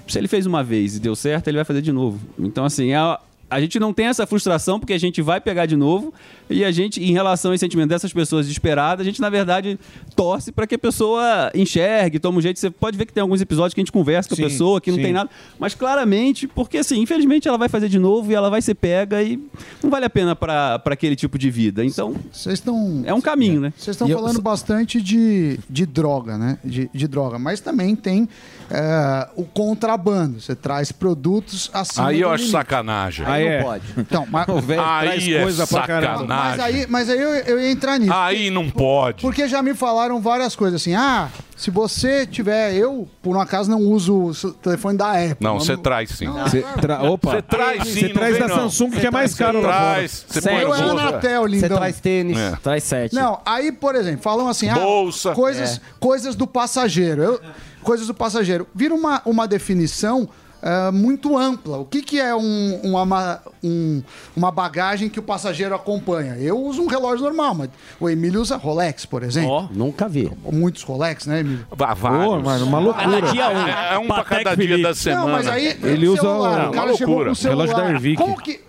Se 0.07 0.17
ele 0.17 0.27
fez 0.27 0.45
uma 0.45 0.63
vez 0.63 0.95
e 0.95 0.99
deu 0.99 1.15
certo, 1.15 1.47
ele 1.47 1.57
vai 1.57 1.65
fazer 1.65 1.81
de 1.81 1.91
novo. 1.91 2.19
Então, 2.37 2.65
assim, 2.65 2.93
a, 2.93 3.19
a 3.49 3.59
gente 3.61 3.79
não 3.79 3.93
tem 3.93 4.07
essa 4.07 4.25
frustração 4.25 4.79
porque 4.79 4.93
a 4.93 4.97
gente 4.97 5.21
vai 5.21 5.39
pegar 5.39 5.65
de 5.65 5.75
novo 5.75 6.13
e 6.49 6.63
a 6.65 6.71
gente, 6.71 7.03
em 7.03 7.11
relação 7.11 7.51
ao 7.51 7.57
sentimento 7.57 7.89
dessas 7.89 8.11
pessoas 8.11 8.45
desesperadas, 8.47 9.01
a 9.05 9.09
gente, 9.09 9.21
na 9.21 9.29
verdade, 9.29 9.79
torce 10.15 10.51
para 10.51 10.65
que 10.67 10.75
a 10.75 10.79
pessoa 10.79 11.51
enxergue, 11.53 12.19
tome 12.19 12.37
um 12.37 12.41
jeito. 12.41 12.59
Você 12.59 12.69
pode 12.69 12.97
ver 12.97 13.05
que 13.05 13.13
tem 13.13 13.21
alguns 13.21 13.41
episódios 13.41 13.73
que 13.73 13.79
a 13.79 13.83
gente 13.83 13.91
conversa 13.91 14.29
com 14.29 14.35
Sim, 14.35 14.43
a 14.43 14.47
pessoa, 14.47 14.81
que 14.81 14.89
não 14.91 14.97
sim. 14.97 15.03
tem 15.03 15.13
nada. 15.13 15.29
Mas 15.59 15.73
claramente, 15.75 16.47
porque 16.47 16.77
assim, 16.79 16.99
infelizmente 17.01 17.47
ela 17.47 17.57
vai 17.57 17.69
fazer 17.69 17.87
de 17.89 17.99
novo 17.99 18.31
e 18.31 18.35
ela 18.35 18.49
vai 18.49 18.61
ser 18.61 18.75
pega 18.75 19.21
e 19.23 19.39
não 19.81 19.89
vale 19.89 20.05
a 20.05 20.09
pena 20.09 20.35
para 20.35 20.81
aquele 20.85 21.15
tipo 21.15 21.37
de 21.37 21.49
vida. 21.49 21.83
Então, 21.85 22.15
Vocês 22.31 22.55
estão. 22.59 23.03
é 23.05 23.13
um 23.13 23.21
caminho, 23.21 23.61
né? 23.61 23.73
Vocês 23.77 23.95
estão 23.95 24.07
E 24.07 24.11
eu- 24.11 24.19
falando 24.19 24.41
bastante 24.41 25.01
de, 25.01 25.59
de 25.69 25.85
droga, 25.85 26.37
né? 26.37 26.57
De, 26.63 26.89
de 26.93 27.07
droga. 27.07 27.37
Mas 27.39 27.59
também 27.59 27.95
tem 27.95 28.27
é, 28.69 29.27
o 29.35 29.43
contrabando. 29.43 30.39
Você 30.41 30.55
traz 30.55 30.91
produtos 30.91 31.69
acima 31.73 32.07
Aí 32.07 32.21
eu 32.21 32.29
acho 32.29 32.43
limite. 32.43 32.51
sacanagem. 32.51 33.25
Aí 33.25 33.44
não 33.45 33.51
é. 33.51 33.63
pode. 33.63 33.83
Então, 33.97 34.27
mas, 34.29 34.47
Aí 34.79 35.33
é 35.33 35.43
Mas 35.45 35.55
sacanagem. 35.55 36.61
aí, 36.63 36.85
mas 36.89 37.09
aí 37.09 37.19
eu, 37.19 37.29
eu 37.29 37.59
ia 37.59 37.71
entrar 37.71 37.97
nisso. 37.99 38.13
Aí 38.13 38.49
não 38.49 38.69
pode. 38.69 39.21
Porque 39.21 39.47
já 39.47 39.61
me 39.61 39.73
falaram 39.73 40.19
várias 40.21 40.55
coisas 40.55 40.81
assim. 40.81 40.93
Ah, 40.93 41.29
se 41.55 41.71
você 41.71 42.25
tiver. 42.25 42.73
Eu, 42.75 43.07
por 43.21 43.35
um 43.35 43.39
acaso, 43.39 43.69
não 43.69 43.79
uso 43.81 44.13
o 44.31 44.51
telefone 44.53 44.97
da 44.97 45.11
Apple. 45.11 45.37
Não, 45.39 45.59
você 45.59 45.77
traz 45.77 46.09
sim. 46.09 46.27
Você 46.27 46.63
tra- 46.81 47.01
Opa. 47.03 47.31
Você 47.31 47.41
traz 47.41 47.83
sim, 47.87 47.93
Você 48.01 48.07
não 48.07 48.13
traz 48.15 48.39
da 48.39 48.47
não. 48.47 48.55
Samsung, 48.55 48.89
que 48.91 48.99
Você 49.01 49.07
é 49.07 49.11
mais 49.11 49.35
caro 49.35 49.61
você 49.61 49.67
lá 49.67 49.73
traz, 49.93 50.25
você 50.27 50.41
põe 50.41 50.61
Eu 50.61 50.73
é. 50.73 50.81
Anatel, 50.81 51.45
lindão. 51.45 51.69
Você 51.69 51.75
traz 51.75 51.99
tênis. 51.99 52.37
É. 52.37 52.51
Traz 52.61 52.83
sete. 52.83 53.15
Não, 53.15 53.39
aí, 53.45 53.71
por 53.71 53.95
exemplo, 53.95 54.21
falam 54.21 54.47
assim, 54.47 54.69
ah, 54.69 54.75
Bolsa. 54.75 55.33
coisas, 55.33 55.77
É. 55.77 55.79
coisas 55.99 56.35
do 56.35 56.45
passageiro. 56.47 57.21
Eu- 57.23 57.41
coisas 57.83 58.07
do 58.07 58.13
passageiro. 58.13 58.67
Vira 58.73 58.93
uma, 58.93 59.21
uma 59.25 59.47
definição 59.47 60.27
ah, 60.65 60.91
muito 60.91 61.37
ampla. 61.37 61.77
O 61.77 61.85
que, 61.85 62.01
que 62.01 62.19
é 62.19 62.35
um- 62.35 62.79
uma, 62.83 63.05
ma- 63.05 63.39
um- 63.63 64.01
uma 64.35 64.51
bagagem 64.51 65.07
que 65.07 65.19
o 65.19 65.23
passageiro 65.23 65.75
acompanha? 65.75 66.35
Eu 66.39 66.59
uso 66.59 66.81
um 66.81 66.87
relógio 66.87 67.23
normal, 67.23 67.53
mas 67.53 67.69
o 67.99 68.09
Emílio 68.09 68.41
usa 68.41 68.57
Rolex, 68.57 69.05
por 69.05 69.21
exemplo. 69.21 69.69
Nunca 69.71 70.09
vi. 70.09 70.31
Muitos 70.51 70.81
Rolex, 70.81 71.27
né, 71.27 71.41
Emílio? 71.41 71.67
Vá- 71.71 71.93
vários. 71.93 72.25
Pô, 72.25 72.39
mano, 72.41 72.65
uma 72.65 72.79
loucura. 72.79 73.05
Cada 73.05 73.31
dia 73.31 73.49
um. 73.49 73.67
É, 73.67 73.93
é 73.93 73.99
um 73.99 74.07
pra 74.07 74.23
cada 74.23 74.55
dia 74.57 74.81
da 74.81 74.95
semana. 74.95 75.21
Não, 75.25 75.31
mas 75.31 75.47
aí 75.47 75.77
Ele 75.83 76.07
usa 76.07 76.21
celular, 76.21 76.65
o- 76.65 76.69
o 76.69 76.71
cara 76.73 76.87
uma 76.87 76.97
chegou 76.97 77.05
com 77.05 77.11
loucura. 77.11 77.31
o 77.31 77.35
celular. 77.35 77.65
Relógio 77.67 77.85
da 77.85 77.91
Ervic. 77.93 78.17
Como 78.17 78.35
que, 78.41 78.59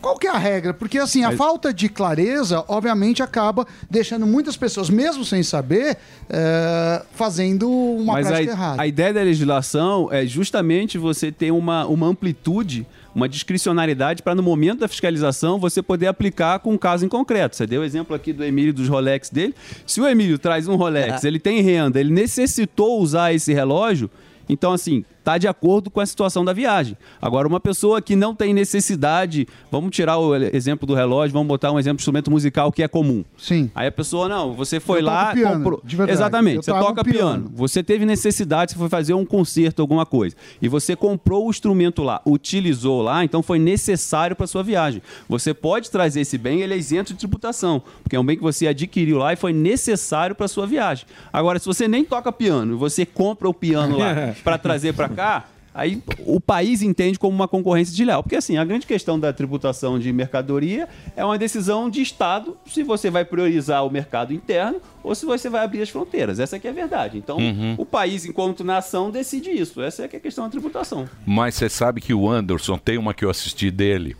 qual- 0.00 0.18
que 0.18 0.26
é 0.26 0.30
a 0.30 0.38
regra? 0.38 0.72
Porque 0.72 0.98
assim, 0.98 1.24
a 1.24 1.32
falta 1.32 1.72
de 1.72 1.88
clareza, 1.88 2.64
obviamente, 2.68 3.22
acaba 3.22 3.66
deixando 3.90 4.26
muitas 4.26 4.56
pessoas, 4.56 4.88
mesmo 4.88 5.24
sem 5.24 5.42
saber, 5.42 5.96
é, 6.30 7.02
fazendo 7.12 7.68
uma 7.70 8.14
Mas 8.14 8.26
prática 8.28 8.50
a, 8.52 8.54
errada. 8.54 8.82
a 8.82 8.86
ideia 8.86 9.12
da 9.12 9.22
legislação 9.22 10.08
é 10.10 10.24
justamente 10.26 10.96
você 10.98 11.30
ter 11.30 11.50
uma, 11.50 11.86
uma 11.86 12.06
amplitude, 12.06 12.86
uma 13.14 13.28
discricionariedade 13.28 14.22
para 14.22 14.34
no 14.34 14.42
momento 14.42 14.80
da 14.80 14.88
fiscalização 14.88 15.58
você 15.58 15.82
poder 15.82 16.06
aplicar 16.06 16.58
com 16.60 16.72
um 16.72 16.78
caso 16.78 17.04
em 17.04 17.08
concreto. 17.08 17.54
Você 17.56 17.66
deu 17.66 17.82
o 17.82 17.84
exemplo 17.84 18.14
aqui 18.16 18.32
do 18.32 18.42
Emílio 18.44 18.72
dos 18.72 18.88
Rolex 18.88 19.30
dele. 19.30 19.54
Se 19.86 20.00
o 20.00 20.06
Emílio 20.06 20.38
traz 20.38 20.66
um 20.68 20.76
Rolex, 20.76 21.22
ele 21.24 21.38
tem 21.38 21.60
renda, 21.60 22.00
ele 22.00 22.12
necessitou 22.12 23.00
usar 23.00 23.32
esse 23.32 23.52
relógio, 23.52 24.10
então 24.48 24.72
assim, 24.72 25.04
tá 25.24 25.38
de 25.38 25.48
acordo 25.48 25.90
com 25.90 26.00
a 26.00 26.06
situação 26.06 26.44
da 26.44 26.52
viagem. 26.52 26.96
Agora, 27.20 27.48
uma 27.48 27.58
pessoa 27.58 28.02
que 28.02 28.14
não 28.14 28.34
tem 28.34 28.52
necessidade, 28.52 29.48
vamos 29.72 29.90
tirar 29.90 30.18
o 30.18 30.34
exemplo 30.36 30.86
do 30.86 30.94
relógio, 30.94 31.32
vamos 31.32 31.48
botar 31.48 31.72
um 31.72 31.78
exemplo 31.78 31.96
de 31.96 32.02
instrumento 32.02 32.30
musical 32.30 32.70
que 32.70 32.82
é 32.82 32.88
comum. 32.88 33.24
Sim. 33.38 33.70
Aí 33.74 33.86
a 33.86 33.92
pessoa, 33.92 34.28
não, 34.28 34.52
você 34.52 34.78
foi 34.78 35.00
Eu 35.00 35.04
toco 35.06 35.16
lá, 35.16 35.32
piano, 35.32 35.56
comprou. 35.56 35.80
de 35.82 35.96
verdade. 35.96 36.18
Exatamente, 36.18 36.56
Eu 36.56 36.62
você 36.62 36.72
toca 36.72 37.00
um 37.00 37.04
piano. 37.04 37.42
piano. 37.42 37.52
Você 37.54 37.82
teve 37.82 38.04
necessidade, 38.04 38.72
você 38.72 38.78
foi 38.78 38.88
fazer 38.88 39.14
um 39.14 39.24
concerto, 39.24 39.80
alguma 39.80 40.04
coisa. 40.04 40.36
E 40.60 40.68
você 40.68 40.94
comprou 40.94 41.46
o 41.46 41.50
instrumento 41.50 42.02
lá, 42.02 42.20
utilizou 42.26 43.00
lá, 43.02 43.24
então 43.24 43.42
foi 43.42 43.58
necessário 43.58 44.36
para 44.36 44.46
sua 44.46 44.62
viagem. 44.62 45.00
Você 45.28 45.54
pode 45.54 45.90
trazer 45.90 46.20
esse 46.20 46.36
bem, 46.36 46.60
ele 46.60 46.74
é 46.74 46.76
isento 46.76 47.12
de 47.12 47.18
tributação, 47.18 47.82
porque 48.02 48.14
é 48.16 48.20
um 48.20 48.24
bem 48.24 48.36
que 48.36 48.42
você 48.42 48.66
adquiriu 48.66 49.18
lá 49.18 49.32
e 49.32 49.36
foi 49.36 49.52
necessário 49.52 50.34
para 50.34 50.46
sua 50.48 50.66
viagem. 50.66 51.06
Agora, 51.32 51.58
se 51.58 51.66
você 51.66 51.88
nem 51.88 52.04
toca 52.04 52.30
piano, 52.30 52.74
e 52.74 52.76
você 52.76 53.06
compra 53.06 53.48
o 53.48 53.54
piano 53.54 53.98
lá 53.98 54.34
para 54.44 54.58
trazer 54.58 54.92
para 54.94 55.08
cá, 55.14 55.44
Aí 55.76 56.00
o 56.20 56.40
país 56.40 56.82
entende 56.82 57.18
como 57.18 57.34
uma 57.34 57.48
concorrência 57.48 57.92
desleal. 57.92 58.22
Porque 58.22 58.36
assim, 58.36 58.56
a 58.56 58.64
grande 58.64 58.86
questão 58.86 59.18
da 59.18 59.32
tributação 59.32 59.98
de 59.98 60.12
mercadoria 60.12 60.88
é 61.16 61.24
uma 61.24 61.36
decisão 61.36 61.90
de 61.90 62.00
Estado 62.00 62.56
se 62.64 62.84
você 62.84 63.10
vai 63.10 63.24
priorizar 63.24 63.84
o 63.84 63.90
mercado 63.90 64.32
interno 64.32 64.80
ou 65.02 65.16
se 65.16 65.26
você 65.26 65.50
vai 65.50 65.64
abrir 65.64 65.82
as 65.82 65.88
fronteiras. 65.88 66.38
Essa 66.38 66.60
que 66.60 66.68
é 66.68 66.70
a 66.70 66.72
verdade. 66.72 67.18
Então, 67.18 67.38
Uhum. 67.38 67.74
o 67.76 67.84
país, 67.84 68.24
enquanto 68.24 68.62
nação, 68.62 69.10
decide 69.10 69.50
isso. 69.50 69.82
Essa 69.82 70.04
é 70.04 70.08
que 70.08 70.14
é 70.14 70.18
a 70.20 70.22
questão 70.22 70.44
da 70.44 70.50
tributação. 70.50 71.08
Mas 71.26 71.56
você 71.56 71.68
sabe 71.68 72.00
que 72.00 72.14
o 72.14 72.30
Anderson 72.30 72.78
tem 72.78 72.96
uma 72.96 73.12
que 73.12 73.24
eu 73.24 73.30
assisti 73.30 73.68
dele, 73.68 74.16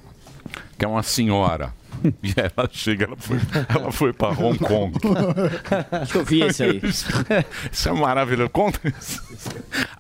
que 0.76 0.84
é 0.84 0.88
uma 0.88 1.04
senhora. 1.04 1.72
E 2.22 2.34
ela 2.36 2.68
chega, 2.70 3.04
ela 3.06 3.16
foi, 3.16 3.38
ela 3.68 3.92
foi 3.92 4.12
pra 4.12 4.28
Hong 4.28 4.58
Kong. 4.58 4.92
Acho 5.90 6.12
que 6.12 6.18
eu 6.18 6.24
vi 6.24 6.42
esse 6.42 6.62
aí. 6.62 6.80
Isso 7.72 7.88
é 7.88 7.92
maravilhoso. 7.92 8.50
Conta 8.50 8.78
isso. 8.88 9.22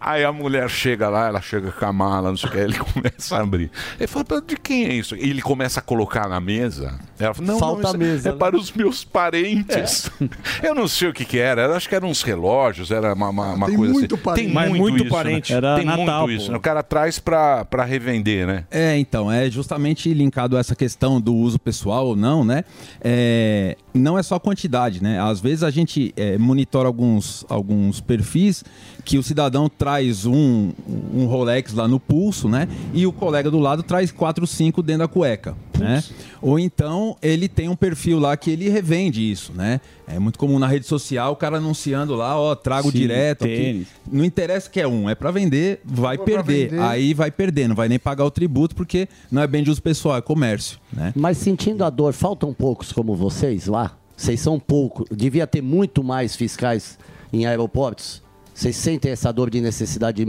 Aí 0.00 0.22
a 0.24 0.32
mulher 0.32 0.68
chega 0.68 1.08
lá, 1.08 1.28
ela 1.28 1.40
chega 1.40 1.70
com 1.72 1.84
a 1.84 1.92
mala, 1.92 2.28
não 2.30 2.36
sei 2.36 2.48
o 2.48 2.52
que, 2.52 2.58
ele 2.58 2.76
começa 2.78 3.36
a 3.36 3.40
abrir. 3.40 3.70
Ele 3.98 4.06
fala, 4.06 4.24
"Mas 4.30 4.42
de 4.46 4.56
quem 4.56 4.84
é 4.86 4.92
isso? 4.92 5.16
E 5.16 5.30
ele 5.30 5.40
começa 5.42 5.80
a 5.80 5.82
colocar 5.82 6.28
na 6.28 6.40
mesa. 6.40 6.98
Ela 7.18 7.34
fala, 7.34 7.46
não, 7.46 7.58
Falta 7.58 7.82
não, 7.82 7.88
a 7.88 7.92
isso 7.92 7.98
mesa, 7.98 8.28
é 8.28 8.32
né? 8.32 8.38
para 8.38 8.56
os 8.56 8.72
meus 8.72 9.04
parentes. 9.04 10.10
Eu 10.62 10.74
não 10.74 10.86
sei 10.88 11.08
o 11.08 11.12
que 11.12 11.24
que 11.24 11.38
era, 11.38 11.62
eu 11.62 11.74
acho 11.74 11.88
que 11.88 11.94
eram 11.94 12.08
uns 12.08 12.22
relógios, 12.22 12.90
era 12.90 13.12
uma, 13.14 13.28
uma, 13.30 13.52
uma 13.54 13.66
Tem 13.66 13.76
coisa 13.76 13.92
muito 13.92 14.14
assim. 14.14 14.24
parente. 14.24 14.44
Tem 14.54 14.68
muito, 14.68 14.80
muito 14.80 15.04
isso, 15.04 15.14
parente. 15.14 15.52
Né? 15.52 15.56
Era 15.56 15.76
Tem 15.76 15.84
Natal, 15.84 16.26
muito 16.26 16.36
isso. 16.36 16.46
pô. 16.46 16.52
né? 16.52 16.58
O 16.58 16.60
cara 16.60 16.82
traz 16.82 17.18
pra 17.18 17.66
revender, 17.86 18.46
né? 18.46 18.64
É, 18.70 18.96
então, 18.98 19.30
é 19.30 19.50
justamente 19.50 20.12
linkado 20.12 20.56
a 20.56 20.60
essa 20.60 20.74
questão 20.76 21.20
do 21.20 21.34
uso 21.34 21.58
pessoal 21.58 21.93
ou 22.02 22.16
não, 22.16 22.44
né? 22.44 22.64
É, 23.00 23.76
não 23.92 24.18
é 24.18 24.22
só 24.22 24.38
quantidade, 24.38 25.02
né? 25.02 25.20
Às 25.20 25.40
vezes 25.40 25.62
a 25.62 25.70
gente 25.70 26.12
é, 26.16 26.36
monitora 26.38 26.88
alguns, 26.88 27.44
alguns 27.48 28.00
perfis 28.00 28.64
que 29.04 29.18
o 29.18 29.22
cidadão 29.22 29.68
traz 29.68 30.24
um, 30.24 30.72
um 31.12 31.26
Rolex 31.26 31.74
lá 31.74 31.86
no 31.86 32.00
pulso, 32.00 32.48
né? 32.48 32.66
E 32.92 33.06
o 33.06 33.12
colega 33.12 33.50
do 33.50 33.58
lado 33.58 33.82
traz 33.82 34.10
4, 34.10 34.46
5 34.46 34.82
dentro 34.82 35.00
da 35.00 35.08
cueca, 35.08 35.54
né? 35.78 36.02
Ou 36.40 36.58
então 36.58 37.16
ele 37.22 37.48
tem 37.48 37.68
um 37.68 37.76
perfil 37.76 38.18
lá 38.18 38.36
que 38.36 38.50
ele 38.50 38.68
revende 38.68 39.30
isso, 39.30 39.52
né? 39.52 39.80
É 40.06 40.18
muito 40.18 40.38
comum 40.38 40.58
na 40.58 40.66
rede 40.66 40.86
social 40.86 41.32
o 41.32 41.36
cara 41.36 41.58
anunciando 41.58 42.14
lá, 42.14 42.38
ó, 42.38 42.54
trago 42.54 42.90
Sim, 42.90 42.98
direto 42.98 43.44
aqui. 43.44 43.86
Não 44.10 44.24
interessa 44.24 44.68
que 44.70 44.80
é 44.80 44.88
um, 44.88 45.08
é 45.08 45.14
pra 45.14 45.30
vender, 45.30 45.80
vai 45.84 46.16
pra 46.16 46.26
perder. 46.26 46.70
vender. 46.70 46.82
Aí 46.82 47.14
vai 47.14 47.30
perder, 47.30 47.68
não 47.68 47.76
vai 47.76 47.88
nem 47.88 47.98
pagar 47.98 48.24
o 48.24 48.30
tributo 48.30 48.74
porque 48.74 49.08
não 49.30 49.42
é 49.42 49.46
bem 49.46 49.62
de 49.62 49.70
uso 49.70 49.82
pessoal, 49.82 50.16
é 50.16 50.22
comércio, 50.22 50.78
né? 50.92 51.12
Mas 51.14 51.38
sentindo 51.38 51.84
a 51.84 51.90
dor, 51.90 52.12
faltam 52.12 52.52
poucos 52.52 52.92
como 52.92 53.14
vocês 53.14 53.66
lá? 53.66 53.96
Vocês 54.16 54.40
são 54.40 54.58
poucos. 54.60 55.06
Devia 55.10 55.46
ter 55.46 55.60
muito 55.60 56.02
mais 56.04 56.36
fiscais 56.36 56.98
em 57.32 57.46
aeroportos? 57.46 58.23
Vocês 58.54 58.76
sentem 58.76 59.10
essa 59.10 59.32
dor 59.32 59.50
de 59.50 59.60
necessidade 59.60 60.18
de 60.18 60.26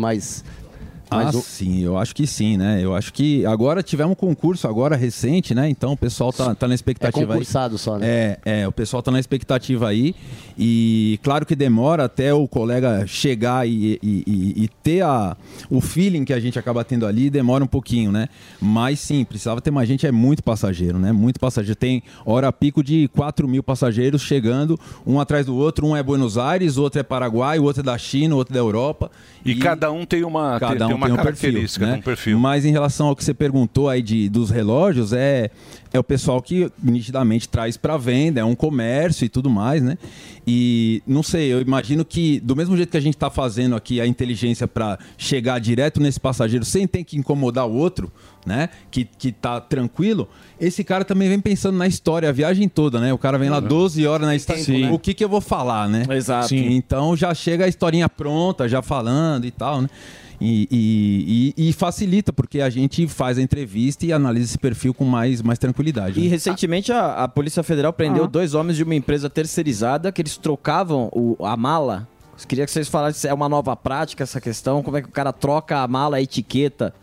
mais. 1.12 1.36
Ah, 1.36 1.38
um- 1.38 1.42
sim, 1.42 1.82
eu 1.82 1.98
acho 1.98 2.16
que 2.16 2.26
sim, 2.28 2.58
né? 2.58 2.80
Eu 2.84 2.96
acho 2.96 3.12
que 3.14 3.46
agora 3.46 3.82
tivemos 3.84 4.12
um 4.14 4.16
concurso 4.16 4.68
agora 4.68 4.96
recente, 4.96 5.54
né? 5.54 5.70
Então 5.70 5.94
o 5.94 5.98
pessoal 5.98 6.32
tá, 6.34 6.54
tá 6.56 6.68
na 6.68 6.76
expectativa 6.76 7.24
É 7.34 7.36
concursado 7.36 7.76
aí. 7.76 7.80
só, 7.80 7.98
né? 7.98 8.08
É, 8.08 8.40
é, 8.62 8.68
o 8.68 8.72
pessoal 8.72 9.02
tá 9.04 9.12
na 9.12 9.20
expectativa 9.20 9.88
aí. 9.88 10.16
E 10.58 11.20
claro 11.24 11.46
que 11.46 11.56
demora 11.56 12.06
até 12.06 12.34
o 12.34 12.48
colega 12.48 13.06
chegar 13.06 13.68
e, 13.68 14.00
e- 14.02 14.24
e- 14.26 14.64
e 14.64 14.68
ter 14.82 15.02
a, 15.02 15.36
o 15.70 15.82
feeling 15.82 16.24
que 16.24 16.34
a 16.34 16.40
gente 16.40 16.58
acaba 16.58 16.84
tendo 16.84 17.06
ali, 17.06 17.30
demora 17.30 17.64
um 17.64 17.68
pouquinho, 17.68 18.12
né? 18.12 18.30
Mas 18.62 19.00
sim, 19.00 19.24
precisava 19.26 19.60
ter 19.62 19.72
mais 19.72 19.88
gente, 19.88 20.08
é 20.08 20.12
muito 20.12 20.42
passageiro, 20.44 20.98
né? 20.98 21.12
Muito 21.12 21.40
passageiro. 21.40 21.76
Tem 21.76 22.02
hora 22.26 22.52
pico 22.54 22.84
de 22.84 23.10
4 23.10 23.48
mil 23.48 23.62
passageiros 23.64 24.22
chegando, 24.22 24.80
um 25.06 25.20
atrás 25.20 25.46
do 25.46 25.56
outro, 25.56 25.86
um 25.88 25.96
é 25.96 26.02
Buenos 26.02 26.38
Aires, 26.38 26.78
o 26.78 26.84
outro 26.84 27.00
é 27.00 27.04
Paraguai, 27.04 27.60
o 27.60 27.64
outro 27.64 27.82
é 27.82 27.84
da 27.84 27.98
China, 27.98 28.36
o 28.36 28.38
outro 28.38 28.54
é 28.54 28.56
da 28.56 28.60
Europa. 28.62 29.12
E, 29.46 29.56
cada 29.56 29.92
um 29.92 30.06
tem 30.06 30.24
uma, 30.24 30.60
tem, 30.60 30.70
Cada 30.70 30.86
um 30.86 30.88
tem 30.88 30.98
uma 30.98 31.06
tem 31.06 31.14
um 31.14 31.18
característica, 31.18 31.86
perfil, 31.86 31.86
né? 31.86 31.92
tem 31.92 32.00
um 32.00 32.04
perfil. 32.04 32.40
Mas 32.40 32.66
em 32.66 32.72
relação 32.72 33.08
ao 33.08 33.16
que 33.16 33.24
você 33.24 33.34
perguntou 33.34 33.88
aí 33.88 34.02
de, 34.02 34.28
dos 34.28 34.50
relógios, 34.50 35.14
é, 35.14 35.52
é 35.94 36.00
o 36.00 36.04
pessoal 36.04 36.42
que 36.42 36.72
nitidamente 36.82 37.48
traz 37.48 37.78
para 37.78 37.96
venda, 37.96 38.42
é 38.42 38.44
um 38.44 38.56
comércio 38.56 39.24
e 39.24 39.30
tudo 39.30 39.48
mais, 39.48 39.84
né? 39.84 40.00
E 40.48 41.04
não 41.06 41.22
sei, 41.22 41.54
eu 41.54 41.62
imagino 41.62 42.04
que 42.04 42.40
do 42.40 42.56
mesmo 42.56 42.76
jeito 42.76 42.90
que 42.90 42.98
a 42.98 43.02
gente 43.02 43.16
está 43.16 43.30
fazendo 43.30 43.76
aqui 43.76 44.02
a 44.02 44.08
inteligência 44.08 44.68
para 44.68 44.98
chegar 45.18 45.60
direto 45.60 46.00
nesse 46.00 46.20
passageiro 46.20 46.66
sem 46.66 46.88
ter 46.88 47.04
que 47.04 47.16
incomodar 47.16 47.68
o 47.68 47.74
outro, 47.74 48.12
né? 48.46 48.70
Que, 48.92 49.06
que 49.06 49.32
tá 49.32 49.60
tranquilo, 49.60 50.28
esse 50.60 50.84
cara 50.84 51.04
também 51.04 51.28
vem 51.30 51.40
pensando 51.40 51.78
na 51.78 51.88
história, 51.88 52.30
a 52.30 52.32
viagem 52.32 52.68
toda, 52.70 53.00
né? 53.00 53.12
O 53.14 53.18
cara 53.18 53.38
vem 53.38 53.50
lá 53.50 53.60
12 53.60 54.06
horas 54.06 54.28
na 54.28 54.36
estação. 54.36 54.64
Sim. 54.64 54.92
O 54.92 55.00
que 55.00 55.14
que 55.14 55.24
eu 55.24 55.30
vou 55.30 55.42
falar, 55.42 55.90
né? 55.90 56.06
Exato. 56.12 56.50
Sim. 56.50 56.68
Então 56.76 57.16
já 57.16 57.34
chega 57.34 57.66
a 57.66 57.68
historinha 57.68 58.08
pronta, 58.08 58.68
já 58.70 58.82
falando 58.82 59.46
e 59.46 59.52
tal, 59.52 59.82
né? 59.82 59.90
E, 60.40 60.68
e- 60.70 61.54
e- 61.58 61.70
e 61.70 61.74
facilita, 61.74 62.34
porque 62.34 62.60
a 62.60 62.70
gente 62.70 63.08
faz 63.08 63.38
a 63.38 63.42
entrevista 63.42 64.06
e 64.06 64.12
analisa 64.12 64.46
esse 64.46 64.58
perfil 64.58 64.94
com 64.94 65.06
mais, 65.06 65.42
mais 65.42 65.58
tranquilidade. 65.58 66.20
E 66.20 66.24
né? 66.24 66.30
recentemente 66.30 66.92
a, 66.92 67.24
a 67.24 67.28
Polícia 67.28 67.64
Federal 67.64 67.94
prendeu 67.94 68.26
Ah. 68.26 68.28
dois 68.28 68.54
homens 68.54 68.76
de 68.76 68.84
uma 68.84 68.94
empresa 68.96 69.30
terceirizada 69.30 70.12
que 70.12 70.22
eles 70.22 70.36
trocavam 70.36 71.10
o- 71.14 71.38
a 71.46 71.56
mala. 71.56 72.06
Queria 72.50 72.66
que 72.66 72.72
vocês 72.72 72.90
falassem 72.90 73.22
se 73.22 73.28
é 73.30 73.34
uma 73.34 73.48
nova 73.48 73.78
prática 73.78 74.24
essa 74.24 74.42
questão, 74.42 74.84
como 74.84 74.98
é 74.98 75.02
que 75.02 75.08
o 75.08 75.12
cara 75.12 75.32
troca 75.32 75.78
a 75.80 75.88
mala, 75.88 76.18
a 76.18 76.22
etiqueta. 76.22 76.94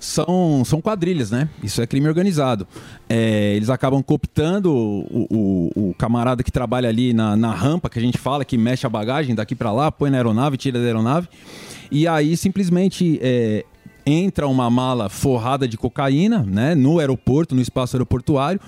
São, 0.00 0.62
são 0.64 0.80
quadrilhas, 0.80 1.30
né? 1.30 1.48
Isso 1.62 1.82
é 1.82 1.86
crime 1.86 2.06
organizado. 2.08 2.66
É, 3.08 3.54
eles 3.56 3.68
acabam 3.68 4.00
cooptando 4.02 4.72
o, 4.72 5.26
o- 5.30 5.88
o 5.90 5.94
camarada 5.94 6.42
que 6.44 6.52
trabalha 6.52 6.88
ali 6.88 7.12
na, 7.12 7.36
na 7.36 7.52
rampa, 7.52 7.90
que 7.90 7.98
a 7.98 8.02
gente 8.02 8.16
fala, 8.16 8.44
que 8.44 8.56
mexe 8.56 8.86
a 8.86 8.88
bagagem 8.88 9.34
daqui 9.34 9.54
para 9.56 9.72
lá, 9.72 9.90
põe 9.90 10.08
na 10.10 10.16
aeronave, 10.18 10.56
tira 10.56 10.78
da 10.78 10.84
aeronave. 10.86 11.28
E 11.90 12.06
aí 12.06 12.36
simplesmente 12.36 13.18
é, 13.20 13.64
entra 14.06 14.46
uma 14.46 14.70
mala 14.70 15.08
forrada 15.08 15.66
de 15.66 15.76
cocaína, 15.76 16.44
né? 16.46 16.74
No 16.76 17.00
aeroporto, 17.00 17.54
no 17.54 17.60
espaço 17.60 17.96
aeroportuário. 17.96 18.60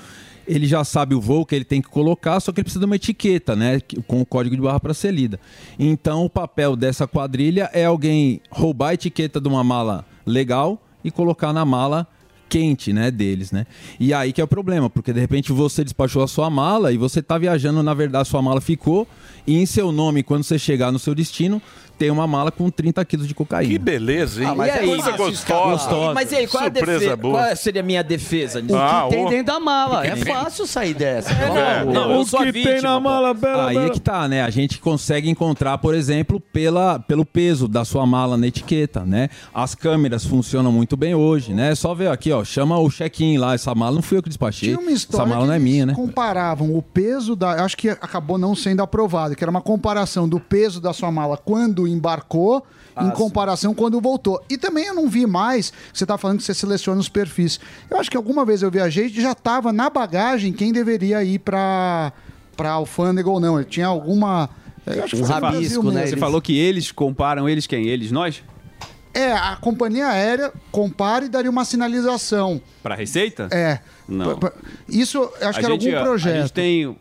Ele 0.49 0.67
já 0.67 0.83
sabe 0.83 1.15
o 1.15 1.21
voo 1.21 1.47
que 1.47 1.55
ele 1.55 1.65
tem 1.65 1.81
que 1.81 1.89
colocar, 1.89 2.41
só 2.41 2.51
que 2.51 2.59
ele 2.59 2.65
precisa 2.65 2.81
de 2.81 2.87
uma 2.87 2.97
etiqueta, 2.97 3.55
né? 3.55 3.79
Com 4.09 4.21
o 4.21 4.27
código 4.27 4.57
de 4.57 4.61
barra 4.63 4.81
para 4.81 4.93
ser 4.93 5.13
lida. 5.13 5.39
Então, 5.79 6.25
o 6.25 6.31
papel 6.31 6.75
dessa 6.75 7.07
quadrilha 7.07 7.71
é 7.73 7.85
alguém 7.85 8.41
roubar 8.51 8.89
a 8.89 8.95
etiqueta 8.95 9.41
de 9.41 9.47
uma 9.47 9.63
mala 9.63 10.05
legal 10.27 10.83
e 11.05 11.11
colocar 11.11 11.53
na 11.53 11.65
mala 11.65 12.07
quente, 12.49 12.93
né, 12.93 13.13
deles, 13.13 13.53
né? 13.53 13.65
E 13.99 14.13
aí 14.13 14.33
que 14.33 14.41
é 14.41 14.45
o 14.45 14.49
problema, 14.49 14.91
porque 14.91 15.13
de 15.13 15.21
repente 15.21 15.53
você 15.53 15.85
despachou 15.85 16.23
a 16.23 16.27
sua 16.27 16.51
mala 16.51 16.93
e 16.93 16.99
você 16.99 17.23
tá 17.23 17.39
viajando, 17.39 17.81
na 17.81 17.95
verdade, 17.95 18.29
sua 18.29 18.43
mala 18.43 18.61
ficou 18.61 19.07
e 19.47 19.57
em 19.57 19.65
seu 19.65 19.93
nome, 19.93 20.25
quando 20.25 20.43
você 20.43 20.59
chegar 20.59 20.91
no 20.91 20.99
seu 20.99 21.15
destino, 21.15 21.63
tem 22.01 22.11
uma 22.11 22.27
mala 22.27 22.51
com 22.51 22.71
30 22.71 23.05
quilos 23.05 23.29
de 23.29 23.35
cocaína. 23.35 23.71
Que 23.71 23.79
beleza, 23.79 24.43
hein? 24.43 24.49
Ah, 24.51 24.55
mas 24.55 24.73
Que 24.73 24.79
é 24.79 24.87
coisa 24.87 25.11
gostosa. 25.19 25.77
escapar. 25.83 26.15
Mas 26.15 26.33
e 26.33 26.37
aí, 26.37 26.47
qual, 26.47 26.65
é 26.65 26.67
a 26.67 26.71
Surpresa 26.73 26.99
defesa, 26.99 27.17
boa. 27.17 27.39
qual 27.39 27.57
seria 27.57 27.83
a 27.83 27.85
minha 27.85 28.03
defesa? 28.03 28.65
Ah, 28.73 29.05
O 29.05 29.11
que 29.11 29.17
tem 29.17 29.29
dentro 29.29 29.53
da 29.53 29.61
mala? 29.61 30.07
É 30.07 30.17
fácil 30.17 30.67
sair 30.67 30.95
dessa. 30.95 31.31
É, 31.31 31.85
não, 31.85 32.11
eu 32.11 32.21
o 32.21 32.23
a 32.23 32.45
que 32.47 32.53
vítima, 32.53 32.73
tem 32.73 32.83
na 32.83 32.99
mala, 32.99 33.37
Aí 33.67 33.77
é 33.77 33.91
que 33.91 34.01
tá, 34.01 34.27
né? 34.27 34.41
A 34.43 34.49
gente 34.49 34.79
consegue 34.79 35.29
encontrar, 35.29 35.77
por 35.77 35.95
exemplo, 35.95 36.41
pela, 36.41 36.99
pelo 36.99 37.27
peso 37.27 37.69
da 37.69 37.85
sua 37.85 38.07
mala 38.07 38.39
na 38.39 38.47
etiqueta, 38.47 39.05
né? 39.05 39.29
As 39.53 39.75
câmeras 39.75 40.25
funcionam 40.25 40.73
muito 40.73 40.97
bem 40.97 41.15
hoje, 41.15 41.53
né? 41.53 41.75
Só 41.75 41.95
ver 41.95 42.09
aqui, 42.09 42.33
ó, 42.33 42.43
chama 42.43 42.79
o 42.79 42.89
check-in 42.89 43.37
lá, 43.37 43.53
essa 43.53 43.75
mala 43.75 43.97
não 43.97 44.03
fui 44.03 44.17
eu 44.17 44.23
que 44.23 44.31
despachei. 44.31 44.71
Tinha 44.71 44.81
uma 44.81 44.91
história 44.91 45.23
essa 45.25 45.29
mala 45.29 45.43
que 45.43 45.49
não 45.49 45.55
é 45.55 45.59
minha, 45.59 45.85
né? 45.85 45.93
comparavam 45.95 46.75
o 46.75 46.81
peso 46.81 47.37
da. 47.37 47.63
Acho 47.63 47.77
que 47.77 47.91
acabou 47.91 48.39
não 48.39 48.55
sendo 48.55 48.81
aprovado, 48.83 49.37
que 49.37 49.45
era 49.45 49.51
uma 49.51 49.61
comparação 49.61 50.27
do 50.27 50.41
peso 50.41 50.81
da 50.81 50.95
sua 50.95 51.13
mala 51.13 51.37
quando 51.37 51.90
embarcou. 51.93 52.65
Ah, 52.95 53.07
em 53.07 53.11
comparação 53.11 53.73
quando 53.73 54.01
voltou. 54.01 54.43
E 54.51 54.59
também 54.59 54.87
eu 54.87 54.95
não 54.95 55.09
vi 55.09 55.25
mais, 55.25 55.73
você 55.95 56.05
tá 56.05 56.19
falando 56.19 56.39
que 56.39 56.45
você 56.45 56.53
seleciona 56.53 57.01
os 57.01 57.09
perfis. 57.09 57.61
Eu 57.89 57.99
acho 58.01 58.11
que 58.11 58.17
alguma 58.17 58.45
vez 58.45 58.63
eu 58.63 58.71
viajei 58.71 59.07
e 59.07 59.09
já 59.21 59.33
tava 59.33 59.73
na 59.73 59.89
bagagem 59.89 60.53
quem 60.53 60.73
deveria 60.73 61.23
ir 61.23 61.39
pra, 61.39 62.13
pra 62.57 62.73
alfândega 62.73 63.31
ou 63.31 63.39
não. 63.39 63.61
Ele 63.61 63.69
tinha 63.69 63.87
alguma. 63.87 64.51
eu 64.85 65.05
acho 65.05 65.15
que 65.15 65.23
Um 65.23 65.25
rabisco, 65.25 65.85
né? 65.85 66.01
mesmo. 66.01 66.09
Você 66.09 66.17
falou 66.17 66.43
que 66.43 66.59
eles 66.59 66.91
comparam 66.91 67.49
eles 67.49 67.65
quem? 67.67 67.87
Eles 67.87 68.11
nós? 68.11 68.43
É, 69.15 69.33
a 69.33 69.57
companhia 69.57 70.09
aérea 70.09 70.53
compara 70.71 71.25
e 71.25 71.29
daria 71.29 71.51
uma 71.51 71.65
sinalização. 71.65 72.61
Pra 72.83 72.95
Receita? 72.97 73.49
É. 73.53 73.79
Não. 74.09 74.39
Isso, 74.89 75.19
eu 75.19 75.49
acho 75.49 75.59
A 75.59 75.61
que 75.61 75.65
era 75.65 75.73
algum 75.73 76.03
projeto. 76.03 76.37
A 76.37 76.41
gente 76.43 76.53
tem, 76.53 76.97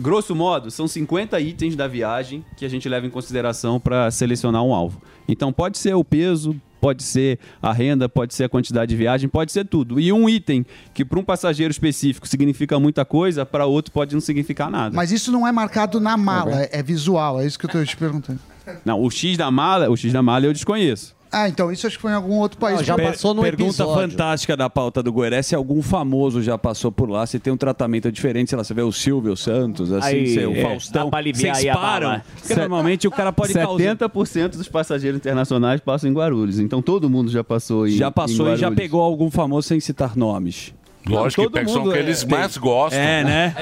grosso 0.00 0.34
modo, 0.34 0.70
são 0.70 0.88
50 0.88 1.38
itens 1.40 1.76
da 1.76 1.86
viagem 1.86 2.44
que 2.56 2.64
a 2.64 2.68
gente 2.68 2.88
leva 2.88 3.06
em 3.06 3.10
consideração 3.10 3.78
para 3.78 4.10
selecionar 4.10 4.62
um 4.62 4.74
alvo. 4.74 5.00
Então 5.28 5.52
pode 5.52 5.78
ser 5.78 5.94
o 5.94 6.02
peso, 6.02 6.60
pode 6.80 7.02
ser 7.02 7.38
a 7.62 7.72
renda, 7.72 8.08
pode 8.08 8.34
ser 8.34 8.44
a 8.44 8.48
quantidade 8.48 8.88
de 8.88 8.96
viagem, 8.96 9.28
pode 9.28 9.52
ser 9.52 9.66
tudo. 9.66 10.00
E 10.00 10.12
um 10.12 10.28
item 10.28 10.64
que 10.94 11.04
para 11.04 11.18
um 11.18 11.22
passageiro 11.22 11.70
específico 11.70 12.26
significa 12.26 12.80
muita 12.80 13.04
coisa, 13.04 13.44
para 13.44 13.66
outro 13.66 13.92
pode 13.92 14.14
não 14.14 14.20
significar 14.20 14.70
nada. 14.70 14.96
Mas 14.96 15.12
isso 15.12 15.30
não 15.30 15.46
é 15.46 15.52
marcado 15.52 16.00
na 16.00 16.16
mala, 16.16 16.62
é, 16.62 16.70
é 16.72 16.82
visual, 16.82 17.40
é 17.40 17.46
isso 17.46 17.58
que 17.58 17.66
eu 17.66 17.70
tô 17.70 17.84
te 17.84 17.96
perguntando. 17.96 18.40
Não, 18.84 19.00
o 19.02 19.10
X 19.10 19.36
da 19.36 19.50
mala, 19.50 19.90
o 19.90 19.96
X 19.96 20.12
da 20.12 20.22
mala 20.22 20.46
eu 20.46 20.52
desconheço. 20.52 21.14
Ah, 21.32 21.48
então 21.48 21.70
isso 21.70 21.86
acho 21.86 21.96
que 21.96 22.02
foi 22.02 22.10
em 22.10 22.14
algum 22.14 22.38
outro 22.38 22.58
país. 22.58 22.80
Per- 22.96 23.16
Pergunta 23.42 23.84
fantástica 23.94 24.56
da 24.56 24.68
pauta 24.68 25.02
do 25.02 25.12
Goiás, 25.12 25.46
se 25.46 25.54
algum 25.54 25.80
famoso 25.80 26.42
já 26.42 26.58
passou 26.58 26.90
por 26.90 27.08
lá, 27.08 27.24
se 27.26 27.38
tem 27.38 27.52
um 27.52 27.56
tratamento 27.56 28.10
diferente, 28.10 28.50
sei 28.50 28.58
lá, 28.58 28.64
você 28.64 28.74
vê 28.74 28.82
o 28.82 28.90
Silvio 28.90 29.36
Santos, 29.36 29.92
assim, 29.92 30.06
Aí, 30.08 30.34
você, 30.34 30.46
o 30.46 30.56
é, 30.56 30.62
Faustão, 30.62 31.04
dá 31.04 31.10
pra 31.10 31.18
aliviar 31.20 31.54
vocês 31.54 31.66
aí 31.66 31.70
a 31.70 31.74
param, 31.76 32.08
bala. 32.08 32.24
porque 32.40 32.54
normalmente 32.54 33.06
o 33.06 33.10
cara 33.10 33.32
pode 33.32 33.52
causar... 33.54 33.96
70% 33.96 34.48
dos 34.56 34.68
passageiros 34.68 35.18
internacionais 35.18 35.80
passam 35.80 36.10
em 36.10 36.12
Guarulhos. 36.12 36.58
Então 36.58 36.82
todo 36.82 37.08
mundo 37.08 37.30
já 37.30 37.44
passou 37.44 37.86
em 37.86 37.92
Já 37.92 38.10
passou 38.10 38.48
em 38.48 38.54
e 38.54 38.56
já 38.56 38.70
pegou 38.70 39.00
algum 39.00 39.30
famoso 39.30 39.68
sem 39.68 39.78
citar 39.80 40.16
nomes. 40.16 40.74
Lógico 41.08 41.42
Não, 41.42 41.48
que 41.50 41.54
pega- 41.58 41.68
são 41.70 41.78
mundo 41.82 41.92
aqueles 41.92 42.22
é- 42.22 42.26
mais 42.26 42.56
gostam. 42.58 43.00
É, 43.00 43.24
né? 43.24 43.54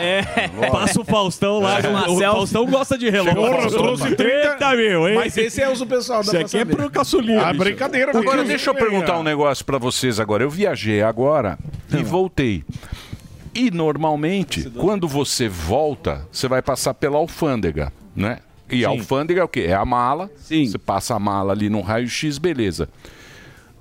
Lógico. 0.57 0.73
Passa 0.77 1.01
o 1.01 1.05
Faustão 1.05 1.61
lá, 1.61 1.79
É. 1.79 2.09
o, 2.09 2.15
o 2.17 2.19
Faustão 2.21 2.67
gosta 2.67 2.99
de 2.99 3.09
relógio. 3.09 3.37
Porra, 3.37 3.69
trouxe 3.71 4.17
30 4.17 4.77
mil, 4.77 5.09
hein? 5.09 5.15
Mas 5.15 5.37
esse 5.37 5.63
é 5.63 5.71
uso 5.71 5.87
pessoal. 5.87 6.21
Isso 6.23 6.37
aqui 6.37 6.59
é 6.59 6.65
pro 6.65 6.91
caçulinha. 6.91 7.41
Ah, 7.43 7.53
bicho. 7.53 7.65
brincadeira. 7.65 8.19
Agora, 8.19 8.43
deixa 8.45 8.71
eu 8.71 8.75
perguntar 8.75 9.19
um 9.19 9.23
negócio 9.23 9.65
pra 9.65 9.79
vocês 9.79 10.19
agora. 10.19 10.43
Eu 10.43 10.51
viajei 10.51 11.01
agora 11.03 11.59
e 11.97 12.03
voltei. 12.03 12.65
E 13.55 13.71
normalmente, 13.71 14.69
quando 14.71 15.07
você 15.09 15.49
volta, 15.49 16.27
você 16.31 16.47
vai 16.49 16.61
passar 16.61 16.95
pela 16.95 17.17
alfândega, 17.19 17.93
né? 18.15 18.39
E 18.71 18.85
a 18.85 18.91
Sim. 18.91 18.99
alfândega 18.99 19.41
é 19.41 19.45
o 19.45 19.49
quê? 19.49 19.61
É 19.69 19.75
a 19.75 19.85
mala. 19.85 20.29
Você 20.37 20.77
passa 20.77 21.15
a 21.15 21.19
mala 21.19 21.53
ali 21.53 21.71
no 21.71 21.81
raio-x, 21.81 22.37
beleza. 22.37 22.89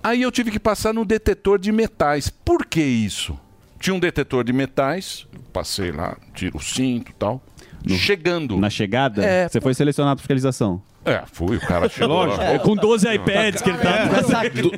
Aí 0.01 0.21
eu 0.21 0.31
tive 0.31 0.51
que 0.51 0.59
passar 0.59 0.93
no 0.93 1.03
detetor 1.03 1.59
de 1.59 1.71
metais. 1.71 2.29
Por 2.29 2.65
que 2.65 2.81
isso? 2.81 3.37
Tinha 3.79 3.93
um 3.93 3.99
detetor 3.99 4.43
de 4.43 4.51
metais, 4.53 5.27
passei 5.53 5.91
lá, 5.91 6.17
tiro 6.33 6.57
o 6.57 6.61
cinto 6.61 7.11
e 7.11 7.13
tal. 7.15 7.41
Chegando. 7.87 8.57
Na 8.57 8.69
chegada, 8.69 9.23
É, 9.23 9.47
você 9.47 9.61
foi 9.61 9.73
selecionado 9.73 10.17
para 10.17 10.21
fiscalização. 10.23 10.81
É, 11.05 11.23
fui, 11.31 11.55
o 11.55 11.61
cara 11.61 11.87
chegou 11.87 12.17
Lógico. 12.25 12.37
lá. 12.41 12.49
É, 12.49 12.59
com 12.59 12.75
12 12.75 13.07
iPads 13.07 13.61
que 13.61 13.69
ele 13.69 13.77
tá- 13.77 14.05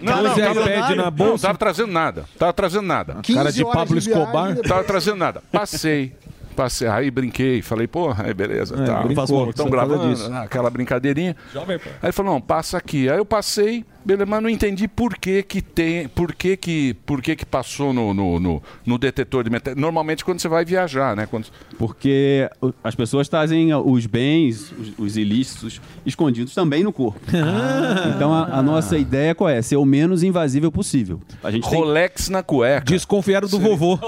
Não, 0.03 0.15
não, 0.15 0.23
12 0.29 0.41
tava- 0.41 0.61
iPad 0.61 0.89
na 0.95 1.03
Não, 1.05 1.11
bolsa. 1.11 1.47
tava 1.47 1.57
trazendo 1.57 1.91
nada. 1.91 2.25
Tava 2.37 2.53
trazendo 2.53 2.83
nada. 2.85 3.15
15 3.23 3.37
Cara 3.39 3.51
de 3.51 3.63
horas 3.63 3.75
Pablo 3.75 3.99
de 3.99 4.05
viagem, 4.05 4.23
Escobar? 4.25 4.55
Tava 4.57 4.83
trazendo 4.83 5.15
nada. 5.17 5.41
Passei. 5.51 6.13
passei, 6.55 6.87
aí 6.89 7.09
brinquei, 7.09 7.61
falei, 7.61 7.87
porra, 7.87 8.25
aí 8.25 8.33
beleza, 8.33 8.75
É, 8.75 8.85
tá, 8.85 9.01
brincou, 9.01 9.49
estão 9.49 9.65
por 9.69 9.77
causa 9.77 9.93
gravando, 9.93 10.13
disso. 10.13 10.29
né, 10.29 10.41
aquela 10.41 10.69
brincadeirinha. 10.69 11.33
Jovem 11.53 11.79
Pan. 11.79 11.89
Aí 11.89 11.97
ele 12.07 12.11
falou, 12.11 12.33
não, 12.33 12.41
passa 12.41 12.77
aqui. 12.77 13.09
Aí 13.09 13.17
eu 13.17 13.23
passei, 13.23 13.85
beleza, 14.03 14.25
mas 14.25 14.41
não 14.43 14.49
entendi 14.49 14.87
por 14.87 15.17
que 15.17 15.43
que 15.43 15.61
tem, 15.61 16.07
por 16.07 16.33
que 16.33 16.57
que, 16.57 16.93
por 17.05 17.21
que 17.21 17.35
que 17.35 17.45
passou 17.45 17.93
no, 17.93 18.13
no, 18.13 18.39
no, 18.39 18.63
no 18.85 18.97
detetor 18.97 19.43
de 19.43 19.49
metal. 19.49 19.73
Normalmente 19.75 20.23
quando 20.25 20.39
você 20.39 20.47
vai 20.47 20.65
viajar, 20.65 21.15
né? 21.15 21.25
Quando... 21.25 21.47
Porque 21.77 22.49
as 22.83 22.95
pessoas 22.95 23.27
trazem 23.29 23.73
os 23.73 24.05
bens, 24.05 24.71
os, 24.71 24.93
os 24.97 25.17
ilícitos, 25.17 25.81
escondidos 26.05 26.53
também 26.53 26.83
no 26.83 26.91
corpo. 26.91 27.19
Então 28.15 28.33
a, 28.33 28.59
a 28.59 28.61
nossa 28.61 28.97
ideia 28.97 29.35
qual 29.35 29.49
é? 29.49 29.61
Ser 29.61 29.77
o 29.77 29.85
menos 29.85 30.23
invasível 30.23 30.71
possível. 30.71 31.21
A 31.43 31.51
gente 31.51 31.69
tem... 31.69 31.79
Rolex 31.79 32.29
na 32.29 32.43
cueca. 32.43 32.85
Desconfiaram 32.85 33.47
do 33.47 33.59
vovô. 33.59 33.99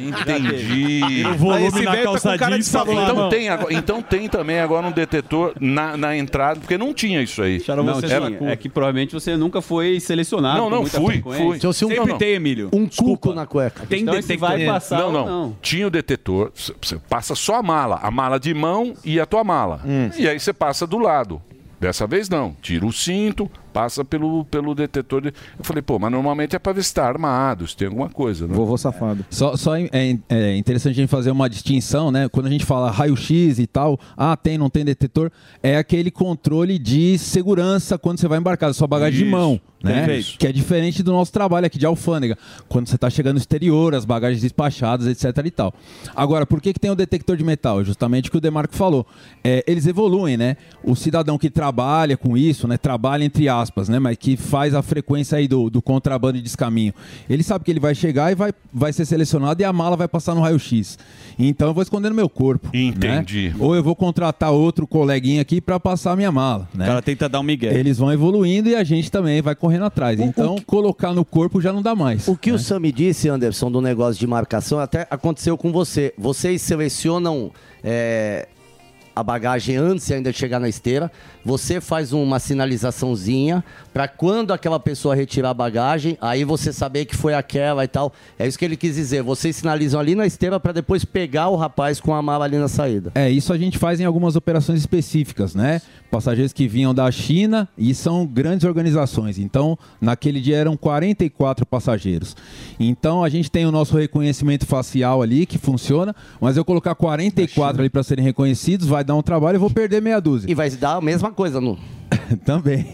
Entendi. 0.00 1.24
O 1.26 1.34
volume 1.34 1.66
Esse 1.66 1.82
na 1.82 1.92
velho 1.92 2.20
tá 2.20 2.36
jeans, 2.36 2.66
safado. 2.66 2.92
Então 2.92 3.16
Não. 3.16 3.28
tem, 3.28 3.48
agora- 3.48 3.74
então 3.74 4.02
tem 4.02 4.28
também 4.28 4.60
agora 4.60 4.86
um 4.86 4.92
detetor 4.92 5.54
na, 5.60 5.96
na 5.96 6.16
entrada, 6.16 6.60
porque 6.60 6.76
não 6.78 6.92
tinha 6.94 7.22
isso 7.22 7.42
aí. 7.42 7.62
Não, 7.68 8.00
tinha. 8.00 8.50
É 8.50 8.56
que 8.56 8.68
provavelmente 8.74 9.14
você 9.14 9.36
nunca 9.36 9.62
foi 9.62 10.00
selecionado. 10.00 10.58
Não, 10.58 10.68
não, 10.68 10.80
muita 10.82 11.00
fui, 11.00 11.14
frequência. 11.14 11.44
fui. 11.44 11.72
Sempre 11.72 11.94
Sempre 11.94 12.12
não. 12.12 12.18
tem, 12.18 12.34
Emílio. 12.34 12.70
Um 12.72 12.86
cuco 12.86 13.32
na 13.32 13.46
cueca. 13.46 13.86
Tem 13.86 14.02
então, 14.02 14.20
se 14.20 14.36
vai 14.36 14.66
passar 14.66 14.98
não, 14.98 15.12
não, 15.12 15.26
não. 15.26 15.56
Tinha 15.62 15.86
o 15.86 15.90
detetor, 15.90 16.52
você 16.54 16.98
passa 17.08 17.34
só 17.34 17.56
a 17.56 17.62
mala, 17.62 18.00
a 18.02 18.10
mala 18.10 18.38
de 18.38 18.52
mão 18.52 18.94
e 19.04 19.20
a 19.20 19.26
tua 19.26 19.44
mala. 19.44 19.80
E 20.18 20.28
aí 20.28 20.38
você 20.38 20.52
passa 20.52 20.86
do 20.86 20.98
lado. 20.98 21.40
Dessa 21.78 22.06
vez 22.06 22.28
não. 22.28 22.56
Tira 22.62 22.86
o 22.86 22.92
cinto, 22.92 23.50
passa 23.74 24.04
pelo, 24.04 24.44
pelo 24.44 24.72
detetor. 24.72 25.20
De... 25.20 25.28
Eu 25.28 25.64
falei, 25.64 25.82
pô, 25.82 25.98
mas 25.98 26.12
normalmente 26.12 26.54
é 26.54 26.58
pra 26.60 26.72
ver 26.72 26.84
se 26.84 26.94
tá 26.94 27.04
armado, 27.04 27.66
se 27.66 27.76
tem 27.76 27.88
alguma 27.88 28.08
coisa. 28.08 28.46
Né? 28.46 28.54
Vovô 28.54 28.78
safado. 28.78 29.26
Só, 29.28 29.56
só 29.56 29.76
é, 29.76 29.90
é 30.28 30.56
interessante 30.56 30.92
a 30.92 31.02
gente 31.02 31.10
fazer 31.10 31.32
uma 31.32 31.50
distinção, 31.50 32.12
né? 32.12 32.28
Quando 32.28 32.46
a 32.46 32.50
gente 32.50 32.64
fala 32.64 32.90
raio-x 32.92 33.58
e 33.58 33.66
tal, 33.66 33.98
ah, 34.16 34.36
tem, 34.36 34.56
não 34.56 34.70
tem 34.70 34.84
detetor, 34.84 35.30
é 35.60 35.76
aquele 35.76 36.12
controle 36.12 36.78
de 36.78 37.18
segurança 37.18 37.98
quando 37.98 38.20
você 38.20 38.28
vai 38.28 38.38
embarcar, 38.38 38.72
sua 38.72 38.86
bagagem 38.86 39.18
de 39.18 39.24
Isso, 39.24 39.32
mão. 39.32 39.60
Né? 39.84 40.06
Que 40.38 40.46
é 40.46 40.52
diferente 40.52 41.02
do 41.02 41.12
nosso 41.12 41.30
trabalho 41.30 41.66
aqui 41.66 41.78
de 41.78 41.84
alfândega. 41.84 42.38
Quando 42.68 42.88
você 42.88 42.94
está 42.94 43.10
chegando 43.10 43.34
no 43.34 43.40
exterior, 43.40 43.94
as 43.94 44.06
bagagens 44.06 44.40
despachadas, 44.40 45.06
etc 45.06 45.44
e 45.44 45.50
tal. 45.50 45.74
Agora, 46.16 46.46
por 46.46 46.62
que, 46.62 46.72
que 46.72 46.80
tem 46.80 46.90
o 46.90 46.94
detector 46.94 47.36
de 47.36 47.44
metal? 47.44 47.84
Justamente 47.84 48.28
o 48.28 48.32
que 48.32 48.38
o 48.38 48.40
Demarco 48.40 48.74
falou. 48.74 49.06
É, 49.42 49.62
eles 49.66 49.86
evoluem, 49.86 50.38
né? 50.38 50.56
O 50.82 50.96
cidadão 50.96 51.36
que 51.36 51.50
trabalha 51.50 52.16
com 52.16 52.34
isso, 52.34 52.66
né? 52.66 52.78
Trabalha 52.78 53.24
entre 53.24 53.46
aspas, 53.46 53.63
né? 53.88 53.98
Mas 53.98 54.16
que 54.16 54.36
faz 54.36 54.74
a 54.74 54.82
frequência 54.82 55.38
aí 55.38 55.46
do, 55.46 55.70
do 55.70 55.80
contrabando 55.82 56.38
e 56.38 56.42
descaminho. 56.42 56.92
Ele 57.28 57.42
sabe 57.42 57.64
que 57.64 57.70
ele 57.70 57.80
vai 57.80 57.94
chegar 57.94 58.32
e 58.32 58.34
vai, 58.34 58.52
vai 58.72 58.92
ser 58.92 59.04
selecionado 59.04 59.60
e 59.60 59.64
a 59.64 59.72
mala 59.72 59.96
vai 59.96 60.08
passar 60.08 60.34
no 60.34 60.40
raio-x. 60.40 60.98
Então 61.38 61.68
eu 61.68 61.74
vou 61.74 61.82
esconder 61.82 62.08
no 62.08 62.14
meu 62.14 62.28
corpo. 62.28 62.68
Entendi. 62.72 63.50
né? 63.50 63.56
Ou 63.58 63.74
eu 63.74 63.82
vou 63.82 63.94
contratar 63.94 64.50
outro 64.52 64.86
coleguinha 64.86 65.42
aqui 65.42 65.60
para 65.60 65.78
passar 65.78 66.12
a 66.12 66.16
minha 66.16 66.32
mala. 66.32 66.68
Né? 66.74 66.84
O 66.84 66.88
cara 66.88 67.02
tenta 67.02 67.28
dar 67.28 67.40
um 67.40 67.42
migué. 67.42 67.74
Eles 67.74 67.98
vão 67.98 68.12
evoluindo 68.12 68.68
e 68.68 68.76
a 68.76 68.84
gente 68.84 69.10
também 69.10 69.42
vai 69.42 69.54
correndo 69.54 69.84
atrás. 69.84 70.18
Então, 70.20 70.56
colocar 70.66 71.12
no 71.12 71.24
corpo 71.24 71.60
já 71.60 71.72
não 71.72 71.82
dá 71.82 71.94
mais. 71.94 72.28
O 72.28 72.36
que 72.36 72.52
o 72.52 72.58
Sam 72.58 72.80
me 72.80 72.92
disse, 72.92 73.28
Anderson, 73.28 73.70
do 73.70 73.80
negócio 73.80 74.18
de 74.18 74.26
marcação, 74.26 74.78
até 74.78 75.06
aconteceu 75.10 75.56
com 75.56 75.72
você. 75.72 76.14
Vocês 76.16 76.62
selecionam 76.62 77.50
é, 77.82 78.48
a 79.14 79.22
bagagem 79.22 79.76
antes 79.76 80.10
ainda 80.10 80.32
de 80.32 80.38
chegar 80.38 80.58
na 80.58 80.68
esteira. 80.68 81.10
Você 81.44 81.80
faz 81.80 82.12
uma 82.12 82.38
sinalizaçãozinha 82.38 83.62
para 83.92 84.08
quando 84.08 84.52
aquela 84.52 84.80
pessoa 84.80 85.14
retirar 85.14 85.50
a 85.50 85.54
bagagem, 85.54 86.16
aí 86.20 86.42
você 86.42 86.72
saber 86.72 87.04
que 87.04 87.14
foi 87.14 87.34
aquela 87.34 87.84
e 87.84 87.88
tal. 87.88 88.12
É 88.38 88.46
isso 88.46 88.58
que 88.58 88.64
ele 88.64 88.76
quis 88.76 88.94
dizer. 88.94 89.22
Vocês 89.22 89.56
sinalizam 89.56 90.00
ali 90.00 90.14
na 90.14 90.26
esteira 90.26 90.58
para 90.58 90.72
depois 90.72 91.04
pegar 91.04 91.48
o 91.48 91.56
rapaz 91.56 92.00
com 92.00 92.14
a 92.14 92.22
mala 92.22 92.46
ali 92.46 92.56
na 92.56 92.68
saída. 92.68 93.12
É, 93.14 93.30
isso 93.30 93.52
a 93.52 93.58
gente 93.58 93.78
faz 93.78 94.00
em 94.00 94.04
algumas 94.04 94.36
operações 94.36 94.80
específicas, 94.80 95.54
né? 95.54 95.82
Passageiros 96.10 96.52
que 96.52 96.66
vinham 96.66 96.94
da 96.94 97.10
China 97.10 97.68
e 97.76 97.94
são 97.94 98.24
grandes 98.26 98.66
organizações. 98.66 99.38
Então, 99.38 99.78
naquele 100.00 100.40
dia 100.40 100.56
eram 100.56 100.76
44 100.76 101.66
passageiros. 101.66 102.34
Então, 102.80 103.22
a 103.22 103.28
gente 103.28 103.50
tem 103.50 103.66
o 103.66 103.72
nosso 103.72 103.96
reconhecimento 103.96 104.64
facial 104.64 105.20
ali 105.20 105.44
que 105.44 105.58
funciona, 105.58 106.14
mas 106.40 106.56
eu 106.56 106.64
colocar 106.64 106.94
44 106.94 107.82
ali 107.82 107.90
para 107.90 108.02
serem 108.02 108.24
reconhecidos 108.24 108.86
vai 108.86 109.04
dar 109.04 109.14
um 109.14 109.22
trabalho 109.22 109.56
e 109.56 109.58
vou 109.58 109.70
perder 109.70 110.00
meia 110.00 110.20
dúzia. 110.20 110.50
E 110.50 110.54
vai 110.54 110.70
dar 110.70 110.96
a 110.96 111.00
mesma 111.00 111.33
coisa 111.34 111.60
no 111.60 111.78
Também. 112.44 112.86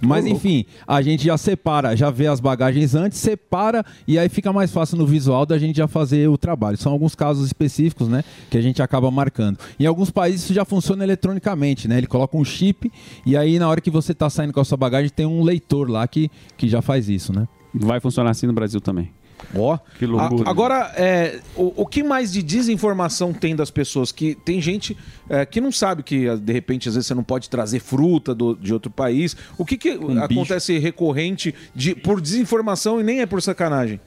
Mas 0.00 0.26
enfim, 0.26 0.64
a 0.86 1.00
gente 1.02 1.24
já 1.24 1.36
separa, 1.36 1.96
já 1.96 2.10
vê 2.10 2.26
as 2.26 2.40
bagagens 2.40 2.94
antes, 2.94 3.18
separa 3.18 3.84
e 4.06 4.18
aí 4.18 4.28
fica 4.28 4.52
mais 4.52 4.72
fácil 4.72 4.96
no 4.96 5.06
visual 5.06 5.46
da 5.46 5.58
gente 5.58 5.76
já 5.76 5.86
fazer 5.86 6.28
o 6.28 6.36
trabalho. 6.36 6.76
São 6.76 6.92
alguns 6.92 7.14
casos 7.14 7.46
específicos, 7.46 8.08
né, 8.08 8.24
que 8.50 8.58
a 8.58 8.60
gente 8.60 8.82
acaba 8.82 9.10
marcando. 9.10 9.58
Em 9.78 9.86
alguns 9.86 10.10
países 10.10 10.44
isso 10.44 10.54
já 10.54 10.64
funciona 10.64 11.04
eletronicamente, 11.04 11.88
né? 11.88 11.98
Ele 11.98 12.06
coloca 12.06 12.36
um 12.36 12.44
chip 12.44 12.90
e 13.24 13.36
aí 13.36 13.58
na 13.58 13.68
hora 13.68 13.80
que 13.80 13.90
você 13.90 14.12
está 14.12 14.28
saindo 14.28 14.52
com 14.52 14.60
a 14.60 14.64
sua 14.64 14.76
bagagem 14.76 15.10
tem 15.10 15.26
um 15.26 15.42
leitor 15.42 15.90
lá 15.90 16.06
que, 16.06 16.30
que 16.56 16.68
já 16.68 16.82
faz 16.82 17.08
isso, 17.08 17.32
né? 17.32 17.46
Vai 17.72 18.00
funcionar 18.00 18.30
assim 18.30 18.46
no 18.46 18.52
Brasil 18.52 18.80
também. 18.80 19.10
Ó, 19.56 19.78
que 19.98 20.04
A- 20.04 20.50
agora, 20.50 20.92
é, 20.96 21.40
o, 21.56 21.82
o 21.82 21.86
que 21.86 22.02
mais 22.02 22.32
de 22.32 22.42
desinformação 22.42 23.32
tem 23.32 23.54
das 23.54 23.70
pessoas? 23.70 24.10
Que 24.12 24.34
tem 24.34 24.60
gente 24.60 24.96
é, 25.28 25.46
que 25.46 25.60
não 25.60 25.70
sabe 25.72 26.02
que, 26.02 26.28
ah, 26.28 26.36
de 26.36 26.52
repente, 26.52 26.88
às 26.88 26.94
vezes 26.94 27.06
você 27.06 27.14
não 27.14 27.22
pode 27.24 27.48
trazer 27.48 27.78
fruta 27.80 28.34
do- 28.34 28.54
de 28.56 28.72
outro 28.72 28.90
país. 28.90 29.36
O 29.56 29.64
que, 29.64 29.76
que 29.76 29.98
acontece 30.22 30.78
recorrente 30.78 31.54
de, 31.74 31.94
por 31.94 32.20
desinformação 32.20 33.00
e 33.00 33.04
nem 33.04 33.20
é 33.20 33.26
por 33.26 33.40
sacanagem? 33.40 34.00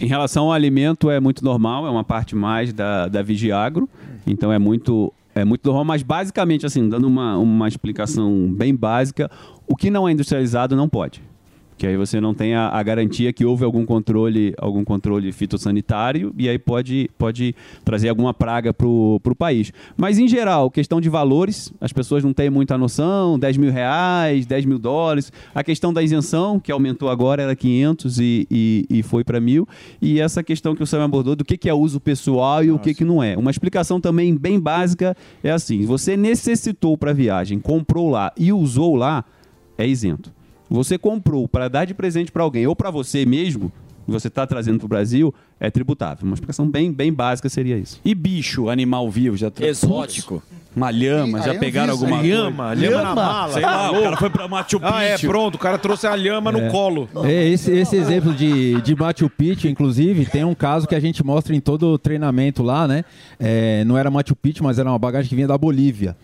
Em 0.00 0.06
relação 0.06 0.46
ao 0.46 0.52
alimento, 0.52 1.10
é 1.10 1.20
muito 1.20 1.44
normal, 1.44 1.86
é 1.86 1.90
uma 1.90 2.04
parte 2.04 2.34
mais 2.34 2.72
da, 2.72 3.08
da 3.08 3.22
Vigiagro, 3.22 3.88
então 4.26 4.52
é 4.52 4.58
muito, 4.58 5.12
é 5.34 5.44
muito 5.44 5.64
normal, 5.66 5.84
mas 5.84 6.02
basicamente, 6.02 6.66
assim, 6.66 6.88
dando 6.88 7.06
uma, 7.06 7.38
uma 7.38 7.68
explicação 7.68 8.52
bem 8.52 8.74
básica, 8.74 9.30
o 9.66 9.74
que 9.76 9.88
não 9.90 10.06
é 10.08 10.12
industrializado 10.12 10.74
não 10.76 10.88
pode. 10.88 11.22
Que 11.78 11.86
aí 11.86 11.96
você 11.96 12.20
não 12.20 12.34
tem 12.34 12.56
a, 12.56 12.68
a 12.68 12.82
garantia 12.82 13.32
que 13.32 13.44
houve 13.44 13.64
algum 13.64 13.86
controle, 13.86 14.52
algum 14.58 14.84
controle 14.84 15.30
fitossanitário 15.30 16.34
e 16.36 16.48
aí 16.48 16.58
pode, 16.58 17.08
pode 17.16 17.54
trazer 17.84 18.08
alguma 18.08 18.34
praga 18.34 18.74
para 18.74 18.86
o 18.86 19.36
país. 19.38 19.72
Mas, 19.96 20.18
em 20.18 20.26
geral, 20.26 20.70
questão 20.70 21.00
de 21.00 21.08
valores, 21.08 21.72
as 21.80 21.92
pessoas 21.92 22.24
não 22.24 22.32
têm 22.32 22.50
muita 22.50 22.76
noção, 22.76 23.38
10 23.38 23.56
mil 23.58 23.70
reais, 23.70 24.44
10 24.44 24.64
mil 24.64 24.78
dólares. 24.78 25.32
A 25.54 25.62
questão 25.62 25.92
da 25.92 26.02
isenção, 26.02 26.58
que 26.58 26.72
aumentou 26.72 27.08
agora, 27.08 27.42
era 27.42 27.54
500 27.54 28.18
e, 28.18 28.46
e, 28.50 28.86
e 28.90 29.02
foi 29.04 29.22
para 29.22 29.40
mil. 29.40 29.66
E 30.02 30.20
essa 30.20 30.42
questão 30.42 30.74
que 30.74 30.82
o 30.82 30.86
Sam 30.86 31.04
abordou 31.04 31.36
do 31.36 31.44
que, 31.44 31.56
que 31.56 31.68
é 31.68 31.74
uso 31.74 32.00
pessoal 32.00 32.64
e 32.64 32.72
o 32.72 32.78
que, 32.78 32.92
que 32.92 33.04
não 33.04 33.22
é. 33.22 33.36
Uma 33.36 33.52
explicação 33.52 34.00
também 34.00 34.34
bem 34.34 34.58
básica 34.58 35.16
é 35.44 35.52
assim, 35.52 35.86
você 35.86 36.16
necessitou 36.16 36.98
para 36.98 37.12
viagem, 37.12 37.60
comprou 37.60 38.10
lá 38.10 38.32
e 38.36 38.52
usou 38.52 38.96
lá, 38.96 39.24
é 39.76 39.86
isento. 39.86 40.37
Você 40.70 40.98
comprou 40.98 41.48
para 41.48 41.68
dar 41.68 41.84
de 41.84 41.94
presente 41.94 42.30
para 42.30 42.42
alguém 42.42 42.66
ou 42.66 42.76
para 42.76 42.90
você 42.90 43.24
mesmo, 43.24 43.72
que 44.04 44.12
você 44.12 44.28
está 44.28 44.46
trazendo 44.46 44.78
para 44.78 44.86
o 44.86 44.88
Brasil, 44.88 45.34
é 45.60 45.70
tributável. 45.70 46.24
Uma 46.24 46.34
explicação 46.34 46.68
bem, 46.68 46.92
bem 46.92 47.12
básica 47.12 47.48
seria 47.48 47.76
isso. 47.76 48.00
E 48.04 48.14
bicho, 48.14 48.68
animal 48.68 49.10
vivo, 49.10 49.36
já 49.36 49.50
Exótico. 49.60 50.42
Uma 50.76 50.90
lhama, 50.90 51.42
já 51.42 51.54
pegaram 51.54 51.92
alguma 51.92 52.22
lhama, 52.22 52.68
coisa? 52.68 52.88
lhama 52.88 53.02
na 53.02 53.14
mala. 53.14 53.52
Sei 53.52 53.62
lá, 53.62 53.88
o 53.88 53.92
Louco. 53.92 54.04
cara 54.04 54.16
foi 54.16 54.30
pra 54.30 54.46
Machu 54.46 54.78
Picchu. 54.78 54.94
Ah, 54.94 55.02
é, 55.02 55.18
pronto, 55.18 55.54
o 55.56 55.58
cara 55.58 55.76
trouxe 55.76 56.06
a 56.06 56.14
lhama 56.14 56.52
no 56.52 56.70
colo. 56.70 57.08
É, 57.24 57.48
esse, 57.48 57.72
esse 57.72 57.96
exemplo 57.96 58.32
de, 58.32 58.80
de 58.82 58.94
Machu 58.94 59.28
Picchu, 59.28 59.66
inclusive, 59.66 60.26
tem 60.26 60.44
um 60.44 60.54
caso 60.54 60.86
que 60.86 60.94
a 60.94 61.00
gente 61.00 61.24
mostra 61.24 61.56
em 61.56 61.60
todo 61.60 61.94
o 61.94 61.98
treinamento 61.98 62.62
lá, 62.62 62.86
né? 62.86 63.04
É, 63.40 63.82
não 63.84 63.98
era 63.98 64.10
Machu 64.10 64.36
Picchu, 64.36 64.62
mas 64.62 64.78
era 64.78 64.88
uma 64.88 64.98
bagagem 64.98 65.28
que 65.28 65.34
vinha 65.34 65.48
da 65.48 65.58
Bolívia. 65.58 66.16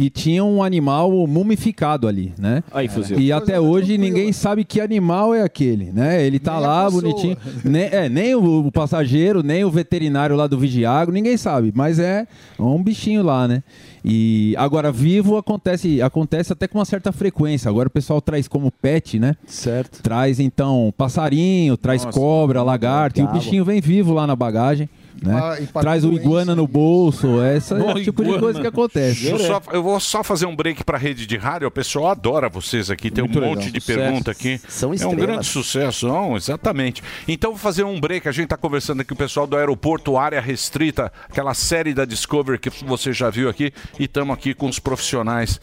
E 0.00 0.08
tinha 0.08 0.42
um 0.42 0.62
animal 0.62 1.10
mumificado 1.26 2.08
ali, 2.08 2.32
né? 2.38 2.64
Aí, 2.72 2.88
fuzil. 2.88 3.20
E 3.20 3.30
até 3.30 3.60
hoje 3.60 3.98
ninguém 3.98 4.32
sabe 4.32 4.64
que 4.64 4.80
animal 4.80 5.34
é 5.34 5.42
aquele, 5.42 5.92
né? 5.92 6.24
Ele 6.24 6.38
tá 6.38 6.58
lá 6.58 6.90
bonitinho. 6.90 7.36
Nem, 7.62 7.82
é, 7.82 8.08
nem 8.08 8.34
o, 8.34 8.66
o 8.66 8.72
passageiro, 8.72 9.42
nem 9.42 9.62
o 9.62 9.70
veterinário 9.70 10.34
lá 10.34 10.46
do 10.46 10.58
Vigiago, 10.58 11.12
ninguém 11.12 11.36
sabe. 11.36 11.70
Mas 11.74 11.98
é 11.98 12.26
um 12.58 12.82
bichinho 12.82 13.22
lá, 13.22 13.46
né? 13.46 13.62
E 14.02 14.54
agora, 14.56 14.90
vivo 14.90 15.36
acontece, 15.36 16.00
acontece 16.00 16.50
até 16.50 16.66
com 16.66 16.78
uma 16.78 16.86
certa 16.86 17.12
frequência. 17.12 17.68
Agora 17.68 17.88
o 17.88 17.90
pessoal 17.90 18.22
traz 18.22 18.48
como 18.48 18.72
pet, 18.72 19.18
né? 19.18 19.36
Certo. 19.44 20.02
Traz 20.02 20.40
então 20.40 20.94
passarinho, 20.96 21.76
traz 21.76 22.06
Nossa, 22.06 22.18
cobra, 22.18 22.62
lagarto, 22.62 23.20
e 23.20 23.22
o 23.22 23.28
bichinho 23.28 23.66
vem 23.66 23.82
vivo 23.82 24.14
lá 24.14 24.26
na 24.26 24.34
bagagem. 24.34 24.88
Né? 25.22 25.66
Pra 25.72 25.82
Traz 25.82 26.04
o 26.04 26.12
iguana 26.14 26.56
no 26.56 26.66
bolso, 26.66 27.42
essa 27.42 27.76
é 27.76 27.82
Ô, 27.82 27.92
o 27.92 28.02
tipo 28.02 28.22
de 28.22 28.28
iguana. 28.28 28.42
coisa 28.42 28.60
que 28.60 28.66
acontece. 28.66 29.26
Eu, 29.28 29.38
só- 29.38 29.60
eu 29.72 29.82
vou 29.82 30.00
só 30.00 30.24
fazer 30.24 30.46
um 30.46 30.56
break 30.56 30.82
para 30.82 30.96
rede 30.96 31.26
de 31.26 31.36
rádio. 31.36 31.68
O 31.68 31.70
pessoal 31.70 32.08
adora 32.08 32.48
vocês 32.48 32.90
aqui. 32.90 33.10
Tem 33.10 33.22
Muito 33.24 33.38
um 33.38 33.42
legal. 33.42 33.56
monte 33.56 33.70
de 33.70 33.80
Sucesso. 33.80 33.98
pergunta 34.00 34.30
aqui. 34.30 34.60
São 34.68 34.94
é 34.94 35.06
um 35.06 35.14
grande 35.14 35.46
sucesso, 35.46 36.08
não, 36.08 36.36
exatamente. 36.36 37.02
Então 37.28 37.50
vou 37.50 37.58
fazer 37.58 37.84
um 37.84 38.00
break. 38.00 38.26
A 38.28 38.32
gente 38.32 38.44
está 38.44 38.56
conversando 38.56 39.00
aqui 39.00 39.08
com 39.10 39.14
o 39.14 39.18
pessoal 39.18 39.46
do 39.46 39.56
aeroporto 39.56 40.16
Área 40.16 40.40
Restrita, 40.40 41.12
aquela 41.28 41.52
série 41.52 41.92
da 41.92 42.04
Discovery 42.06 42.58
que 42.58 42.70
você 42.84 43.12
já 43.12 43.28
viu 43.28 43.48
aqui. 43.50 43.72
E 43.98 44.04
estamos 44.04 44.32
aqui 44.34 44.54
com 44.54 44.68
os 44.68 44.78
profissionais 44.78 45.60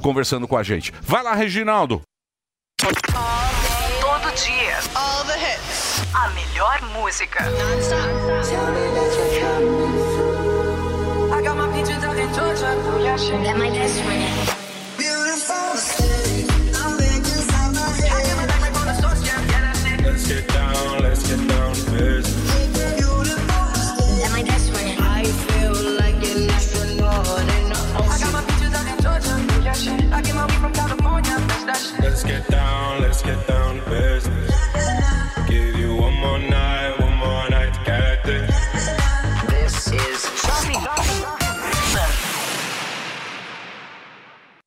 conversando 0.00 0.48
com 0.48 0.56
a 0.56 0.62
gente. 0.64 0.92
Vai 1.02 1.22
lá, 1.22 1.34
Reginaldo. 1.34 2.02
Todo 2.80 4.34
dia. 4.34 4.78
All 4.94 5.24
the 5.24 5.36
hits. 5.38 5.71
A 6.14 6.28
melhor 6.34 6.82
música. 6.92 7.42
Tell 7.42 7.52
me 8.72 8.84
that 8.92 9.10
you're 9.16 9.40
coming 9.40 9.92
That 13.42 13.56
my 13.56 13.70
best 13.70 14.00
friend. 14.02 14.48
Let's 20.04 20.26
get 20.28 20.46
down, 20.48 21.02
let's 21.02 21.22
get 21.22 21.48
down 21.48 21.74
to 21.74 21.90
business. 21.92 22.52
That 24.20 24.30
my 24.32 24.42
best 24.42 24.70
friend. 24.70 25.00
I 25.00 25.24
feel 25.24 25.72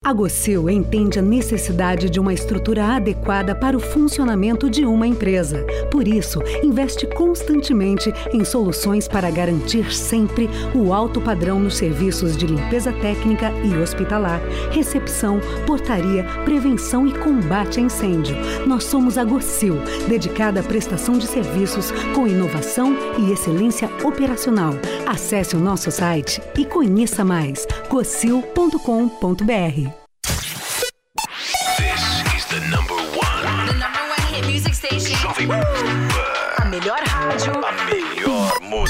A 0.06 0.14
Gocil 0.14 0.70
entende 0.70 1.18
a 1.18 1.22
necessidade 1.24 2.12
de 2.12 2.20
uma 2.20 2.32
estrutura 2.32 2.96
adequada 2.96 3.56
para 3.56 3.76
o 3.76 3.80
funcionamento 3.80 4.70
de 4.70 4.86
uma 4.86 5.08
empresa. 5.08 5.66
Por 5.90 6.08
isso, 6.08 6.40
investe 6.62 7.08
constantemente 7.08 8.14
em 8.32 8.46
soluções 8.46 9.08
para 9.08 9.32
garantir 9.32 9.92
sempre 9.92 10.48
o 10.76 10.94
alto 10.94 11.20
padrão 11.20 11.60
nos 11.60 11.78
serviços 11.78 12.38
de 12.38 12.46
limpeza 12.46 12.94
técnica 12.94 13.52
e 13.64 13.76
hospitalar, 13.76 14.40
recepção, 14.70 15.40
portaria, 15.66 16.24
prevenção 16.46 17.08
e 17.08 17.12
combate 17.12 17.80
a 17.80 17.84
incêndio. 17.84 18.36
Nós 18.68 18.84
somos 18.84 19.18
a 19.18 19.24
Gocil, 19.24 19.78
dedicada 20.08 20.60
à 20.60 20.64
prestação 20.64 21.18
de 21.18 21.26
serviços 21.26 21.90
com 22.14 22.28
inovação 22.28 22.96
e 23.18 23.32
excelência 23.32 23.90
operacional. 24.04 24.76
Acesse 25.08 25.56
o 25.56 25.60
nosso 25.60 25.90
site 25.90 26.40
e 26.56 26.64
conheça 26.64 27.26
mais 27.26 27.66
gocil.com.br. 27.90 29.95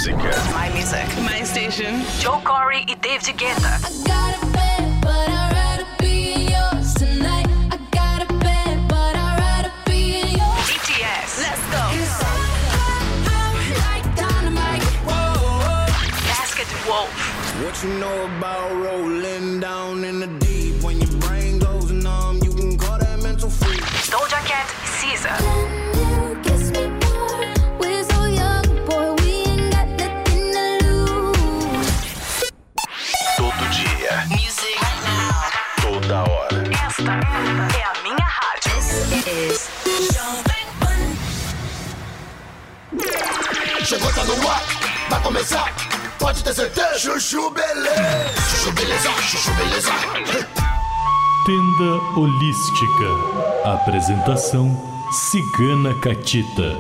música. 0.06 0.30
My 0.54 0.70
music. 0.70 1.08
My 1.22 1.44
station. 1.44 2.04
Joe 2.20 2.42
Corey 2.44 2.86
e 2.88 2.96
David 2.96 3.36
Guetta. 3.36 3.80
BTS. 10.68 11.32
Let's 11.42 11.66
go. 11.72 11.84
Basket 16.28 16.70
Wolf. 16.88 17.12
What 17.64 17.84
you 17.84 17.90
know 18.00 18.26
about 18.38 18.72
rolling 18.72 19.60
down 19.60 20.04
in 20.04 20.20
the 20.20 20.45
Chegou, 43.96 44.12
tá 44.12 44.26
no 44.26 44.50
ar, 44.50 44.62
vai 45.10 45.24
começar, 45.24 45.74
pode 46.20 46.44
ter 46.44 46.54
certeza. 46.54 47.00
Chuchu 47.00 47.50
beleza, 47.52 48.34
chuchu 48.50 48.72
beleza, 48.74 49.10
chuchu 49.22 49.54
beleza. 49.54 49.92
Tenda 51.46 52.20
Holística. 52.20 53.64
Apresentação 53.64 54.68
Cigana 55.14 55.94
Catita. 56.02 56.76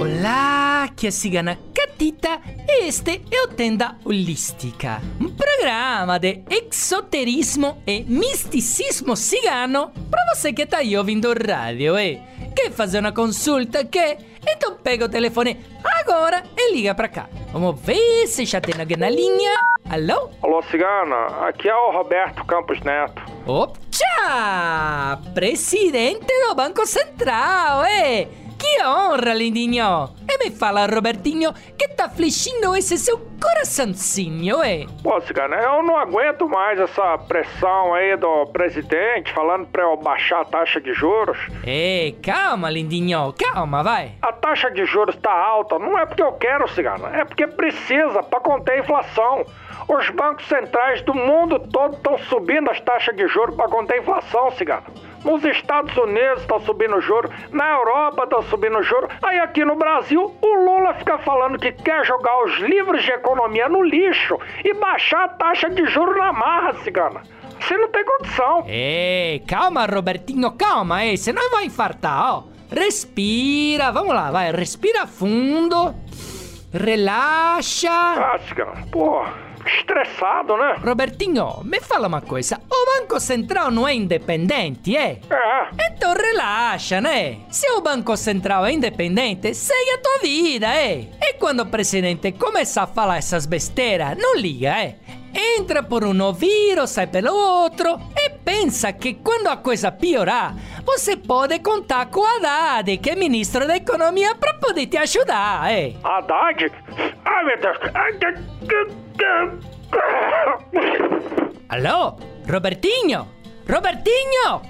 Olá, 0.00 0.84
aqui 0.84 1.06
é 1.06 1.08
a 1.08 1.12
Cigana 1.12 1.58
Catita 1.74 2.40
e 2.68 2.86
este 2.86 3.22
é 3.28 3.42
o 3.42 3.48
Tenda 3.48 3.96
Holística, 4.04 5.02
um 5.20 5.28
programa 5.30 6.20
de 6.20 6.40
exoterismo 6.48 7.82
e 7.84 8.04
misticismo 8.04 9.16
cigano 9.16 9.90
para 10.08 10.36
você 10.36 10.52
que 10.52 10.66
tá 10.66 10.76
aí 10.78 10.96
ouvindo 10.96 11.32
rádio 11.32 11.98
e 11.98 12.20
quer 12.54 12.70
fazer 12.70 13.00
uma 13.00 13.10
consulta 13.10 13.84
que 13.84 14.29
então 14.46 14.74
pega 14.74 15.04
o 15.04 15.08
telefone 15.08 15.58
agora 16.00 16.42
e 16.56 16.72
liga 16.74 16.94
pra 16.94 17.08
cá. 17.08 17.28
Vamos 17.52 17.80
ver 17.80 18.26
se 18.26 18.44
já 18.44 18.60
tem 18.60 18.74
alguém 18.78 18.96
na 18.96 19.10
linha. 19.10 19.54
Alô? 19.88 20.30
Alô, 20.42 20.62
Cigana, 20.70 21.46
aqui 21.48 21.68
é 21.68 21.74
o 21.74 21.90
Roberto 21.90 22.44
Campos 22.44 22.80
Neto. 22.82 23.22
Opa! 23.46 25.20
Presidente 25.34 26.26
do 26.48 26.54
Banco 26.54 26.86
Central, 26.86 27.84
eh? 27.84 28.28
Que 28.60 28.84
honra, 28.84 29.32
lindinho! 29.32 30.10
E 30.28 30.38
me 30.44 30.50
fala, 30.50 30.84
Robertinho, 30.86 31.50
que 31.78 31.88
tá 31.88 32.04
afligindo 32.04 32.76
esse 32.76 32.98
seu 32.98 33.18
coraçãozinho, 33.42 34.62
eh? 34.62 34.84
Pô, 35.02 35.18
Cigana, 35.22 35.56
eu 35.56 35.82
não 35.82 35.96
aguento 35.96 36.46
mais 36.46 36.78
essa 36.78 37.16
pressão 37.16 37.94
aí 37.94 38.14
do 38.18 38.46
presidente 38.52 39.32
falando 39.32 39.66
pra 39.66 39.84
eu 39.84 39.96
baixar 39.96 40.42
a 40.42 40.44
taxa 40.44 40.78
de 40.78 40.92
juros. 40.92 41.38
Eh, 41.66 42.12
calma, 42.22 42.68
lindinho, 42.68 43.32
calma, 43.38 43.82
vai. 43.82 44.12
A 44.20 44.30
taxa 44.30 44.70
de 44.70 44.84
juros 44.84 45.16
tá 45.16 45.32
alta, 45.32 45.78
não 45.78 45.98
é 45.98 46.04
porque 46.04 46.22
eu 46.22 46.32
quero, 46.32 46.68
Cigana, 46.68 47.08
é 47.16 47.24
porque 47.24 47.46
precisa 47.46 48.22
pra 48.22 48.40
conter 48.40 48.72
a 48.72 48.78
inflação. 48.80 49.46
Os 49.88 50.08
bancos 50.10 50.46
centrais 50.46 51.00
do 51.02 51.14
mundo 51.14 51.58
todo 51.58 51.96
estão 51.96 52.18
subindo 52.18 52.70
as 52.70 52.78
taxas 52.80 53.16
de 53.16 53.26
juros 53.26 53.56
para 53.56 53.68
conter 53.68 53.94
a 53.94 54.02
inflação, 54.02 54.50
Cigana. 54.52 54.84
Nos 55.24 55.44
Estados 55.44 55.94
Unidos 55.96 56.40
estão 56.40 56.60
subindo 56.60 57.00
juro, 57.00 57.30
na 57.52 57.68
Europa 57.74 58.24
estão 58.24 58.42
subindo 58.44 58.82
juro. 58.82 59.08
Aí 59.22 59.38
aqui 59.38 59.64
no 59.64 59.76
Brasil, 59.76 60.34
o 60.40 60.54
Lula 60.64 60.94
fica 60.94 61.18
falando 61.18 61.58
que 61.58 61.72
quer 61.72 62.04
jogar 62.04 62.44
os 62.44 62.56
livros 62.58 63.02
de 63.02 63.10
economia 63.10 63.68
no 63.68 63.82
lixo 63.82 64.38
e 64.64 64.72
baixar 64.74 65.24
a 65.24 65.28
taxa 65.28 65.68
de 65.68 65.84
juro 65.86 66.16
na 66.16 66.32
marra, 66.32 66.72
Cigana. 66.82 67.22
Você 67.60 67.76
não 67.76 67.88
tem 67.90 68.04
condição. 68.04 68.64
Eh, 68.66 69.42
calma, 69.46 69.84
Robertinho, 69.84 70.50
calma, 70.52 71.04
eh, 71.04 71.16
senão 71.16 71.50
vai 71.50 71.66
infartar, 71.66 72.36
ó. 72.36 72.44
Respira, 72.74 73.90
vamos 73.92 74.14
lá, 74.14 74.30
vai, 74.30 74.50
respira 74.52 75.06
fundo. 75.06 75.94
Relaxa. 76.72 77.90
Ah, 77.90 78.38
Cigana, 78.48 78.72
pô, 78.90 79.22
estressado, 79.66 80.56
né? 80.56 80.76
Robertinho, 80.84 81.62
me 81.64 81.80
fala 81.80 82.08
uma 82.08 82.20
coisa. 82.20 82.60
O 82.70 83.00
Banco 83.00 83.20
Central 83.20 83.70
não 83.70 83.86
é 83.86 83.94
independente, 83.94 84.96
é? 84.96 85.20
É. 85.30 85.68
Então 85.86 86.14
relaxa, 86.14 87.00
né? 87.00 87.38
Se 87.50 87.68
o 87.70 87.80
Banco 87.80 88.16
Central 88.16 88.66
é 88.66 88.72
independente, 88.72 89.54
segue 89.54 89.90
a 89.90 89.98
tua 89.98 90.18
vida, 90.18 90.66
é? 90.74 91.08
E 91.20 91.34
quando 91.34 91.60
o 91.60 91.66
presidente 91.66 92.32
começar 92.32 92.84
a 92.84 92.86
falar 92.86 93.18
essas 93.18 93.46
besteiras, 93.46 94.16
não 94.16 94.36
liga, 94.36 94.68
é? 94.68 94.96
Entra 95.34 95.82
por 95.82 96.04
um 96.04 96.22
ouvido, 96.22 96.86
sai 96.86 97.06
pelo 97.06 97.32
outro 97.32 97.98
e 98.16 98.30
pensa 98.30 98.92
que 98.92 99.14
quando 99.14 99.46
a 99.48 99.56
coisa 99.56 99.92
piorar, 99.92 100.54
você 100.84 101.16
pode 101.16 101.58
contar 101.60 102.06
com 102.06 102.20
o 102.20 102.26
Haddad, 102.26 102.96
que 102.98 103.10
é 103.10 103.14
ministro 103.16 103.66
da 103.66 103.76
Economia, 103.76 104.34
para 104.34 104.54
poder 104.54 104.86
te 104.86 104.96
ajudar, 104.96 105.70
é? 105.72 105.94
Haddad? 106.02 106.72
Ai, 107.24 107.44
meu 107.44 107.58
Deus. 107.58 107.78
Alô? 111.68 112.16
Robertinho? 112.50 113.28
Robertinho? 113.68 114.62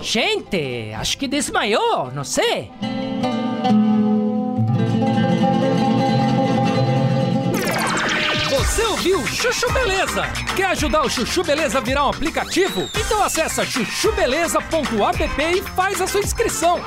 Gente, 0.00 0.92
acho 0.94 1.18
que 1.18 1.28
desmaiou, 1.28 2.10
não 2.12 2.24
sei. 2.24 2.70
Você 8.66 8.84
ouviu 8.84 9.24
Chuchu 9.28 9.72
Beleza? 9.72 10.24
Quer 10.56 10.66
ajudar 10.66 11.02
o 11.02 11.08
Chuchu 11.08 11.44
Beleza 11.44 11.78
a 11.78 11.80
virar 11.80 12.04
um 12.04 12.10
aplicativo? 12.10 12.90
Então 12.98 13.22
acessa 13.22 13.64
chuchubeleza.app 13.64 15.42
e 15.42 15.62
faz 15.62 16.00
a 16.00 16.06
sua 16.06 16.20
inscrição. 16.20 16.80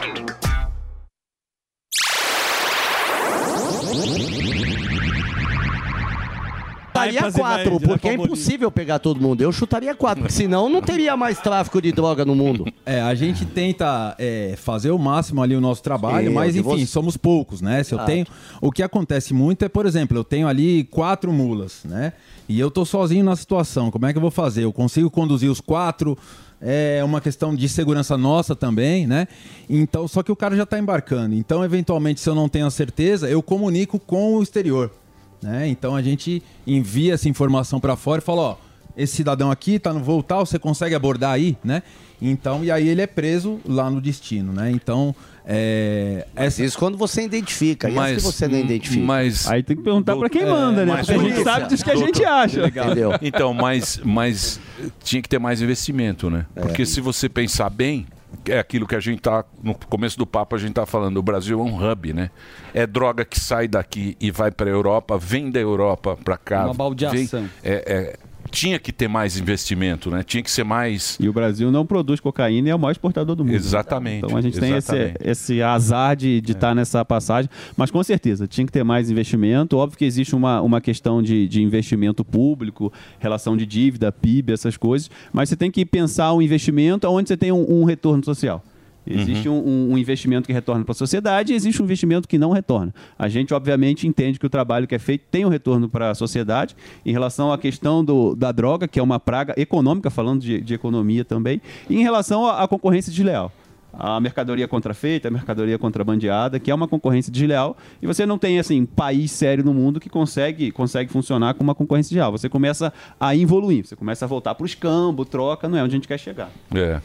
Chutaria 7.08 7.32
quatro, 7.32 7.80
porque 7.80 8.08
é 8.10 8.14
impossível 8.14 8.72
pegar 8.72 9.00
todo 9.00 9.20
mundo. 9.22 9.42
Eu 9.42 9.52
chutaria 9.52 9.96
quatro, 9.96 10.24
porque 10.24 10.34
senão 10.34 10.70
não 10.70 10.82
teria 10.82 11.16
mais 11.18 11.40
tráfico 11.40 11.82
de 11.82 11.92
droga 11.92 12.26
no 12.26 12.36
mundo. 12.36 12.66
É, 12.86 13.02
a 13.02 13.14
gente 13.16 13.46
tenta 13.46 14.16
é, 14.20 14.56
fazer 14.58 14.92
o 14.92 14.98
máximo 15.00 15.42
ali 15.42 15.56
o 15.56 15.62
nosso 15.62 15.82
trabalho, 15.84 16.28
Sim, 16.30 16.34
mas 16.34 16.56
enfim, 16.56 16.64
vou- 16.64 16.86
somos 16.86 17.18
poucos, 17.18 17.62
né? 17.62 17.84
Se 17.84 17.94
eu 17.94 18.00
tenho. 18.00 18.26
O 18.62 18.72
que 18.72 18.84
acontece 18.84 19.34
muito 19.34 19.64
é, 19.64 19.70
por 19.70 19.86
exemplo, 19.86 20.18
eu 20.18 20.24
tenho 20.24 20.48
ali 20.48 20.84
quatro 20.86 21.32
mulas, 21.32 21.82
né? 21.86 22.14
E 22.48 22.60
eu 22.60 22.72
tô 22.72 22.84
sozinho 22.84 23.24
na 23.24 23.36
situação. 23.36 23.92
Como 23.92 24.06
é 24.06 24.12
que 24.12 24.18
eu 24.18 24.22
vou 24.22 24.32
fazer? 24.32 24.64
Eu 24.64 24.74
consigo 24.74 25.10
conduzir 25.10 25.50
os 25.52 25.62
quatro. 25.62 26.18
É 26.62 27.02
uma 27.06 27.22
questão 27.22 27.56
de 27.56 27.70
segurança 27.70 28.18
nossa 28.18 28.54
também, 28.54 29.08
né? 29.08 29.28
Então, 29.70 30.08
só 30.10 30.22
que 30.22 30.32
o 30.32 30.36
cara 30.36 30.58
já 30.58 30.66
tá 30.66 30.78
embarcando. 30.78 31.34
Então, 31.34 31.64
eventualmente, 31.64 32.20
se 32.20 32.30
eu 32.30 32.36
não 32.36 32.50
tenho 32.50 32.66
a 32.66 32.72
certeza, 32.72 33.30
eu 33.30 33.42
comunico 33.42 33.98
com 33.98 34.36
o 34.36 34.44
exterior. 34.44 34.92
Né? 35.42 35.68
Então 35.68 35.96
a 35.96 36.02
gente 36.02 36.44
envia 36.68 37.14
essa 37.14 37.30
informação 37.30 37.80
para 37.80 37.96
fora 37.96 38.22
e 38.22 38.26
fala, 38.26 38.42
ó, 38.42 38.56
esse 38.98 39.16
cidadão 39.16 39.50
aqui 39.50 39.80
tá 39.80 39.94
no 39.94 40.02
voo 40.02 40.22
tal, 40.22 40.46
você 40.46 40.60
consegue 40.60 40.94
abordar 40.94 41.32
aí, 41.32 41.58
né? 41.64 41.82
Então, 42.22 42.66
e 42.66 42.72
aí 42.72 42.90
ele 42.90 43.02
é 43.02 43.08
preso 43.08 43.62
lá 43.66 43.90
no 43.90 44.02
destino, 44.02 44.52
né? 44.52 44.70
Então, 44.70 45.16
é... 45.46 46.28
Essa... 46.36 46.64
Isso 46.64 46.78
quando 46.78 46.98
você 46.98 47.24
identifica. 47.24 47.90
e 47.90 48.20
se 48.20 48.26
você 48.26 48.48
não 48.48 48.60
identifica? 48.60 49.06
Mas... 49.06 49.48
Aí 49.50 49.64
tem 49.64 49.78
que 49.78 49.84
perguntar 49.84 50.18
pra 50.18 50.30
quem 50.30 50.46
manda, 50.46 50.86
né? 50.86 50.94
mas 50.94 51.08
Porque 51.08 51.20
a 51.20 51.24
gente 51.24 51.44
sabe 51.44 51.70
disso 51.70 51.84
que 51.84 51.92
a 51.92 51.96
gente 51.96 52.26
acha. 52.26 52.68
Entendeu? 52.68 53.14
Então, 53.22 53.54
mas, 53.54 54.02
mas 54.04 54.60
tinha 55.02 55.22
que 55.22 55.30
ter 55.30 55.40
mais 55.40 55.62
investimento, 55.62 56.30
né? 56.30 56.46
É. 56.56 56.62
Porque 56.62 56.86
se 56.86 57.00
você 57.00 57.30
pensar 57.30 57.70
bem, 57.70 58.06
é 58.48 58.60
aquilo 58.60 58.88
que 58.88 58.96
a 58.96 59.00
gente 59.00 59.22
tá. 59.22 59.44
No 59.64 59.74
começo 59.76 60.18
do 60.18 60.26
papo 60.26 60.56
a 60.56 60.60
gente 60.60 60.74
tá 60.74 60.86
falando, 60.86 61.18
o 61.18 61.24
Brasil 61.24 61.60
é 61.60 61.64
um 61.64 61.92
hub, 61.92 62.14
né? 62.14 62.30
É 62.74 62.86
droga 62.88 63.26
que 63.26 63.40
sai 63.40 63.68
daqui 63.68 64.16
e 64.20 64.32
vai 64.32 64.52
pra 64.52 64.70
Europa, 64.70 65.18
vem 65.18 65.50
da 65.52 65.60
Europa 65.60 66.18
pra 66.24 66.38
cá. 66.38 66.66
Uma 66.66 66.74
baldeação. 66.74 67.42
vem- 67.42 67.50
é- 67.64 67.84
é- 67.88 68.29
tinha 68.50 68.80
que 68.80 68.92
ter 68.92 69.08
mais 69.08 69.38
investimento, 69.38 70.10
né? 70.10 70.24
Tinha 70.24 70.44
que 70.44 70.52
ser 70.52 70.64
mais. 70.64 71.18
E 71.20 71.30
o 71.30 71.34
Brasil 71.34 71.72
não 71.72 71.86
produz 71.86 72.20
cocaína 72.20 72.70
e 72.70 72.72
é 72.72 72.76
o 72.76 72.80
maior 72.80 72.92
exportador 72.92 73.36
do 73.36 73.46
mundo. 73.46 73.56
Exatamente. 73.56 74.26
Então 74.26 74.38
a 74.38 74.42
gente 74.42 74.60
tem 74.60 74.76
esse, 74.76 74.96
exatamente. 74.96 75.18
esse 75.22 75.62
azar 75.62 76.16
de 76.16 76.42
estar 76.46 76.76
nessa 76.76 77.04
passagem. 77.06 77.50
Mas 77.78 77.92
com 77.92 78.02
certeza, 78.04 78.48
tinha 78.48 78.66
que 78.66 78.72
ter 78.72 78.84
mais 78.84 79.10
investimento. 79.10 79.78
Óbvio 79.78 79.98
que 79.98 80.06
existe 80.06 80.36
uma, 80.36 80.62
uma 80.62 80.82
questão 80.82 81.22
de, 81.22 81.48
de 81.48 81.62
investimento 81.62 82.26
público, 82.26 82.92
relação 83.20 83.56
de 83.56 83.66
dívida, 83.66 84.12
PIB, 84.12 84.54
essas 84.54 84.78
coisas. 84.78 85.10
Mas 85.32 85.50
você 85.50 85.56
tem 85.56 85.72
que 85.72 85.86
pensar 85.86 86.34
um 86.34 86.42
investimento 86.42 87.08
onde 87.08 87.30
você 87.30 87.38
tem 87.38 87.52
um, 87.52 87.82
um 87.82 87.84
retorno 87.84 88.24
social. 88.24 88.64
Existe 89.10 89.50
Uhum. 89.50 89.90
um, 89.90 89.94
um 89.94 89.98
investimento 89.98 90.46
que 90.46 90.54
retorna 90.54 90.86
para 90.86 90.92
a 90.92 90.96
sociedade 90.96 91.52
e 91.52 91.56
existe 91.56 91.82
um 91.82 91.86
investimento 91.86 92.28
que 92.28 92.38
não 92.38 92.52
retorna. 92.52 92.94
A 93.18 93.28
gente, 93.28 93.54
obviamente, 93.54 94.08
entende 94.08 94.40
que 94.40 94.46
o 94.46 94.50
trabalho 94.50 94.88
que 94.88 94.94
é 94.94 95.00
feito 95.00 95.24
tem 95.32 95.46
um 95.46 95.50
retorno 95.50 95.90
para 95.90 96.12
a 96.12 96.16
sociedade. 96.16 96.76
Em 97.06 97.12
relação 97.12 97.52
à 97.52 97.58
questão 97.58 98.06
do, 98.06 98.36
da 98.36 98.52
droga, 98.52 98.88
que 98.88 99.00
é 99.00 99.04
uma 99.04 99.20
praga 99.20 99.54
econômica, 99.58 100.10
falando 100.10 100.42
de, 100.42 100.62
de 100.62 100.74
economia 100.74 101.26
também, 101.26 101.62
e 101.90 101.96
em 101.96 102.04
relação 102.04 102.46
à, 102.46 102.64
à 102.64 102.68
concorrência 102.68 103.12
desleal. 103.12 103.52
A 103.92 104.20
mercadoria 104.20 104.68
contrafeita, 104.68 105.28
a 105.28 105.32
mercadoria 105.32 105.78
contrabandeada, 105.78 106.60
que 106.60 106.70
é 106.72 106.76
uma 106.76 106.88
concorrência 106.88 107.32
desleal, 107.32 107.76
e 108.02 108.08
você 108.08 108.26
não 108.26 108.38
tem 108.38 108.60
assim 108.60 108.86
país 108.86 109.32
sério 109.32 109.64
no 109.64 109.74
mundo 109.74 110.00
que 110.00 110.10
consegue, 110.10 110.72
consegue 110.72 111.12
funcionar 111.12 111.54
com 111.56 111.64
uma 111.64 111.76
concorrência 111.76 112.10
desleal. 112.10 112.32
Você 112.32 112.48
começa 112.48 112.94
a 113.20 113.36
evoluir, 113.36 113.86
você 113.86 113.96
começa 113.96 114.26
a 114.26 114.28
voltar 114.28 114.56
para 114.56 114.64
o 114.64 114.66
escambo, 114.66 115.26
troca, 115.26 115.68
não 115.68 115.78
é 115.78 115.84
onde 115.84 115.94
a 115.94 115.98
gente 115.98 116.08
quer 116.08 116.18
chegar. 116.18 116.50
É. 116.74 117.00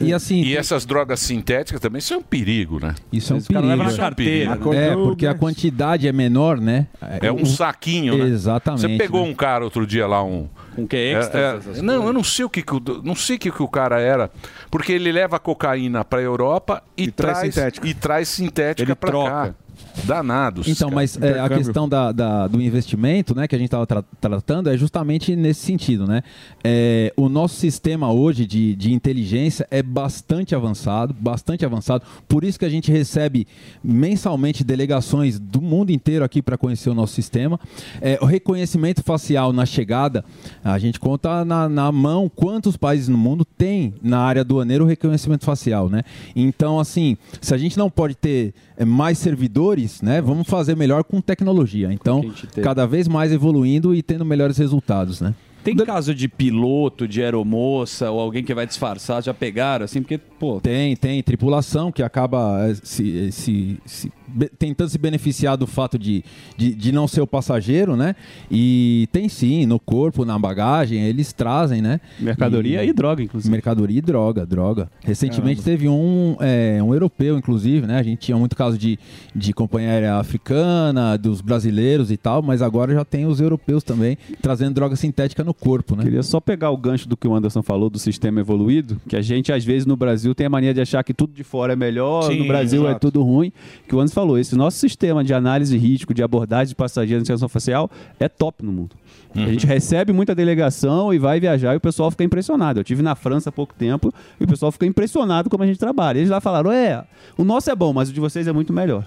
e 0.00 0.12
assim. 0.12 0.42
E 0.42 0.56
essas 0.56 0.86
drogas 0.86 1.20
sintéticas 1.20 1.80
também 1.80 2.00
são 2.00 2.18
um 2.18 2.22
perigo, 2.22 2.78
né? 2.80 2.94
Isso 3.12 3.32
é 3.32 3.36
um 3.36 3.40
caras 3.40 3.46
perigo. 3.48 3.68
levam 3.68 3.86
na 3.86 3.96
carteira, 3.96 4.58
É, 4.74 4.90
né? 4.90 4.94
porque 4.96 5.26
a 5.26 5.34
quantidade 5.34 6.06
é 6.06 6.12
menor, 6.12 6.60
né? 6.60 6.86
É 7.20 7.32
um 7.32 7.44
saquinho, 7.44 8.16
né? 8.16 8.28
Exatamente. 8.28 8.82
Você 8.82 8.96
pegou 8.96 9.24
né? 9.24 9.30
um 9.30 9.34
cara 9.34 9.64
outro 9.64 9.86
dia 9.86 10.06
lá, 10.06 10.22
um. 10.22 10.48
Que 10.86 10.96
é 10.96 11.12
extra, 11.12 11.40
É, 11.40 11.42
é, 11.42 11.56
essas 11.56 11.82
não, 11.82 11.94
coisas. 11.94 12.06
eu 12.06 12.12
não 12.12 12.24
sei 12.24 12.44
o 12.44 12.50
que, 12.50 12.62
que 12.62 12.74
o, 12.74 12.82
não 13.02 13.14
sei 13.14 13.36
o 13.36 13.38
que, 13.38 13.50
que 13.50 13.62
o 13.62 13.68
cara 13.68 14.00
era, 14.00 14.30
porque 14.70 14.92
ele 14.92 15.10
leva 15.10 15.36
a 15.36 15.38
cocaína 15.38 16.04
para 16.04 16.20
Europa 16.20 16.82
e, 16.96 17.10
traz 17.10 17.38
traz, 17.38 17.54
sintética. 17.54 17.86
e 17.88 17.94
traz 17.94 18.28
sintética 18.28 18.88
Ele 18.90 18.94
para 18.94 19.12
cá. 19.12 19.54
Danados. 20.04 20.66
Então, 20.68 20.88
cara. 20.88 20.96
mas 20.96 21.16
é, 21.20 21.38
a 21.40 21.48
questão 21.48 21.88
da, 21.88 22.12
da- 22.12 22.46
do 22.46 22.60
investimento, 22.60 23.34
né, 23.34 23.46
que 23.48 23.54
a 23.54 23.58
gente 23.58 23.66
estava 23.66 23.86
tratando, 24.20 24.68
é 24.70 24.76
justamente 24.76 25.34
nesse 25.36 25.60
sentido, 25.60 26.06
né? 26.06 26.22
É, 26.64 27.12
o 27.16 27.28
nosso 27.28 27.56
sistema 27.56 28.12
hoje 28.12 28.46
de, 28.46 28.74
de 28.74 28.92
inteligência 28.92 29.66
é 29.70 29.82
bastante 29.82 30.54
avançado, 30.54 31.14
bastante 31.18 31.64
avançado. 31.64 32.04
Por 32.26 32.44
isso 32.44 32.58
que 32.58 32.64
a 32.64 32.68
gente 32.70 32.90
recebe 32.90 33.46
mensalmente 33.82 34.62
delegações 34.64 35.38
do 35.38 35.60
mundo 35.60 35.90
inteiro 35.90 36.24
aqui 36.24 36.42
para 36.42 36.56
conhecer 36.58 36.90
o 36.90 36.94
nosso 36.94 37.14
sistema. 37.14 37.58
É, 38.00 38.18
o 38.20 38.24
reconhecimento 38.26 39.02
facial 39.02 39.52
na 39.52 39.64
chegada, 39.66 40.24
a 40.62 40.78
gente 40.78 40.98
conta 41.00 41.44
na, 41.44 41.68
na 41.68 41.90
mão 41.92 42.30
quantos 42.34 42.76
países 42.76 43.08
no 43.08 43.18
mundo 43.18 43.44
tem 43.58 43.92
na 44.00 44.20
área 44.20 44.42
aduaneira 44.42 44.82
o 44.82 44.86
reconhecimento 44.86 45.44
facial, 45.44 45.90
né? 45.90 46.02
Então, 46.34 46.78
assim, 46.78 47.16
se 47.40 47.52
a 47.52 47.58
gente 47.58 47.76
não 47.76 47.90
pode 47.90 48.14
ter 48.14 48.54
é, 48.76 48.84
mais 48.84 49.18
servidores, 49.18 50.00
né? 50.00 50.22
Vamos 50.22 50.48
fazer 50.48 50.76
melhor 50.76 51.02
com 51.02 51.20
tecnologia. 51.20 51.92
Então, 51.92 52.22
cada 52.62 52.86
vez 52.86 53.08
mais 53.08 53.32
evoluindo 53.32 53.94
e 53.94 54.02
tendo 54.02 54.24
melhores 54.24 54.56
resultados, 54.56 55.20
né? 55.20 55.34
Tem 55.64 55.76
caso 55.76 56.14
de 56.14 56.28
piloto, 56.28 57.06
de 57.06 57.22
aeromoça 57.22 58.10
ou 58.10 58.20
alguém 58.20 58.44
que 58.44 58.54
vai 58.54 58.66
disfarçar, 58.66 59.22
já 59.22 59.34
pegaram, 59.34 59.84
assim, 59.84 60.00
porque, 60.00 60.16
pô. 60.38 60.60
Tem, 60.60 60.94
tem 60.96 61.22
tripulação 61.22 61.90
que 61.92 62.02
acaba 62.02 62.68
eh, 62.70 62.74
se, 62.82 63.26
eh, 63.26 63.30
se- 63.30 63.78
se 63.84 64.12
be- 64.26 64.48
tentando 64.58 64.88
se 64.88 64.98
beneficiar 64.98 65.56
do 65.56 65.66
fato 65.66 65.98
de, 65.98 66.24
de, 66.56 66.74
de 66.74 66.92
não 66.92 67.08
ser 67.08 67.20
o 67.20 67.26
passageiro, 67.26 67.96
né? 67.96 68.14
E 68.50 69.08
tem 69.12 69.28
sim, 69.28 69.66
no 69.66 69.78
corpo, 69.78 70.24
na 70.24 70.38
bagagem, 70.38 71.02
eles 71.02 71.32
trazem, 71.32 71.80
né? 71.82 72.00
Mercadoria 72.18 72.84
e 72.84 72.92
droga, 72.92 73.22
inclusive. 73.22 73.50
Mercadoria 73.50 73.98
e 73.98 74.02
droga, 74.02 74.46
droga. 74.46 74.90
Recentemente 75.04 75.62
Caramba. 75.62 75.70
teve 75.78 75.88
um, 75.88 76.36
eh, 76.40 76.80
um 76.82 76.92
europeu, 76.92 77.36
inclusive, 77.36 77.86
né? 77.86 77.98
A 77.98 78.02
gente 78.02 78.18
tinha 78.20 78.36
muito 78.36 78.54
caso 78.56 78.78
de, 78.78 78.98
de 79.34 79.52
companhia 79.52 79.90
aérea 79.90 80.14
africana, 80.16 81.16
dos 81.16 81.40
brasileiros 81.40 82.10
e 82.10 82.16
tal, 82.16 82.42
mas 82.42 82.62
agora 82.62 82.92
já 82.94 83.04
tem 83.04 83.26
os 83.26 83.40
europeus 83.40 83.82
também 83.82 84.16
trazendo 84.40 84.74
droga 84.74 84.96
sintética 84.96 85.42
no 85.44 85.52
corpo, 85.54 85.96
né? 85.96 86.04
Queria 86.04 86.22
só 86.22 86.40
pegar 86.40 86.70
o 86.70 86.76
gancho 86.76 87.08
do 87.08 87.16
que 87.16 87.26
o 87.26 87.34
Anderson 87.34 87.62
falou 87.62 87.90
do 87.90 87.98
sistema 87.98 88.40
evoluído, 88.40 89.00
que 89.08 89.16
a 89.16 89.22
gente, 89.22 89.52
às 89.52 89.64
vezes, 89.64 89.86
no 89.86 89.96
Brasil 89.96 90.27
tem 90.34 90.46
a 90.46 90.50
mania 90.50 90.72
de 90.74 90.80
achar 90.80 91.02
que 91.04 91.12
tudo 91.14 91.32
de 91.32 91.42
fora 91.44 91.72
é 91.72 91.76
melhor, 91.76 92.22
Sim, 92.24 92.38
no 92.40 92.46
Brasil 92.48 92.84
é 92.86 92.90
exato. 92.90 93.10
tudo 93.10 93.22
ruim. 93.22 93.52
Que 93.88 93.94
o 93.94 94.00
Anderson 94.00 94.14
falou, 94.14 94.38
esse 94.38 94.54
nosso 94.56 94.78
sistema 94.78 95.22
de 95.24 95.32
análise 95.34 95.76
de 95.76 95.86
risco, 95.86 96.12
de 96.14 96.22
abordagem 96.22 96.68
de 96.68 96.74
passageiros 96.74 97.22
de 97.22 97.26
segurança 97.28 97.48
facial 97.48 97.90
é 98.20 98.28
top 98.28 98.64
no 98.64 98.72
mundo. 98.72 98.96
A 99.34 99.40
gente 99.40 99.66
recebe 99.66 100.12
muita 100.12 100.34
delegação 100.34 101.12
e 101.12 101.18
vai 101.18 101.38
viajar 101.38 101.74
e 101.74 101.76
o 101.76 101.80
pessoal 101.80 102.10
fica 102.10 102.24
impressionado. 102.24 102.80
Eu 102.80 102.84
tive 102.84 103.02
na 103.02 103.14
França 103.14 103.50
há 103.50 103.52
pouco 103.52 103.74
tempo 103.74 104.12
e 104.40 104.44
o 104.44 104.46
pessoal 104.48 104.72
fica 104.72 104.86
impressionado 104.86 105.50
como 105.50 105.62
a 105.62 105.66
gente 105.66 105.78
trabalha. 105.78 106.18
Eles 106.18 106.30
lá 106.30 106.40
falaram, 106.40 106.72
é, 106.72 107.04
o 107.36 107.44
nosso 107.44 107.70
é 107.70 107.76
bom, 107.76 107.92
mas 107.92 108.08
o 108.08 108.12
de 108.12 108.20
vocês 108.20 108.48
é 108.48 108.52
muito 108.52 108.72
melhor. 108.72 109.04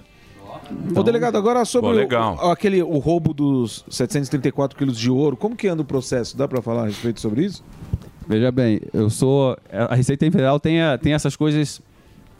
Ô, 0.94 1.02
delegado, 1.02 1.36
agora 1.36 1.64
sobre 1.64 1.90
Pô, 1.90 1.94
o- 1.94 1.98
legal. 1.98 2.36
o, 2.36 2.50
aquele, 2.50 2.82
o 2.82 2.98
roubo 2.98 3.34
dos 3.34 3.84
734 3.90 4.76
quilos 4.78 4.96
de 4.98 5.10
ouro, 5.10 5.36
como 5.36 5.56
que 5.56 5.66
anda 5.66 5.82
o 5.82 5.84
processo? 5.84 6.36
Dá 6.36 6.46
pra 6.46 6.62
falar 6.62 6.82
a 6.82 6.86
respeito 6.86 7.20
sobre 7.20 7.44
isso? 7.44 7.64
Veja 8.28 8.50
bem, 8.52 8.80
eu 8.92 9.10
sou. 9.10 9.56
A 9.70 9.94
Receita 9.94 10.24
Federal 10.30 10.58
tem, 10.60 10.80
a- 10.82 10.96
tem 10.98 11.12
essas 11.14 11.34
coisas 11.36 11.80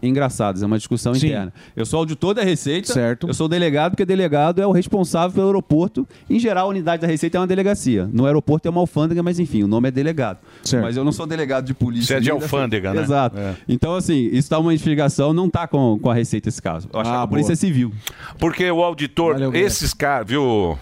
engraçadas, 0.03 0.62
é 0.62 0.66
uma 0.66 0.79
discussão 0.79 1.15
Sim. 1.15 1.29
interna. 1.29 1.53
Eu 1.77 1.87
sou 1.87 1.99
auditor 2.01 2.35
da 2.35 2.43
Receita, 2.43 2.93
Certo. 2.93 3.29
eu 3.29 3.35
sou 3.35 3.49
delegado, 3.49 3.93
porque 3.93 4.05
delegado 4.05 4.61
é 4.61 4.66
o 4.66 4.73
responsável 4.73 5.33
pelo 5.35 5.47
aeroporto. 5.47 6.07
Em 6.29 6.39
geral, 6.39 6.66
a 6.66 6.70
unidade 6.70 7.03
da 7.03 7.07
Receita 7.09 7.37
é 7.39 7.41
uma 7.41 7.47
delegacia. 7.47 8.09
No 8.12 8.27
aeroporto 8.27 8.66
é 8.66 8.70
uma 8.70 8.81
alfândega, 8.81 9.23
mas 9.23 9.39
enfim, 9.39 9.62
o 9.62 9.66
nome 9.66 9.89
é 9.89 9.91
delegado. 9.91 10.39
Certo. 10.62 10.83
Mas 10.83 10.97
eu 10.97 11.05
não 11.05 11.12
sou 11.12 11.27
delegado 11.27 11.65
de 11.66 11.74
polícia. 11.74 12.07
Você 12.09 12.15
é 12.15 12.20
de 12.20 12.29
da- 12.29 12.35
alfândega, 12.35 12.93
né? 12.93 13.03
Exato. 13.03 13.39
É. 13.39 13.55
Então, 13.69 13.95
assim, 13.95 14.27
isso 14.27 14.35
está 14.39 14.59
uma 14.59 14.73
investigação, 14.73 15.33
não 15.33 15.47
está 15.47 15.66
com, 15.66 15.99
com 16.01 16.11
a 16.11 16.15
Receita 16.15 16.49
esse 16.49 16.61
caso. 16.61 16.89
Eu 16.93 17.01
acho 17.01 17.11
Ah, 17.11 17.15
que 17.19 17.23
a 17.23 17.27
Polícia 17.27 17.49
boa. 17.55 17.57
Civil. 17.57 17.93
Porque 18.39 18.70
o 18.70 18.83
auditor, 18.83 19.35
Valeu, 19.35 19.55
esses 19.55 19.95
caras, 19.95 20.27
viu, 20.27 20.77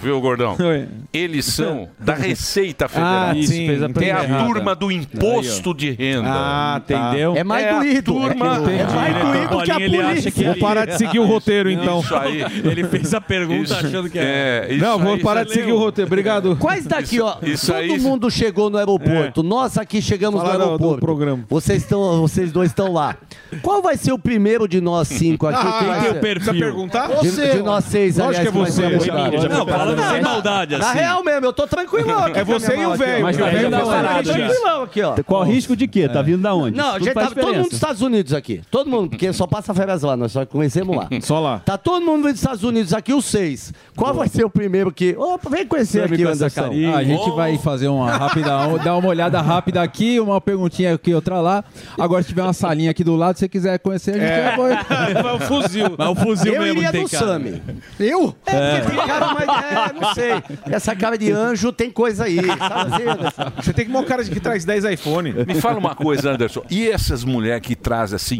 viu, 0.00 0.20
Gordão? 0.20 0.56
Eles 1.12 1.46
são 1.46 1.88
da 1.98 2.14
Receita 2.14 2.88
Federal. 2.88 3.28
Ah, 3.30 3.34
Isso, 3.36 3.52
sim, 3.52 3.68
a 3.68 3.72
é 3.72 4.10
a 4.12 4.24
errada. 4.24 4.44
turma 4.46 4.74
do 4.74 4.90
imposto 4.92 5.72
de 5.74 5.90
renda. 5.90 6.28
Ah, 6.30 6.80
entendeu? 6.84 7.34
É 7.36 7.44
mais 7.44 7.66
a 7.66 7.78
doído. 7.78 8.02
turma. 8.12 8.57
É 8.58 8.74
entendi. 8.74 8.80
É 8.82 8.94
mais 8.94 9.16
Ele- 9.16 9.24
doído 9.24 9.48
que 9.64 9.70
a 9.70 9.74
Bolinha, 9.74 9.86
ele 9.86 9.96
acha 9.98 10.08
polícia. 10.08 10.30
que 10.30 10.42
Vou 10.44 10.52
ele- 10.52 10.60
parar 10.60 10.84
de 10.86 10.98
seguir 10.98 11.18
o 11.18 11.26
roteiro, 11.26 11.70
então. 11.70 12.00
Isso 12.00 12.14
aí. 12.16 12.42
Ele 12.64 12.84
fez 12.84 13.14
a 13.14 13.20
pergunta 13.20 13.62
Isso- 13.64 13.74
achando 13.86 14.08
que 14.10 14.18
é. 14.18 14.66
isso 14.70 14.84
Não, 14.84 14.98
vou 14.98 15.14
aí 15.14 15.22
parar 15.22 15.40
você 15.40 15.46
de 15.46 15.52
seguir 15.54 15.66
leu. 15.66 15.76
o 15.76 15.78
roteiro. 15.78 16.08
Obrigado. 16.08 16.56
Quais 16.56 16.86
daqui, 16.86 17.20
ó? 17.20 17.36
Isso 17.42 17.66
todo 17.72 17.76
aí- 17.76 17.98
mundo 17.98 18.30
chegou 18.30 18.70
no 18.70 18.78
aeroporto. 18.78 19.42
Nós 19.42 19.76
aqui 19.78 20.00
chegamos 20.02 20.40
Fala 20.42 20.54
no 20.54 20.58
do- 20.58 20.64
do 20.64 20.70
aeroporto. 20.72 21.00
programa. 21.00 21.44
Vocês, 21.48 21.82
estão, 21.82 22.20
vocês 22.20 22.50
dois 22.52 22.70
estão 22.70 22.92
lá. 22.92 23.16
Qual 23.62 23.80
vai 23.82 23.96
ser 23.96 24.12
o 24.12 24.18
primeiro 24.18 24.66
de 24.68 24.80
nós 24.80 25.08
cinco 25.08 25.46
aqui? 25.46 25.58
Ah, 25.68 25.78
Quem 25.80 25.88
vai 25.88 26.00
tem 26.00 26.10
o 26.10 26.14
ser? 26.14 26.20
perfil. 26.20 26.54
Perguntar? 26.54 27.08
De, 27.08 27.28
Você. 27.28 27.50
de 27.56 27.62
nós 27.62 27.84
seis, 27.84 28.16
Lógico 28.16 28.28
aliás, 28.28 28.42
que 28.42 28.48
é 28.48 28.60
vai 28.60 28.70
você, 28.70 28.82
ser 28.82 29.06
já- 29.06 29.14
abordado. 29.26 29.48
Não, 29.54 29.66
falando 29.66 30.02
sem 30.12 30.22
maldade, 30.22 30.76
Na 30.76 30.88
assim. 30.90 30.98
real 30.98 31.24
mesmo, 31.24 31.46
eu 31.46 31.52
tô 31.52 31.66
tranquilão 31.66 32.18
aqui. 32.24 32.38
É 32.38 32.44
com 32.44 32.52
a 32.54 32.58
você 32.58 32.72
minha 32.72 32.82
e 32.82 32.86
o 32.86 32.88
mala 32.90 32.94
aqui, 32.94 33.02
ó. 33.02 33.06
velho. 33.06 33.22
Mas 33.24 33.36
o 33.36 33.38
tá 33.38 33.44
velho 33.46 33.58
vendo 33.58 33.70
tá 33.70 33.86
onde? 33.86 34.30
aqui. 34.30 34.38
Tranquilão 34.38 34.82
aqui, 34.82 35.02
ó. 35.02 35.14
Qual 35.24 35.40
o 35.42 35.44
risco 35.44 35.76
de 35.76 35.86
quê? 35.88 36.08
Tá 36.08 36.22
vindo 36.22 36.42
da 36.42 36.54
onde? 36.54 36.76
Não, 36.76 36.88
a 36.88 36.92
Tudo 36.94 37.04
gente 37.04 37.14
faz 37.14 37.28
tá 37.28 37.34
todo 37.34 37.36
mundo 37.42 37.46
diferença. 37.50 37.68
dos 37.68 37.74
Estados 37.74 38.02
Unidos 38.02 38.32
aqui. 38.34 38.47
Todo 38.70 38.88
mundo, 38.90 39.10
porque 39.10 39.32
só 39.32 39.46
passa 39.46 39.72
férias 39.74 40.02
lá, 40.02 40.16
nós 40.16 40.32
só 40.32 40.44
conhecemos 40.46 40.96
lá. 40.96 41.08
Só 41.20 41.40
lá. 41.40 41.58
Tá 41.58 41.76
todo 41.76 42.04
mundo 42.04 42.22
dos 42.22 42.34
Estados 42.34 42.62
Unidos 42.64 42.94
aqui, 42.94 43.12
os 43.12 43.24
seis. 43.24 43.72
Qual 43.96 44.14
vai 44.14 44.28
ser 44.28 44.44
o 44.44 44.50
primeiro 44.50 44.90
que. 44.92 45.14
Opa, 45.18 45.50
vem 45.50 45.66
conhecer 45.66 46.02
Sabe 46.02 46.14
aqui, 46.14 46.24
Anderson. 46.24 46.62
carinha. 46.62 46.94
Ah, 46.94 46.98
a 46.98 47.04
gente 47.04 47.30
vai 47.32 47.58
fazer 47.58 47.88
uma 47.88 48.10
rápida, 48.10 48.50
dar 48.82 48.96
uma 48.96 49.08
olhada 49.08 49.40
rápida 49.40 49.82
aqui, 49.82 50.18
uma 50.20 50.40
perguntinha 50.40 50.94
aqui, 50.94 51.12
outra 51.12 51.40
lá. 51.40 51.64
Agora, 51.98 52.22
se 52.22 52.28
tiver 52.28 52.42
uma 52.42 52.52
salinha 52.52 52.90
aqui 52.90 53.02
do 53.04 53.14
lado, 53.16 53.34
se 53.36 53.40
você 53.40 53.48
quiser 53.48 53.78
conhecer, 53.80 54.12
a 54.12 54.14
gente 54.14 54.24
É. 54.24 54.56
vai. 54.56 54.68
Vai 55.22 55.34
o 55.34 55.40
fuzil. 55.40 55.94
Mas 55.98 56.08
o 56.08 56.14
fuzil 56.14 56.54
Eu 56.54 56.62
mesmo 56.62 56.78
iria 56.78 56.92
tem 56.92 57.02
no 57.02 57.08
cara. 57.08 57.26
Sami. 57.26 57.62
Eu? 57.98 58.34
É, 58.46 58.80
porque 58.80 58.96
tem 58.96 59.06
cara 59.06 59.34
mais. 59.34 59.48
É, 59.48 59.92
não 60.00 60.14
sei. 60.14 60.30
Essa 60.70 60.94
cara 60.96 61.18
de 61.18 61.30
anjo 61.32 61.72
tem 61.72 61.90
coisa 61.90 62.24
aí. 62.24 62.36
Sabe 62.36 62.94
assim? 62.94 63.52
Você 63.56 63.72
tem 63.72 63.84
que 63.84 63.90
uma 63.90 64.04
cara 64.04 64.22
de 64.24 64.30
que 64.30 64.40
traz 64.40 64.64
10 64.64 64.84
iPhone. 64.84 65.32
Me 65.46 65.54
fala 65.60 65.78
uma 65.78 65.94
coisa, 65.94 66.30
Anderson. 66.32 66.62
E 66.70 66.88
essas 66.88 67.24
mulheres 67.24 67.66
que 67.66 67.74
trazem 67.74 68.16
assim, 68.16 68.37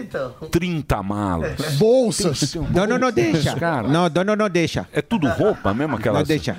Então. 0.00 0.32
30 0.50 1.02
malas. 1.02 1.76
Bolsas. 1.78 2.54
Não, 2.74 2.86
não, 2.86 2.98
não 2.98 3.12
deixa. 3.12 3.54
Cara. 3.56 3.88
Não, 3.88 4.08
não, 4.08 4.24
não, 4.24 4.36
não 4.36 4.50
deixa. 4.50 4.86
É 4.92 5.00
tudo 5.02 5.26
roupa 5.28 5.72
mesmo 5.74 5.96
aquelas. 5.96 6.20
Não 6.20 6.26
deixa. 6.26 6.56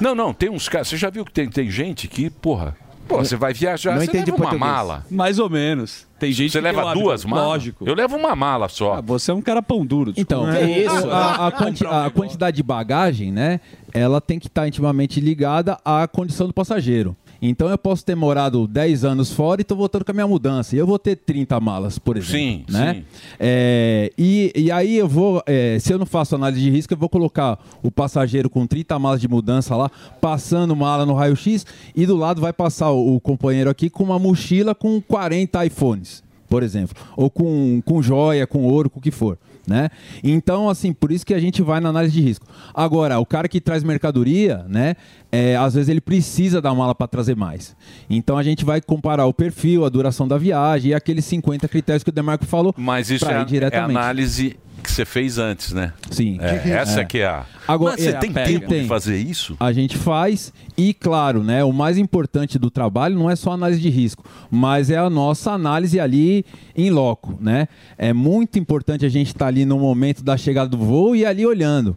Não, 0.00 0.14
não, 0.14 0.32
tem 0.34 0.48
uns 0.50 0.68
caras. 0.68 0.88
Você 0.88 0.96
já 0.96 1.10
viu 1.10 1.24
que 1.24 1.32
tem, 1.32 1.48
tem 1.48 1.70
gente 1.70 2.08
que, 2.08 2.30
porra. 2.30 2.76
Pô, 3.08 3.18
você 3.18 3.34
vai 3.36 3.52
viajar, 3.52 3.96
Não 3.96 4.00
você 4.00 4.12
leva 4.12 4.30
uma 4.30 4.36
português. 4.36 4.60
mala. 4.60 5.04
Mais 5.10 5.38
ou 5.40 5.50
menos. 5.50 6.06
Tem 6.20 6.30
gente 6.30 6.52
Você 6.52 6.58
que 6.60 6.64
tem 6.64 6.72
leva 6.76 6.94
duas 6.94 7.24
malas? 7.24 7.46
Lógico. 7.46 7.84
Eu 7.86 7.94
levo 7.94 8.16
uma 8.16 8.34
mala 8.36 8.68
só. 8.68 9.02
você 9.02 9.32
é 9.32 9.34
um 9.34 9.42
cara 9.42 9.60
pão 9.60 9.84
duro. 9.84 10.12
Então, 10.16 10.46
desculpa. 10.48 11.08
o- 11.08 11.10
a, 11.12 11.46
a 11.48 11.50
quanti- 11.50 11.84
a 11.86 12.10
quantidade 12.10 12.56
de 12.56 12.62
bagagem, 12.62 13.32
né? 13.32 13.60
Ela 13.92 14.20
tem 14.20 14.38
que 14.38 14.46
estar 14.46 14.68
intimamente 14.68 15.20
ligada 15.20 15.76
à 15.84 16.06
condição 16.06 16.46
do 16.46 16.52
passageiro. 16.54 17.14
Então 17.44 17.68
eu 17.68 17.76
posso 17.76 18.04
ter 18.04 18.14
morado 18.14 18.68
10 18.68 19.04
anos 19.04 19.32
fora 19.32 19.60
e 19.60 19.62
estou 19.62 19.76
voltando 19.76 20.04
com 20.04 20.12
a 20.12 20.14
minha 20.14 20.28
mudança. 20.28 20.76
E 20.76 20.78
eu 20.78 20.86
vou 20.86 20.96
ter 20.96 21.16
30 21.16 21.58
malas, 21.58 21.98
por 21.98 22.16
exemplo. 22.16 22.38
Sim, 22.38 22.64
né? 22.68 22.94
sim. 22.94 23.04
É, 23.40 24.12
e, 24.16 24.52
e 24.54 24.70
aí 24.70 24.96
eu 24.96 25.08
vou, 25.08 25.42
é, 25.44 25.76
se 25.80 25.92
eu 25.92 25.98
não 25.98 26.06
faço 26.06 26.36
análise 26.36 26.62
de 26.62 26.70
risco, 26.70 26.94
eu 26.94 26.96
vou 26.96 27.08
colocar 27.08 27.58
o 27.82 27.90
passageiro 27.90 28.48
com 28.48 28.64
30 28.64 28.96
malas 28.96 29.20
de 29.20 29.26
mudança 29.26 29.74
lá, 29.74 29.90
passando 30.20 30.76
mala 30.76 31.04
no 31.04 31.14
raio-x, 31.14 31.66
e 31.96 32.06
do 32.06 32.14
lado 32.16 32.40
vai 32.40 32.52
passar 32.52 32.92
o, 32.92 33.16
o 33.16 33.20
companheiro 33.20 33.68
aqui 33.68 33.90
com 33.90 34.04
uma 34.04 34.20
mochila 34.20 34.72
com 34.72 35.00
40 35.00 35.66
iPhones, 35.66 36.22
por 36.48 36.62
exemplo. 36.62 36.94
Ou 37.16 37.28
com, 37.28 37.82
com 37.84 38.00
joia, 38.00 38.46
com 38.46 38.62
ouro, 38.62 38.88
com 38.88 39.00
o 39.00 39.02
que 39.02 39.10
for. 39.10 39.36
Né? 39.66 39.90
Então, 40.24 40.68
assim, 40.68 40.92
por 40.92 41.12
isso 41.12 41.24
que 41.24 41.34
a 41.34 41.38
gente 41.38 41.62
vai 41.62 41.80
na 41.80 41.90
análise 41.90 42.12
de 42.12 42.20
risco. 42.20 42.46
Agora, 42.74 43.18
o 43.18 43.26
cara 43.26 43.48
que 43.48 43.60
traz 43.60 43.84
mercadoria, 43.84 44.64
né? 44.68 44.96
é, 45.32 45.56
às 45.56 45.72
vezes 45.72 45.88
ele 45.88 46.00
precisa 46.00 46.60
da 46.60 46.74
mala 46.74 46.94
para 46.94 47.08
trazer 47.08 47.34
mais. 47.34 47.74
Então 48.10 48.36
a 48.36 48.42
gente 48.42 48.66
vai 48.66 48.82
comparar 48.82 49.24
o 49.24 49.32
perfil, 49.32 49.86
a 49.86 49.88
duração 49.88 50.28
da 50.28 50.36
viagem 50.36 50.90
e 50.90 50.94
aqueles 50.94 51.24
50 51.24 51.66
critérios 51.68 52.04
que 52.04 52.10
o 52.10 52.12
Demarco 52.12 52.44
falou. 52.44 52.74
Mas 52.76 53.10
isso 53.10 53.24
é, 53.24 53.46
é 53.72 53.78
análise 53.78 54.58
que 54.82 54.90
você 54.90 55.04
fez 55.04 55.38
antes, 55.38 55.72
né? 55.72 55.92
Sim. 56.10 56.38
É, 56.40 56.70
essa 56.70 57.04
que 57.04 57.18
é 57.18 57.26
a. 57.26 57.46
Agora, 57.66 57.92
Mas 57.92 58.02
você 58.02 58.10
é, 58.10 58.18
tem 58.18 58.32
pega. 58.32 58.48
tempo 58.48 58.68
Tem. 58.68 58.82
de 58.82 58.88
fazer 58.88 59.16
isso? 59.16 59.56
A 59.60 59.72
gente 59.72 59.96
faz 59.96 60.52
e, 60.76 60.92
claro, 60.92 61.44
né, 61.44 61.62
o 61.62 61.72
mais 61.72 61.96
importante 61.96 62.58
do 62.58 62.70
trabalho 62.70 63.16
não 63.16 63.30
é 63.30 63.36
só 63.36 63.52
análise 63.52 63.80
de 63.80 63.88
risco, 63.88 64.24
mas 64.50 64.90
é 64.90 64.98
a 64.98 65.08
nossa 65.08 65.52
análise 65.52 66.00
ali 66.00 66.44
em 66.74 66.90
loco, 66.90 67.38
né? 67.40 67.68
É 67.96 68.12
muito 68.12 68.58
importante 68.58 69.06
a 69.06 69.08
gente 69.08 69.28
estar 69.28 69.46
ali 69.46 69.64
no 69.64 69.78
momento 69.78 70.24
da 70.24 70.36
chegada 70.36 70.68
do 70.70 70.78
voo 70.78 71.14
e 71.14 71.24
ali 71.24 71.46
olhando. 71.46 71.96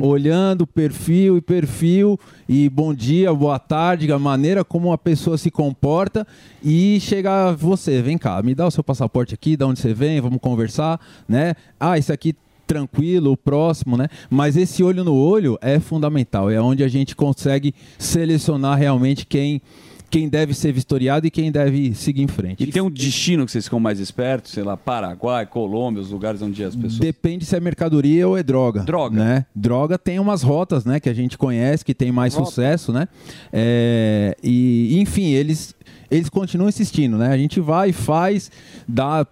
Olhando 0.00 0.66
perfil 0.66 1.36
e 1.36 1.40
perfil 1.40 2.18
e 2.48 2.68
bom 2.68 2.92
dia, 2.92 3.32
boa 3.32 3.60
tarde, 3.60 4.10
a 4.10 4.18
maneira 4.18 4.64
como 4.64 4.92
a 4.92 4.98
pessoa 4.98 5.38
se 5.38 5.52
comporta 5.52 6.26
e 6.60 6.98
chegar 7.00 7.54
você, 7.54 8.02
vem 8.02 8.18
cá, 8.18 8.42
me 8.42 8.56
dá 8.56 8.66
o 8.66 8.70
seu 8.72 8.82
passaporte 8.82 9.34
aqui, 9.34 9.56
de 9.56 9.64
onde 9.64 9.78
você 9.78 9.94
vem, 9.94 10.20
vamos 10.20 10.40
conversar, 10.40 11.00
né? 11.28 11.54
Ah, 11.78 11.96
isso 11.96 12.12
aqui 12.12 12.21
tranquilo, 12.72 13.32
o 13.32 13.36
próximo, 13.36 13.96
né? 13.96 14.08
Mas 14.30 14.56
esse 14.56 14.82
olho 14.82 15.04
no 15.04 15.14
olho 15.14 15.58
é 15.60 15.78
fundamental, 15.78 16.50
é 16.50 16.60
onde 16.60 16.82
a 16.82 16.88
gente 16.88 17.14
consegue 17.14 17.74
selecionar 17.98 18.78
realmente 18.78 19.26
quem 19.26 19.60
quem 20.08 20.28
deve 20.28 20.52
ser 20.52 20.72
vistoriado 20.72 21.26
e 21.26 21.30
quem 21.30 21.50
deve 21.50 21.94
seguir 21.94 22.20
em 22.20 22.28
frente. 22.28 22.62
E 22.62 22.66
tem 22.66 22.82
um 22.82 22.90
destino 22.90 23.46
que 23.46 23.50
vocês 23.50 23.64
ficam 23.64 23.80
mais 23.80 23.98
espertos, 23.98 24.52
sei 24.52 24.62
lá, 24.62 24.76
Paraguai, 24.76 25.46
Colômbia, 25.46 26.02
os 26.02 26.10
lugares 26.10 26.42
onde 26.42 26.62
as 26.62 26.76
pessoas. 26.76 26.98
Depende 26.98 27.46
se 27.46 27.56
é 27.56 27.60
mercadoria 27.60 28.28
ou 28.28 28.36
é 28.36 28.42
droga. 28.42 28.82
Droga. 28.82 29.16
Né? 29.16 29.46
Droga 29.56 29.96
tem 29.96 30.18
umas 30.18 30.42
rotas, 30.42 30.84
né? 30.84 31.00
Que 31.00 31.08
a 31.08 31.14
gente 31.14 31.38
conhece, 31.38 31.82
que 31.82 31.94
tem 31.94 32.12
mais 32.12 32.34
Rota. 32.34 32.44
sucesso, 32.44 32.92
né? 32.92 33.08
É, 33.50 34.36
e, 34.42 35.00
enfim, 35.00 35.30
eles, 35.30 35.74
eles 36.10 36.28
continuam 36.28 36.68
insistindo, 36.68 37.16
né? 37.16 37.28
A 37.28 37.38
gente 37.38 37.58
vai, 37.58 37.90
faz, 37.90 38.50
dá, 38.86 39.26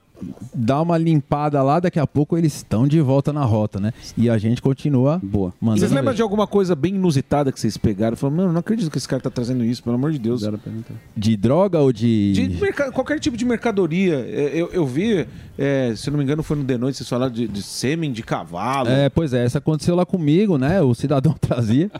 dá 0.54 0.80
uma 0.80 0.96
limpada 0.98 1.62
lá, 1.62 1.80
daqui 1.80 1.98
a 1.98 2.06
pouco 2.06 2.36
eles 2.36 2.54
estão 2.56 2.86
de 2.86 3.00
volta 3.00 3.32
na 3.32 3.44
rota, 3.44 3.80
né? 3.80 3.92
E 4.16 4.28
a 4.28 4.38
gente 4.38 4.60
continua 4.62 5.20
Boa. 5.22 5.52
mandando. 5.60 5.80
Vocês 5.80 5.92
lembram 5.92 6.12
ver. 6.12 6.16
de 6.16 6.22
alguma 6.22 6.46
coisa 6.46 6.74
bem 6.74 6.94
inusitada 6.94 7.52
que 7.52 7.60
vocês 7.60 7.76
pegaram? 7.76 8.16
Falaram, 8.16 8.36
mano, 8.36 8.52
não 8.52 8.60
acredito 8.60 8.90
que 8.90 8.98
esse 8.98 9.08
cara 9.08 9.22
tá 9.22 9.30
trazendo 9.30 9.64
isso, 9.64 9.82
pelo 9.82 9.96
amor 9.96 10.12
de 10.12 10.18
Deus. 10.18 10.42
De 11.16 11.36
droga 11.36 11.78
ou 11.78 11.92
de. 11.92 12.32
De 12.32 12.72
qualquer 12.92 13.18
tipo 13.18 13.36
de 13.36 13.44
mercadoria. 13.44 14.14
É, 14.28 14.50
Eu, 14.54 14.68
eu 14.72 14.86
vi, 14.86 15.26
é, 15.62 15.92
se 15.94 16.10
não 16.10 16.16
me 16.16 16.24
engano, 16.24 16.42
foi 16.42 16.56
no 16.56 16.64
The 16.64 16.78
Noite, 16.78 16.96
vocês 16.96 17.08
falaram 17.08 17.30
de, 17.30 17.46
de 17.46 17.62
sêmen 17.62 18.10
de 18.10 18.22
cavalo. 18.22 18.88
É, 18.88 19.10
pois 19.10 19.34
é, 19.34 19.44
essa 19.44 19.58
aconteceu 19.58 19.94
lá 19.94 20.06
comigo, 20.06 20.56
né? 20.56 20.80
O 20.80 20.94
cidadão 20.94 21.34
trazia. 21.38 21.90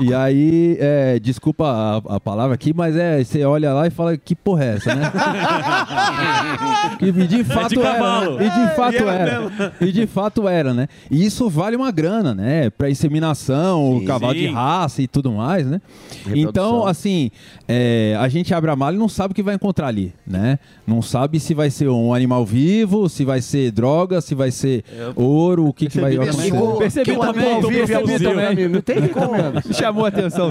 E 0.00 0.14
aí, 0.14 0.76
é, 0.78 1.18
desculpa 1.18 1.64
a, 1.66 1.96
a 2.16 2.20
palavra 2.20 2.54
aqui, 2.54 2.72
mas 2.72 2.94
é, 2.94 3.24
você 3.24 3.44
olha 3.44 3.72
lá 3.72 3.88
e 3.88 3.90
fala, 3.90 4.16
que 4.16 4.36
porra 4.36 4.64
é 4.66 4.74
essa, 4.76 4.94
né? 4.94 5.10
e 7.02 7.26
de 7.26 7.42
fato 7.42 7.80
era. 7.80 7.92
cavalo. 7.92 8.36
né? 8.36 8.46
E 8.46 8.50
de 8.50 8.76
fato 8.76 8.94
E 8.94 8.96
era 8.98 9.12
era. 9.12 9.40
mesmo. 9.40 9.72
E 9.80 9.92
de 9.92 10.06
fato 10.06 10.48
era, 10.48 10.72
né? 10.72 10.88
E 11.10 11.24
isso 11.24 11.48
vale 11.50 11.74
uma 11.74 11.90
grana, 11.90 12.32
né? 12.34 12.70
Pra 12.70 12.88
inseminação, 12.88 13.96
o 13.96 14.04
cavalo 14.04 14.34
de 14.34 14.46
Sim. 14.46 14.52
raça 14.52 15.02
e 15.02 15.08
tudo 15.08 15.32
mais, 15.32 15.66
né? 15.66 15.80
Reprodução. 16.24 16.48
Então, 16.48 16.86
assim, 16.86 17.32
é, 17.66 18.16
a 18.20 18.28
gente 18.28 18.54
abre 18.54 18.70
a 18.70 18.76
mala 18.76 18.94
e 18.94 18.98
não 18.98 19.08
sabe 19.08 19.32
o 19.32 19.34
que 19.34 19.42
vai 19.42 19.56
encontrar 19.56 19.88
ali, 19.88 20.14
né? 20.24 20.58
Não 20.86 21.02
sabe 21.02 21.40
se 21.40 21.52
vai 21.52 21.68
ser 21.68 21.88
um 21.88 22.14
animal 22.14 22.44
vivo, 22.46 23.07
se 23.08 23.24
vai 23.24 23.40
ser 23.40 23.70
droga, 23.70 24.20
se 24.20 24.34
vai 24.34 24.50
ser 24.50 24.84
ouro, 25.14 25.66
o 25.66 25.72
que, 25.72 25.86
que 25.88 26.00
vai 26.00 26.14
acontecer. 26.14 26.52
Percebi 26.78 27.16
também, 27.18 27.60
tô 27.60 27.68
percebi 27.68 28.18
também. 28.18 28.68
Não 28.68 28.80
tem 28.80 28.96
Chamou 29.72 30.04
a 30.04 30.08
atenção. 30.08 30.48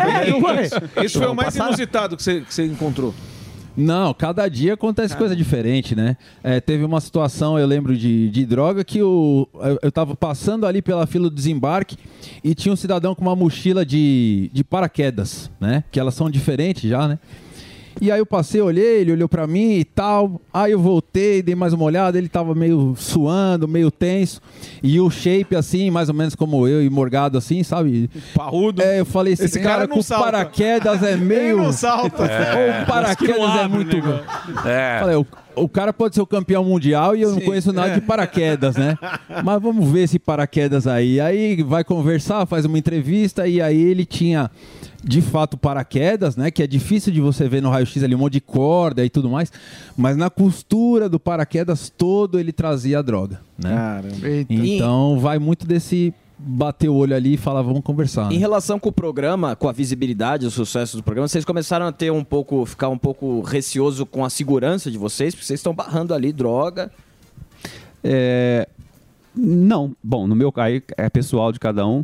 Esse 1.03 1.17
foi 1.17 1.27
o 1.27 1.35
mais 1.35 1.55
inusitado 1.55 2.15
que 2.15 2.23
você, 2.23 2.41
que 2.41 2.53
você 2.53 2.65
encontrou. 2.65 3.13
Não, 3.77 4.11
cada 4.11 4.47
dia 4.49 4.73
acontece 4.73 5.15
coisa 5.15 5.35
diferente, 5.35 5.95
né? 5.95 6.17
É, 6.43 6.59
teve 6.59 6.83
uma 6.83 6.99
situação, 6.99 7.59
eu 7.59 7.67
lembro 7.67 7.95
de, 7.95 8.27
de 8.29 8.43
droga, 8.43 8.83
que 8.83 9.03
o, 9.03 9.47
eu, 9.53 9.79
eu 9.83 9.91
tava 9.91 10.15
passando 10.15 10.65
ali 10.65 10.81
pela 10.81 11.05
fila 11.05 11.29
do 11.29 11.35
desembarque 11.35 11.95
e 12.43 12.55
tinha 12.55 12.73
um 12.73 12.75
cidadão 12.75 13.13
com 13.13 13.21
uma 13.21 13.35
mochila 13.35 13.85
de, 13.85 14.49
de 14.51 14.63
paraquedas, 14.63 15.51
né? 15.59 15.83
Que 15.91 15.99
elas 15.99 16.15
são 16.15 16.27
diferentes 16.27 16.89
já, 16.89 17.07
né? 17.07 17.19
E 17.99 18.11
aí 18.11 18.19
eu 18.19 18.25
passei, 18.25 18.61
olhei, 18.61 19.01
ele 19.01 19.11
olhou 19.11 19.27
pra 19.27 19.47
mim 19.47 19.73
e 19.73 19.83
tal. 19.83 20.39
Aí 20.53 20.71
eu 20.71 20.79
voltei, 20.79 21.41
dei 21.41 21.55
mais 21.55 21.73
uma 21.73 21.83
olhada, 21.83 22.17
ele 22.17 22.29
tava 22.29 22.53
meio 22.53 22.93
suando, 22.97 23.67
meio 23.67 23.89
tenso. 23.89 24.41
E 24.83 24.99
o 24.99 25.09
shape 25.09 25.55
assim, 25.55 25.89
mais 25.89 26.09
ou 26.09 26.15
menos 26.15 26.35
como 26.35 26.67
eu, 26.67 26.83
e 26.83 26.89
morgado 26.89 27.37
assim, 27.37 27.63
sabe? 27.63 28.09
Parrudo. 28.35 28.81
É, 28.81 28.99
eu 28.99 29.05
falei, 29.05 29.33
esse, 29.33 29.45
Esse 29.45 29.59
cara, 29.59 29.75
cara 29.75 29.87
com 29.87 30.01
salta. 30.01 30.25
paraquedas 30.25 31.03
é 31.03 31.15
meio... 31.17 31.57
não 31.57 31.71
salta. 31.71 32.23
Ou 32.23 32.85
paraquedas 32.85 33.55
é 33.55 33.67
muito... 33.67 33.97
É. 34.65 34.99
Falei, 34.99 35.15
o, 35.15 35.25
o 35.55 35.67
cara 35.67 35.91
pode 35.91 36.15
ser 36.15 36.21
o 36.21 36.27
campeão 36.27 36.63
mundial 36.63 37.15
e 37.15 37.21
eu 37.21 37.31
não 37.31 37.41
conheço 37.41 37.73
nada 37.73 37.93
de 37.93 38.01
paraquedas, 38.01 38.75
né? 38.75 38.97
Mas 39.43 39.61
vamos 39.61 39.89
ver 39.89 40.03
esse 40.03 40.19
paraquedas 40.19 40.85
aí. 40.87 41.19
Aí 41.19 41.63
vai 41.63 41.83
conversar, 41.83 42.45
faz 42.45 42.65
uma 42.65 42.77
entrevista 42.77 43.47
e 43.47 43.61
aí 43.61 43.81
ele 43.81 44.05
tinha 44.05 44.51
de 45.03 45.21
fato 45.21 45.57
paraquedas, 45.57 46.35
né? 46.35 46.51
Que 46.51 46.63
é 46.63 46.67
difícil 46.67 47.13
de 47.13 47.21
você 47.21 47.47
ver 47.47 47.61
no 47.61 47.69
raio-x 47.69 48.03
ali 48.03 48.15
um 48.15 48.19
monte 48.19 48.33
de 48.33 48.41
corda 48.41 49.05
e 49.05 49.09
tudo 49.09 49.29
mais. 49.29 49.51
Mas 49.95 50.17
na 50.17 50.29
costura 50.29 51.07
do 51.07 51.19
paraquedas 51.19 51.89
todo 51.89 52.39
ele 52.39 52.51
trazia 52.51 52.99
a 52.99 53.01
droga, 53.01 53.41
né? 53.57 53.75
Caramba. 53.75 54.45
Então 54.49 55.19
vai 55.19 55.39
muito 55.39 55.65
desse 55.65 56.13
bater 56.39 56.87
o 56.87 56.93
olho 56.93 57.15
ali 57.15 57.33
e 57.33 57.37
falar, 57.37 57.61
vamos 57.61 57.81
conversar. 57.81 58.31
Em 58.31 58.35
né? 58.35 58.39
relação 58.39 58.79
com 58.79 58.89
o 58.89 58.91
programa, 58.91 59.55
com 59.55 59.67
a 59.67 59.71
visibilidade, 59.71 60.45
o 60.45 60.51
sucesso 60.51 60.95
do 60.95 61.03
programa, 61.03 61.27
vocês 61.27 61.43
começaram 61.43 61.87
a 61.87 61.91
ter 61.91 62.11
um 62.11 62.23
pouco, 62.23 62.65
ficar 62.65 62.89
um 62.89 62.97
pouco 62.97 63.41
receoso 63.41 64.05
com 64.05 64.23
a 64.23 64.29
segurança 64.29 64.91
de 64.91 64.97
vocês, 64.97 65.33
porque 65.33 65.45
vocês 65.45 65.59
estão 65.59 65.73
barrando 65.73 66.13
ali 66.13 66.31
droga. 66.31 66.91
É, 68.03 68.67
não, 69.35 69.95
bom, 70.03 70.27
no 70.27 70.35
meu 70.35 70.51
caso 70.51 70.81
é 70.95 71.09
pessoal 71.09 71.51
de 71.51 71.59
cada 71.59 71.87
um, 71.87 72.03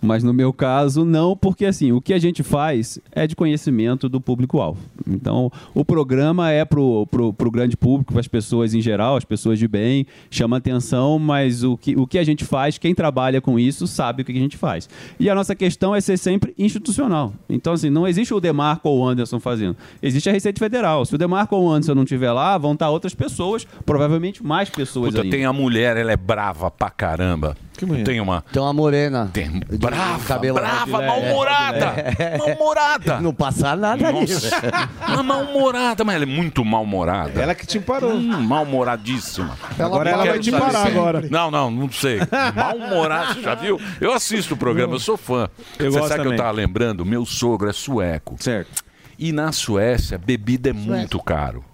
mas 0.00 0.22
no 0.22 0.32
meu 0.32 0.52
caso 0.52 1.04
não, 1.04 1.36
porque 1.36 1.64
assim, 1.64 1.92
o 1.92 2.00
que 2.00 2.12
a 2.12 2.18
gente 2.18 2.42
faz 2.42 2.98
é 3.10 3.26
de 3.26 3.36
conhecimento 3.36 4.08
do 4.08 4.20
público-alvo. 4.20 4.78
Então, 5.06 5.50
o 5.74 5.84
programa 5.84 6.50
é 6.50 6.64
pro, 6.64 7.06
pro, 7.06 7.32
pro 7.32 7.50
grande 7.50 7.76
público, 7.76 8.12
para 8.12 8.20
as 8.20 8.28
pessoas 8.28 8.74
em 8.74 8.80
geral, 8.80 9.16
as 9.16 9.24
pessoas 9.24 9.58
de 9.58 9.68
bem, 9.68 10.06
chama 10.30 10.56
atenção, 10.56 11.18
mas 11.18 11.62
o 11.62 11.76
que, 11.76 11.96
o 11.96 12.06
que 12.06 12.18
a 12.18 12.24
gente 12.24 12.44
faz, 12.44 12.78
quem 12.78 12.94
trabalha 12.94 13.40
com 13.40 13.58
isso 13.58 13.86
sabe 13.86 14.22
o 14.22 14.24
que 14.24 14.32
a 14.32 14.34
gente 14.34 14.56
faz. 14.56 14.88
E 15.18 15.28
a 15.28 15.34
nossa 15.34 15.54
questão 15.54 15.94
é 15.94 16.00
ser 16.00 16.16
sempre 16.16 16.54
institucional. 16.58 17.32
Então, 17.48 17.72
assim, 17.72 17.90
não 17.90 18.06
existe 18.06 18.32
o 18.34 18.40
Demarco 18.40 18.88
ou 18.88 19.00
o 19.00 19.06
Anderson 19.06 19.40
fazendo. 19.40 19.76
Existe 20.02 20.28
a 20.28 20.32
Receita 20.32 20.58
Federal. 20.58 21.04
Se 21.04 21.14
o 21.14 21.18
Demarco 21.18 21.56
ou 21.56 21.66
o 21.66 21.70
Anderson 21.70 21.94
não 21.94 22.02
estiver 22.04 22.32
lá, 22.32 22.56
vão 22.58 22.72
estar 22.72 22.90
outras 22.90 23.14
pessoas, 23.14 23.66
provavelmente 23.84 24.44
mais 24.44 24.68
pessoas 24.70 25.10
Puta, 25.10 25.22
ainda. 25.22 25.36
tem 25.36 25.44
a 25.44 25.52
mulher, 25.52 25.96
ela 25.96 26.12
é 26.12 26.16
brava 26.16 26.70
pra 26.70 26.90
caramba. 26.90 27.56
Que 27.82 27.86
mulher? 27.86 28.04
Tem 28.04 28.20
uma. 28.20 28.42
Tem 28.42 28.62
uma 28.62 28.72
morena. 28.72 29.28
Tem 29.32 29.60
brava, 29.76 30.24
cabelo 30.24 30.54
brava, 30.54 31.02
é, 31.02 31.06
mal-humorada. 31.08 31.86
é. 32.16 32.38
Mal-humorada. 32.38 33.20
Não 33.20 33.34
passa 33.34 33.74
nada 33.74 34.06
ali. 34.06 34.20
Nossa, 34.20 34.60
uma 35.08 35.22
mal-humorada, 35.24 36.04
mas 36.04 36.14
ela 36.14 36.22
é 36.22 36.26
muito 36.26 36.64
mal-humorada. 36.64 37.42
Ela 37.42 37.56
que 37.56 37.66
te 37.66 37.80
parou. 37.80 38.12
Hum, 38.12 38.40
mal-humoradíssima. 38.42 39.58
Agora 39.76 40.10
ela 40.10 40.24
vai 40.24 40.38
te 40.38 40.52
parar 40.52 40.86
agora. 40.86 41.26
Não, 41.28 41.50
não, 41.50 41.72
não 41.72 41.90
sei. 41.90 42.20
Mal-humorada, 42.54 43.34
você 43.34 43.42
já 43.42 43.56
viu? 43.56 43.80
Eu 44.00 44.12
assisto 44.12 44.54
o 44.54 44.56
programa, 44.56 44.94
eu 44.94 45.00
sou 45.00 45.16
fã. 45.16 45.48
Eu 45.76 45.90
você 45.90 45.98
sabe 46.02 46.10
que 46.10 46.16
também. 46.18 46.32
eu 46.34 46.36
tava 46.38 46.52
lembrando? 46.52 47.04
Meu 47.04 47.26
sogro 47.26 47.68
é 47.68 47.72
sueco. 47.72 48.36
Certo. 48.38 48.84
E 49.18 49.32
na 49.32 49.50
Suécia, 49.50 50.16
bebida 50.18 50.70
é 50.70 50.72
muito 50.72 51.20
caro. 51.20 51.64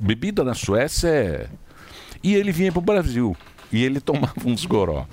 Bebida 0.00 0.42
na 0.42 0.54
Suécia 0.54 1.08
é. 1.08 1.46
E 2.22 2.34
ele 2.34 2.52
vinha 2.52 2.72
pro 2.72 2.80
Brasil. 2.80 3.36
E 3.72 3.84
ele 3.84 4.00
tomava 4.00 4.32
uns 4.44 4.64
goró. 4.64 5.04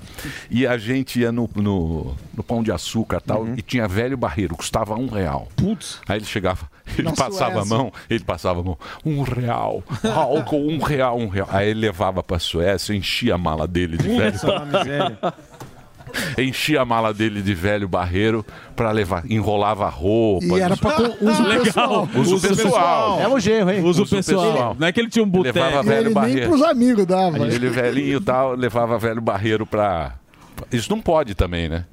E 0.49 0.65
a 0.67 0.77
gente 0.77 1.19
ia 1.19 1.31
no, 1.31 1.49
no, 1.55 2.15
no 2.35 2.43
pão 2.43 2.61
de 2.61 2.71
açúcar 2.71 3.17
e 3.17 3.27
tal, 3.27 3.41
Uhum. 3.43 3.55
e 3.57 3.61
tinha 3.61 3.87
velho 3.87 4.15
barreiro, 4.15 4.55
custava 4.55 4.93
um 4.95 5.07
real. 5.07 5.47
Putz. 5.55 5.99
Aí 6.07 6.17
ele 6.19 6.25
chegava, 6.25 6.69
ele 6.97 7.03
Na 7.09 7.13
passava 7.13 7.61
a 7.61 7.65
mão, 7.65 7.91
ele 8.09 8.23
passava 8.23 8.59
a 8.59 8.63
mão, 8.63 8.77
um 9.05 9.21
real, 9.23 9.83
álcool, 10.13 10.67
um 10.69 10.77
real, 10.79 11.17
um 11.17 11.27
real. 11.27 11.47
Aí 11.51 11.69
ele 11.69 11.79
levava 11.81 12.21
pra 12.21 12.37
Suécia, 12.39 12.93
enchia 12.93 13.35
a 13.35 13.37
mala 13.37 13.67
dele 13.67 13.97
de 13.97 14.07
velho. 14.07 14.33
Miséria. 14.33 15.17
enchia 16.37 16.81
a 16.81 16.85
mala 16.85 17.13
dele 17.13 17.41
de 17.41 17.53
velho 17.53 17.87
barreiro 17.87 18.45
pra 18.75 18.91
levar, 18.91 19.23
enrolava 19.29 19.87
roupa. 19.89 20.45
E 20.45 20.59
era 20.59 20.75
pra 20.77 20.91
co- 20.93 21.03
uso 21.21 21.43
pessoal. 21.45 22.09
Uso 22.15 22.35
Uso 22.35 22.47
pessoal. 22.47 23.19
É 23.21 23.27
o 23.27 23.39
genro, 23.39 23.71
hein? 23.71 23.83
Uso 23.83 24.05
pessoal. 24.05 24.75
Não 24.79 24.87
é 24.87 24.91
que 24.91 24.99
ele 24.99 25.09
tinha 25.09 25.23
um 25.23 25.29
boteco. 25.29 25.57
Levava 25.59 25.83
velho 25.83 25.97
ele 25.99 26.05
nem 26.05 26.13
barreiro. 26.13 26.49
pros 26.49 26.61
amigos 26.63 27.05
dava. 27.05 27.37
Ele 27.47 27.69
velhinho 27.69 28.17
e 28.19 28.23
tal, 28.23 28.53
levava 28.55 28.97
velho 28.97 29.21
barreiro 29.21 29.65
pra. 29.65 30.13
Isso 30.71 30.89
não 30.89 31.01
pode 31.01 31.35
também, 31.35 31.67
né? 31.69 31.85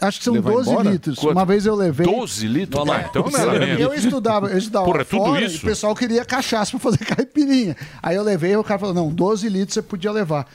Acho 0.00 0.18
que 0.18 0.24
são 0.26 0.34
Levar 0.34 0.50
12 0.52 0.70
embora? 0.70 0.90
litros. 0.90 1.18
Quanto? 1.18 1.32
Uma 1.32 1.44
vez 1.44 1.66
eu 1.66 1.74
levei. 1.74 2.06
12 2.06 2.46
litros? 2.46 2.88
Ah, 2.88 3.06
então 3.10 3.24
não 3.28 3.36
era. 3.40 3.64
Eu 3.80 3.92
estudava, 3.92 4.46
eu 4.46 4.56
estudava 4.56 4.84
Porra, 4.84 4.98
lá 4.98 5.02
é 5.02 5.04
tudo 5.04 5.24
fora 5.24 5.44
isso? 5.44 5.56
e 5.56 5.58
o 5.58 5.62
pessoal 5.62 5.94
queria 5.96 6.24
cachaça 6.24 6.70
pra 6.70 6.78
fazer 6.78 6.98
caipirinha. 7.04 7.76
Aí 8.00 8.14
eu 8.14 8.22
levei 8.22 8.52
e 8.52 8.56
o 8.56 8.62
cara 8.62 8.78
falou: 8.78 8.94
não, 8.94 9.08
12 9.10 9.48
litros 9.48 9.74
você 9.74 9.82
podia 9.82 10.12
levar. 10.12 10.46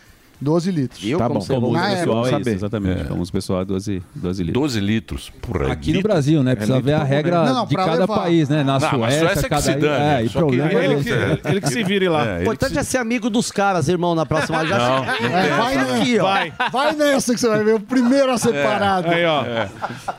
12 0.44 0.72
litros. 0.72 1.02
Tá 1.18 1.30
bom, 1.30 1.40
como 1.40 1.68
uso 1.68 1.74
Na 1.74 1.90
pessoal 1.96 2.26
época. 2.28 2.38
é 2.38 2.42
isso, 2.42 2.50
exatamente. 2.50 3.04
Como 3.06 3.22
uso 3.22 3.32
pessoal 3.32 3.62
é 3.62 3.66
12, 3.66 4.04
12 4.16 4.44
litros. 4.44 4.62
12 4.62 4.80
litros 4.80 5.32
por 5.42 5.64
Aqui 5.72 5.94
no 5.94 6.02
Brasil, 6.02 6.44
né? 6.44 6.56
Precisa 6.56 6.80
ver 6.82 6.94
a 6.94 7.04
regra 7.04 7.46
Não, 7.46 7.54
não, 7.56 7.66
de 7.66 7.74
pra 7.76 7.86
cada 7.86 8.00
levar. 8.00 8.16
país, 8.16 8.50
né? 8.50 8.64
Na 8.64 8.80
Não, 8.80 8.90
Suécia, 8.90 9.20
Suécia 9.20 9.44
que 9.44 9.50
cada 9.50 9.62
se 9.62 9.76
dane, 9.76 10.04
É, 10.06 10.24
e 10.26 10.30
só 10.30 10.32
que 10.34 10.38
problema 10.58 10.74
ele 10.84 10.94
é 10.94 10.98
que-. 11.04 11.48
Ele 11.50 11.62
que 11.62 11.70
se 11.70 11.84
vire 11.84 12.10
lá. 12.10 12.26
É, 12.28 12.40
O 12.40 12.42
importante 12.42 12.78
é 12.78 12.84
ser 12.84 12.98
amigo 12.98 13.30
dos 13.30 13.52
caras, 13.52 13.88
irmão, 13.88 14.14
na 14.16 14.26
próxima. 14.26 14.66
Já 14.68 14.78
Não, 14.78 15.04
se- 15.06 15.24
É, 15.24 15.50
vai 15.58 15.78
aqui, 15.78 16.20
ó. 16.20 16.24
Vai. 16.24 16.54
Vai 16.72 16.94
nessa 16.96 17.34
que 17.34 17.40
você 17.40 17.48
vai 17.48 17.64
ver 17.64 17.76
o 17.76 17.80
primeiro 17.80 18.32
a 18.32 18.38
ser 18.38 18.54
parado. 18.64 19.10
Aí, 19.10 19.26
ó. 19.26 19.44
É. 19.46 19.70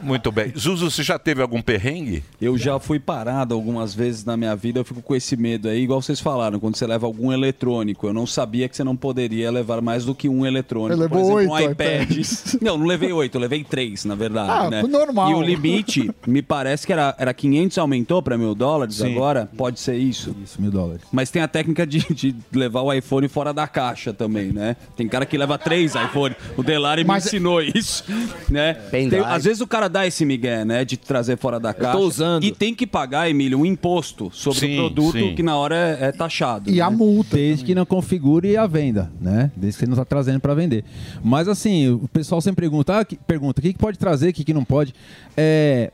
Muito 0.01 0.31
bem. 0.33 0.53
Zuzu, 0.57 0.91
você 0.91 1.03
já 1.03 1.19
teve 1.19 1.43
algum 1.43 1.61
perrengue? 1.63 2.23
Eu 2.41 2.57
já 2.59 2.79
fui 2.79 2.99
parado 2.99 3.55
algumas 3.55 3.95
vezes 3.95 4.25
na 4.25 4.37
minha 4.37 4.55
vida, 4.57 4.81
eu 4.81 4.85
fico 4.85 5.03
com 5.03 5.15
esse 5.15 5.37
medo 5.37 5.69
aí, 5.69 5.83
igual 5.83 6.01
vocês 6.01 6.21
falaram, 6.21 6.59
quando 6.61 6.77
você 6.77 6.87
leva 6.87 7.07
algum 7.07 7.33
eletrônico. 7.33 8.07
Eu 8.07 8.13
não 8.13 8.27
sabia 8.27 8.69
que 8.69 8.77
você 8.77 8.85
não 8.85 8.97
poderia 8.97 9.51
levar 9.51 9.81
mais 9.81 10.05
do 10.05 10.14
que 10.15 10.29
um 10.29 10.47
eletrônico. 10.47 11.01
Ele 11.01 11.09
Por 11.09 11.17
levou 11.19 11.41
exemplo, 11.41 11.55
um 11.57 11.59
oito 11.61 11.73
iPad. 11.73 12.03
iPads. 12.03 12.59
Não, 12.63 12.79
não 12.79 12.87
levei 12.87 13.13
oito, 13.13 13.35
eu 13.37 13.41
levei 13.41 13.63
três, 13.65 14.05
na 14.05 14.15
verdade. 14.15 14.51
Ah, 14.51 14.71
né? 14.71 14.83
normal. 14.83 15.31
E 15.31 15.35
o 15.35 15.43
limite, 15.43 16.11
me 16.27 16.41
parece 16.41 16.87
que 16.87 16.93
era, 16.93 17.15
era 17.19 17.35
500, 17.35 17.77
aumentou 17.79 18.23
para 18.23 18.39
mil 18.39 18.55
dólares 18.55 18.97
Sim. 18.97 19.13
agora. 19.13 19.49
Pode 19.57 19.81
ser 19.81 19.97
isso. 19.97 20.35
Isso, 20.43 20.61
mil 20.61 20.71
dólares. 20.71 21.03
Mas 21.13 21.31
tem 21.31 21.43
a 21.43 21.49
técnica 21.49 21.87
de, 21.87 21.99
de 22.15 22.35
levar 22.53 22.83
o 22.83 22.93
iPhone 22.93 23.29
fora 23.29 23.53
da 23.53 23.67
caixa 23.67 24.13
também, 24.13 24.53
né? 24.53 24.77
Tem 24.97 25.07
cara 25.09 25.27
que 25.27 25.37
leva 25.37 25.59
três 25.59 25.95
iPhones. 25.95 26.37
O 26.57 26.63
Delari 26.63 27.05
Mas- 27.05 27.25
me 27.25 27.29
ensinou 27.29 27.61
isso, 27.63 28.05
né? 28.49 28.75
Tem- 28.91 29.09
às 29.25 29.45
vezes 29.45 29.61
o 29.61 29.67
cara 29.67 29.89
dá 29.89 30.07
esse 30.07 30.25
migué, 30.25 30.65
né? 30.65 30.85
De 30.85 30.97
trazer 30.97 31.37
fora 31.37 31.59
da 31.61 31.75
caixa. 31.75 31.99
usando. 31.99 32.45
E 32.45 32.53
tem 32.53 32.75
que 32.75 32.87
pagar, 32.87 33.29
Emílio, 33.29 33.59
um 33.59 33.67
imposto 33.67 34.31
sobre 34.33 34.61
Sim, 34.61 34.79
o 34.79 34.83
produto 34.83 35.13
sim. 35.19 35.35
que 35.35 35.43
na 35.43 35.57
hora 35.57 35.75
é, 36.01 36.07
é 36.09 36.13
taxado. 36.13 36.71
E 36.71 36.75
né? 36.77 36.81
a 36.81 36.91
multa. 36.91 37.37
Desde 37.37 37.65
que 37.65 37.75
não 37.75 37.85
configure 37.85 38.57
a 38.57 38.67
venda, 38.67 39.11
né? 39.21 39.51
Desde 39.57 39.79
que 39.79 39.85
você 39.85 39.91
não 39.91 39.97
está 40.05 40.17
trazendo 40.17 40.41
para 40.41 40.55
vender. 40.55 40.85
Mas 41.23 41.49
assim, 41.49 41.89
o 41.91 42.07
pessoal 42.09 42.41
sempre 42.41 42.63
pergunta, 42.63 43.01
ah, 43.01 43.05
que- 43.05 43.17
pergunta, 43.17 43.61
o 43.61 43.63
que, 43.63 43.73
que 43.73 43.79
pode 43.79 43.99
trazer, 43.99 44.29
o 44.29 44.33
que, 44.33 44.45
que 44.45 44.55
não 44.55 44.65
pode. 44.65 44.95
É, 45.37 45.91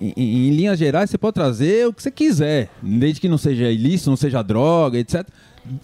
em, 0.00 0.12
em- 0.16 0.48
em 0.48 0.50
linhas 0.50 0.78
gerais, 0.78 1.08
você 1.08 1.16
pode 1.16 1.34
trazer 1.34 1.86
o 1.86 1.92
que 1.92 2.02
você 2.02 2.10
quiser, 2.10 2.68
desde 2.82 3.20
que 3.20 3.28
não 3.28 3.38
seja 3.38 3.70
ilícito, 3.70 4.10
não 4.10 4.16
seja 4.16 4.42
droga, 4.42 4.98
etc. 4.98 5.26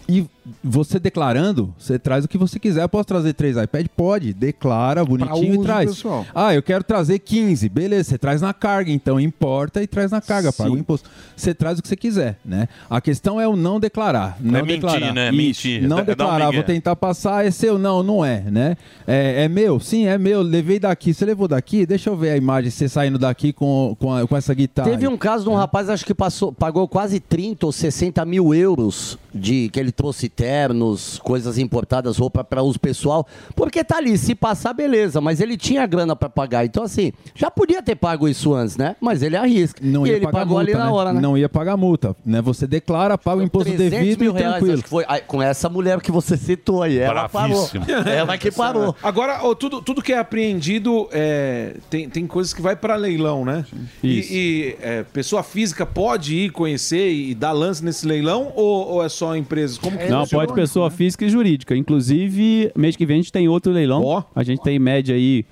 E 0.07 0.25
você 0.63 0.99
declarando, 0.99 1.73
você 1.77 1.97
traz 1.97 2.25
o 2.25 2.27
que 2.27 2.37
você 2.37 2.59
quiser. 2.59 2.83
Eu 2.83 2.89
posso 2.89 3.05
trazer 3.05 3.33
três 3.33 3.55
iPad? 3.57 3.87
Pode. 3.95 4.33
Declara 4.33 5.03
bonitinho 5.05 5.55
e 5.55 5.63
traz. 5.63 5.89
pessoal. 5.95 6.25
Ah, 6.35 6.53
eu 6.53 6.61
quero 6.61 6.83
trazer 6.83 7.19
15. 7.19 7.69
Beleza, 7.69 8.09
você 8.11 8.17
traz 8.17 8.41
na 8.41 8.53
carga, 8.53 8.91
então 8.91 9.19
importa 9.19 9.81
e 9.81 9.87
traz 9.87 10.11
na 10.11 10.21
carga, 10.21 10.51
paga 10.51 10.71
o 10.71 10.77
imposto. 10.77 11.09
Você 11.35 11.53
traz 11.53 11.79
o 11.79 11.81
que 11.81 11.87
você 11.87 11.95
quiser, 11.95 12.37
né? 12.43 12.67
A 12.89 12.99
questão 12.99 13.39
é 13.39 13.47
o 13.47 13.55
não 13.55 13.79
declarar. 13.79 14.37
Não 14.41 14.59
É 14.59 14.61
mentir, 14.63 14.81
declarar. 14.81 15.13
né? 15.13 15.27
Isso. 15.29 15.37
Mentir. 15.37 15.81
Não 15.87 15.89
Dá- 15.89 15.95
dá 15.95 16.01
um 16.01 16.05
declarar, 16.15 16.51
vou 16.51 16.63
tentar 16.63 16.95
passar, 16.95 17.45
é 17.45 17.51
seu. 17.51 17.77
Não, 17.79 18.03
não 18.03 18.23
é, 18.25 18.41
né? 18.41 18.77
É, 19.07 19.43
é 19.45 19.47
meu? 19.47 19.79
Sim, 19.79 20.07
é 20.07 20.17
meu. 20.17 20.41
Levei 20.41 20.79
daqui. 20.79 21.13
Você 21.13 21.25
levou 21.25 21.47
daqui? 21.47 21.85
Deixa 21.85 22.09
eu 22.09 22.17
ver 22.17 22.31
a 22.31 22.37
imagem, 22.37 22.69
você 22.69 22.87
saindo 22.89 23.17
daqui 23.17 23.53
com, 23.53 23.95
com, 23.99 24.13
a- 24.13 24.27
com 24.27 24.35
essa 24.37 24.53
guitarra. 24.53 24.89
Teve 24.89 25.07
um 25.07 25.17
caso 25.17 25.43
de 25.43 25.49
um 25.49 25.55
rapaz, 25.55 25.89
acho 25.89 26.05
que 26.05 26.13
passou, 26.13 26.51
pagou 26.51 26.87
quase 26.87 27.19
30 27.19 27.65
ou 27.65 27.71
60 27.71 28.23
mil 28.25 28.53
euros 28.53 29.17
de 29.33 29.69
que 29.69 29.79
ele 29.79 29.91
trouxe 29.91 30.29
ternos, 30.35 31.19
coisas 31.23 31.57
importadas, 31.57 32.17
roupa 32.17 32.43
para 32.43 32.61
uso 32.61 32.79
pessoal, 32.79 33.25
porque 33.55 33.83
tá 33.83 33.97
ali, 33.97 34.17
se 34.17 34.35
passar, 34.35 34.73
beleza, 34.73 35.21
mas 35.21 35.39
ele 35.39 35.57
tinha 35.57 35.85
grana 35.85 36.15
para 36.15 36.29
pagar. 36.29 36.65
Então, 36.65 36.83
assim, 36.83 37.13
já 37.35 37.49
podia 37.49 37.81
ter 37.81 37.95
pago 37.95 38.27
isso 38.27 38.53
antes, 38.53 38.77
né? 38.77 38.95
Mas 38.99 39.21
ele 39.21 39.37
arrisca. 39.37 39.79
Não 39.83 40.05
e 40.05 40.09
ia 40.09 40.15
ele 40.15 40.25
pagar 40.25 40.39
pagou 40.39 40.57
multa, 40.57 40.71
ali 40.71 40.79
na 40.79 40.85
né? 40.85 40.91
hora, 40.91 41.13
né? 41.13 41.21
Não 41.21 41.37
ia 41.37 41.49
pagar 41.49 41.77
multa, 41.77 42.15
né? 42.25 42.41
Você 42.41 42.67
declara, 42.67 43.17
paga 43.17 43.41
o 43.41 43.43
imposto 43.43 43.71
300 43.71 43.91
devido 43.91 44.19
mil 44.19 44.31
e 44.31 44.39
reais, 44.39 44.51
tranquilo. 44.53 44.73
acho 44.73 44.83
que 44.83 44.89
foi. 44.89 45.05
Aí, 45.07 45.21
com 45.21 45.41
essa 45.41 45.69
mulher 45.69 46.01
que 46.01 46.11
você 46.11 46.37
citou 46.37 46.83
aí, 46.83 46.97
ela 46.97 47.29
parou. 47.29 47.69
Ela 48.05 48.37
que 48.37 48.51
parou. 48.51 48.95
Agora, 49.01 49.43
ô, 49.43 49.55
tudo, 49.55 49.81
tudo 49.81 50.01
que 50.01 50.13
é 50.13 50.17
apreendido 50.17 51.07
é, 51.11 51.75
tem, 51.89 52.09
tem 52.09 52.27
coisas 52.27 52.53
que 52.53 52.61
vai 52.61 52.75
para 52.75 52.95
leilão, 52.95 53.45
né? 53.45 53.65
E, 54.01 54.19
Isso. 54.19 54.33
e, 54.33 54.77
é, 54.81 55.03
pessoa 55.03 55.43
física 55.43 55.85
pode 55.85 56.35
ir 56.35 56.51
conhecer 56.51 57.11
e 57.11 57.33
dar 57.35 57.51
lance 57.51 57.83
nesse 57.83 58.05
leilão 58.05 58.51
ou, 58.55 58.87
ou 58.87 59.03
é 59.03 59.09
só 59.09 59.35
empresas? 59.35 59.77
Como 59.77 59.97
que 59.97 60.07
Não, 60.07 60.22
funciona? 60.23 60.45
pode 60.45 60.59
pessoa 60.59 60.89
física 60.89 61.25
e 61.25 61.29
jurídica. 61.29 61.75
Inclusive, 61.75 62.71
mês 62.75 62.95
que 62.95 63.05
vem 63.05 63.15
a 63.15 63.21
gente 63.21 63.31
tem 63.31 63.47
outro 63.47 63.71
leilão. 63.71 64.01
A 64.35 64.43
gente 64.43 64.61
tem 64.61 64.75
em 64.75 64.79
média 64.79 65.15
aí 65.15 65.45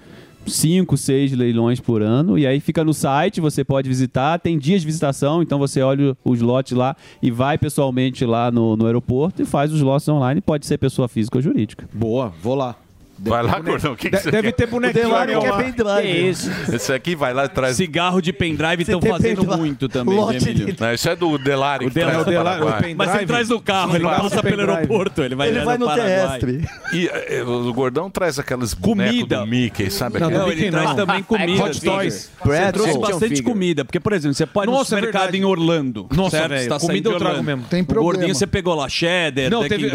cinco, 0.45 0.97
seis 0.97 1.31
leilões 1.31 1.79
por 1.79 2.01
ano. 2.01 2.37
E 2.37 2.45
aí 2.47 2.59
fica 2.59 2.83
no 2.83 2.93
site, 2.93 3.41
você 3.41 3.63
pode 3.63 3.87
visitar. 3.87 4.39
Tem 4.39 4.57
dias 4.57 4.81
de 4.81 4.87
visitação, 4.87 5.41
então 5.41 5.59
você 5.59 5.81
olha 5.81 6.15
os 6.23 6.41
lotes 6.41 6.73
lá 6.73 6.95
e 7.21 7.31
vai 7.31 7.57
pessoalmente 7.57 8.25
lá 8.25 8.51
no, 8.51 8.75
no 8.75 8.85
aeroporto 8.85 9.41
e 9.41 9.45
faz 9.45 9.71
os 9.71 9.81
lotes 9.81 10.07
online. 10.07 10.41
Pode 10.41 10.65
ser 10.65 10.77
pessoa 10.77 11.07
física 11.07 11.37
ou 11.37 11.41
jurídica. 11.41 11.87
Boa, 11.93 12.33
vou 12.41 12.55
lá. 12.55 12.75
Vai 13.23 13.43
lá, 13.43 13.59
Gordão. 13.59 13.93
O 13.93 13.95
que, 13.95 14.09
que 14.09 14.17
De- 14.17 14.31
deve 14.31 14.51
quer? 14.51 14.51
ter 14.53 14.67
bonequinho 14.67 15.05
Delari 15.05 15.33
ali, 15.33 15.41
quer 15.41 15.51
ó. 15.51 15.57
pendrive. 15.57 16.01
Que 16.01 16.07
isso? 16.29 16.51
Esse 16.73 16.91
aqui 16.93 17.15
vai 17.15 17.33
lá 17.33 17.45
e 17.45 17.49
traz. 17.49 17.77
Cigarro 17.77 18.21
de 18.21 18.33
pendrive 18.33 18.81
estão 18.81 18.99
fazendo 19.01 19.41
pendrive? 19.41 19.57
muito 19.59 19.87
também, 19.87 20.15
Lote 20.17 20.43
né, 20.45 20.51
Emílio? 20.51 20.75
Não, 20.79 20.93
isso 20.93 21.09
é 21.09 21.15
do 21.15 21.37
Delari. 21.37 21.85
que 21.85 21.91
Delari- 21.93 22.17
o 22.21 22.25
Delari- 22.25 22.59
Paraguai. 22.63 22.93
o 22.93 22.97
Mas 22.97 23.15
ele 23.15 23.25
traz 23.27 23.49
no 23.49 23.61
carro, 23.61 23.95
ele 23.95 24.03
não 24.03 24.09
passa 24.09 24.41
pelo 24.41 24.61
aeroporto, 24.71 25.21
ele 25.21 25.35
vai 25.35 25.47
Ele 25.49 25.59
vai 25.61 25.77
no 25.77 25.85
Paraguai. 25.85 26.39
terrestre. 26.39 26.67
E 26.93 27.07
eh, 27.07 27.43
o 27.43 27.73
Gordão 27.73 28.09
traz 28.09 28.39
aquelas 28.39 28.73
comida 28.73 29.37
do 29.39 29.47
Mickey, 29.47 29.89
sabe? 29.91 30.19
Não, 30.19 30.27
aquela- 30.27 30.49
ele 30.51 30.71
traz 30.71 30.93
também 30.95 31.23
comida. 31.23 31.63
Hot. 31.63 31.81
Toys. 31.81 32.31
Você 32.43 32.71
trouxe 32.71 32.97
bastante 32.97 33.43
comida, 33.43 33.85
porque, 33.85 33.99
por 33.99 34.13
exemplo, 34.13 34.33
você 34.35 34.45
pode 34.45 34.67
ir 34.67 34.71
no 34.71 34.77
Nossa, 34.77 34.95
é 34.95 34.97
supermercado 34.97 35.21
verdade. 35.23 35.37
em 35.37 35.45
Orlando. 35.45 36.07
Nossa, 36.15 36.47
velho, 36.47 36.69
tá 36.69 36.79
comida 36.79 37.09
de 37.09 37.15
eu 37.15 37.19
trago 37.19 37.35
Orlando. 37.37 37.45
mesmo. 37.45 37.63
Tem 37.69 37.81
O 37.81 37.85
problema. 37.85 38.13
gordinho 38.13 38.35
você 38.35 38.47
pegou 38.47 38.73
lá, 38.75 38.89
cheddar. 38.89 39.49
Não, 39.49 39.67
teve. 39.67 39.91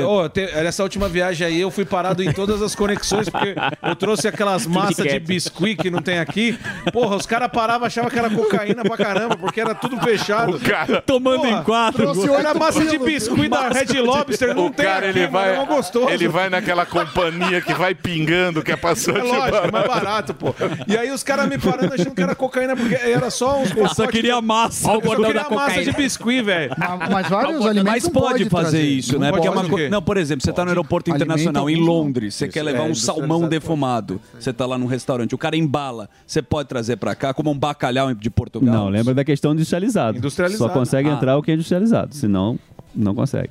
nessa 0.63 0.83
última 0.83 1.09
viagem 1.09 1.47
aí 1.47 1.61
eu 1.61 1.71
fui 1.71 1.85
parado 1.85 2.23
em 2.23 2.33
todas 2.33 2.63
as 2.63 2.75
conexões, 2.75 3.16
porque 3.25 3.55
eu 3.83 3.97
trouxe 3.97 4.29
aquelas 4.29 4.67
massas 4.67 5.07
de 5.07 5.19
biscuit 5.19 5.77
que 5.77 5.91
não 5.91 6.01
tem 6.03 6.19
aqui. 6.19 6.59
Porra, 6.93 7.17
os 7.17 7.27
caras 7.27 7.49
paravam 7.53 7.87
achavam 7.87 8.11
que 8.11 8.19
era 8.19 8.31
cocaína 8.31 8.83
pra 8.85 8.97
caramba, 8.97 9.37
porque 9.37 9.61
era 9.61 9.75
tudo 9.75 9.99
fechado. 10.01 10.57
O 10.57 10.61
cara 10.61 11.01
tomando 11.03 11.47
em 11.47 11.63
quatro. 11.63 12.03
Trouxe 12.03 12.31
era 12.33 12.55
massa 12.55 12.85
de 12.85 12.99
biscuit 12.99 13.49
da 13.49 13.69
Red 13.69 14.01
Lobster, 14.01 14.55
não 14.55 14.67
o 14.67 14.71
tem 14.71 14.85
cara, 14.87 15.09
aqui, 15.09 15.19
ele 15.19 15.27
vai, 15.29 15.57
mano, 15.57 15.63
é 15.63 15.67
gostoso. 15.77 16.09
ele 16.11 16.29
vai 16.29 16.49
naquela 16.51 16.85
companhia 16.87 17.61
que 17.61 17.73
vai 17.75 17.95
pingando, 17.95 18.63
que 18.63 18.73
é 18.73 18.77
passando 18.77 19.19
É 19.19 19.23
lógico, 19.23 19.67
é 19.67 19.71
mais 19.71 19.87
barato, 19.87 20.35
pô. 20.35 20.55
E 20.87 20.97
aí 20.97 21.11
os 21.11 21.23
caras 21.23 21.49
me 21.49 21.59
parando 21.59 21.93
achando 21.95 22.15
que 22.15 22.23
era 22.23 22.35
cocaína, 22.35 22.77
porque 22.77 22.95
era 22.95 23.31
só 23.31 23.61
uns 23.61 23.71
Eu 23.77 23.89
só 23.89 24.07
queria 24.07 24.41
massa. 24.41 24.91
Eu 24.91 25.01
gordão 25.01 25.27
queria 25.27 25.43
da 25.45 25.51
massa 25.51 25.71
cocaína. 25.71 25.93
de 25.93 25.97
biscuit, 25.97 26.43
velho. 26.43 26.75
Mas 27.11 27.29
vários 27.29 27.67
alimentos 27.67 27.85
Mas 27.85 28.09
pode, 28.09 28.27
pode 28.27 28.45
fazer 28.51 28.71
trazer. 28.79 28.83
isso, 28.83 29.13
Não 29.15 29.21
né? 29.21 29.31
Porque 29.33 29.47
é 29.47 29.51
pode 29.51 29.61
uma 29.63 29.67
o 29.67 29.71
coisa. 29.71 29.85
quê? 29.87 29.91
Não, 29.91 30.03
por 30.03 30.17
exemplo, 30.17 30.45
você 30.45 30.53
tá 30.53 30.65
no 30.65 30.71
aeroporto 30.71 31.11
internacional 31.11 31.71
em. 31.71 31.77
Londres, 31.77 32.35
você 32.35 32.49
quer 32.49 32.63
levar 32.63 32.81
é, 32.87 32.91
um 32.91 32.95
salmão 33.07 33.49
defumado. 33.49 34.21
Você 34.39 34.53
tá 34.53 34.67
lá 34.67 34.77
num 34.77 34.87
restaurante, 34.87 35.35
o 35.35 35.39
cara 35.39 35.57
embala. 35.57 36.09
Você 36.27 36.43
pode 36.43 36.69
trazer 36.69 36.97
pra 36.97 37.15
cá 37.15 37.33
como 37.33 37.51
um 37.51 37.59
bacalhau 37.59 38.13
de 38.15 38.31
Portugal? 38.31 38.75
Não, 38.75 38.89
lembra 38.89 39.15
da 39.15 39.25
questão 39.25 39.53
industrializado. 39.53 40.19
Industrializado. 40.19 40.71
Só 40.73 40.79
consegue 40.79 41.09
Ah. 41.09 41.13
entrar 41.13 41.37
o 41.37 41.43
que 41.43 41.51
é 41.51 41.55
industrializado, 41.55 42.15
senão 42.15 42.59
não 42.95 43.15
consegue. 43.15 43.51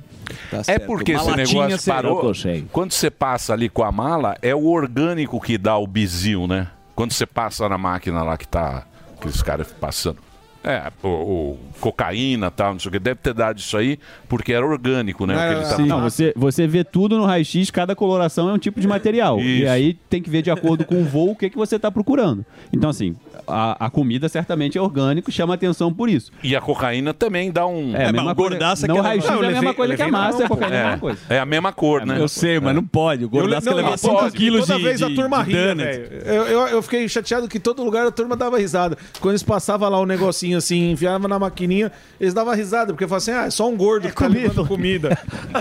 Tá 0.50 0.62
É 0.66 0.78
porque 0.78 1.12
Uma 1.14 1.42
esse 1.42 1.54
negócio 1.54 1.92
parou. 1.92 2.32
Quando 2.72 2.92
você 2.92 3.10
passa 3.10 3.52
ali 3.52 3.68
com 3.68 3.82
a 3.84 3.92
mala, 3.92 4.36
é 4.42 4.54
o 4.54 4.66
orgânico 4.66 5.40
que 5.40 5.56
dá 5.56 5.76
o 5.76 5.86
bizil, 5.86 6.46
né? 6.46 6.68
Quando 6.94 7.12
você 7.12 7.26
passa 7.26 7.68
na 7.68 7.78
máquina 7.78 8.22
lá 8.22 8.36
que 8.36 8.48
tá 8.48 8.84
aqueles 9.16 9.42
caras 9.42 9.68
passando. 9.72 10.18
É, 10.66 10.90
o, 11.00 11.08
o 11.08 11.58
cocaína 11.80 12.50
tal, 12.50 12.72
não 12.72 12.80
sei 12.80 12.88
o 12.88 12.92
que. 12.92 12.98
Deve 12.98 13.20
ter 13.20 13.32
dado 13.32 13.58
isso 13.58 13.76
aí 13.76 14.00
porque 14.28 14.52
era 14.52 14.66
orgânico, 14.66 15.24
né? 15.24 15.34
o 15.34 15.38
que 15.38 15.54
ele 15.54 15.62
tava- 15.62 15.76
Sim, 15.76 15.86
não, 15.86 16.00
você, 16.00 16.32
você 16.36 16.66
vê 16.66 16.82
tudo 16.82 17.16
no 17.16 17.24
raio-x, 17.24 17.70
cada 17.70 17.94
coloração 17.94 18.50
é 18.50 18.52
um 18.52 18.58
tipo 18.58 18.80
de 18.80 18.88
material. 18.88 19.38
E 19.38 19.62
Isso. 19.62 19.70
aí 19.70 19.94
tem 20.10 20.20
que 20.20 20.28
ver 20.28 20.42
de 20.42 20.50
acordo 20.50 20.84
com 20.84 21.00
o 21.00 21.04
voo 21.04 21.30
o 21.30 21.36
que, 21.36 21.48
que 21.48 21.56
você 21.56 21.76
está 21.76 21.88
procurando. 21.90 22.44
Então, 22.72 22.90
assim, 22.90 23.14
a, 23.46 23.86
a 23.86 23.90
comida 23.90 24.28
certamente 24.28 24.76
é 24.78 24.80
orgânico, 24.80 25.30
chama 25.30 25.54
atenção 25.54 25.92
por 25.92 26.08
isso. 26.08 26.30
E 26.42 26.54
a 26.56 26.60
cocaína 26.60 27.12
também 27.14 27.50
dá 27.50 27.66
um. 27.66 27.94
É, 27.96 28.06
a 28.06 28.12
mesma 28.12 28.34
coisa. 28.34 28.58
Não, 28.88 29.00
raio-x 29.00 29.28
é 29.28 29.32
a 29.32 29.50
mesma 29.50 29.74
coisa 29.74 29.96
que 29.96 30.02
a 30.02 30.08
massa, 30.08 30.44
a 30.44 30.48
cocaína 30.48 30.74
é 30.76 30.80
a 30.80 30.84
mesma 30.84 30.98
coisa. 30.98 31.18
É 31.28 31.38
a 31.38 31.46
mesma 31.46 31.72
cor, 31.72 32.06
né? 32.06 32.20
Eu 32.20 32.28
sei, 32.28 32.58
mas 32.60 32.74
não 32.74 32.84
pode. 32.84 33.24
O 33.24 33.28
Gordaço 33.28 33.68
Eu- 33.68 33.76
não, 33.76 33.82
não 33.90 33.96
5 33.96 34.14
pode. 34.14 34.36
quilos 34.36 34.66
Toda 34.66 34.78
de, 34.78 34.84
vez 34.84 34.98
de, 34.98 35.04
a 35.04 35.14
turma 35.14 35.42
ria, 35.42 35.74
velho. 35.74 36.08
Eu, 36.24 36.42
eu, 36.46 36.60
eu 36.68 36.82
fiquei 36.82 37.08
chateado 37.08 37.48
que 37.48 37.58
todo 37.60 37.82
lugar 37.82 38.06
a 38.06 38.10
turma 38.10 38.36
dava 38.36 38.58
risada. 38.58 38.96
Quando 39.20 39.32
eles 39.32 39.42
passavam 39.42 39.88
lá 39.88 39.98
o 39.98 40.06
negocinho 40.06 40.58
assim, 40.58 40.90
enfiavam 40.92 41.28
na 41.28 41.38
maquininha, 41.38 41.92
eles 42.20 42.34
davam 42.34 42.54
risada, 42.54 42.92
porque 42.92 43.06
falavam 43.06 43.16
assim, 43.18 43.30
ah, 43.32 43.46
é 43.46 43.50
só 43.50 43.68
um 43.68 43.76
gordo 43.76 44.08
que 44.08 44.14
tá 44.14 44.26
levando 44.26 44.66
comida. 44.66 45.16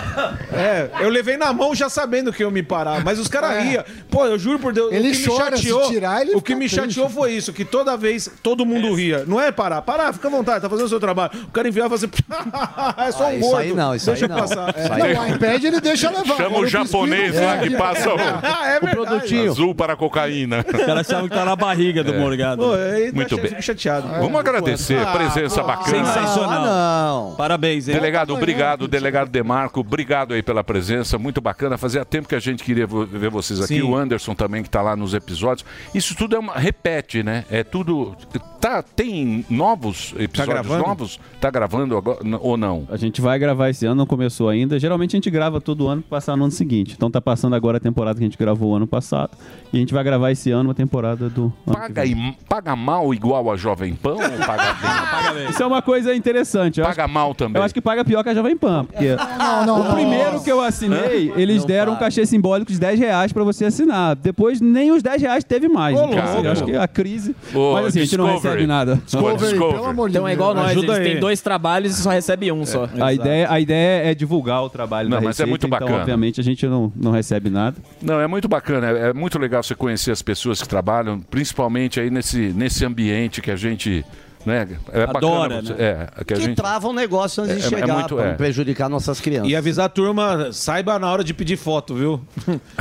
é, 0.54 0.90
eu 1.02 1.10
levei 1.10 1.38
na 1.38 1.52
mão 1.54 1.74
já 1.76 1.90
sabendo 1.90 2.32
que 2.32 2.44
eu 2.44 2.52
me 2.52 2.64
parar, 2.64 3.04
mas 3.04 3.20
os 3.20 3.28
caras 3.28 3.52
É. 3.58 3.62
riam. 3.62 3.84
Pô, 4.10 4.26
eu 4.26 4.38
juro 4.40 4.60
por 4.60 4.74
Deus, 4.74 4.92
Ele 4.94 5.10
o 5.10 5.12
que 5.12 5.26
chora, 5.26 5.52
me 5.52 5.58
chateou, 5.58 5.88
tirar, 5.90 6.22
ele 6.22 6.36
o 6.36 6.42
que 6.42 6.54
me 6.56 6.62
triste. 6.68 6.76
chateou 6.76 7.10
foi 7.10 7.34
isso, 7.34 7.54
que 7.54 7.66
toda 7.76 7.98
vez 7.98 8.32
todo 8.42 8.66
mundo 8.66 8.94
ria. 8.94 9.26
Não 9.28 9.40
é 9.42 9.52
parar, 9.52 9.82
parar, 9.82 10.14
fica 10.14 10.28
à 10.28 10.32
vontade, 10.32 10.62
tá 10.62 10.70
fazendo 10.70 10.86
o 10.86 10.90
seu 10.90 11.00
trabalho. 11.00 11.32
O 11.44 11.52
cara 11.52 11.68
enviava 11.68 11.96
assim, 11.96 12.08
é 12.98 13.12
só 13.12 13.24
um 13.26 13.28
Ah, 13.28 13.34
isso 13.36 13.42
gordo. 13.50 13.58
aí 13.58 13.74
não, 13.74 13.96
isso 13.96 14.06
deixa 14.06 14.26
aí 14.26 14.30
não. 14.30 14.38
passar. 14.38 14.70
Isso 14.70 14.94
É. 14.94 15.02
aí 15.02 15.14
Não, 15.14 15.24
o 15.24 15.28
iPad 15.36 15.64
ele 15.64 15.82
deixa 15.82 16.10
levar. 16.10 16.36
Chama 16.38 16.58
o 16.58 16.62
o 16.62 16.68
japonês 16.68 17.36
lá 17.36 17.56
É. 17.58 17.60
que 17.60 17.70
passa 17.72 18.10
o, 18.14 18.18
Ah, 18.18 18.68
é 18.72 18.78
o 18.78 18.90
produtinho. 18.90 19.52
Azul 19.52 19.76
para 19.76 19.94
a 19.94 19.96
cocaína. 19.96 20.64
Os 20.74 20.86
caras 20.86 21.08
achavam 21.10 21.28
que 21.28 21.36
tá 21.36 21.44
na 21.46 21.56
barriga 21.56 22.04
do 22.04 22.14
É. 22.14 22.18
Morgado. 22.18 22.62
Pô, 22.64 22.74
aí 22.74 23.12
Muito 23.12 23.38
bem. 23.38 23.62
chateado. 23.62 24.08
Vamos 24.08 24.40
agradecer 24.40 24.98
a 25.00 25.08
presença 25.08 25.62
bacana. 25.64 26.06
Sensacional. 26.06 27.36
Parabéns, 27.38 27.88
hein? 27.88 27.96
Delegado, 27.96 28.34
obrigado. 28.34 28.88
Delegado 28.88 29.30
Demarco, 29.30 29.80
obrigado 29.82 30.34
aí 30.34 30.42
pela 30.42 30.64
presença. 30.64 31.18
Muito 31.18 31.42
bacana. 31.42 31.78
Fazia 31.78 32.06
tempo 32.06 32.28
que 32.28 32.36
a 32.36 32.40
gente 32.40 32.64
queria 32.64 32.88
ver 32.88 33.30
vocês 33.30 33.60
aqui. 33.60 33.76
Sim. 33.76 33.82
O 33.82 33.96
Anderson 33.96 34.34
também, 34.34 34.62
que 34.62 34.70
está 34.70 34.82
lá 34.82 34.96
nos 34.96 35.14
episódios. 35.14 35.66
Isso 35.94 36.16
tudo 36.16 36.36
é 36.36 36.40
uma. 36.40 36.54
Repete, 36.54 37.24
né? 37.24 37.44
É 37.50 37.64
tudo. 37.72 38.16
Tá, 38.60 38.82
tem 38.82 39.46
novos 39.50 40.14
episódios 40.18 40.48
gravando? 40.48 40.88
novos? 40.88 41.20
Tá 41.40 41.52
gravando 41.52 41.96
agora 41.98 42.20
ou 42.42 42.58
não? 42.58 42.88
A 42.90 42.98
gente 42.98 43.22
vai 43.22 43.38
gravar 43.38 43.70
esse 43.70 43.86
ano, 43.86 43.96
não 43.96 44.06
começou 44.08 44.50
ainda. 44.50 44.80
Geralmente 44.80 45.16
a 45.16 45.18
gente 45.18 45.30
grava 45.30 45.62
todo 45.62 45.88
ano 45.88 46.02
para 46.02 46.18
passar 46.18 46.36
no 46.36 46.44
ano 46.46 46.52
seguinte. 46.52 46.94
Então 46.96 47.12
tá 47.12 47.22
passando 47.22 47.56
agora 47.56 47.78
a 47.78 47.80
temporada 47.80 48.18
que 48.18 48.24
a 48.24 48.28
gente 48.28 48.38
gravou 48.38 48.72
o 48.72 48.76
ano 48.76 48.88
passado. 48.88 49.32
E 49.72 49.78
a 49.78 49.80
gente 49.80 49.94
vai 49.94 50.04
gravar 50.04 50.32
esse 50.32 50.50
ano 50.52 50.72
a 50.72 50.74
temporada 50.74 51.30
do. 51.30 51.44
ano 51.68 51.76
que 51.76 51.82
Paga, 51.94 52.06
e- 52.06 52.36
paga 52.50 52.76
mal 52.76 53.14
igual 53.14 53.52
a 53.52 53.56
Jovem 53.58 53.94
Pan 53.94 54.14
ou 54.14 54.46
paga 54.46 55.34
bem? 55.34 55.50
Isso 55.52 55.62
é 55.62 55.66
uma 55.66 55.82
coisa 55.82 56.16
interessante. 56.16 56.80
Eu 56.80 56.86
Paga 56.86 57.04
acho, 57.06 57.14
mal 57.14 57.36
também. 57.36 57.60
Eu 57.60 57.64
acho 57.66 57.74
que 57.74 57.82
paga 57.82 58.04
pior 58.04 58.24
que 58.24 58.30
a 58.30 58.34
Jovem 58.34 58.58
Pan. 58.58 58.86
Porque 58.86 59.16
Não, 59.16 59.66
não, 59.66 59.82
o 59.82 59.84
não. 59.84 59.94
primeiro 59.94 60.42
que 60.44 60.52
eu 60.52 60.60
assinei, 60.62 61.32
eles 61.36 61.60
Não 61.60 61.68
deram 61.68 61.92
um 61.92 61.96
paga. 61.96 62.06
cachê 62.08 62.26
simbólico 62.26 62.72
de 62.72 62.80
10 62.80 63.00
reais 63.00 63.32
pra 63.32 63.44
você 63.44 63.66
assinar. 63.66 64.16
Depois 64.16 64.60
nem 64.60 64.92
os 64.92 65.04
10 65.04 65.22
reais 65.22 65.44
teve 65.44 65.68
mais. 65.68 65.96
Ô, 66.00 66.06
Então, 66.06 66.20
assim, 66.24 66.46
eu 66.46 66.52
acho 66.52 66.66
que 66.66 66.76
a 66.76 66.88
crise. 66.88 67.36
Mas 67.74 67.86
assim, 67.88 68.00
a 68.00 68.04
gente 68.04 68.18
não 68.18 68.26
Discovery. 68.26 68.54
recebe 68.54 68.68
nada. 68.68 69.02
Discovery, 69.06 69.58
pelo 69.58 69.86
amor 69.86 70.10
de 70.10 70.16
Então 70.16 70.28
é 70.28 70.34
igual 70.34 70.54
nós, 70.54 70.72
Ajuda 70.72 70.88
eles 70.88 70.98
aí. 71.00 71.04
têm 71.12 71.20
dois 71.20 71.42
trabalhos 71.42 71.98
e 71.98 72.02
só 72.02 72.10
recebe 72.10 72.52
um 72.52 72.66
só. 72.66 72.88
A 73.00 73.14
ideia, 73.14 73.48
a 73.52 73.60
ideia 73.60 74.12
é 74.12 74.16
divulgar 74.16 74.64
o 74.64 74.70
trabalho 74.70 75.10
Não, 75.10 75.18
da 75.18 75.22
mas 75.24 75.40
é 75.40 75.44
Receita, 75.44 75.50
muito 75.50 75.68
então, 75.68 75.80
bacana. 75.80 76.00
obviamente, 76.00 76.40
a 76.40 76.44
gente 76.44 76.66
não, 76.68 76.92
não 76.96 77.12
recebe 77.12 77.50
nada. 77.50 77.78
Não, 78.02 78.20
é 78.20 78.28
muito 78.28 78.48
bacana, 78.48 78.90
é, 78.90 79.10
é 79.10 79.14
muito 79.14 79.38
legal 79.40 79.62
você 79.64 79.76
conhecer 79.76 80.12
as 80.12 80.22
pessoas 80.22 80.62
que 80.62 80.68
trabalham, 80.68 81.20
principalmente 81.20 82.00
aí 82.00 82.10
nesse, 82.10 82.54
nesse 82.56 82.86
ambiente 82.86 83.42
que 83.42 83.52
a 83.52 83.56
gente. 83.56 84.06
Né, 84.46 84.68
é 84.94 85.04
Adora, 85.04 85.14
bacana, 85.14 85.62
né? 85.62 85.76
É, 85.80 86.24
que 86.24 86.34
a 86.34 86.38
Que 86.38 86.44
gente. 86.44 86.56
trava 86.56 86.88
o 86.88 86.94
negócio 86.94 87.44
antes 87.44 87.58
de 87.58 87.64
É- 87.64 87.66
é 87.66 87.70
chegar 87.70 87.94
muito- 87.96 88.16
pra 88.16 88.26
é. 88.28 88.34
prejudicar 88.34 88.90
nossas 88.90 89.20
crianças. 89.20 89.50
E 89.50 89.56
avisar 89.56 89.88
a 89.88 89.90
turma, 89.90 90.50
saiba 90.52 91.00
na 91.00 91.12
hora 91.12 91.24
de 91.24 91.34
pedir 91.34 91.58
foto, 91.58 91.96
viu? 91.96 92.22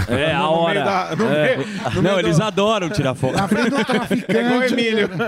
É, 0.09 0.33
a 0.35 0.39
No 0.41 0.51
hora. 0.51 0.85
da- 0.85 1.17
no 1.17 1.25
É. 1.33 1.57
meio- 1.57 1.69
no 1.95 2.03
Não, 2.03 2.19
eles 2.19 2.37
do- 2.39 2.43
adoram 2.45 2.91
tirar 2.91 3.15
foto. 3.15 3.35
Na 3.37 3.49
frente 3.49 3.71
do 3.71 3.77
É 3.77 3.81
igual 3.81 3.85
traficante. 4.01 4.73
Emílio. 4.75 5.11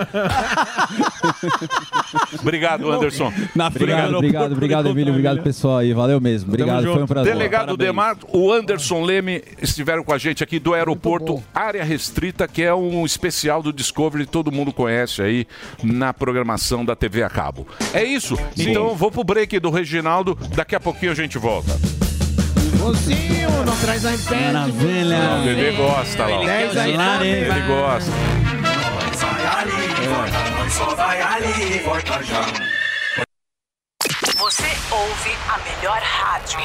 Obrigado, 2.40 2.90
Anderson. 2.90 3.32
Na 3.54 3.66
Obrigado, 3.68 4.14
obrigado, 4.16 4.52
obrigado, 4.52 4.88
Emílio. 4.88 5.12
Obrigado, 5.12 5.42
pessoal 5.42 5.78
aí. 5.78 5.92
Valeu 5.92 6.20
mesmo. 6.20 6.48
Obrigado, 6.48 6.84
foi 6.92 7.02
um 7.02 7.06
prazer. 7.06 7.32
Delegado 7.32 7.76
Demar, 7.76 8.16
o 8.32 8.52
Anderson 8.52 9.02
Leme 9.02 9.42
estiveram 9.60 10.02
com 10.04 10.12
a 10.12 10.18
gente 10.18 10.42
aqui 10.42 10.58
do 10.58 10.74
aeroporto 10.74 11.42
Área 11.54 11.84
Restrita, 11.84 12.46
que 12.48 12.62
é 12.62 12.74
um 12.74 13.04
especial 13.04 13.62
do 13.62 13.72
Discovery, 13.72 14.26
todo 14.26 14.50
mundo 14.52 14.72
conhece 14.72 15.22
aí 15.22 15.46
na 15.82 16.12
programação 16.26 16.84
da 16.84 16.96
TV 16.96 17.22
a 17.22 17.30
cabo. 17.30 17.68
É 17.94 18.02
isso? 18.02 18.36
Então 18.58 18.96
vou 18.96 19.12
pro 19.12 19.22
break 19.22 19.60
do 19.60 19.70
Reginaldo, 19.70 20.36
daqui 20.56 20.74
a 20.74 20.80
pouquinho 20.80 21.12
a 21.12 21.14
gente 21.14 21.38
volta. 21.38 21.70
Mozinho, 22.80 23.48
não 23.64 23.76
traz 23.76 24.04
a 24.04 24.12
império. 24.12 24.52
Não, 24.52 24.68
o 24.68 25.44
bebê 25.44 25.70
gosta 25.70 26.26
lá. 26.26 26.42
Ele 27.24 27.60
gosta. 27.68 28.10
Vai 29.20 29.46
ali, 29.62 29.86
volta, 30.08 30.50
nós 30.50 30.72
só 30.72 30.94
vai 30.96 31.22
ali, 31.22 31.78
volta 31.84 32.22
já. 32.24 32.42
Você 34.36 34.66
ouve 34.90 35.30
a 35.48 35.58
melhor 35.58 36.00
rádio. 36.02 36.58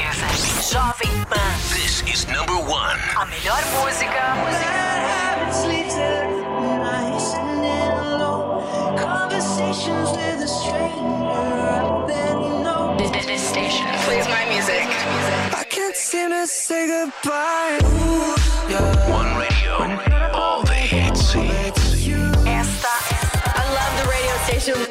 Jovem 0.71 1.25
Pan. 1.29 1.51
This 1.71 2.03
is 2.07 2.25
number 2.25 2.55
one. 2.55 2.99
A 3.15 3.25
melhor 3.25 3.61
música. 3.77 4.21
This, 4.49 4.91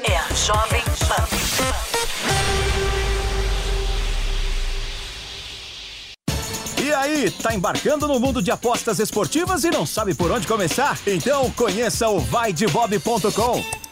é. 0.05 0.21
E 6.83 6.93
aí, 6.93 7.31
tá 7.31 7.55
embarcando 7.55 8.09
no 8.09 8.19
mundo 8.19 8.43
de 8.43 8.51
apostas 8.51 8.99
esportivas 8.99 9.63
e 9.65 9.71
não 9.71 9.87
sabe 9.87 10.13
por 10.15 10.31
onde 10.33 10.47
começar? 10.47 10.99
Então 11.07 11.51
conheça 11.53 12.09
o 12.09 12.19
vaidebob.com. 12.19 13.90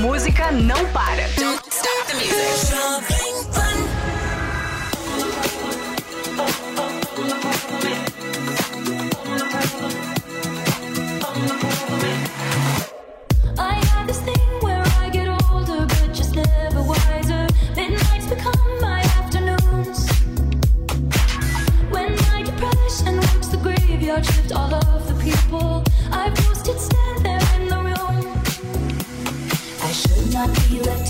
Música 0.00 0.50
não 0.50 0.82
para. 0.92 1.28
Don't 1.36 1.60
stop 1.70 2.06
the 2.08 2.14
music. 2.14 2.74
I 13.58 13.74
have 13.74 14.06
this 14.06 14.20
thing 14.20 14.34
where 14.62 14.82
I 15.00 15.10
get 15.10 15.28
older, 15.28 15.86
not 30.46 30.70
be 30.70 30.80
left 30.80 31.09